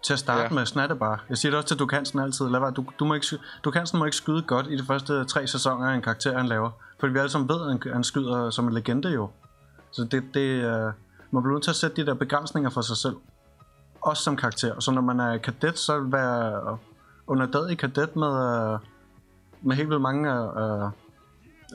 til 0.03 0.13
at 0.13 0.19
starte 0.19 0.43
ja. 0.43 0.49
Med 0.49 0.67
snatte 0.67 0.95
bare. 0.95 1.19
Jeg 1.29 1.39
siger 1.39 1.51
det 1.51 1.57
også 1.57 1.69
til 1.69 1.79
Dukansen 1.79 2.19
altid. 2.19 2.49
Lad 2.49 2.61
være, 2.61 2.71
du, 2.71 2.85
du 2.99 3.05
må 3.05 3.15
ikke, 3.15 3.27
sky- 3.27 3.41
Dukansen 3.65 3.99
må 3.99 4.05
ikke 4.05 4.17
skyde 4.17 4.43
godt 4.43 4.67
i 4.67 4.77
de 4.77 4.85
første 4.85 5.25
tre 5.25 5.47
sæsoner 5.47 5.89
af 5.89 5.95
en 5.95 6.03
karakter, 6.03 6.37
han 6.37 6.47
laver. 6.47 6.71
Fordi 7.01 7.13
vi 7.13 7.19
alle 7.19 7.31
sammen 7.31 7.49
ved, 7.49 7.61
at 7.61 7.69
han, 7.69 7.93
han 7.93 8.05
skyder 8.05 8.51
som 8.51 8.67
en 8.67 8.73
legende 8.73 9.09
jo. 9.09 9.31
Så 9.91 10.05
det, 10.05 10.25
det 10.35 10.65
uh, 10.65 10.93
man 11.31 11.43
bliver 11.43 11.53
nødt 11.53 11.63
til 11.63 11.71
at 11.71 11.77
sætte 11.77 12.03
de 12.03 12.07
der 12.07 12.15
begrænsninger 12.15 12.71
for 12.71 12.81
sig 12.81 12.97
selv. 12.97 13.17
Også 14.01 14.23
som 14.23 14.37
karakter. 14.37 14.81
Så 14.81 14.91
når 14.91 15.03
man 15.03 15.21
er 15.21 15.39
kadet, 15.39 15.79
så 15.79 16.01
være 16.01 16.79
underdadig 17.27 17.79
kadet 17.79 18.17
med, 18.17 18.29
uh, 18.75 18.81
med 19.63 19.77
helt 19.77 19.89
vildt 19.89 20.03
mange 20.03 20.43
uh, 20.43 20.91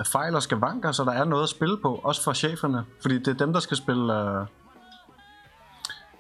fejl 0.06 0.36
og 0.36 0.44
skavanker, 0.44 0.92
så 0.92 1.04
der 1.04 1.12
er 1.12 1.26
noget 1.26 1.44
at 1.44 1.50
spille 1.50 1.78
på, 1.78 2.02
også 2.04 2.24
for 2.24 2.34
cheferne. 2.34 2.86
Fordi 3.02 3.20
det 3.20 3.28
er 3.28 3.34
dem, 3.34 3.54
der 3.54 3.60
skal 3.60 3.78
spille... 3.78 4.04
Uh, 4.04 4.46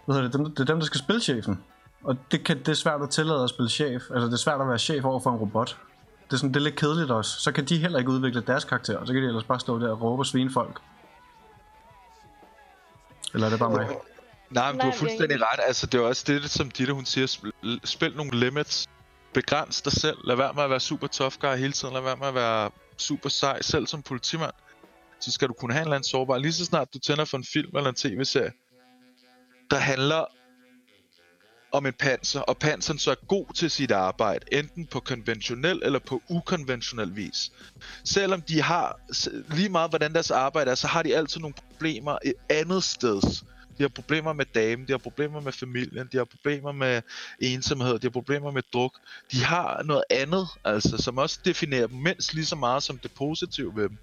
hvad 0.06 0.16
hedder 0.16 0.22
det, 0.22 0.34
dem, 0.34 0.46
det 0.46 0.60
er 0.60 0.64
dem, 0.64 0.80
der 0.80 0.86
skal 0.86 1.00
spille 1.00 1.22
chefen. 1.22 1.64
Og 2.04 2.18
det, 2.32 2.44
kan, 2.46 2.60
det 2.60 2.68
er 2.68 2.74
svært 2.74 3.02
at 3.02 3.10
tillade 3.10 3.44
at 3.44 3.50
spille 3.50 3.70
chef. 3.70 4.02
Altså, 4.12 4.26
det 4.26 4.34
er 4.34 4.38
svært 4.38 4.62
at 4.62 4.68
være 4.68 4.80
chef 4.80 5.06
over 5.06 5.20
for 5.20 5.32
en 5.32 5.38
robot. 5.38 5.78
Det 6.26 6.34
er, 6.34 6.38
sådan, 6.38 6.50
det 6.50 6.56
er 6.56 6.64
lidt 6.64 6.76
kedeligt 6.76 7.12
også. 7.12 7.40
Så 7.40 7.52
kan 7.52 7.66
de 7.66 7.78
heller 7.78 8.00
ikke 8.00 8.12
udvikle 8.12 8.42
deres 8.42 8.66
karakter, 8.66 8.98
og 8.98 9.08
så 9.08 9.14
kan 9.14 9.22
de 9.22 9.28
ellers 9.28 9.44
bare 9.44 9.60
stå 9.60 9.80
der 9.80 9.92
og 9.92 10.02
råbe 10.02 10.22
og 10.22 10.26
svine 10.26 10.52
folk. 10.52 10.82
Eller 13.34 13.48
er 13.48 13.52
det 13.52 13.60
bare 13.60 13.70
mig? 13.70 13.88
Nej, 14.50 14.72
men 14.72 14.80
du 14.80 14.86
har 14.86 14.94
er 14.94 14.98
fuldstændig 14.98 15.42
ret. 15.42 15.60
Altså, 15.68 15.88
det 15.88 16.00
er 16.00 16.04
også 16.04 16.24
det, 16.28 16.50
som 16.50 16.72
Ditte, 16.72 16.94
hun 16.94 17.06
siger. 17.06 17.28
Spil, 17.28 17.54
spil 17.84 18.16
nogle 18.16 18.40
limits. 18.40 18.88
Begræns 19.34 19.82
dig 19.82 19.94
selv. 19.94 20.18
Lad 20.24 20.36
være 20.36 20.54
med 20.54 20.64
at 20.64 20.70
være 20.70 20.80
super 20.80 21.08
tough 21.08 21.36
guy 21.40 21.56
hele 21.58 21.74
tiden. 21.74 21.94
Lad 21.94 22.02
være 22.02 22.18
med 22.18 22.28
at 22.28 22.36
være 22.36 22.72
super 22.98 23.30
sej. 23.30 23.62
Selv 23.62 23.88
som 23.88 24.02
politimand. 24.02 24.52
Så 25.20 25.32
skal 25.32 25.48
du 25.48 25.54
kunne 25.54 25.74
have 25.74 25.82
en 25.82 25.88
eller 25.88 25.96
anden 25.96 26.10
sårbar. 26.10 26.38
Lige 26.38 26.54
så 26.54 26.66
snart 26.66 26.94
du 26.94 27.00
tænder 27.00 27.26
for 27.26 27.38
en 27.38 27.46
film 27.54 27.78
eller 27.78 27.90
en 27.90 27.96
tv-serie, 27.96 28.52
der 29.72 29.78
handler 29.78 30.26
om 31.72 31.86
en 31.86 31.94
panser, 31.94 32.40
og 32.40 32.58
panseren 32.58 33.00
så 33.00 33.12
er 33.12 33.26
god 33.28 33.54
til 33.56 33.72
sit 33.72 33.92
arbejde, 33.92 34.46
enten 34.52 34.88
på 34.88 35.00
konventionel 35.00 35.82
eller 35.84 36.00
på 36.00 36.22
ukonventionel 36.30 37.16
vis. 37.16 37.52
Selvom 38.04 38.42
de 38.42 38.62
har, 38.62 39.00
lige 39.56 39.70
meget 39.70 39.92
hvordan 39.92 40.14
deres 40.14 40.32
arbejde 40.32 40.72
er, 40.72 40.76
så 40.76 40.88
har 40.88 41.04
de 41.04 41.16
altid 41.16 41.42
nogle 41.42 41.54
problemer 41.54 42.18
et 42.26 42.34
andet 42.50 42.84
sted. 42.84 43.22
De 43.78 43.84
har 43.84 43.90
problemer 43.90 44.34
med 44.34 44.46
damen, 44.46 44.88
de 44.88 44.94
har 44.94 44.98
problemer 44.98 45.42
med 45.42 45.52
familien, 45.52 46.10
de 46.12 46.18
har 46.18 46.24
problemer 46.24 46.72
med 46.72 47.02
ensomhed, 47.40 48.00
de 48.00 48.06
har 48.08 48.10
problemer 48.10 48.52
med 48.52 48.64
druk. 48.74 48.94
De 49.32 49.44
har 49.44 49.84
noget 49.84 50.04
andet, 50.10 50.48
altså, 50.64 50.98
som 50.98 51.18
også 51.18 51.40
definerer 51.46 51.88
dem 51.88 51.98
mindst 51.98 52.34
lige 52.34 52.46
så 52.46 52.56
meget 52.56 52.84
som 52.84 52.98
det 52.98 53.12
positive 53.12 53.76
ved 53.76 53.90
dem. 53.90 53.98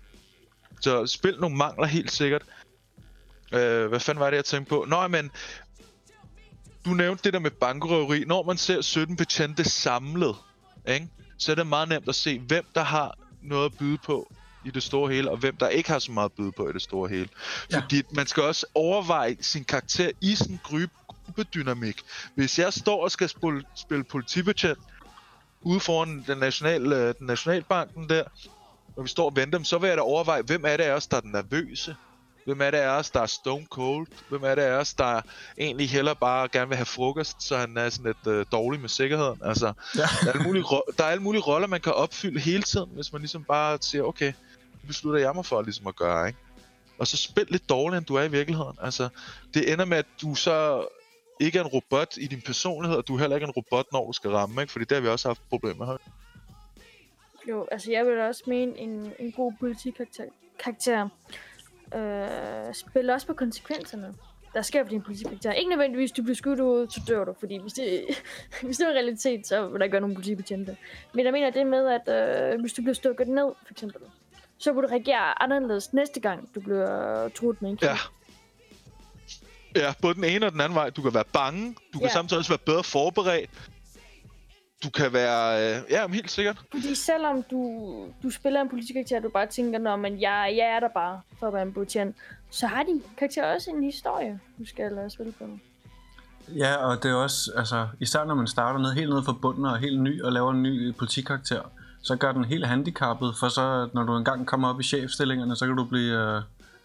Så 0.81 1.07
spil 1.07 1.37
nogle 1.41 1.57
mangler 1.57 1.87
helt 1.87 2.13
sikkert. 2.13 2.43
Øh, 3.53 3.87
hvad 3.87 4.01
fanden 4.01 4.21
var 4.21 4.31
det, 4.31 4.37
jeg 4.37 4.45
tænkte 4.45 4.69
på? 4.69 4.85
Nå, 4.89 5.09
men 5.09 5.31
du 6.85 6.91
nævnte 6.91 7.25
det 7.25 7.33
der 7.33 7.39
med 7.39 7.51
bankrøveri. 7.51 8.25
Når 8.25 8.43
man 8.43 8.57
ser 8.57 8.81
17 8.81 9.17
betjente 9.17 9.65
samlet, 9.65 10.37
ikke? 10.89 11.09
så 11.39 11.53
er 11.53 11.57
det 11.57 11.67
meget 11.67 11.89
nemt 11.89 12.09
at 12.09 12.15
se, 12.15 12.39
hvem 12.39 12.65
der 12.75 12.83
har 12.83 13.19
noget 13.43 13.65
at 13.65 13.79
byde 13.79 13.99
på 13.99 14.33
i 14.65 14.71
det 14.71 14.83
store 14.83 15.13
hele, 15.13 15.31
og 15.31 15.37
hvem 15.37 15.57
der 15.57 15.69
ikke 15.69 15.91
har 15.91 15.99
så 15.99 16.13
meget 16.13 16.25
at 16.25 16.33
byde 16.33 16.53
på 16.53 16.69
i 16.69 16.73
det 16.73 16.83
store 16.83 17.09
hele. 17.09 17.29
Ja. 17.73 17.79
Fordi 17.79 18.03
man 18.11 18.27
skal 18.27 18.43
også 18.43 18.67
overveje 18.75 19.37
sin 19.41 19.65
karakter 19.65 20.11
i 20.21 20.37
gruppe, 20.63 20.89
gruppedynamik. 21.07 22.01
Hvis 22.35 22.59
jeg 22.59 22.73
står 22.73 23.05
og 23.05 23.11
skal 23.11 23.29
spille, 23.29 23.63
spille 23.75 24.05
politibetjent 24.05 24.79
ude 25.63 25.81
foran 25.81 26.25
den, 26.27 26.39
nationale, 26.39 26.97
øh, 26.97 27.15
den 27.19 27.27
nationalbanken 27.27 28.09
der, 28.09 28.25
når 28.97 29.03
vi 29.03 29.09
står 29.09 29.25
og 29.25 29.37
venter, 29.37 29.63
så 29.63 29.79
vil 29.79 29.89
jeg 29.89 29.97
da 29.97 30.03
overveje, 30.03 30.43
hvem 30.43 30.65
er 30.65 30.77
det 30.77 30.85
af 30.85 30.93
os, 30.93 31.07
der 31.07 31.17
er 31.17 31.21
den 31.21 31.33
nervøse? 31.33 31.97
Hvem 32.49 32.61
er 32.61 32.71
det 32.71 32.79
af 32.79 32.89
os, 32.99 33.11
der 33.11 33.21
er 33.21 33.27
stone 33.27 33.67
cold? 33.71 34.07
Hvem 34.29 34.43
er 34.45 34.55
det 34.55 34.63
af 34.63 34.73
os, 34.73 34.95
der 34.95 35.21
egentlig 35.59 35.91
heller 35.91 36.15
bare 36.15 36.49
gerne 36.49 36.69
vil 36.69 36.77
have 36.77 36.87
frokost, 36.87 37.43
så 37.43 37.57
han 37.57 37.77
er 37.77 37.89
sådan 37.91 38.07
lidt 38.25 38.35
øh, 38.37 38.47
dårlig 38.53 38.81
med 38.81 38.89
sikkerheden? 38.89 39.41
Altså, 39.45 39.73
Ja. 39.97 40.01
der, 40.01 40.29
er 40.29 40.33
alle 40.33 40.43
mulige, 40.43 40.63
ro- 40.65 40.91
der 40.99 41.05
er 41.05 41.09
alle 41.09 41.23
mulige 41.23 41.43
roller, 41.43 41.69
man 41.69 41.81
kan 41.81 41.93
opfylde 41.93 42.41
hele 42.41 42.63
tiden, 42.63 42.91
hvis 42.95 43.13
man 43.13 43.21
ligesom 43.21 43.45
bare 43.45 43.79
siger, 43.81 44.03
okay, 44.05 44.27
det 44.73 44.87
beslutter 44.87 45.21
jeg 45.21 45.33
mig 45.35 45.47
for 45.47 45.63
ligesom 45.63 45.87
at 45.87 45.97
gøre, 45.97 46.27
ikke? 46.29 46.39
Og 46.99 47.07
så 47.07 47.17
spil 47.17 47.47
lidt 47.49 47.69
dårligere, 47.69 47.99
end 47.99 48.07
du 48.07 48.15
er 48.15 48.23
i 48.23 48.31
virkeligheden. 48.31 48.79
Altså, 48.83 49.09
det 49.55 49.73
ender 49.73 49.85
med, 49.85 49.97
at 49.99 50.07
du 50.23 50.35
så 50.35 50.87
ikke 51.41 51.59
er 51.59 51.63
en 51.63 51.69
robot 51.69 52.15
i 52.17 52.27
din 52.27 52.41
personlighed, 52.41 52.97
og 52.99 53.09
du 53.09 53.15
er 53.15 53.19
heller 53.21 53.37
ikke 53.37 53.45
en 53.45 53.51
robot, 53.57 53.87
når 53.93 54.07
du 54.07 54.13
skal 54.13 54.31
ramme, 54.31 54.61
ikke? 54.63 54.73
Fordi 54.73 54.85
det 54.85 54.95
har 54.97 55.03
vi 55.03 55.09
også 55.09 55.29
haft 55.29 55.41
problemer 55.51 55.87
med. 55.87 55.97
Jo, 57.49 57.67
altså 57.73 57.91
jeg 57.93 58.07
vil 58.07 58.21
også 58.21 58.43
mene, 58.47 58.79
en, 58.79 59.13
en 59.19 59.33
god 59.33 59.53
politikarakter 59.61 60.25
karakter, 60.65 61.09
øh, 61.95 62.75
spiller 62.75 63.15
også 63.15 63.27
på 63.27 63.33
konsekvenserne. 63.35 64.15
Der 64.55 64.63
sker 64.63 64.85
for 64.85 64.89
din 64.91 65.03
politikarakter. 65.03 65.53
Ikke 65.53 65.71
nødvendigvis, 65.71 66.13
du 66.13 66.23
bliver 66.23 66.37
skudt 66.37 66.61
ud, 66.61 66.87
så 66.91 67.01
dør 67.09 67.25
du. 67.25 67.35
Fordi 67.41 67.59
hvis 67.59 67.73
det, 67.73 68.05
hvis 68.63 68.77
det 68.77 68.85
er 68.87 68.91
en 68.91 68.95
realitet, 68.97 69.47
så 69.47 69.69
vil 69.69 69.79
der 69.79 69.85
ikke 69.85 69.93
være 69.93 70.01
nogen 70.01 70.17
politibetjente. 70.17 70.77
Men 71.15 71.25
jeg 71.25 71.33
mener 71.33 71.51
det 71.51 71.67
med, 71.67 72.01
at 72.07 72.53
øh, 72.55 72.61
hvis 72.61 72.73
du 72.73 72.83
bliver 72.83 72.95
stukket 72.95 73.29
ned, 73.29 73.45
for 73.67 73.71
eksempel, 73.73 74.01
så 74.59 74.73
vil 74.73 74.83
du 74.83 74.89
reagere 74.89 75.43
anderledes 75.43 75.93
næste 75.93 76.21
gang, 76.21 76.55
du 76.55 76.61
bliver 76.61 77.29
truet 77.29 77.63
med 77.63 77.71
en 77.71 77.77
kniv. 77.77 77.89
Ja. 77.89 77.97
Ja, 79.77 79.93
både 80.03 80.15
den 80.15 80.25
ene 80.25 80.47
og 80.47 80.53
den 80.53 80.61
anden 80.61 80.75
vej. 80.75 80.91
Du 80.91 81.03
kan 81.03 81.15
være 81.15 81.25
bange. 81.33 81.75
Du 81.93 81.99
kan 81.99 82.07
Ja. 82.09 82.13
samtidig 82.13 82.39
også 82.39 82.51
være 82.51 82.59
bedre 82.67 82.85
forberedt. 82.85 83.51
Du 84.85 84.91
kan 84.91 85.13
være... 85.13 85.77
Øh, 85.77 85.83
ja, 85.91 86.09
helt 86.09 86.31
sikkert. 86.31 86.57
Fordi 86.71 86.95
selvom 86.95 87.43
du, 87.51 87.61
du 88.23 88.31
spiller 88.31 88.61
en 88.61 88.69
politikarakter, 88.69 89.21
du 89.21 89.29
bare 89.29 89.47
tænker, 89.47 89.79
Nå, 89.79 89.97
men 89.97 90.21
jeg, 90.21 90.55
jeg 90.57 90.67
er 90.67 90.81
der 90.81 90.89
bare 90.95 91.21
for 91.39 91.47
at 91.47 91.53
være 91.53 91.63
en 91.63 91.73
betjent, 91.73 92.17
så 92.51 92.67
har 92.67 92.83
din 92.83 93.03
karakter 93.19 93.55
også 93.55 93.71
en 93.71 93.85
historie, 93.85 94.41
du 94.59 94.67
skal 94.67 94.93
uh, 94.93 95.11
spille 95.11 95.33
på. 95.33 95.45
Ja, 96.57 96.77
og 96.77 97.03
det 97.03 97.11
er 97.11 97.15
også, 97.15 97.53
altså, 97.57 97.89
især 98.01 98.25
når 98.25 98.35
man 98.35 98.47
starter 98.47 98.81
ned, 98.81 98.93
helt 98.93 99.11
ned 99.11 99.23
fra 99.23 99.33
bunden 99.43 99.65
og 99.65 99.73
er 99.73 99.77
helt 99.79 100.01
ny 100.01 100.23
og 100.23 100.33
laver 100.33 100.51
en 100.51 100.63
ny 100.63 100.95
politikarakter, 100.95 101.63
så 102.03 102.17
gør 102.17 102.33
den 102.33 102.45
helt 102.45 102.67
handicappet, 102.67 103.35
for 103.41 103.49
så 103.49 103.89
når 103.95 104.03
du 104.03 104.17
engang 104.17 104.47
kommer 104.47 104.69
op 104.69 104.81
i 104.81 104.85
chefstillingerne, 104.85 105.57
så 105.57 105.67
kan 105.67 105.77
du 105.77 105.85
blive, 105.85 106.37
øh, 106.37 106.43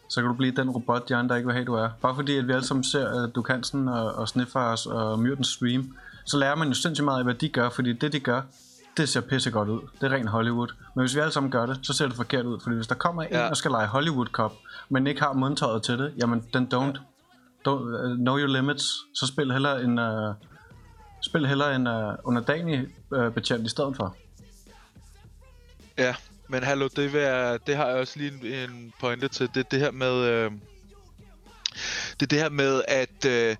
så 0.09 0.21
kan 0.21 0.27
du 0.27 0.33
blive 0.33 0.55
den 0.55 0.69
robot, 0.69 1.09
de 1.09 1.15
andre 1.15 1.37
ikke 1.37 1.47
vil 1.47 1.53
have, 1.53 1.65
du 1.65 1.73
er. 1.73 1.89
Bare 2.01 2.15
fordi, 2.15 2.37
at 2.37 2.47
vi 2.47 2.53
alle 2.53 2.65
sammen 2.65 2.83
ser 2.83 3.23
uh, 3.23 3.29
Dukansen 3.35 3.87
og, 3.87 4.13
og 4.13 4.27
Sniffers 4.27 4.85
og 4.85 5.19
Myrtens 5.19 5.47
stream, 5.47 5.95
så 6.25 6.37
lærer 6.37 6.55
man 6.55 6.67
jo 6.67 6.73
sindssygt 6.73 7.05
meget 7.05 7.17
af, 7.17 7.23
hvad 7.23 7.33
de 7.33 7.49
gør, 7.49 7.69
fordi 7.69 7.93
det, 7.93 8.13
de 8.13 8.19
gør, 8.19 8.41
det 8.97 9.09
ser 9.09 9.21
pisse 9.21 9.51
godt 9.51 9.69
ud. 9.69 9.81
Det 10.01 10.11
er 10.11 10.15
rent 10.15 10.29
Hollywood. 10.29 10.67
Men 10.95 11.03
hvis 11.03 11.15
vi 11.15 11.19
alle 11.19 11.31
sammen 11.31 11.51
gør 11.51 11.65
det, 11.65 11.79
så 11.83 11.93
ser 11.93 12.07
det 12.07 12.15
forkert 12.15 12.45
ud. 12.45 12.59
Fordi 12.63 12.75
hvis 12.75 12.87
der 12.87 12.95
kommer 12.95 13.23
en 13.23 13.29
Ja. 13.31 13.49
og 13.49 13.57
skal 13.57 13.71
lege 13.71 13.87
Hollywood 13.87 14.25
Cop, 14.27 14.53
men 14.89 15.07
ikke 15.07 15.21
har 15.21 15.33
mundtøjet 15.33 15.83
til 15.83 15.97
det, 15.97 16.13
jamen 16.17 16.43
den 16.53 16.69
don't. 16.73 16.99
don't 17.67 17.71
uh, 17.71 18.15
know 18.17 18.37
your 18.37 18.47
limits. 18.47 18.85
Så 19.15 19.27
spil 19.27 19.51
hellere 19.51 19.83
en, 19.83 19.99
uh, 19.99 20.35
spil 21.21 21.47
hellere 21.47 21.75
en 21.75 21.87
uh, 21.87 22.13
underdanig 22.23 22.87
uh, 23.11 23.33
betjent 23.33 23.65
i 23.65 23.69
stedet 23.69 23.95
for. 23.95 24.15
Ja, 25.97 26.15
men 26.49 26.63
hallo, 26.63 26.87
det, 26.95 27.13
jeg, 27.13 27.59
det 27.67 27.75
har 27.75 27.87
jeg 27.87 27.95
også 27.95 28.19
lige 28.19 28.31
en, 28.31 28.69
en 28.71 28.93
pointe 28.99 29.27
til. 29.27 29.49
Det 29.55 29.71
det 29.71 29.79
her 29.79 29.91
med... 29.91 30.13
Øh, 30.13 30.51
det 32.19 32.21
er 32.21 32.25
det 32.25 32.39
her 32.39 32.49
med, 32.49 32.81
at 32.87 33.25
øh, 33.25 33.55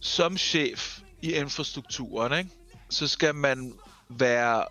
som 0.00 0.36
chef 0.36 1.00
i 1.24 1.32
infrastrukturen, 1.32 2.38
ikke, 2.38 2.50
så 2.90 3.06
skal 3.06 3.34
man 3.34 3.74
være 4.08 4.64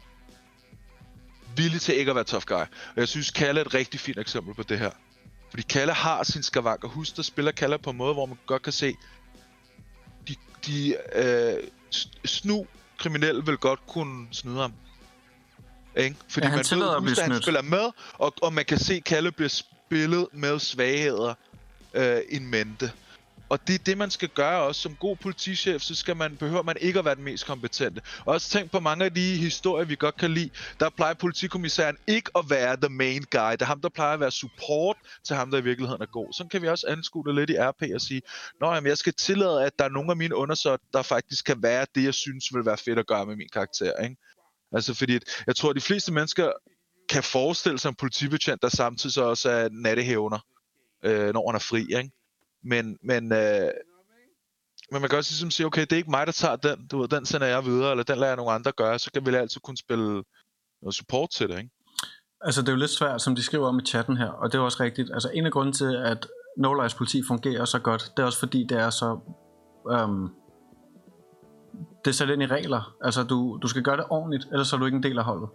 villig 1.55 1.81
til 1.81 1.95
ikke 1.95 2.09
at 2.09 2.15
være 2.15 2.23
tough 2.23 2.45
guy. 2.45 2.55
Og 2.55 2.97
jeg 2.97 3.07
synes, 3.07 3.31
Kalle 3.31 3.61
er 3.61 3.65
et 3.65 3.73
rigtig 3.73 3.99
fint 3.99 4.19
eksempel 4.19 4.53
på 4.55 4.63
det 4.63 4.79
her. 4.79 4.91
Fordi 5.49 5.63
Kalle 5.63 5.93
har 5.93 6.23
sin 6.23 6.43
skavanker. 6.43 6.87
Husk, 6.87 7.17
der 7.17 7.23
spiller 7.23 7.51
Kalle 7.51 7.77
på 7.77 7.89
en 7.89 7.97
måde, 7.97 8.13
hvor 8.13 8.25
man 8.25 8.37
godt 8.45 8.61
kan 8.61 8.73
se, 8.73 8.95
de, 10.27 10.35
de 10.65 10.95
øh, 11.15 11.63
snu 12.25 12.67
kriminelle 12.97 13.45
vil 13.45 13.57
godt 13.57 13.87
kunne 13.87 14.27
snyde 14.31 14.57
ham. 14.57 14.73
Ikke? 15.97 16.15
Fordi 16.27 16.47
Ja, 16.47 16.55
man 16.55 16.65
ved, 16.71 16.95
at 16.95 17.01
husk, 17.01 17.21
at 17.21 17.31
han 17.31 17.41
spiller 17.41 17.61
med, 17.61 17.91
og, 18.13 18.33
og 18.41 18.53
man 18.53 18.65
kan 18.65 18.77
se, 18.77 18.99
Kalle 18.99 19.31
bliver 19.31 19.49
spillet 19.49 20.27
med 20.33 20.59
svagheder 20.59 21.33
øh, 21.93 22.21
in 22.29 22.47
mente. 22.47 22.91
Og 23.53 23.67
det 23.67 23.73
er 23.75 23.83
det, 23.85 23.97
man 23.97 24.11
skal 24.11 24.29
gøre 24.29 24.63
også. 24.63 24.81
Som 24.81 24.95
god 24.95 25.15
politichef, 25.15 25.81
så 25.81 25.95
skal 25.95 26.15
man, 26.15 26.37
behøver 26.37 26.63
man 26.63 26.75
ikke 26.81 26.99
at 26.99 27.05
være 27.05 27.15
den 27.15 27.23
mest 27.23 27.45
kompetente. 27.45 28.01
Også 28.25 28.49
tænk 28.49 28.71
på 28.71 28.79
mange 28.79 29.05
af 29.05 29.13
de 29.13 29.37
historier, 29.37 29.85
vi 29.85 29.95
godt 29.95 30.17
kan 30.17 30.31
lide. 30.31 30.49
Der 30.79 30.89
plejer 30.89 31.13
politikommissæren 31.13 31.97
ikke 32.07 32.31
at 32.35 32.45
være 32.49 32.77
the 32.77 32.89
main 32.89 33.23
guy. 33.31 33.51
Det 33.51 33.61
er 33.61 33.65
ham, 33.65 33.81
der 33.81 33.89
plejer 33.89 34.13
at 34.13 34.19
være 34.19 34.31
support 34.31 34.97
til 35.25 35.35
ham, 35.35 35.51
der 35.51 35.57
i 35.57 35.63
virkeligheden 35.63 36.01
er 36.01 36.05
god. 36.05 36.33
Så 36.33 36.47
kan 36.51 36.61
vi 36.61 36.67
også 36.67 36.87
anskue 36.87 37.23
det 37.25 37.35
lidt 37.35 37.49
i 37.49 37.53
RP 37.59 37.83
og 37.95 38.01
sige, 38.01 38.21
Nå, 38.61 38.73
jamen, 38.73 38.89
jeg 38.89 38.97
skal 38.97 39.13
tillade, 39.13 39.65
at 39.65 39.79
der 39.79 39.85
er 39.85 39.89
nogle 39.89 40.11
af 40.11 40.17
mine 40.17 40.35
undersåtter, 40.35 40.85
der 40.93 41.01
faktisk 41.01 41.45
kan 41.45 41.63
være 41.63 41.85
det, 41.95 42.03
jeg 42.03 42.13
synes 42.13 42.45
vil 42.53 42.65
være 42.65 42.77
fedt 42.77 42.99
at 42.99 43.07
gøre 43.07 43.25
med 43.25 43.35
min 43.35 43.49
karakter. 43.53 44.03
Ikke? 44.03 44.15
Altså 44.71 44.93
fordi, 44.93 45.19
jeg 45.47 45.55
tror, 45.55 45.69
at 45.69 45.75
de 45.75 45.81
fleste 45.81 46.13
mennesker 46.13 46.51
kan 47.09 47.23
forestille 47.23 47.79
sig 47.79 47.89
en 47.89 47.95
politibetjent, 47.95 48.61
der 48.61 48.69
samtidig 48.69 49.13
så 49.13 49.23
også 49.23 49.49
er 49.49 49.69
nattehævner, 49.71 50.39
øh, 51.05 51.33
når 51.33 51.49
han 51.49 51.55
er 51.55 51.59
fri. 51.59 51.81
Ikke? 51.81 52.11
Men, 52.63 52.97
men, 53.03 53.31
øh, 53.31 53.71
men 54.91 55.01
man 55.01 55.09
kan 55.09 55.17
også 55.17 55.31
ligesom 55.31 55.51
sige, 55.51 55.67
okay, 55.67 55.81
det 55.81 55.91
er 55.91 55.97
ikke 55.97 56.11
mig, 56.11 56.25
der 56.27 56.31
tager 56.31 56.55
den. 56.55 56.87
Du 56.87 56.97
ved, 56.97 57.07
den 57.07 57.25
sender 57.25 57.47
jeg 57.47 57.65
videre, 57.65 57.91
eller 57.91 58.03
den 58.03 58.17
lader 58.17 58.27
jeg 58.27 58.37
nogle 58.37 58.51
andre 58.51 58.71
gøre. 58.71 58.99
Så 58.99 59.11
kan 59.11 59.25
vi 59.25 59.35
altid 59.35 59.61
kunne 59.61 59.77
spille 59.77 60.23
noget 60.81 60.95
support 60.95 61.29
til 61.29 61.49
det, 61.49 61.57
ikke? 61.57 61.69
Altså, 62.41 62.61
det 62.61 62.67
er 62.67 62.73
jo 62.73 62.77
lidt 62.77 62.91
svært, 62.91 63.21
som 63.21 63.35
de 63.35 63.43
skriver 63.43 63.67
om 63.67 63.79
i 63.79 63.85
chatten 63.85 64.17
her, 64.17 64.29
og 64.29 64.51
det 64.51 64.57
er 64.57 64.61
også 64.61 64.83
rigtigt. 64.83 65.09
Altså, 65.13 65.29
en 65.33 65.45
af 65.45 65.51
grunden 65.51 65.73
til, 65.73 65.95
at 65.95 66.27
No 66.57 66.81
Lies 66.81 66.93
politi 66.93 67.23
fungerer 67.27 67.65
så 67.65 67.79
godt, 67.79 68.11
det 68.17 68.23
er 68.23 68.25
også 68.25 68.39
fordi, 68.39 68.65
det 68.69 68.77
er 68.77 68.89
så... 68.89 69.19
Øhm, 69.91 70.29
det 72.05 72.11
er 72.11 72.13
sat 72.13 72.29
ind 72.29 72.43
i 72.43 72.47
regler. 72.47 72.95
Altså, 73.01 73.23
du, 73.23 73.59
du 73.61 73.67
skal 73.67 73.83
gøre 73.83 73.97
det 73.97 74.05
ordentligt, 74.09 74.47
ellers 74.51 74.73
er 74.73 74.77
du 74.77 74.85
ikke 74.85 74.95
en 74.95 75.03
del 75.03 75.17
af 75.17 75.23
holdet. 75.23 75.49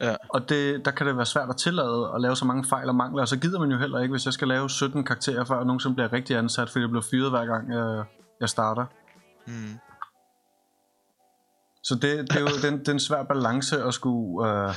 Ja. 0.00 0.16
Og 0.28 0.48
det, 0.48 0.84
der 0.84 0.90
kan 0.90 1.06
det 1.06 1.16
være 1.16 1.26
svært 1.26 1.48
at 1.48 1.56
tillade 1.56 2.10
at 2.14 2.20
lave 2.20 2.36
så 2.36 2.44
mange 2.44 2.64
fejl 2.68 2.88
og 2.88 2.94
mangler, 2.94 3.22
og 3.22 3.28
så 3.28 3.38
gider 3.38 3.58
man 3.58 3.70
jo 3.70 3.78
heller 3.78 3.98
ikke, 3.98 4.12
hvis 4.12 4.24
jeg 4.24 4.32
skal 4.32 4.48
lave 4.48 4.70
17 4.70 5.04
karakterer, 5.04 5.44
før 5.44 5.64
nogen 5.64 5.80
som 5.80 5.94
bliver 5.94 6.12
rigtig 6.12 6.36
ansat, 6.36 6.70
fordi 6.70 6.82
jeg 6.82 6.88
bliver 6.90 7.04
fyret 7.10 7.30
hver 7.30 7.46
gang, 7.46 7.72
jeg, 7.72 8.04
jeg 8.40 8.48
starter. 8.48 8.86
Mm. 9.46 9.78
Så 11.82 11.94
det, 11.94 12.30
det 12.30 12.36
er 12.36 12.40
jo 12.40 12.46
den, 12.62 12.78
det 12.78 12.88
er 12.88 12.92
en 12.92 13.00
svær 13.00 13.22
balance 13.22 13.82
at 13.82 13.94
skulle... 13.94 14.48
Øh, 14.48 14.74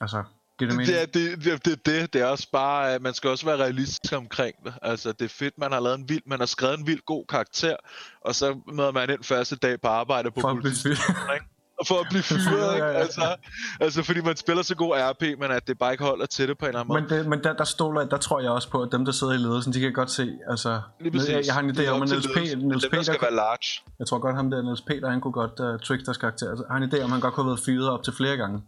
altså, 0.00 0.22
giver 0.58 0.70
det 0.70 0.76
mening? 0.76 0.86
Det 0.86 1.02
er 1.02 1.06
det, 1.06 1.44
det, 1.44 1.64
det, 1.64 1.86
det, 1.86 2.12
det 2.12 2.20
er 2.20 2.26
også 2.26 2.48
bare, 2.52 2.92
at 2.92 3.02
man 3.02 3.14
skal 3.14 3.30
også 3.30 3.46
være 3.46 3.56
realistisk 3.56 4.12
omkring 4.12 4.56
det. 4.64 4.74
Altså, 4.82 5.12
det 5.12 5.24
er 5.24 5.28
fedt, 5.28 5.58
man 5.58 5.72
har 5.72 5.80
lavet 5.80 5.98
en 5.98 6.08
vild, 6.08 6.22
man 6.26 6.38
har 6.38 6.46
skrevet 6.46 6.78
en 6.78 6.86
vild 6.86 7.00
god 7.06 7.24
karakter, 7.28 7.76
og 8.20 8.34
så 8.34 8.60
møder 8.72 8.92
man 8.92 9.10
ind 9.10 9.24
første 9.24 9.56
dag 9.56 9.80
på 9.80 9.88
arbejde 9.88 10.30
på 10.30 10.40
For 10.40 10.48
for 11.88 12.00
at 12.00 12.06
blive 12.10 12.22
fyret, 12.22 12.74
ikke? 12.74 12.86
Altså, 12.86 13.36
altså, 13.80 14.02
fordi 14.02 14.20
man 14.20 14.36
spiller 14.36 14.62
så 14.62 14.74
god 14.74 14.92
RP, 14.96 15.22
men 15.40 15.50
at 15.50 15.68
det 15.68 15.78
bare 15.78 15.92
ikke 15.92 16.04
holder 16.04 16.26
til 16.26 16.48
det 16.48 16.58
på 16.58 16.64
en 16.64 16.68
eller 16.68 16.80
anden 16.80 16.88
måde. 16.92 17.00
Men, 17.00 17.10
det, 17.10 17.26
men 17.26 17.44
der, 17.44 17.52
der 17.52 17.64
stoler, 17.64 18.04
der 18.04 18.16
tror 18.16 18.40
jeg 18.40 18.50
også 18.50 18.70
på, 18.70 18.82
at 18.82 18.88
dem, 18.92 19.04
der 19.04 19.12
sidder 19.12 19.32
i 19.32 19.36
ledelsen, 19.36 19.72
de 19.72 19.80
kan 19.80 19.92
godt 19.92 20.10
se, 20.10 20.32
altså... 20.50 20.80
Jeg, 21.00 21.42
jeg 21.46 21.54
har 21.54 21.60
en 21.60 21.70
idé 21.70 21.86
om, 21.88 22.02
at 22.02 22.08
Niels 22.08 22.26
P. 22.26 22.36
Niels 22.56 22.86
P. 22.86 22.92
der 22.92 23.02
skal 23.02 23.14
Der, 23.14 23.26
være 23.26 23.34
large. 23.34 23.82
jeg 23.98 24.06
tror 24.06 24.18
godt, 24.18 24.36
ham 24.36 24.50
der 24.50 24.62
Niels 24.62 24.80
Peter, 24.80 25.10
han 25.10 25.20
kunne 25.20 25.32
godt 25.32 25.60
uh, 25.60 25.80
trick 25.80 26.04
deres 26.06 26.16
karakter. 26.16 26.50
Altså, 26.50 26.64
jeg 26.68 26.76
har 26.76 26.82
en 26.84 26.92
idé 26.92 27.04
om, 27.04 27.10
han 27.10 27.20
godt 27.20 27.34
kunne 27.34 27.44
have 27.44 27.50
været 27.50 27.64
fyret 27.66 27.90
op 27.90 28.02
til 28.02 28.12
flere 28.12 28.36
gange. 28.36 28.62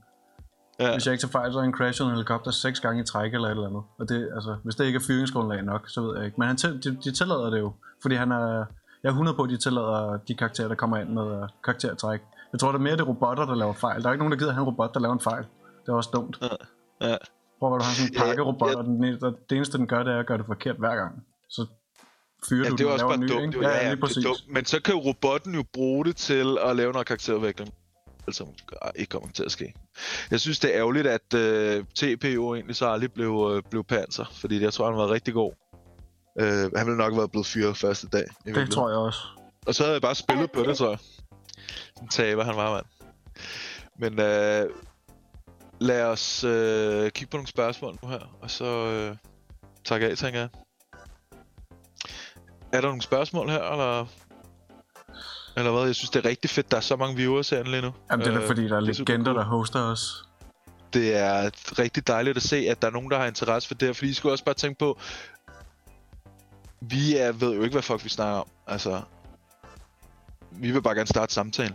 Ja. 0.81 0.93
Hvis 0.93 1.07
jeg 1.07 1.13
ikke 1.13 1.23
tager 1.23 1.33
fejl, 1.33 1.53
så 1.53 1.59
har 1.59 1.65
han 1.65 1.73
crashet 1.75 2.05
en 2.07 2.11
helikopter 2.13 2.51
seks 2.51 2.81
gange 2.81 3.03
i 3.03 3.05
træk 3.05 3.35
eller 3.35 3.49
et 3.49 3.51
eller 3.51 3.67
andet. 3.67 3.83
Og 3.99 4.09
det, 4.09 4.31
altså, 4.35 4.57
hvis 4.65 4.75
det 4.75 4.85
ikke 4.85 4.97
er 4.97 5.05
fyringsgrundlag 5.07 5.63
nok, 5.63 5.89
så 5.89 6.01
ved 6.01 6.17
jeg 6.17 6.25
ikke. 6.27 6.35
Men 6.39 6.49
han 6.49 6.57
de, 6.57 6.97
de 7.05 7.13
tillader 7.13 7.51
det 7.51 7.59
jo, 7.59 7.73
fordi 8.03 8.15
han 8.15 8.33
er... 8.33 8.65
Jeg 9.03 9.09
er 9.09 9.13
100 9.13 9.37
på, 9.37 9.43
at 9.43 9.51
de 9.51 9.57
tillader 9.57 10.19
de 10.29 10.35
karakterer, 10.35 10.69
der 10.69 10.75
kommer 10.75 10.97
ind 10.97 11.09
med 11.09 11.23
uh, 11.23 11.49
karaktertræk. 11.65 12.21
Jeg 12.55 12.61
tror, 12.61 12.73
det 12.73 12.79
er 12.79 12.83
mere 12.83 12.97
det 12.97 13.07
robotter, 13.09 13.45
der 13.47 13.55
laver 13.55 13.73
fejl. 13.73 14.03
Der 14.03 14.09
er 14.09 14.13
ikke 14.13 14.25
nogen, 14.25 14.33
der 14.33 14.39
gider 14.39 14.53
have 14.53 14.63
en 14.63 14.69
robot, 14.69 14.95
der 14.95 15.01
laver 15.01 15.15
en 15.15 15.21
fejl. 15.21 15.45
Det 15.83 15.89
er 15.89 15.93
også 15.93 16.11
dumt. 16.13 16.37
Ja. 17.01 17.17
Prøv 17.59 17.75
at 17.75 17.81
du 17.81 17.85
har 17.85 17.95
sådan 17.95 18.09
en 18.11 18.15
Ja, 18.15 18.25
pakkerobot, 18.25 18.71
ja. 18.71 18.77
og 18.79 18.85
den, 18.85 19.05
eneste- 19.05 19.27
det 19.51 19.57
eneste, 19.57 19.79
den 19.79 19.87
gør, 19.87 20.03
det 20.03 20.13
er 20.13 20.19
at 20.19 20.27
gøre 20.27 20.39
det 20.39 20.47
forkert 20.47 20.77
hver 20.79 20.95
gang. 20.97 21.13
Så 21.51 21.67
fyrer 22.49 22.65
Ja, 22.65 22.71
du 22.71 22.77
det 22.77 22.87
er 22.87 22.91
også 22.93 23.07
bare 23.09 23.17
ny, 23.17 23.29
dumt. 23.29 23.43
ikke? 23.43 23.57
Jo, 23.57 23.63
ja, 23.63 23.69
ja, 23.69 23.81
lige 23.83 23.91
det 23.91 23.97
er 23.97 24.01
præcis. 24.07 24.25
dumt. 24.25 24.43
Men 24.49 24.65
så 24.65 24.83
kan 24.83 24.95
jo 24.95 25.01
robotten 25.01 25.55
jo 25.55 25.65
bruge 25.73 26.05
det 26.05 26.17
til 26.17 26.59
at 26.65 26.77
lave 26.77 26.93
noget 26.93 27.07
karakterudvikling. 27.07 27.75
Altså, 28.27 28.45
ikke 28.97 29.11
kommer 29.11 29.29
til 29.31 29.45
at 29.45 29.53
ske. 29.53 29.75
Jeg 30.31 30.41
synes, 30.41 30.59
det 30.59 30.75
er 30.75 30.79
ærgerligt, 30.81 31.07
at 31.07 31.35
uh, 31.35 31.85
TP 31.95 32.25
jo 32.25 32.55
egentlig 32.55 32.77
så 32.77 32.87
aldrig 32.87 33.13
blev, 33.13 33.31
uh, 33.31 33.61
blev 33.71 33.85
panser, 33.85 34.25
fordi 34.41 34.63
jeg 34.63 34.73
tror, 34.73 34.87
han 34.91 34.97
var 34.97 35.11
rigtig 35.11 35.35
god. 35.35 35.53
Uh, 36.43 36.47
han 36.47 36.87
ville 36.87 36.97
nok 36.97 37.13
have 37.13 37.17
været 37.19 37.31
blevet 37.31 37.47
fyret 37.47 37.77
første 37.77 38.09
dag. 38.09 38.25
Det 38.45 38.71
tror 38.71 38.89
jeg 38.89 38.99
også. 38.99 39.19
Og 39.67 39.75
så 39.75 39.83
havde 39.83 39.93
jeg 39.95 40.03
bare 40.03 40.15
spillet 40.15 40.51
på 40.53 40.63
det, 40.63 40.77
tror 40.77 40.89
jeg. 40.91 40.99
Den 42.05 42.11
taber 42.11 42.45
han 42.45 42.57
var, 42.57 42.73
mand. 42.73 42.87
Men 43.99 44.13
uh, 44.13 44.71
lad 45.81 46.05
os 46.05 46.45
uh, 46.45 47.11
kigge 47.11 47.31
på 47.31 47.37
nogle 47.37 47.47
spørgsmål 47.47 47.99
nu 48.03 48.09
her, 48.09 48.37
og 48.43 48.51
så 48.51 49.09
uh, 49.11 49.17
takke 49.85 50.07
af, 50.09 50.17
tænker 50.17 50.41
jeg. 50.41 50.49
Er 52.73 52.81
der 52.81 52.89
nogle 52.89 53.03
spørgsmål 53.03 53.49
her, 53.49 53.63
eller... 53.71 54.07
Eller 55.57 55.73
hvad? 55.73 55.83
Jeg 55.87 55.95
synes, 55.95 56.11
det 56.11 56.25
er 56.27 56.29
rigtig 56.29 56.51
fedt, 56.51 56.71
der 56.71 56.77
er 56.77 56.81
så 56.81 56.97
mange 56.97 57.17
viewers 57.17 57.51
herinde 57.51 57.71
lige 57.71 57.83
nu. 57.83 57.93
Jamen, 58.11 58.27
det 58.27 58.33
er 58.33 58.37
da 58.37 58.43
Øh, 58.43 58.47
fordi, 58.47 58.65
der 58.69 58.73
er 58.73 58.77
er 58.77 58.81
legender, 58.81 59.25
cool. 59.25 59.37
der 59.37 59.45
hoster 59.45 59.81
os. 59.81 60.25
det 60.95 61.17
er 61.17 61.51
rigtig 61.79 62.07
dejligt 62.07 62.37
at 62.37 62.43
se, 62.43 62.57
at 62.57 62.83
der 62.83 62.89
er 62.89 62.93
nogen, 62.93 63.11
der 63.11 63.19
har 63.19 63.27
interesse 63.27 63.69
for 63.69 63.75
det 63.75 63.89
her, 63.89 63.93
fordi 63.93 64.11
I 64.11 64.13
skulle 64.15 64.33
også 64.33 64.45
bare 64.45 64.55
tænke 64.55 64.79
på, 64.79 64.99
vi 66.81 67.17
er, 67.17 67.33
ved 67.33 67.55
jo 67.55 67.63
ikke, 67.63 67.73
hvad 67.75 67.83
fuck 67.83 68.05
vi 68.05 68.09
snakker 68.09 68.39
om. 68.41 68.49
Altså, 68.67 69.03
vi 70.51 70.71
vil 70.71 70.83
bare 70.83 70.95
gerne 70.95 71.07
starte 71.07 71.35
samtalen. 71.35 71.75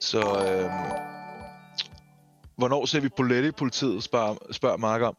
Så, 0.00 0.18
øhm, 0.18 0.70
hvornår 2.56 2.86
ser 2.86 3.00
vi 3.00 3.08
Bolette 3.08 3.48
i 3.48 3.52
politiet, 3.52 4.02
spørger, 4.04 4.36
spørger 4.52 4.76
Mark 4.76 5.02
om. 5.02 5.16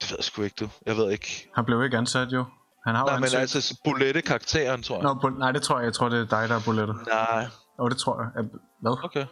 Det 0.00 0.10
ved 0.10 0.16
jeg 0.18 0.24
sgu 0.24 0.42
ikke, 0.42 0.56
du. 0.60 0.68
Jeg 0.86 0.96
ved 0.96 1.10
ikke. 1.10 1.50
Han 1.54 1.64
blev 1.64 1.84
ikke 1.84 1.96
ansat, 1.96 2.32
jo. 2.32 2.44
Han 2.86 2.94
har 2.94 3.02
jo 3.02 3.06
Nej, 3.06 3.18
men 3.18 3.28
altså, 3.40 3.80
Bolette-karakteren, 3.84 4.82
tror 4.82 4.96
jeg. 4.96 5.02
Nå, 5.02 5.14
Bo- 5.14 5.28
nej, 5.38 5.52
det 5.52 5.62
tror 5.62 5.78
jeg. 5.78 5.84
Jeg 5.84 5.92
tror, 5.94 6.08
det 6.08 6.20
er 6.20 6.40
dig, 6.40 6.48
der 6.48 6.54
er 6.56 6.60
Bolette. 6.64 6.92
Nej, 6.92 7.46
Jo, 7.78 7.88
det 7.88 7.98
tror 7.98 8.22
jeg. 8.22 8.44
Er- 8.44 8.48
Hvad? 8.80 9.04
okay. 9.04 9.26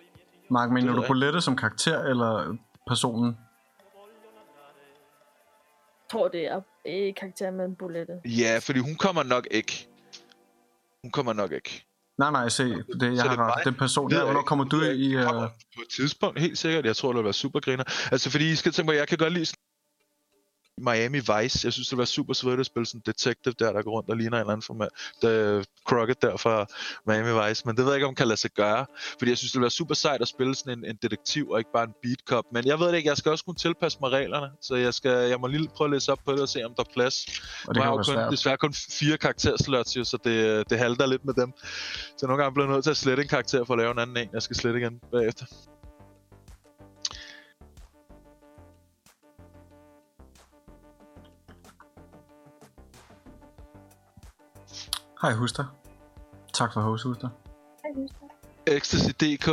Mark, 0.50 0.70
mener 0.70 0.94
du 0.94 1.04
Bolette 1.06 1.40
som 1.40 1.56
karakter, 1.56 2.02
eller 2.02 2.56
personen? 2.86 3.26
Jeg 3.26 3.34
tror, 6.12 6.28
det 6.28 6.46
er 6.46 6.60
øh, 6.86 7.14
karakter 7.14 7.50
med 7.50 7.64
en 7.64 7.76
bulette. 7.76 8.20
Ja, 8.24 8.58
fordi 8.62 8.78
hun 8.78 8.96
kommer 8.96 9.22
nok 9.22 9.46
ikke. 9.50 9.88
Hun 11.02 11.10
kommer 11.10 11.32
nok 11.32 11.52
ikke. 11.52 11.87
Nej, 12.18 12.30
nej, 12.30 12.48
se. 12.48 12.64
Det, 13.00 13.14
jeg 13.14 13.22
har 13.22 13.56
ret. 13.56 13.66
er 13.66 13.70
person. 13.70 14.10
Jeg 14.10 14.24
hvornår 14.24 14.42
kommer 14.42 14.64
du 14.64 14.82
i... 14.82 15.16
Uh... 15.16 15.22
På 15.76 15.82
et 15.82 15.88
tidspunkt, 15.96 16.40
helt 16.40 16.58
sikkert. 16.58 16.84
Jeg 16.84 16.96
tror, 16.96 17.08
det 17.12 17.16
vil 17.16 17.24
være 17.24 17.32
super 17.32 17.60
griner. 17.60 17.84
Altså, 18.12 18.30
fordi 18.30 18.52
I 18.52 18.54
skal 18.54 18.72
tænke 18.72 18.86
på, 18.86 18.92
at 18.92 18.98
jeg 18.98 19.08
kan 19.08 19.18
godt 19.18 19.32
lide 19.32 19.46
Miami 20.80 21.18
Vice. 21.18 21.66
Jeg 21.66 21.72
synes, 21.72 21.88
det 21.88 21.98
var 21.98 22.04
super 22.04 22.34
svedigt 22.34 22.60
at 22.60 22.66
spille 22.66 22.86
sådan 22.86 22.98
en 22.98 23.02
detective 23.12 23.54
der, 23.58 23.72
der 23.72 23.82
går 23.82 23.90
rundt 23.90 24.10
og 24.10 24.16
ligner 24.16 24.36
en 24.36 24.40
eller 24.40 24.52
anden 24.52 24.62
format. 24.62 24.88
The 25.22 25.64
Crockett 25.88 26.22
der 26.22 26.36
fra 26.36 26.66
Miami 27.06 27.48
Vice. 27.48 27.62
Men 27.66 27.76
det 27.76 27.84
ved 27.84 27.92
jeg 27.92 27.96
ikke, 27.96 28.06
om 28.06 28.14
kan 28.14 28.28
lade 28.28 28.40
sig 28.40 28.50
gøre. 28.50 28.86
Fordi 29.18 29.30
jeg 29.30 29.38
synes, 29.38 29.52
det 29.52 29.60
være 29.60 29.70
super 29.70 29.94
sejt 29.94 30.22
at 30.22 30.28
spille 30.28 30.54
sådan 30.54 30.78
en, 30.78 30.84
en 30.84 30.98
detektiv 31.02 31.50
og 31.50 31.58
ikke 31.58 31.70
bare 31.74 31.84
en 31.84 31.94
beat 32.02 32.18
cop. 32.28 32.44
Men 32.52 32.66
jeg 32.66 32.80
ved 32.80 32.88
det 32.88 32.96
ikke, 32.96 33.08
jeg 33.08 33.16
skal 33.16 33.32
også 33.32 33.44
kunne 33.44 33.54
tilpasse 33.54 33.98
mig 34.00 34.10
reglerne. 34.10 34.50
Så 34.62 34.74
jeg, 34.74 34.94
skal, 34.94 35.28
jeg 35.28 35.40
må 35.40 35.46
lige 35.46 35.68
prøve 35.76 35.86
at 35.86 35.92
læse 35.92 36.12
op 36.12 36.18
på 36.24 36.32
det 36.32 36.40
og 36.42 36.48
se, 36.48 36.64
om 36.64 36.74
der 36.76 36.82
er 36.82 36.92
plads. 36.92 37.26
Og 37.26 37.32
det 37.34 37.66
Nu 37.66 37.72
kan 37.72 37.82
har 37.82 37.84
jeg 37.84 37.90
jo 37.90 37.96
kun, 37.96 38.04
svært. 38.04 38.32
desværre 38.32 38.56
kun 38.56 38.72
fire 38.72 39.18
karakterslots, 39.18 39.96
jo, 39.96 40.04
så 40.04 40.18
det, 40.24 40.70
det 40.70 40.78
halter 40.78 41.06
lidt 41.06 41.24
med 41.24 41.34
dem. 41.34 41.52
Så 42.18 42.26
nogle 42.26 42.42
gange 42.42 42.54
bliver 42.54 42.66
jeg 42.66 42.74
nødt 42.74 42.84
til 42.84 42.90
at 42.90 42.96
slette 42.96 43.22
en 43.22 43.28
karakter 43.28 43.64
for 43.64 43.74
at 43.74 43.78
lave 43.78 43.90
en 43.90 43.98
anden 43.98 44.16
en. 44.16 44.28
Jeg 44.32 44.42
skal 44.42 44.56
slette 44.56 44.80
igen 44.80 45.00
bagefter. 45.12 45.46
Hej, 55.22 55.32
Huster. 55.32 55.64
Tak 56.54 56.72
for 56.72 56.80
host, 56.80 57.04
Huster. 57.04 57.28
Ecstasy.dk 58.66 59.48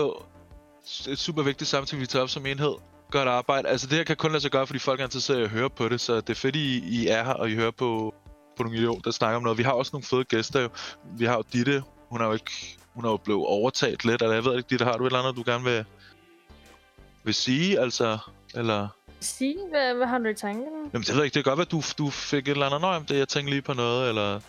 Et 1.09 1.20
super 1.20 1.43
vigtigt 1.43 1.70
samtale, 1.70 1.99
vi 1.99 2.05
tager 2.05 2.24
op 2.24 2.30
som 2.30 2.45
enhed. 2.45 2.74
Godt 3.11 3.28
arbejde. 3.28 3.68
Altså 3.68 3.88
det 3.88 3.97
her 3.97 4.03
kan 4.03 4.16
kun 4.16 4.32
lade 4.32 4.41
sig 4.41 4.51
gøre, 4.51 4.68
fordi 4.68 4.80
folk 4.80 4.99
er 4.99 5.03
interesseret 5.03 5.39
i 5.39 5.43
at 5.43 5.49
høre 5.49 5.70
på 5.70 5.89
det, 5.89 6.01
så 6.01 6.16
det 6.16 6.30
er 6.30 6.36
fedt, 6.36 6.55
I, 6.55 6.78
I 6.78 7.07
er 7.07 7.24
her, 7.24 7.34
og 7.34 7.49
I 7.49 7.55
hører 7.55 7.72
på, 7.72 8.13
på 8.57 8.63
nogle 8.63 8.78
idioter, 8.78 9.01
der 9.01 9.11
snakker 9.11 9.38
om 9.38 9.43
noget. 9.43 9.57
Vi 9.57 9.63
har 9.63 9.72
også 9.72 9.89
nogle 9.93 10.03
fede 10.03 10.24
gæster 10.24 10.61
jo. 10.61 10.70
Vi 11.18 11.26
har 11.26 11.36
jo 11.36 11.43
Ditte, 11.53 11.84
hun 12.09 12.22
er 12.22 12.26
jo 12.26 12.34
ikke, 12.34 12.78
hun 12.93 13.05
er 13.05 13.09
jo 13.09 13.18
blevet 13.18 13.45
overtaget 13.45 14.05
lidt, 14.05 14.22
eller 14.22 14.34
jeg 14.34 14.45
ved 14.45 14.57
ikke, 14.57 14.70
Ditte, 14.70 14.86
har 14.86 14.97
du 14.97 15.03
et 15.03 15.07
eller 15.07 15.20
andet, 15.20 15.36
du 15.36 15.51
gerne 15.51 15.63
vil, 15.63 15.86
vil 17.24 17.34
sige, 17.34 17.80
altså, 17.80 18.18
eller... 18.55 18.88
Sige, 19.20 19.57
hvad, 19.70 19.93
hvad 19.93 20.07
har 20.07 20.18
du 20.18 20.26
i 20.26 20.34
tankerne? 20.34 20.78
Jamen, 20.93 21.03
det 21.03 21.09
ved 21.09 21.16
jeg 21.16 21.26
ikke, 21.26 21.36
det 21.36 21.43
kan 21.43 21.51
godt 21.51 21.57
være, 21.57 21.82
du, 21.97 22.05
du 22.05 22.09
fik 22.09 22.47
et 22.47 22.51
eller 22.51 22.66
andet, 22.66 22.82
Nå, 22.82 22.99
det 22.99 23.20
jeg 23.20 23.28
tænkte 23.28 23.49
lige 23.49 23.61
på 23.61 23.74
noget, 23.74 24.09
eller... 24.09 24.39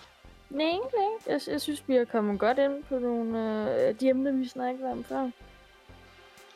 Nej, 0.50 0.66
nej. 0.66 1.34
Jeg, 1.34 1.40
jeg 1.46 1.60
synes, 1.60 1.82
vi 1.86 1.94
har 1.94 2.04
kommet 2.04 2.40
godt 2.40 2.58
ind 2.58 2.84
på 2.88 2.98
nogle 2.98 3.38
øh, 3.38 3.94
de 4.00 4.08
emner, 4.08 4.32
vi 4.32 4.48
snakkede 4.48 4.90
om 4.90 5.04
før. 5.04 5.30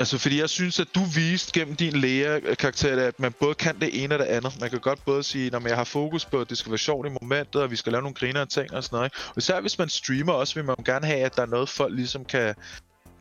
Altså, 0.00 0.18
fordi 0.18 0.40
jeg 0.40 0.48
synes, 0.48 0.80
at 0.80 0.88
du 0.94 1.00
viste 1.14 1.60
gennem 1.60 1.76
din 1.76 1.92
læger-karakter, 1.92 3.06
at 3.06 3.20
man 3.20 3.32
både 3.32 3.54
kan 3.54 3.80
det 3.80 4.04
ene 4.04 4.14
og 4.14 4.18
det 4.18 4.24
andet. 4.24 4.60
Man 4.60 4.70
kan 4.70 4.80
godt 4.80 5.04
både 5.04 5.22
sige, 5.22 5.56
at 5.56 5.64
jeg 5.64 5.76
har 5.76 5.84
fokus 5.84 6.24
på, 6.24 6.40
at 6.40 6.50
det 6.50 6.58
skal 6.58 6.70
være 6.70 6.78
sjovt 6.78 7.06
i 7.06 7.10
momentet, 7.20 7.62
og 7.62 7.70
vi 7.70 7.76
skal 7.76 7.92
lave 7.92 8.02
nogle 8.02 8.14
griner 8.14 8.44
ting 8.44 8.74
og 8.74 8.84
sådan 8.84 8.96
noget. 8.96 9.06
Ikke? 9.06 9.16
Og 9.28 9.36
især 9.36 9.60
hvis 9.60 9.78
man 9.78 9.88
streamer 9.88 10.32
også, 10.32 10.54
vil 10.54 10.64
man 10.64 10.76
gerne 10.84 11.06
have, 11.06 11.20
at 11.20 11.36
der 11.36 11.42
er 11.42 11.46
noget, 11.46 11.68
folk 11.68 11.94
ligesom 11.94 12.24
kan, 12.24 12.54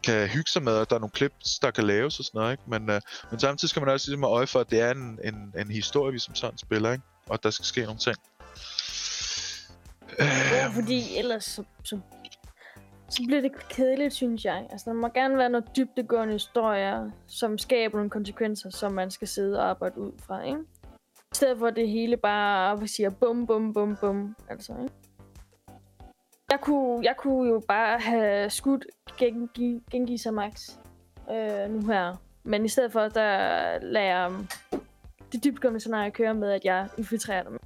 kan 0.04 0.28
hygge 0.28 0.52
sig 0.52 0.64
med, 0.64 0.74
og 0.74 0.90
der 0.90 0.96
er 0.96 1.00
nogle 1.00 1.16
clips, 1.16 1.60
der 1.60 1.72
kan 1.72 1.84
laves 1.84 2.20
og 2.20 2.26
sådan 2.26 2.40
noget. 2.40 2.52
Ikke? 2.52 2.64
Men, 2.68 2.90
øh, 2.90 3.02
men 3.32 3.40
samtidig 3.40 3.70
skal 3.70 3.80
man 3.80 3.90
også 3.90 4.08
ligesom 4.10 4.24
have 4.24 4.34
øje 4.34 4.48
for, 4.48 4.60
at 4.60 4.70
det 4.70 4.82
er 4.82 4.92
en, 4.92 5.20
en, 5.24 5.54
en 5.58 5.72
historie, 5.72 6.14
vi 6.14 6.20
som 6.20 6.36
sådan 6.36 6.58
spiller, 6.58 6.92
ikke? 6.92 7.04
og 7.28 7.34
at 7.34 7.44
der 7.44 7.50
skal 7.50 7.66
ske 7.66 7.82
nogle 7.82 8.00
ting. 8.00 8.16
Ja, 10.20 10.68
fordi 10.68 11.18
ellers 11.18 11.46
så, 11.46 11.64
så, 11.84 12.00
så 13.10 13.24
bliver 13.28 13.42
det 13.42 13.70
kedeligt, 13.70 14.14
synes 14.14 14.46
jeg. 14.46 14.68
Altså, 14.72 14.90
der 14.90 14.96
må 14.96 15.08
gerne 15.08 15.38
være 15.38 15.50
noget 15.50 15.76
dybdegående 15.78 16.34
historier, 16.34 17.12
som 17.28 17.58
skaber 17.58 17.98
nogle 17.98 18.10
konsekvenser, 18.10 18.70
som 18.70 18.92
man 18.92 19.12
skal 19.12 19.28
sidde 19.28 19.60
og 19.60 19.70
arbejde 19.70 20.00
ud 20.00 20.12
fra, 20.20 20.42
ikke? 20.44 20.60
I 21.32 21.36
stedet 21.36 21.60
for 21.60 21.70
det 21.70 21.90
hele 21.90 22.18
bare 22.18 22.76
hvad 22.76 22.88
siger 22.88 23.10
bum, 23.10 23.48
bum, 23.48 23.74
bum, 23.74 23.98
bum, 24.02 24.36
altså, 24.50 24.74
ikke? 24.82 24.94
Jeg 26.52 26.60
kunne, 26.62 27.06
jeg 27.06 27.16
kunne 27.18 27.50
jo 27.50 27.62
bare 27.68 28.00
have 28.00 28.50
skudt 28.50 28.86
Gengi, 29.18 29.80
Gengi 29.92 30.18
Max 30.32 30.70
øh, 31.32 31.70
nu 31.70 31.88
her. 31.88 32.16
Men 32.44 32.66
i 32.66 32.68
stedet 32.68 32.92
for, 32.92 33.08
der 33.08 33.80
lader 33.82 34.06
jeg 34.06 34.28
um, 34.28 34.48
det 35.32 35.44
dybtgående 35.44 35.80
scenarie 35.80 36.12
køre 36.12 36.34
med, 36.34 36.52
at 36.52 36.66
jeg 36.66 36.88
infiltrerer 36.98 37.44
dem. 37.44 37.60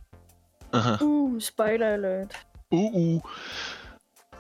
Aha. 0.73 0.97
Uh, 1.01 1.41
spoiler 1.41 1.87
alert. 1.87 2.45
Uh, 2.71 2.95
uh. 2.95 3.21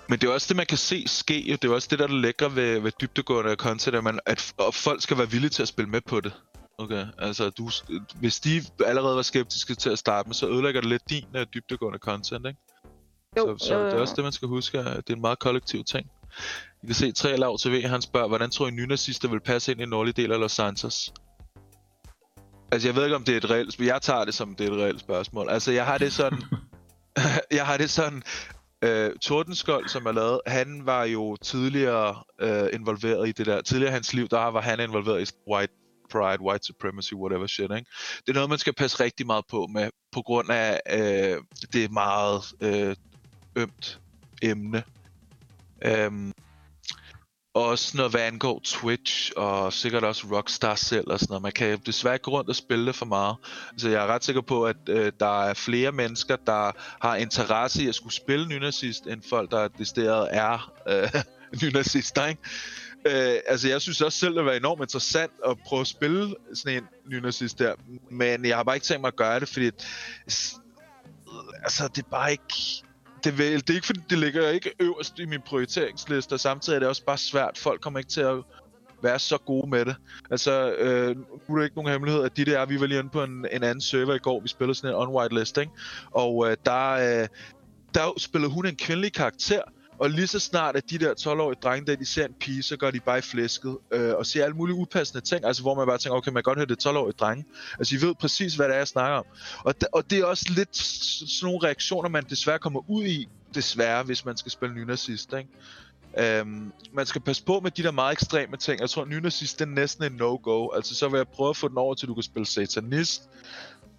Men 0.09 0.19
det 0.19 0.29
er 0.29 0.33
også 0.33 0.47
det, 0.49 0.55
man 0.55 0.65
kan 0.65 0.77
se 0.77 1.07
ske. 1.07 1.57
Det 1.61 1.69
er 1.69 1.73
også 1.73 1.87
det, 1.91 1.99
der 1.99 2.07
er 2.07 2.11
lækre 2.11 2.55
ved, 2.55 2.79
ved 2.79 2.91
dybdegående 3.01 3.55
content, 3.55 3.95
at, 3.95 4.03
man, 4.03 4.19
at 4.25 4.53
og 4.57 4.73
folk 4.73 5.01
skal 5.01 5.17
være 5.17 5.29
villige 5.29 5.49
til 5.49 5.61
at 5.61 5.67
spille 5.67 5.89
med 5.89 6.01
på 6.01 6.21
det. 6.21 6.33
Okay, 6.77 7.05
altså 7.17 7.49
du, 7.49 7.69
hvis 8.19 8.39
de 8.39 8.61
allerede 8.85 9.15
var 9.15 9.21
skeptiske 9.21 9.75
til 9.75 9.89
at 9.89 9.99
starte 9.99 10.29
med, 10.29 10.33
så 10.33 10.47
ødelægger 10.47 10.81
det 10.81 10.89
lidt 10.89 11.09
din 11.09 11.25
uh, 11.35 11.41
dybdegående 11.53 11.99
content, 11.99 12.47
ikke? 12.47 12.59
Jo, 13.37 13.57
så, 13.57 13.65
så 13.65 13.75
jo, 13.75 13.85
det 13.85 13.93
er 13.93 13.99
også 13.99 14.13
det, 14.15 14.23
man 14.23 14.31
skal 14.31 14.47
huske, 14.47 14.79
at 14.79 15.07
det 15.07 15.09
er 15.09 15.15
en 15.15 15.21
meget 15.21 15.39
kollektiv 15.39 15.83
ting. 15.83 16.09
I 16.83 16.85
kan 16.85 16.95
se 16.95 17.11
3 17.11 17.37
Lav 17.37 17.57
TV, 17.59 17.81
han 17.81 18.01
spørger, 18.01 18.27
hvordan 18.27 18.49
tror 18.49 18.67
I 18.67 18.71
nynazister 18.71 19.27
vil 19.27 19.39
passe 19.39 19.71
ind 19.71 19.81
i 19.81 19.85
nordlige 19.85 20.21
del 20.21 20.31
af 20.31 20.39
Los 20.39 20.51
Santos? 20.51 21.13
Altså, 22.73 22.87
jeg 22.87 22.95
ved 22.95 23.03
ikke, 23.03 23.15
om 23.15 23.23
det 23.23 23.33
er 23.33 23.37
et 23.37 23.49
reelt 23.49 23.73
spørgsmål. 23.73 23.87
Jeg 23.87 24.01
tager 24.01 24.25
det 24.25 24.33
som, 24.33 24.55
det 24.55 24.67
er 24.67 24.71
et 24.71 24.79
reelt 24.79 24.99
spørgsmål. 24.99 25.49
Altså, 25.49 25.71
jeg 25.71 25.85
har 25.85 25.97
det 25.97 26.13
sådan... 26.13 26.43
jeg 27.51 27.65
har 27.65 27.77
det 27.77 27.89
sådan... 27.89 28.23
Øh, 28.81 29.11
Tordenskold, 29.21 29.87
som 29.87 30.05
er 30.05 30.11
lavet, 30.11 30.41
han 30.47 30.85
var 30.85 31.03
jo 31.03 31.35
tidligere 31.35 32.23
øh, 32.41 32.69
involveret 32.73 33.29
i 33.29 33.31
det 33.31 33.45
der. 33.45 33.61
Tidligere 33.61 33.91
i 33.91 33.93
hans 33.93 34.13
liv, 34.13 34.27
der 34.27 34.37
var 34.37 34.61
han 34.61 34.79
involveret 34.79 35.29
i 35.29 35.33
white 35.51 35.73
pride, 36.11 36.41
white 36.41 36.65
supremacy, 36.65 37.13
whatever 37.13 37.47
shit, 37.47 37.63
ikke? 37.63 37.85
Det 38.17 38.29
er 38.29 38.33
noget, 38.33 38.49
man 38.49 38.57
skal 38.57 38.73
passe 38.73 39.03
rigtig 39.03 39.25
meget 39.25 39.45
på 39.49 39.67
med, 39.73 39.89
på 40.11 40.21
grund 40.21 40.49
af 40.49 40.79
øh, 40.89 41.37
det 41.73 41.91
meget 41.91 42.41
øh, 42.61 42.95
ømt 43.55 43.99
emne. 44.41 44.83
Øhm, 45.85 46.33
også 47.53 47.97
når 47.97 48.07
hvad 48.07 48.21
angår 48.21 48.61
Twitch, 48.63 49.31
og 49.35 49.73
sikkert 49.73 50.03
også 50.03 50.27
Rockstar 50.31 50.75
selv 50.75 51.11
og 51.11 51.19
sådan 51.19 51.31
noget. 51.31 51.41
Man 51.41 51.51
kan 51.51 51.79
desværre 51.85 52.15
ikke 52.15 52.23
gå 52.23 52.31
rundt 52.31 52.49
og 52.49 52.55
spille 52.55 52.85
det 52.85 52.95
for 52.95 53.05
meget. 53.05 53.35
Så 53.77 53.89
jeg 53.89 54.03
er 54.03 54.07
ret 54.07 54.23
sikker 54.23 54.41
på, 54.41 54.65
at 54.65 54.77
øh, 54.89 55.11
der 55.19 55.43
er 55.43 55.53
flere 55.53 55.91
mennesker, 55.91 56.35
der 56.35 56.71
har 57.07 57.15
interesse 57.15 57.83
i 57.83 57.87
at 57.87 57.95
skulle 57.95 58.13
spille 58.13 58.47
nynazist, 58.47 59.07
end 59.07 59.21
folk, 59.29 59.51
der 59.51 59.67
decideret 59.67 60.27
er 60.31 60.71
øh, 60.89 61.21
nynazister, 61.63 62.25
ikke? 62.25 62.41
Øh, 63.05 63.39
altså, 63.47 63.69
jeg 63.69 63.81
synes 63.81 64.01
også 64.01 64.19
selv, 64.19 64.35
det 64.35 64.45
var 64.45 64.51
enormt 64.51 64.81
interessant 64.81 65.31
at 65.45 65.57
prøve 65.65 65.81
at 65.81 65.87
spille 65.87 66.35
sådan 66.53 66.77
en 66.77 66.87
nynazist 67.05 67.59
der. 67.59 67.73
Men 68.11 68.45
jeg 68.45 68.55
har 68.55 68.63
bare 68.63 68.75
ikke 68.75 68.85
tænkt 68.85 69.01
mig 69.01 69.07
at 69.07 69.15
gøre 69.15 69.39
det, 69.39 69.49
fordi... 69.49 69.65
Altså, 71.63 71.87
det 71.95 72.03
er 72.03 72.09
bare 72.09 72.31
ikke... 72.31 72.83
Det, 73.23 73.37
vil, 73.37 73.61
det 73.61 73.69
er 73.69 73.73
ikke 73.73 73.87
fordi, 73.87 73.99
det 74.09 74.17
ligger 74.17 74.49
ikke 74.49 74.71
øverst 74.79 75.19
i 75.19 75.25
min 75.25 75.41
prioriteringsliste, 75.41 76.33
og 76.33 76.39
samtidig 76.39 76.75
er 76.75 76.79
det 76.79 76.89
også 76.89 77.05
bare 77.05 77.17
svært. 77.17 77.57
Folk 77.57 77.81
kommer 77.81 77.99
ikke 77.99 78.09
til 78.11 78.21
at 78.21 78.35
være 79.03 79.19
så 79.19 79.37
gode 79.37 79.69
med 79.69 79.85
det. 79.85 79.95
Altså, 80.31 80.73
øh, 80.73 81.15
nu 81.17 81.55
er 81.55 81.57
det 81.57 81.63
ikke 81.63 81.75
nogen 81.75 81.91
hemmelighed, 81.91 82.23
at 82.23 82.37
de 82.37 82.45
der, 82.45 82.65
vi 82.65 82.79
var 82.79 82.85
lige 82.85 82.99
inde 82.99 83.09
på 83.09 83.23
en, 83.23 83.45
en 83.51 83.63
anden 83.63 83.81
server 83.81 84.13
i 84.13 84.19
går, 84.19 84.39
vi 84.39 84.47
spillede 84.47 84.75
sådan 84.75 84.95
en 84.95 85.01
on-white 85.01 85.39
list, 85.39 85.57
ikke? 85.57 85.71
Og 86.11 86.49
øh, 86.49 86.57
der, 86.65 86.91
øh, 86.91 87.27
der 87.93 88.19
spillede 88.19 88.51
hun 88.51 88.65
en 88.65 88.75
kvindelig 88.75 89.13
karakter, 89.13 89.61
og 90.03 90.09
lige 90.09 90.27
så 90.27 90.39
snart, 90.39 90.75
at 90.75 90.89
de 90.89 90.97
der 90.97 91.13
12-årige 91.19 91.59
drenge, 91.63 91.91
der 91.91 91.95
de 91.95 92.05
ser 92.05 92.25
en 92.25 92.33
pige, 92.39 92.63
så 92.63 92.77
går 92.77 92.91
de 92.91 92.99
bare 92.99 93.17
i 93.17 93.21
flæsket, 93.21 93.77
øh, 93.91 94.13
og 94.15 94.25
ser 94.25 94.43
alle 94.43 94.55
mulige 94.55 94.75
upassende 94.75 95.25
ting, 95.25 95.45
altså 95.45 95.61
hvor 95.61 95.75
man 95.75 95.87
bare 95.87 95.97
tænker, 95.97 96.17
okay, 96.17 96.29
man 96.29 96.35
kan 96.35 96.43
godt 96.43 96.57
høre, 96.57 96.65
det 96.65 96.85
er 96.85 96.91
12-årige 96.91 97.15
drenge. 97.19 97.45
Altså, 97.79 97.95
I 97.95 98.01
ved 98.01 98.15
præcis, 98.15 98.55
hvad 98.55 98.67
det 98.67 98.73
er, 98.73 98.77
jeg 98.77 98.87
snakker 98.87 99.17
om. 99.17 99.25
Og, 99.59 99.75
d- 99.83 99.87
og 99.93 100.09
det 100.09 100.19
er 100.19 100.25
også 100.25 100.45
lidt 100.49 100.75
sådan 100.77 101.45
nogle 101.53 101.67
reaktioner, 101.67 102.09
man 102.09 102.23
desværre 102.29 102.59
kommer 102.59 102.89
ud 102.89 103.03
i, 103.03 103.27
desværre, 103.55 104.03
hvis 104.03 104.25
man 104.25 104.37
skal 104.37 104.51
spille 104.51 104.75
nynazist, 104.75 105.33
ikke? 105.33 106.39
Øhm, 106.39 106.71
man 106.93 107.05
skal 107.05 107.21
passe 107.21 107.43
på 107.43 107.59
med 107.59 107.71
de 107.71 107.83
der 107.83 107.91
meget 107.91 108.11
ekstreme 108.11 108.57
ting. 108.57 108.81
Jeg 108.81 108.89
tror, 108.89 109.05
nynazist 109.05 109.59
det 109.59 109.65
er 109.65 109.69
næsten 109.69 110.03
en 110.03 110.11
no-go. 110.11 110.69
Altså, 110.75 110.95
så 110.95 111.09
vil 111.09 111.17
jeg 111.17 111.27
prøve 111.27 111.49
at 111.49 111.57
få 111.57 111.67
den 111.67 111.77
over 111.77 111.93
til, 111.93 112.05
at 112.05 112.07
du 112.07 112.13
kan 112.13 112.23
spille 112.23 112.45
satanist. 112.45 113.29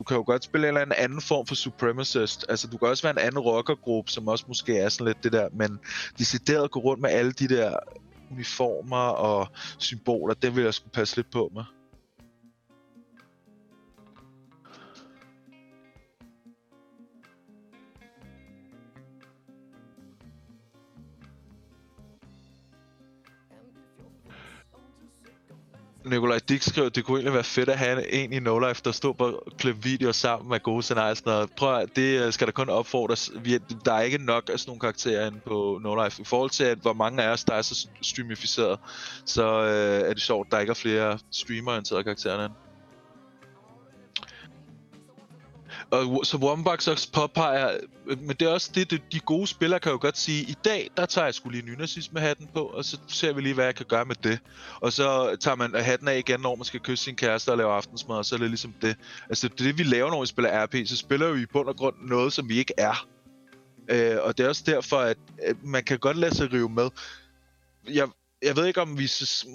Du 0.05 0.07
kan 0.07 0.17
jo 0.17 0.25
godt 0.27 0.45
spille 0.45 0.67
en 0.67 0.69
eller 0.69 0.81
anden 0.81 0.97
anden 0.99 1.21
form 1.21 1.47
for 1.47 1.55
supremacist. 1.55 2.47
Altså, 2.49 2.67
du 2.69 2.79
kan 2.79 2.89
også 2.89 3.03
være 3.03 3.11
en 3.11 3.19
anden 3.19 3.39
rockergruppe, 3.39 4.11
som 4.11 4.29
også 4.29 4.45
måske 4.49 4.79
er 4.79 4.89
sådan 4.89 5.07
lidt 5.07 5.23
det 5.23 5.33
der. 5.33 5.49
Men 5.53 5.79
decideret 6.19 6.71
gå 6.71 6.81
rundt 6.81 7.03
med 7.03 7.11
alle 7.11 7.33
de 7.33 7.49
der 7.49 7.77
uniformer 8.31 8.97
og 8.97 9.49
symboler, 9.79 10.35
det 10.35 10.57
vil 10.57 10.65
jeg 10.65 10.75
skulle 10.75 10.93
passe 10.93 11.17
lidt 11.17 11.31
på 11.31 11.51
med. 11.55 11.63
Nikolaj 26.05 26.39
Dick 26.49 26.63
skrev, 26.63 26.91
det 26.91 27.05
kunne 27.05 27.17
egentlig 27.17 27.35
være 27.35 27.45
fedt 27.45 27.69
at 27.69 27.79
have 27.79 28.13
en 28.13 28.33
i 28.33 28.39
No 28.39 28.59
Life, 28.59 28.83
der 28.85 28.93
stod 28.93 29.15
på 29.15 29.43
klip 29.59 29.85
videoer 29.85 30.13
sammen 30.13 30.49
med 30.51 30.61
gode 30.61 30.83
scenarier 30.83 31.15
sådan 31.15 31.33
noget. 31.33 31.51
Prøv 31.53 31.77
at, 31.79 31.97
det 31.97 32.27
øh, 32.27 32.33
skal 32.33 32.47
der 32.47 32.53
kun 32.53 32.69
opfordres. 32.69 33.33
Vi, 33.41 33.59
der 33.85 33.93
er 33.93 34.01
ikke 34.01 34.19
nok 34.19 34.51
af 34.53 34.59
sådan 34.59 34.71
nogle 34.71 34.81
karakterer 34.81 35.27
inde 35.27 35.41
på 35.47 35.81
No 35.83 36.05
Life. 36.05 36.23
I 36.23 36.25
forhold 36.25 36.51
til, 36.51 36.65
at 36.65 36.79
hvor 36.79 36.93
mange 36.93 37.23
af 37.23 37.29
os, 37.33 37.45
der 37.45 37.55
er 37.55 37.63
så 37.63 37.89
streamificeret, 38.03 38.79
så 39.25 39.63
øh, 39.63 40.09
er 40.11 40.13
det 40.13 40.23
sjovt, 40.23 40.47
at 40.47 40.53
der 40.53 40.59
ikke 40.59 40.71
er 40.71 40.75
flere 40.75 41.19
streamer-orienterede 41.31 42.05
karakterer 42.05 42.45
end. 42.45 42.53
Og 45.91 46.27
så 46.27 46.37
Wombox 46.37 46.89
også 46.89 47.13
påpeger, 47.13 47.79
men 48.07 48.29
det 48.29 48.43
er 48.43 48.49
også 48.49 48.71
det, 48.75 49.03
de 49.13 49.21
gode 49.21 49.47
spillere 49.47 49.81
kan 49.81 49.93
jo 49.93 49.99
godt 50.01 50.19
sige, 50.19 50.43
i 50.43 50.57
dag, 50.65 50.91
der 50.97 51.07
tager 51.07 51.25
jeg 51.25 51.35
skulle 51.35 51.61
lige 51.61 51.71
nynazisme-hatten 51.71 52.49
på, 52.55 52.61
og 52.61 52.85
så 52.85 52.99
ser 53.09 53.33
vi 53.33 53.41
lige, 53.41 53.55
hvad 53.55 53.65
jeg 53.65 53.75
kan 53.75 53.87
gøre 53.87 54.05
med 54.05 54.17
det. 54.23 54.39
Og 54.81 54.93
så 54.93 55.37
tager 55.41 55.55
man 55.55 55.75
hatten 55.75 56.09
af 56.09 56.19
igen, 56.19 56.41
når 56.41 56.57
man 56.57 56.65
skal 56.65 56.81
kysse 56.81 57.05
sin 57.05 57.17
kæreste 57.17 57.51
og 57.51 57.57
lave 57.57 57.73
aftensmad, 57.73 58.17
og 58.17 58.25
så 58.25 58.35
er 58.35 58.39
det 58.39 58.49
ligesom 58.49 58.75
det. 58.83 58.97
Altså, 59.29 59.49
det 59.49 59.59
det, 59.59 59.79
vi 59.79 59.83
laver, 59.83 60.11
når 60.11 60.21
vi 60.21 60.27
spiller 60.27 60.65
RP, 60.65 60.75
så 60.87 60.97
spiller 60.97 61.33
vi 61.33 61.43
i 61.43 61.47
bund 61.47 61.69
og 61.69 61.77
grund 61.77 61.97
noget, 62.03 62.33
som 62.33 62.49
vi 62.49 62.59
ikke 62.59 62.75
er. 62.79 63.07
Øh, 63.89 64.17
og 64.23 64.39
det 64.39 64.45
er 64.45 64.49
også 64.49 64.63
derfor, 64.67 64.97
at 64.97 65.17
man 65.63 65.85
kan 65.85 65.99
godt 65.99 66.17
lade 66.17 66.35
sig 66.35 66.53
rive 66.53 66.69
med. 66.69 66.91
Jeg, 67.89 68.09
jeg 68.45 68.57
ved 68.57 68.67
ikke, 68.67 68.81
om 68.83 68.99
vi 68.99 69.11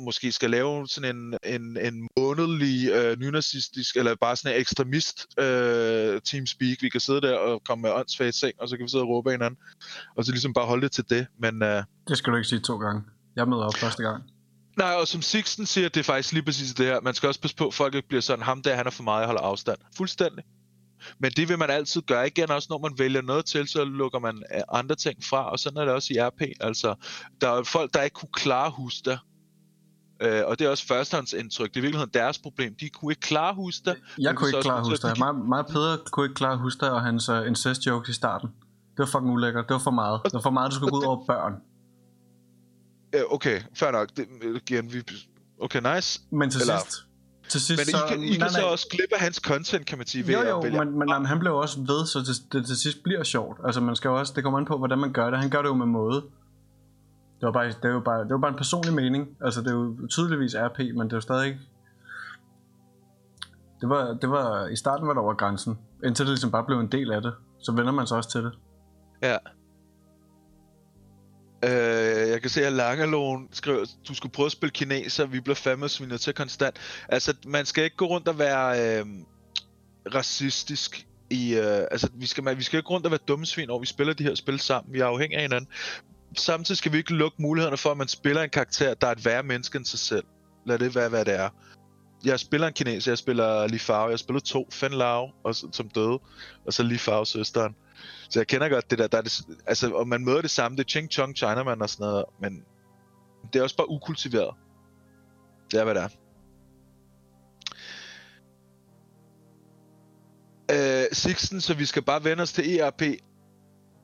måske 0.05 0.31
skal 0.31 0.49
lave 0.49 0.87
sådan 0.87 1.15
en, 1.15 1.37
en, 1.55 1.77
en 1.77 2.09
månedlig 2.17 2.89
øh, 2.91 3.19
nynazistisk, 3.19 3.97
eller 3.97 4.15
bare 4.22 4.35
sådan 4.35 4.55
en 4.55 4.61
ekstremist 4.61 5.27
øh, 5.39 6.22
teamspeak. 6.22 6.77
Vi 6.81 6.89
kan 6.89 7.01
sidde 7.01 7.22
der 7.22 7.38
og 7.38 7.61
komme 7.64 7.81
med 7.81 7.91
åndssvagt 7.91 8.35
ting, 8.35 8.53
og 8.61 8.69
så 8.69 8.77
kan 8.77 8.84
vi 8.84 8.89
sidde 8.89 9.03
og 9.03 9.09
råbe 9.09 9.31
hinanden. 9.31 9.59
Og 10.18 10.26
så 10.26 10.31
ligesom 10.31 10.53
bare 10.53 10.65
holde 10.65 10.81
det 10.81 10.91
til 10.91 11.09
det. 11.09 11.27
Men 11.39 11.64
øh, 11.64 11.84
Det 12.07 12.18
skal 12.18 12.31
du 12.31 12.38
ikke 12.38 12.49
sige 12.49 12.61
to 12.61 12.77
gange. 12.77 13.01
Jeg 13.35 13.47
møder 13.47 13.64
op 13.64 13.76
første 13.76 14.03
gang. 14.03 14.23
Nej, 14.77 14.93
og 14.93 15.07
som 15.07 15.22
Sixten 15.22 15.65
siger, 15.65 15.89
det 15.89 15.99
er 15.99 16.03
faktisk 16.03 16.34
lige 16.34 16.43
præcis 16.43 16.73
det 16.73 16.85
her. 16.85 17.01
Man 17.01 17.14
skal 17.14 17.27
også 17.27 17.41
passe 17.41 17.55
på, 17.55 17.68
at 17.68 17.73
folk 17.73 17.95
ikke 17.95 18.07
bliver 18.07 18.22
sådan, 18.22 18.45
ham 18.45 18.61
der, 18.61 18.76
han 18.76 18.88
er 18.88 18.91
for 18.91 19.03
meget, 19.03 19.19
jeg 19.19 19.26
holder 19.26 19.41
afstand. 19.41 19.77
Fuldstændig. 19.97 20.43
Men 21.19 21.31
det 21.31 21.49
vil 21.49 21.59
man 21.59 21.69
altid 21.69 22.01
gøre 22.01 22.27
igen, 22.27 22.51
også 22.51 22.67
når 22.69 22.77
man 22.80 22.93
vælger 22.97 23.21
noget 23.21 23.45
til, 23.45 23.67
så 23.67 23.84
lukker 23.85 24.19
man 24.19 24.43
øh, 24.55 24.61
andre 24.73 24.95
ting 24.95 25.23
fra, 25.23 25.51
og 25.51 25.59
sådan 25.59 25.77
er 25.77 25.85
det 25.85 25.93
også 25.93 26.13
i 26.13 26.17
RP. 26.21 26.41
Altså, 26.59 26.95
der 27.41 27.49
er 27.49 27.63
folk, 27.63 27.93
der 27.93 28.01
ikke 28.01 28.13
kunne 28.13 28.30
klare 28.34 28.71
Husta, 28.71 29.17
øh, 30.21 30.41
og 30.45 30.59
det 30.59 30.65
er 30.65 30.69
også 30.69 30.88
førstehåndsindtryk. 30.88 31.69
Det 31.69 31.76
er 31.76 31.81
i 31.81 31.81
virkeligheden 31.81 32.13
deres 32.13 32.39
problem. 32.39 32.76
De 32.80 32.89
kunne 32.89 33.11
ikke 33.11 33.21
klare 33.21 33.55
Husta. 33.55 33.95
Jeg 34.19 34.35
kunne 34.35 34.49
ikke 34.49 34.61
klare 34.61 34.84
Husta. 34.89 35.13
Mig, 35.17 35.35
mig 35.35 35.65
Peder 35.65 35.97
kunne 36.11 36.26
ikke 36.26 36.35
klare 36.35 36.57
Husta 36.57 36.85
og 36.85 37.01
hans 37.01 37.30
uh, 37.30 37.47
incest 37.47 37.85
jokes 37.85 38.09
i 38.09 38.13
starten. 38.13 38.49
Det 38.91 38.99
var 38.99 39.05
fucking 39.05 39.31
ulækkert. 39.34 39.65
Det 39.67 39.73
var 39.73 39.80
for 39.80 39.91
meget. 39.91 40.21
Det 40.26 40.34
var 40.34 40.41
for 40.41 40.49
meget, 40.49 40.71
du 40.71 40.76
skulle 40.76 40.91
gå 40.91 40.97
ud 40.97 41.03
over 41.03 41.26
børn. 41.26 41.53
Øh, 43.15 43.21
okay, 43.30 43.61
fair 43.76 43.91
nok. 43.91 44.09
Det, 44.17 44.27
igen, 44.67 44.93
vi, 44.93 45.03
okay, 45.61 45.95
nice. 45.95 46.21
Men 46.31 46.51
til 46.51 46.61
Eller- 46.61 46.80
sidst... 46.80 47.09
Til 47.49 47.61
sidst 47.61 47.93
Men 47.93 47.99
I 47.99 48.09
kan, 48.09 48.23
I 48.23 48.35
kan 48.35 48.49
så 48.49 48.65
også 48.65 48.88
klippe 48.91 49.15
hans 49.15 49.35
content, 49.38 49.85
kan 49.85 49.97
man 49.97 50.07
sige. 50.07 50.27
ved 50.27 50.34
Jo 50.34 50.49
jo, 50.49 50.61
men, 50.61 50.99
men 50.99 51.09
jamen, 51.09 51.26
han 51.26 51.39
blev 51.39 51.55
også 51.55 51.80
ved, 51.80 52.05
så 52.05 52.19
det, 52.19 52.53
det 52.53 52.65
til 52.65 52.77
sidst 52.77 53.03
bliver 53.03 53.23
sjovt. 53.23 53.59
Altså 53.65 53.81
man 53.81 53.95
skal 53.95 54.09
også, 54.09 54.34
det 54.35 54.43
kommer 54.43 54.59
an 54.59 54.65
på, 54.65 54.77
hvordan 54.77 54.97
man 54.99 55.13
gør 55.13 55.30
det. 55.30 55.39
Han 55.39 55.49
gør 55.49 55.61
det 55.61 55.69
jo 55.69 55.73
med 55.73 55.85
måde. 55.85 56.21
Det 57.39 57.45
var 57.45 57.51
bare, 57.51 57.67
det 57.67 57.89
jo 57.89 57.99
bare, 57.99 58.23
det 58.23 58.31
var 58.31 58.38
bare 58.38 58.51
en 58.51 58.57
personlig 58.57 58.93
mening. 58.93 59.27
Altså 59.41 59.61
det 59.61 59.67
er 59.67 59.73
jo 59.73 60.07
tydeligvis 60.09 60.55
RP, 60.55 60.77
men 60.80 60.99
det 60.99 61.13
er 61.13 61.17
jo 61.17 61.21
stadig. 61.21 61.59
Det 63.81 63.89
var, 63.89 64.13
det 64.21 64.30
var, 64.30 64.67
i 64.67 64.76
starten 64.76 65.07
var 65.07 65.13
der 65.13 65.21
over 65.21 65.34
grænsen, 65.34 65.77
indtil 66.05 66.26
det 66.26 66.31
ligesom 66.31 66.51
bare 66.51 66.63
blev 66.63 66.80
en 66.80 66.91
del 66.91 67.11
af 67.11 67.21
det. 67.21 67.34
Så 67.59 67.71
vender 67.71 67.91
man 67.91 68.07
sig 68.07 68.17
også 68.17 68.30
til 68.30 68.43
det. 68.43 68.51
Ja. 69.23 69.38
Øh, 71.64 72.30
jeg 72.30 72.41
kan 72.41 72.49
se, 72.49 72.65
at 72.65 72.73
Langelån 72.73 73.48
skriver, 73.52 73.86
du 74.07 74.14
skulle 74.14 74.31
prøve 74.31 74.45
at 74.45 74.52
spille 74.52 74.72
kineser, 74.72 75.26
vi 75.26 75.40
bliver 75.40 75.56
fandme 75.56 75.90
svinet 75.90 76.22
til 76.22 76.34
konstant. 76.34 76.76
Altså, 77.10 77.34
man 77.45 77.65
skal 77.65 77.84
ikke 77.84 77.95
gå 77.95 78.06
rundt 78.06 78.27
og 78.27 78.40
være 78.40 78.99
øh, 78.99 79.06
racistisk 80.15 81.07
i 81.30 81.56
øh, 81.56 81.88
altså, 81.91 82.10
vi 82.14 82.26
skal, 82.26 82.44
man, 82.44 82.57
vi 82.57 82.64
skal 82.64 82.77
ikke 82.77 82.88
gå 82.88 82.94
rundt 82.94 83.06
og 83.06 83.11
være 83.11 83.19
dumme 83.27 83.45
svin 83.45 83.69
over, 83.69 83.80
vi 83.80 83.86
spiller 83.86 84.14
de 84.14 84.23
her 84.23 84.36
spil 84.36 84.60
sammen. 84.60 84.94
Vi 84.94 84.99
er 84.99 85.06
afhængige 85.06 85.38
af 85.38 85.41
hinanden. 85.41 85.69
Samtidig 86.38 86.77
skal 86.77 86.91
vi 86.91 86.98
ikke 86.98 87.14
lukke 87.14 87.41
mulighederne 87.41 87.77
for, 87.77 87.91
at 87.91 87.98
man 87.98 88.07
spiller 88.07 88.41
en 88.41 88.49
karakter, 88.49 88.94
der 88.94 89.07
er 89.07 89.11
et 89.11 89.26
værre 89.26 89.44
menneske 89.44 89.77
end 89.77 89.86
sig 89.86 89.99
selv. 89.99 90.23
Lad 90.65 90.80
det 90.80 90.95
være, 90.95 91.10
hvad 91.10 91.26
det 91.26 91.36
er. 91.36 91.49
Jeg 92.26 92.40
spiller 92.40 92.68
en 92.68 92.73
kineser, 92.73 93.11
jeg 93.11 93.18
spiller 93.18 93.68
Li 93.68 93.77
Fao, 93.77 94.10
jeg 94.10 94.19
spiller 94.19 94.40
to, 94.40 94.68
Fen 94.72 94.94
Lao, 94.94 95.30
og, 95.44 95.56
som 95.56 95.90
døde, 95.90 96.19
og 96.65 96.73
så 96.73 96.84
Li 96.84 96.98
Fao, 96.98 97.26
søsteren. 97.26 97.76
Så 98.30 98.39
jeg 98.39 98.47
kender 98.47 98.69
godt 98.69 98.89
det 98.91 98.99
der, 98.99 99.07
der 99.07 99.17
er 99.17 99.21
det, 99.21 99.41
altså, 99.65 99.91
og 99.91 100.07
man 100.07 100.26
møder 100.26 100.41
det 100.41 100.51
samme, 100.51 100.77
det 100.77 100.84
er 100.84 100.89
Ching 100.89 101.11
Chong, 101.11 101.38
Chinaman 101.38 101.81
og 101.81 101.89
sådan 101.89 102.03
noget, 102.03 102.26
men 102.41 102.63
det 103.53 103.59
er 103.59 103.63
også 103.63 103.77
bare 103.77 103.89
ukultiveret. 103.89 104.55
Det 105.71 105.80
er, 105.80 105.84
hvad 105.84 105.95
det 105.95 106.03
er. 106.03 106.09
Øh, 110.71 111.07
Sixten, 111.11 111.61
så 111.61 111.73
vi 111.73 111.85
skal 111.85 112.01
bare 112.01 112.23
vende 112.23 112.41
os 112.41 112.53
til 112.53 112.80
ERP. 112.80 113.01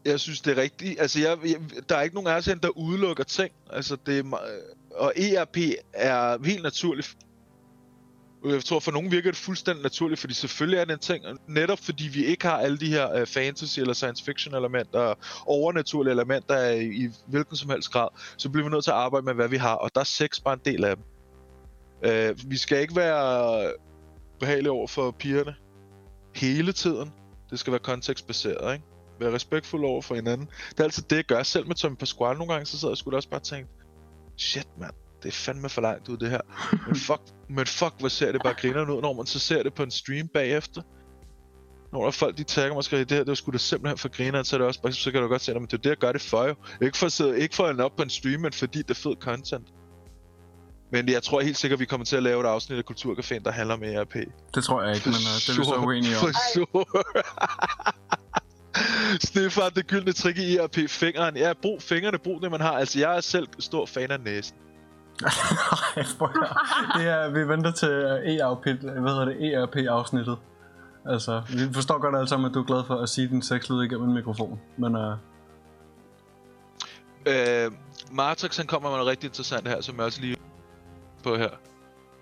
Jeg 0.05 0.19
synes, 0.19 0.41
det 0.41 0.57
er 0.57 0.61
rigtigt. 0.61 1.01
Altså, 1.01 1.19
jeg, 1.19 1.37
jeg, 1.45 1.89
der 1.89 1.95
er 1.95 2.01
ikke 2.01 2.15
nogen 2.15 2.27
af 2.27 2.35
os, 2.35 2.45
der 2.45 2.77
udelukker 2.77 3.23
ting. 3.23 3.51
Altså, 3.69 3.97
det 4.05 4.19
er, 4.19 4.37
og 4.95 5.13
ERP 5.15 5.57
er 5.93 6.45
helt 6.45 6.63
naturligt. 6.63 7.17
Jeg 8.45 8.63
tror, 8.65 8.79
for 8.79 8.91
nogen 8.91 9.11
virker 9.11 9.31
det 9.31 9.39
fuldstændig 9.39 9.83
naturligt, 9.83 10.19
fordi 10.21 10.33
selvfølgelig 10.33 10.79
er 10.79 10.85
det 10.85 10.93
en 10.93 10.99
ting. 10.99 11.25
Netop 11.47 11.79
fordi 11.79 12.07
vi 12.07 12.25
ikke 12.25 12.47
har 12.47 12.57
alle 12.57 12.77
de 12.77 12.89
her 12.89 13.21
uh, 13.21 13.27
fantasy- 13.27 13.79
eller 13.79 13.93
science 13.93 14.23
fiction 14.23 14.55
elementer, 14.55 14.99
og 14.99 15.17
overnaturlige 15.45 16.11
elementer 16.11 16.69
i, 16.69 16.85
i 16.85 17.09
hvilken 17.27 17.55
som 17.55 17.69
helst 17.69 17.91
grad, 17.91 18.07
så 18.37 18.49
bliver 18.49 18.65
vi 18.65 18.71
nødt 18.71 18.83
til 18.83 18.91
at 18.91 18.97
arbejde 18.97 19.25
med, 19.25 19.33
hvad 19.33 19.47
vi 19.47 19.57
har. 19.57 19.73
Og 19.73 19.89
der 19.95 20.01
er 20.01 20.05
sex 20.05 20.41
bare 20.41 20.53
en 20.53 20.61
del 20.65 20.83
af 20.83 20.95
dem. 20.95 21.05
Uh, 22.07 22.51
vi 22.51 22.57
skal 22.57 22.81
ikke 22.81 22.95
være 22.95 23.73
behagelige 24.39 24.71
over 24.71 24.87
for 24.87 25.11
pigerne 25.11 25.55
hele 26.35 26.71
tiden. 26.71 27.13
Det 27.49 27.59
skal 27.59 27.71
være 27.71 27.79
kontekstbaseret, 27.79 28.73
ikke? 28.73 28.85
Være 29.19 29.33
respektfuld 29.33 29.85
over 29.85 30.01
for 30.01 30.15
hinanden. 30.15 30.49
Det 30.69 30.79
er 30.79 30.83
altid 30.83 31.03
det, 31.03 31.15
jeg 31.15 31.25
gør. 31.25 31.43
Selv 31.43 31.67
med 31.67 31.75
Tommy 31.75 31.95
Pasquale 31.95 32.37
nogle 32.37 32.53
gange, 32.53 32.65
så 32.65 32.79
sidder 32.79 32.91
jeg 32.91 32.97
sgu 32.97 33.11
da 33.11 33.15
også 33.15 33.29
bare 33.29 33.39
og 33.39 33.43
tænkt, 33.43 33.69
shit 34.37 34.67
mand, 34.79 34.93
det 35.25 35.31
er 35.31 35.35
fandme 35.35 35.69
for 35.69 35.81
langt 35.81 36.09
ud 36.09 36.17
det 36.17 36.29
her. 36.29 36.41
Men 36.87 36.95
fuck, 36.95 37.21
men 37.49 37.65
fuck, 37.65 37.93
hvor 37.99 38.07
ser 38.07 38.31
det 38.31 38.41
bare 38.43 38.53
grinerne 38.53 38.95
ud, 38.95 39.01
når 39.01 39.13
man 39.13 39.25
så 39.25 39.39
ser 39.39 39.63
det 39.63 39.73
på 39.73 39.83
en 39.83 39.91
stream 39.91 40.27
bagefter. 40.27 40.81
Når 41.93 41.99
der 41.99 42.07
er 42.07 42.11
folk, 42.11 42.37
de 42.37 42.43
tagger 42.43 42.69
mig 42.69 42.77
og 42.77 42.83
skriver, 42.83 43.03
det 43.03 43.17
her, 43.17 43.23
det 43.23 43.27
var 43.27 43.35
sgu 43.35 43.51
da 43.51 43.57
simpelthen 43.57 43.97
for 43.97 44.09
grineren, 44.09 44.45
så 44.45 44.55
er 44.55 44.57
det 44.57 44.67
også 44.67 44.81
bare, 44.81 44.93
så 44.93 45.11
kan 45.11 45.21
du 45.21 45.27
godt 45.27 45.41
se, 45.41 45.51
at 45.51 45.61
det 45.61 45.73
er 45.73 45.77
det, 45.77 45.89
jeg 45.89 45.97
gør 45.97 46.11
det 46.11 46.21
for 46.21 46.43
jo. 46.43 46.55
Ikke 46.81 46.97
for 46.97 47.05
at 47.05 47.11
sidde, 47.11 47.39
ikke 47.39 47.55
for 47.55 47.65
at 47.65 47.79
op 47.79 47.95
på 47.95 48.03
en 48.03 48.09
stream, 48.09 48.41
men 48.41 48.51
fordi 48.53 48.79
det 48.79 48.89
er 48.89 48.93
fed 48.93 49.15
content. 49.19 49.67
Men 50.91 51.09
jeg 51.09 51.23
tror 51.23 51.41
helt 51.41 51.57
sikkert, 51.57 51.79
vi 51.79 51.85
kommer 51.85 52.05
til 52.05 52.15
at 52.15 52.23
lave 52.23 52.41
et 52.41 52.47
afsnit 52.47 52.77
af 52.77 52.83
Kulturcaféen, 52.91 53.43
der 53.43 53.51
handler 53.51 53.73
om 53.73 53.83
ERP. 53.83 54.15
Det 54.55 54.63
tror 54.63 54.83
jeg 54.83 54.95
ikke, 54.95 55.09
men 55.09 55.15
uh, 55.15 55.19
det 55.19 55.49
er 55.49 55.59
vi 55.59 55.65
så 55.65 55.75
uenige 55.75 56.17
om. 56.17 56.21
For 56.21 56.31
sure. 56.53 57.03
Stefan, 59.27 59.71
det 59.75 59.87
gyldne 59.87 60.13
trick 60.13 60.37
i 60.37 60.57
ERP, 60.57 60.75
fingeren. 60.89 61.37
Ja, 61.37 61.53
brug 61.61 61.81
fingrene, 61.81 62.17
brug 62.17 62.41
det, 62.41 62.51
man 62.51 62.61
har. 62.61 62.71
Altså, 62.71 62.99
jeg 62.99 63.17
er 63.17 63.21
selv 63.21 63.47
stor 63.59 63.85
fan 63.85 64.11
af 64.11 64.19
næsen. 64.19 64.57
Ej, 65.23 66.03
det 66.97 67.07
er, 67.07 67.29
vi 67.29 67.47
venter 67.47 67.71
til 67.71 67.89
øh, 67.89 68.35
ERP, 68.35 68.65
hvad 68.81 69.11
hedder 69.11 69.25
det, 69.25 69.53
ERP-afsnittet. 69.53 70.37
Altså, 71.05 71.41
vi 71.49 71.73
forstår 71.73 71.99
godt 71.99 72.15
alle 72.15 72.27
sammen, 72.27 72.49
at 72.49 72.53
du 72.53 72.61
er 72.61 72.65
glad 72.65 72.83
for 72.87 72.95
at 72.95 73.09
sige 73.09 73.27
din 73.27 73.41
sexlyd 73.41 73.83
igennem 73.83 74.07
en 74.07 74.13
mikrofon. 74.13 74.59
Men 74.77 74.95
uh, 74.95 75.13
Øh, 77.27 77.71
Matrix, 78.11 78.57
han 78.57 78.67
kommer 78.67 78.89
med 78.89 78.97
noget 78.97 79.11
rigtig 79.11 79.27
interessant 79.27 79.67
her, 79.67 79.81
som 79.81 79.95
jeg 79.95 80.05
også 80.05 80.21
lige 80.21 80.37
på 81.23 81.37
her. 81.37 81.49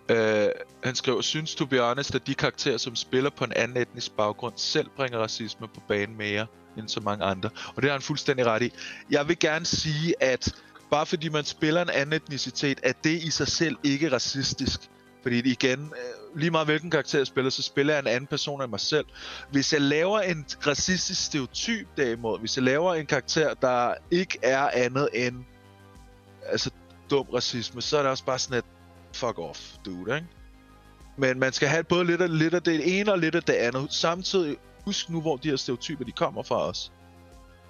Øh, 0.10 0.50
han 0.84 0.96
skriver, 0.96 1.22
synes 1.22 1.56
du, 1.56 1.66
be 1.66 1.80
honest, 1.80 2.16
at 2.16 2.28
de 2.28 2.36
karakterer, 2.36 2.78
som 2.78 2.96
spiller 2.96 3.30
på 3.30 3.44
en 3.44 3.54
anden 3.56 3.78
etnisk 3.78 4.12
baggrund, 4.12 4.54
selv 4.58 4.90
bringer 4.96 5.20
racisme 5.20 5.68
på 5.68 5.82
banen 5.88 6.18
mere 6.18 6.46
end 6.78 6.90
så 6.90 7.02
mange 7.02 7.26
andre. 7.26 7.50
Og 7.76 7.82
det 7.82 7.84
har 7.84 7.92
han 7.92 8.02
fuldstændig 8.02 8.46
ret 8.46 8.62
i. 8.62 8.72
Jeg 9.12 9.28
vil 9.28 9.40
gerne 9.40 9.66
sige, 9.66 10.24
at 10.24 10.56
bare 10.94 11.06
fordi 11.06 11.30
man 11.30 11.44
spiller 11.44 11.82
en 11.82 11.90
anden 11.90 12.14
etnicitet, 12.14 12.80
er 12.84 12.94
det 13.04 13.24
i 13.24 13.30
sig 13.30 13.48
selv 13.48 13.78
ikke 13.84 14.12
racistisk. 14.12 14.80
Fordi 15.24 15.52
igen, 15.52 15.80
øh, 15.80 16.40
lige 16.40 16.52
meget 16.52 16.68
hvilken 16.68 16.92
karakter 16.92 17.20
jeg 17.20 17.28
spiller, 17.28 17.50
så 17.52 17.62
spiller 17.62 17.94
jeg 17.94 18.00
en 18.00 18.08
anden 18.08 18.28
person 18.28 18.62
end 18.62 18.70
mig 18.70 18.80
selv. 18.80 19.06
Hvis 19.52 19.74
jeg 19.74 19.82
laver 19.82 20.20
en 20.20 20.46
racistisk 20.68 21.26
stereotyp 21.26 21.88
derimod, 21.98 22.40
hvis 22.40 22.58
jeg 22.58 22.64
laver 22.64 22.94
en 22.94 23.06
karakter, 23.06 23.54
der 23.54 23.94
ikke 24.12 24.40
er 24.42 24.70
andet 24.74 25.10
end 25.14 25.36
altså 26.46 26.70
dum 27.10 27.26
racisme, 27.34 27.82
så 27.82 27.98
er 27.98 28.02
det 28.02 28.12
også 28.12 28.26
bare 28.26 28.40
sådan 28.40 28.58
et 28.58 28.66
fuck 29.14 29.40
off, 29.40 29.60
dude, 29.86 30.16
ikke? 30.16 30.28
Men 31.18 31.40
man 31.40 31.54
skal 31.54 31.68
have 31.68 31.84
både 31.84 32.06
lidt 32.06 32.22
af, 32.22 32.38
lidt 32.38 32.54
af 32.54 32.62
det 32.62 33.00
ene 33.00 33.12
og 33.12 33.20
lidt 33.20 33.36
af 33.36 33.44
det 33.44 33.54
andet. 33.54 33.94
Samtidig, 33.94 34.58
husk 34.86 35.10
nu, 35.10 35.22
hvor 35.22 35.38
de 35.38 35.50
her 35.50 35.56
stereotyper, 35.56 36.06
de 36.06 36.12
kommer 36.12 36.44
fra 36.44 36.68
os. 36.68 36.92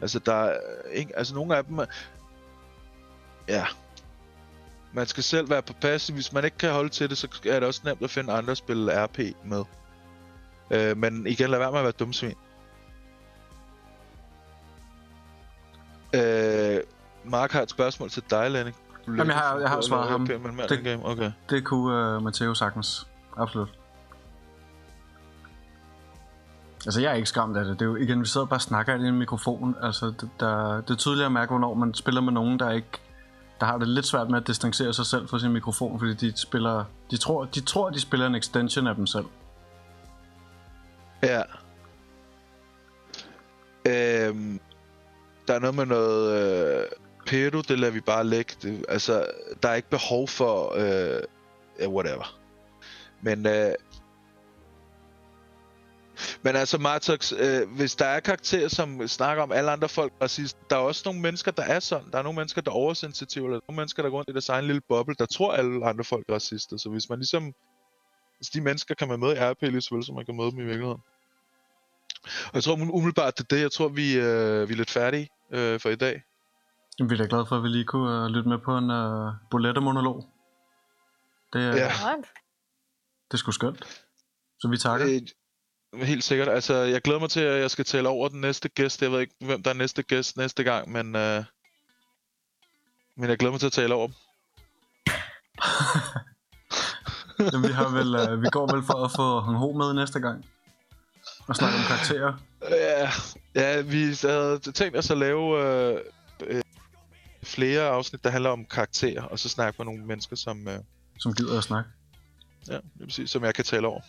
Altså, 0.02 0.20
der 0.20 0.34
er, 0.34 0.58
ikke, 0.92 1.18
altså 1.18 1.36
nogle 1.36 1.58
af 1.58 1.66
dem, 1.66 1.80
ja, 3.48 3.66
man 4.94 5.08
skal 5.08 5.24
selv 5.24 5.50
være 5.50 5.62
på 5.62 5.74
pas. 5.82 6.08
Hvis 6.08 6.34
man 6.34 6.46
ikke 6.46 6.58
kan 6.58 6.72
holde 6.72 6.90
til 6.90 7.10
det, 7.10 7.18
så 7.18 7.28
er 7.46 7.60
det 7.60 7.68
også 7.68 7.82
nemt 7.86 8.02
at 8.02 8.10
finde 8.10 8.34
andre 8.34 8.52
at 8.52 8.58
spille 8.58 9.04
RP 9.06 9.20
med. 9.46 9.64
Øh, 10.72 10.98
men 10.98 11.28
igen, 11.28 11.50
lad 11.50 11.60
være 11.60 11.72
med 11.72 11.80
at 11.80 11.84
være 11.84 11.92
dumsvin. 12.00 12.36
Øh, 16.16 16.80
Mark 17.26 17.52
har 17.52 17.62
et 17.62 17.70
spørgsmål 17.70 18.10
til 18.10 18.24
dig, 18.30 18.52
Lenny. 18.52 18.72
Jamen, 19.08 19.28
jeg 19.28 19.36
har- 19.36 19.60
jeg 19.60 19.70
har 19.70 19.82
svaret 19.82 20.10
ham. 20.10 20.28
Det... 20.28 20.42
Men 20.42 20.58
Det- 20.70 20.84
game. 20.84 21.06
Okay. 21.06 21.32
det 21.50 21.64
kunne 21.66 22.16
uh, 22.18 22.24
Matteo 22.24 22.54
sagtens. 22.54 23.08
Absolut. 23.38 23.70
Altså, 26.86 27.02
jeg 27.02 27.12
er 27.12 27.16
ikke 27.16 27.30
skræmt 27.30 27.58
af 27.58 27.66
det. 27.66 27.80
Det 27.80 27.86
er 27.86 27.90
jo 27.90 27.96
igen, 27.96 28.22
vi 28.22 28.26
sidder 28.26 28.46
og 28.46 28.50
bare 28.50 28.58
og 28.58 28.62
snakker 28.62 28.96
i 28.96 29.08
en 29.08 29.20
mikrofon. 29.20 29.76
Altså, 29.82 30.06
det, 30.06 30.30
der, 30.40 30.82
det 30.82 30.90
er 30.90 30.96
tydeligt 30.96 31.26
at 31.26 31.32
mærke, 31.32 31.50
hvornår 31.50 31.74
man 31.74 31.94
spiller 31.94 32.22
med 32.22 32.34
nogen, 32.34 32.60
der 32.60 32.72
ikke 32.72 32.88
der 33.60 33.66
har 33.66 33.78
det 33.78 33.88
lidt 33.88 34.06
svært 34.06 34.30
med 34.30 34.38
at 34.38 34.48
distancere 34.48 34.94
sig 34.94 35.06
selv 35.06 35.28
fra 35.28 35.40
sin 35.40 35.52
mikrofon, 35.52 36.00
fordi 36.00 36.14
de 36.14 36.38
spiller, 36.38 36.86
de 37.12 37.18
tror, 37.18 37.46
de 37.46 37.62
tror, 37.62 37.90
de 37.90 38.00
spiller 38.00 38.28
en 38.28 38.36
extension 38.36 38.88
af 38.88 38.96
dem 38.96 39.08
selv. 39.08 39.26
Ja. 41.24 41.42
Øhm, 43.86 44.60
der 45.48 45.54
er 45.54 45.60
noget 45.60 45.76
med 45.76 45.86
noget 45.86 46.42
øh, 46.82 46.86
Peru, 47.26 47.62
det 47.62 47.80
lader 47.80 47.94
vi 47.94 48.02
bare 48.02 48.24
lægge. 48.24 48.54
Det, 48.62 48.86
altså, 48.90 49.26
der 49.64 49.70
er 49.70 49.74
ikke 49.74 49.90
behov 49.90 50.28
for 50.28 50.74
øh, 50.76 51.90
whatever. 51.90 52.40
Men 53.22 53.48
øh, 53.48 53.72
men 56.44 56.56
altså, 56.56 56.78
Martox, 56.78 57.34
øh, 57.34 57.76
hvis 57.76 57.96
der 57.96 58.06
er 58.06 58.20
karakterer, 58.20 58.68
som 58.68 59.08
snakker 59.08 59.44
om 59.44 59.52
alle 59.52 59.72
andre 59.72 59.90
folk 59.90 60.14
racist, 60.22 60.58
der 60.70 60.76
er 60.76 60.80
også 60.80 61.02
nogle 61.06 61.22
mennesker, 61.22 61.52
der 61.52 61.64
er 61.64 61.80
sådan. 61.80 62.12
Der 62.12 62.18
er 62.18 62.24
nogle 62.24 62.36
mennesker, 62.38 62.62
der 62.62 62.72
er 62.72 62.76
oversensitive, 62.76 63.46
eller 63.46 63.60
nogle 63.68 63.78
mennesker, 63.78 64.04
der 64.04 64.10
går 64.10 64.18
rundt 64.18 64.30
i 64.30 64.34
deres 64.34 64.50
egen 64.50 64.66
lille 64.66 64.82
boble, 64.82 65.16
der 65.20 65.26
tror, 65.26 65.54
alle 65.54 65.86
andre 65.86 66.04
folk 66.04 66.26
er 66.30 66.34
racister. 66.34 66.78
Så 66.78 66.90
hvis 66.90 67.10
man 67.10 67.20
ligesom... 67.20 67.54
Hvis 68.38 68.50
de 68.50 68.62
mennesker 68.62 68.96
kan 68.96 69.08
man 69.08 69.20
møde 69.20 69.34
i 69.36 69.40
RP 69.40 69.62
lige 69.62 69.82
så 69.82 69.96
vel, 69.96 70.04
som 70.06 70.16
man 70.16 70.26
kan 70.26 70.36
møde 70.36 70.52
dem 70.52 70.60
i 70.60 70.64
virkeligheden. 70.64 71.02
Og 72.24 72.54
jeg 72.54 72.64
tror 72.64 72.76
um- 72.76 72.92
umiddelbart, 72.92 73.38
det 73.38 73.44
er 73.44 73.56
det. 73.56 73.62
Jeg 73.62 73.72
tror, 73.72 73.88
vi, 73.88 74.18
øh, 74.18 74.70
vi 74.70 74.74
er 74.74 74.78
lidt 74.78 74.90
færdige 74.90 75.30
øh, 75.52 75.80
for 75.80 75.90
i 75.90 75.96
dag. 75.96 76.24
Jamen, 77.00 77.10
vi 77.10 77.16
er 77.16 77.18
da 77.18 77.26
glade 77.30 77.46
for, 77.46 77.56
at 77.58 77.64
vi 77.64 77.68
lige 77.68 77.86
kunne 77.86 78.26
uh, 78.26 78.28
lytte 78.28 78.50
med 78.50 78.58
på 78.58 78.78
en 78.78 78.90
uh, 78.92 79.34
bolette-monolog. 79.52 80.26
Det, 81.54 81.62
er, 81.62 81.76
Ja. 81.76 81.92
det 83.28 83.34
er 83.34 83.38
sgu 83.38 83.52
skønt. 83.52 84.04
Så 84.60 84.68
vi 84.68 84.78
takker. 84.78 85.08
Øh, 85.08 85.22
helt 86.02 86.24
sikkert. 86.24 86.50
Altså, 86.50 86.74
jeg 86.74 87.02
glæder 87.02 87.20
mig 87.20 87.30
til, 87.30 87.40
at 87.40 87.62
jeg 87.62 87.72
skal 87.72 87.86
tale 87.86 88.10
over 88.10 88.30
den 88.30 88.42
næste 88.42 88.70
gæst. 88.70 89.02
Jeg 89.02 89.12
ved 89.12 89.22
ikke, 89.22 89.36
hvem 89.40 89.64
der 89.64 89.70
er 89.70 89.76
næste 89.76 90.04
gæst 90.04 90.38
næste 90.38 90.64
gang, 90.64 90.92
men... 90.92 91.16
Øh, 91.16 91.44
men 93.16 93.30
jeg 93.30 93.38
glæder 93.38 93.52
mig 93.52 93.60
til 93.60 93.68
at 93.68 93.74
tale 93.74 93.94
over 93.94 94.08
dem. 94.08 94.16
Jamen, 97.54 97.70
vi, 97.70 97.74
har 97.74 97.90
vel, 97.90 98.34
uh, 98.34 98.42
vi 98.42 98.48
går 98.52 98.76
vel 98.76 98.84
for 98.84 99.06
at 99.06 99.12
få 99.12 99.40
Hong 99.40 99.58
Ho 99.58 99.72
med 99.72 99.94
næste 99.94 100.20
gang. 100.20 100.46
Og 101.48 101.56
snakke 101.56 101.78
om 101.78 101.84
karakterer. 101.88 102.34
Ja, 102.70 103.10
ja 103.56 103.82
vi 103.82 104.18
havde 104.22 104.60
tænkt 104.60 104.98
os 104.98 105.12
at 105.12 105.18
lave 105.18 105.66
øh, 105.66 106.00
øh, 106.48 106.62
flere 107.44 107.82
afsnit, 107.82 108.24
der 108.24 108.30
handler 108.30 108.50
om 108.50 108.66
karakterer, 108.66 109.24
og 109.24 109.40
så 109.40 109.50
snakke 109.50 109.76
med 109.78 109.86
nogle 109.86 110.06
mennesker, 110.06 110.36
som, 110.36 110.68
øh, 110.68 110.80
som 111.20 111.34
gider 111.34 111.58
at 111.58 111.64
snakke. 111.64 111.90
ja, 112.68 112.74
det 112.74 113.02
er 113.02 113.06
præcis, 113.06 113.32
som 113.32 113.44
jeg 113.44 113.56
kan 113.56 113.66
tale 113.66 113.88
over. 113.88 114.02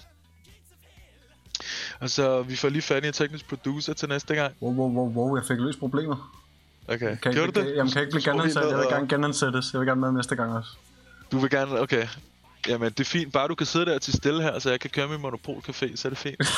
Altså, 2.01 2.43
vi 2.43 2.57
får 2.57 2.69
lige 2.69 2.83
fat 2.83 3.05
i 3.05 3.07
en 3.07 3.13
teknisk 3.13 3.49
producer 3.49 3.93
til 3.93 4.09
næste 4.09 4.35
gang. 4.35 4.55
Wow, 4.63 4.73
wow, 4.75 4.89
wow, 4.93 5.13
wow, 5.13 5.37
jeg 5.37 5.45
fik 5.47 5.59
løst 5.59 5.79
problemer. 5.79 6.41
Okay, 6.89 7.17
Kan 7.17 7.33
gjorde 7.33 7.53
du 7.53 7.61
det? 7.61 7.77
Jamen, 7.77 7.93
kan 7.93 8.03
ikke 8.03 8.11
blive 8.11 8.33
genansat. 8.33 8.63
Jeg 8.63 8.77
vil 8.77 8.87
og- 8.87 8.93
gerne 8.93 9.09
genansættes. 9.09 9.73
Jeg 9.73 9.81
vil 9.81 9.89
gerne 9.89 10.01
med 10.01 10.13
næste 10.13 10.37
gang 10.37 10.53
også. 10.53 10.71
Du 11.33 11.39
vil 11.39 11.51
gerne, 11.51 11.81
okay. 11.81 12.07
Jamen, 12.69 12.93
det 12.93 13.01
er 13.01 13.05
fint. 13.05 13.33
Bare 13.33 13.49
du 13.49 13.55
kan 13.55 13.67
sidde 13.67 13.87
der 13.87 13.99
til 13.99 14.13
stille 14.13 14.43
her, 14.43 14.59
så 14.59 14.71
jeg 14.71 14.81
kan 14.81 14.91
køre 14.91 15.09
min 15.09 15.21
Monopol 15.21 15.63
Café, 15.69 15.97
så 15.97 16.09
er 16.09 16.11
det 16.11 16.19
fint. 16.19 16.41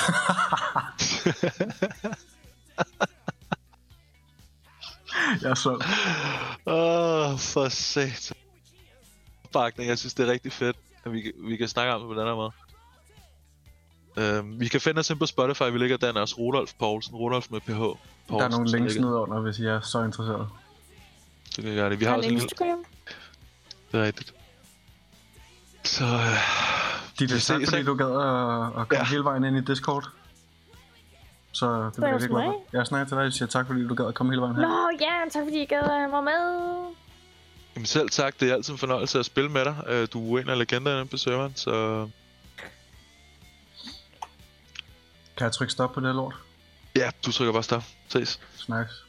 Jeg 5.42 5.50
er 5.50 5.54
solgt. 5.54 5.84
Åh, 6.66 7.32
oh, 7.32 7.38
for 7.38 7.68
sat. 7.68 8.32
Bakning, 9.52 9.88
jeg 9.88 9.98
synes, 9.98 10.14
det 10.14 10.28
er 10.28 10.32
rigtig 10.32 10.52
fedt, 10.52 10.76
at 11.04 11.12
vi, 11.12 11.32
vi 11.38 11.56
kan 11.56 11.68
snakke 11.68 11.92
om 11.94 12.00
det 12.00 12.08
på 12.08 12.20
den 12.20 12.28
her 12.28 12.34
måde. 12.34 12.50
Uh, 14.20 14.60
vi 14.60 14.68
kan 14.68 14.80
finde 14.80 14.98
os 14.98 15.10
ind 15.10 15.18
på 15.18 15.26
Spotify, 15.26 15.62
vi 15.72 15.78
ligger 15.78 15.96
der 15.96 16.20
også 16.20 16.34
Rudolf 16.38 16.72
Poulsen, 16.78 17.14
Rudolf 17.14 17.46
med 17.50 17.60
PH. 17.60 17.68
Poulsen, 17.68 17.98
Der 18.28 18.44
er 18.44 18.48
nogle 18.48 18.70
links 18.70 18.94
ligger- 18.94 19.10
ned 19.10 19.16
under, 19.18 19.40
hvis 19.40 19.58
I 19.58 19.64
er 19.64 19.80
så 19.80 20.02
interesseret. 20.02 20.48
Så 21.50 21.62
kan 21.62 21.70
jeg 21.70 21.76
gøre 21.76 21.90
det. 21.90 22.00
Vi 22.00 22.04
Har 22.04 22.10
har 22.10 22.16
også 22.16 22.28
en 22.28 22.34
lille... 22.34 22.42
Instagram? 22.44 22.84
Det 23.92 24.00
er 24.00 24.04
rigtigt. 24.04 24.34
Så... 25.84 26.04
Uh, 26.04 26.20
Ditte, 27.18 27.34
Vi 27.34 27.40
tak 27.40 27.60
fordi 27.68 27.82
du 27.82 27.94
gad 27.94 28.06
at, 28.06 28.80
at 28.80 28.88
komme 28.88 28.96
Ja. 28.98 29.04
hele 29.04 29.24
vejen 29.24 29.44
ind 29.44 29.56
i 29.56 29.60
Discord. 29.60 30.04
Så 31.52 31.84
det 31.84 31.92
bliver 31.94 32.08
jeg 32.08 32.18
glad 32.18 32.28
for. 32.28 32.64
Jeg 32.72 32.86
snakker 32.86 33.06
til 33.08 33.16
dig, 33.16 33.22
jeg 33.22 33.32
siger 33.32 33.46
tak 33.48 33.66
fordi 33.66 33.86
du 33.88 33.94
gad 33.94 34.06
at 34.06 34.14
komme 34.14 34.32
hele 34.32 34.42
vejen 34.42 34.56
her. 34.56 34.62
Nå, 34.62 34.98
ja, 35.00 35.30
tak 35.32 35.42
fordi 35.46 35.62
I 35.62 35.64
gad 35.66 35.78
at 35.78 36.12
være 36.12 36.22
med. 36.22 36.84
Jamen 37.74 37.86
selv 37.86 38.10
tak, 38.10 38.40
det 38.40 38.50
er 38.50 38.54
altid 38.54 38.72
en 38.72 38.78
fornøjelse 38.78 39.18
at 39.18 39.24
spille 39.26 39.50
med 39.50 39.64
dig. 39.64 39.76
Øh, 39.88 40.08
Du 40.12 40.36
er 40.36 40.40
en 40.40 40.48
af 40.48 40.58
legenderne 40.58 41.06
på 41.06 41.16
serveren, 41.16 41.52
så 41.56 42.08
Kan 45.36 45.44
jeg 45.44 45.52
trykke 45.52 45.72
stop 45.72 45.92
på 45.92 46.00
det 46.00 46.14
lort? 46.14 46.34
ja, 46.96 47.10
du 47.26 47.32
trykker 47.32 47.52
bare 47.52 47.62
stop. 47.62 47.82
Ses. 48.08 48.40
Snakkes. 48.56 49.02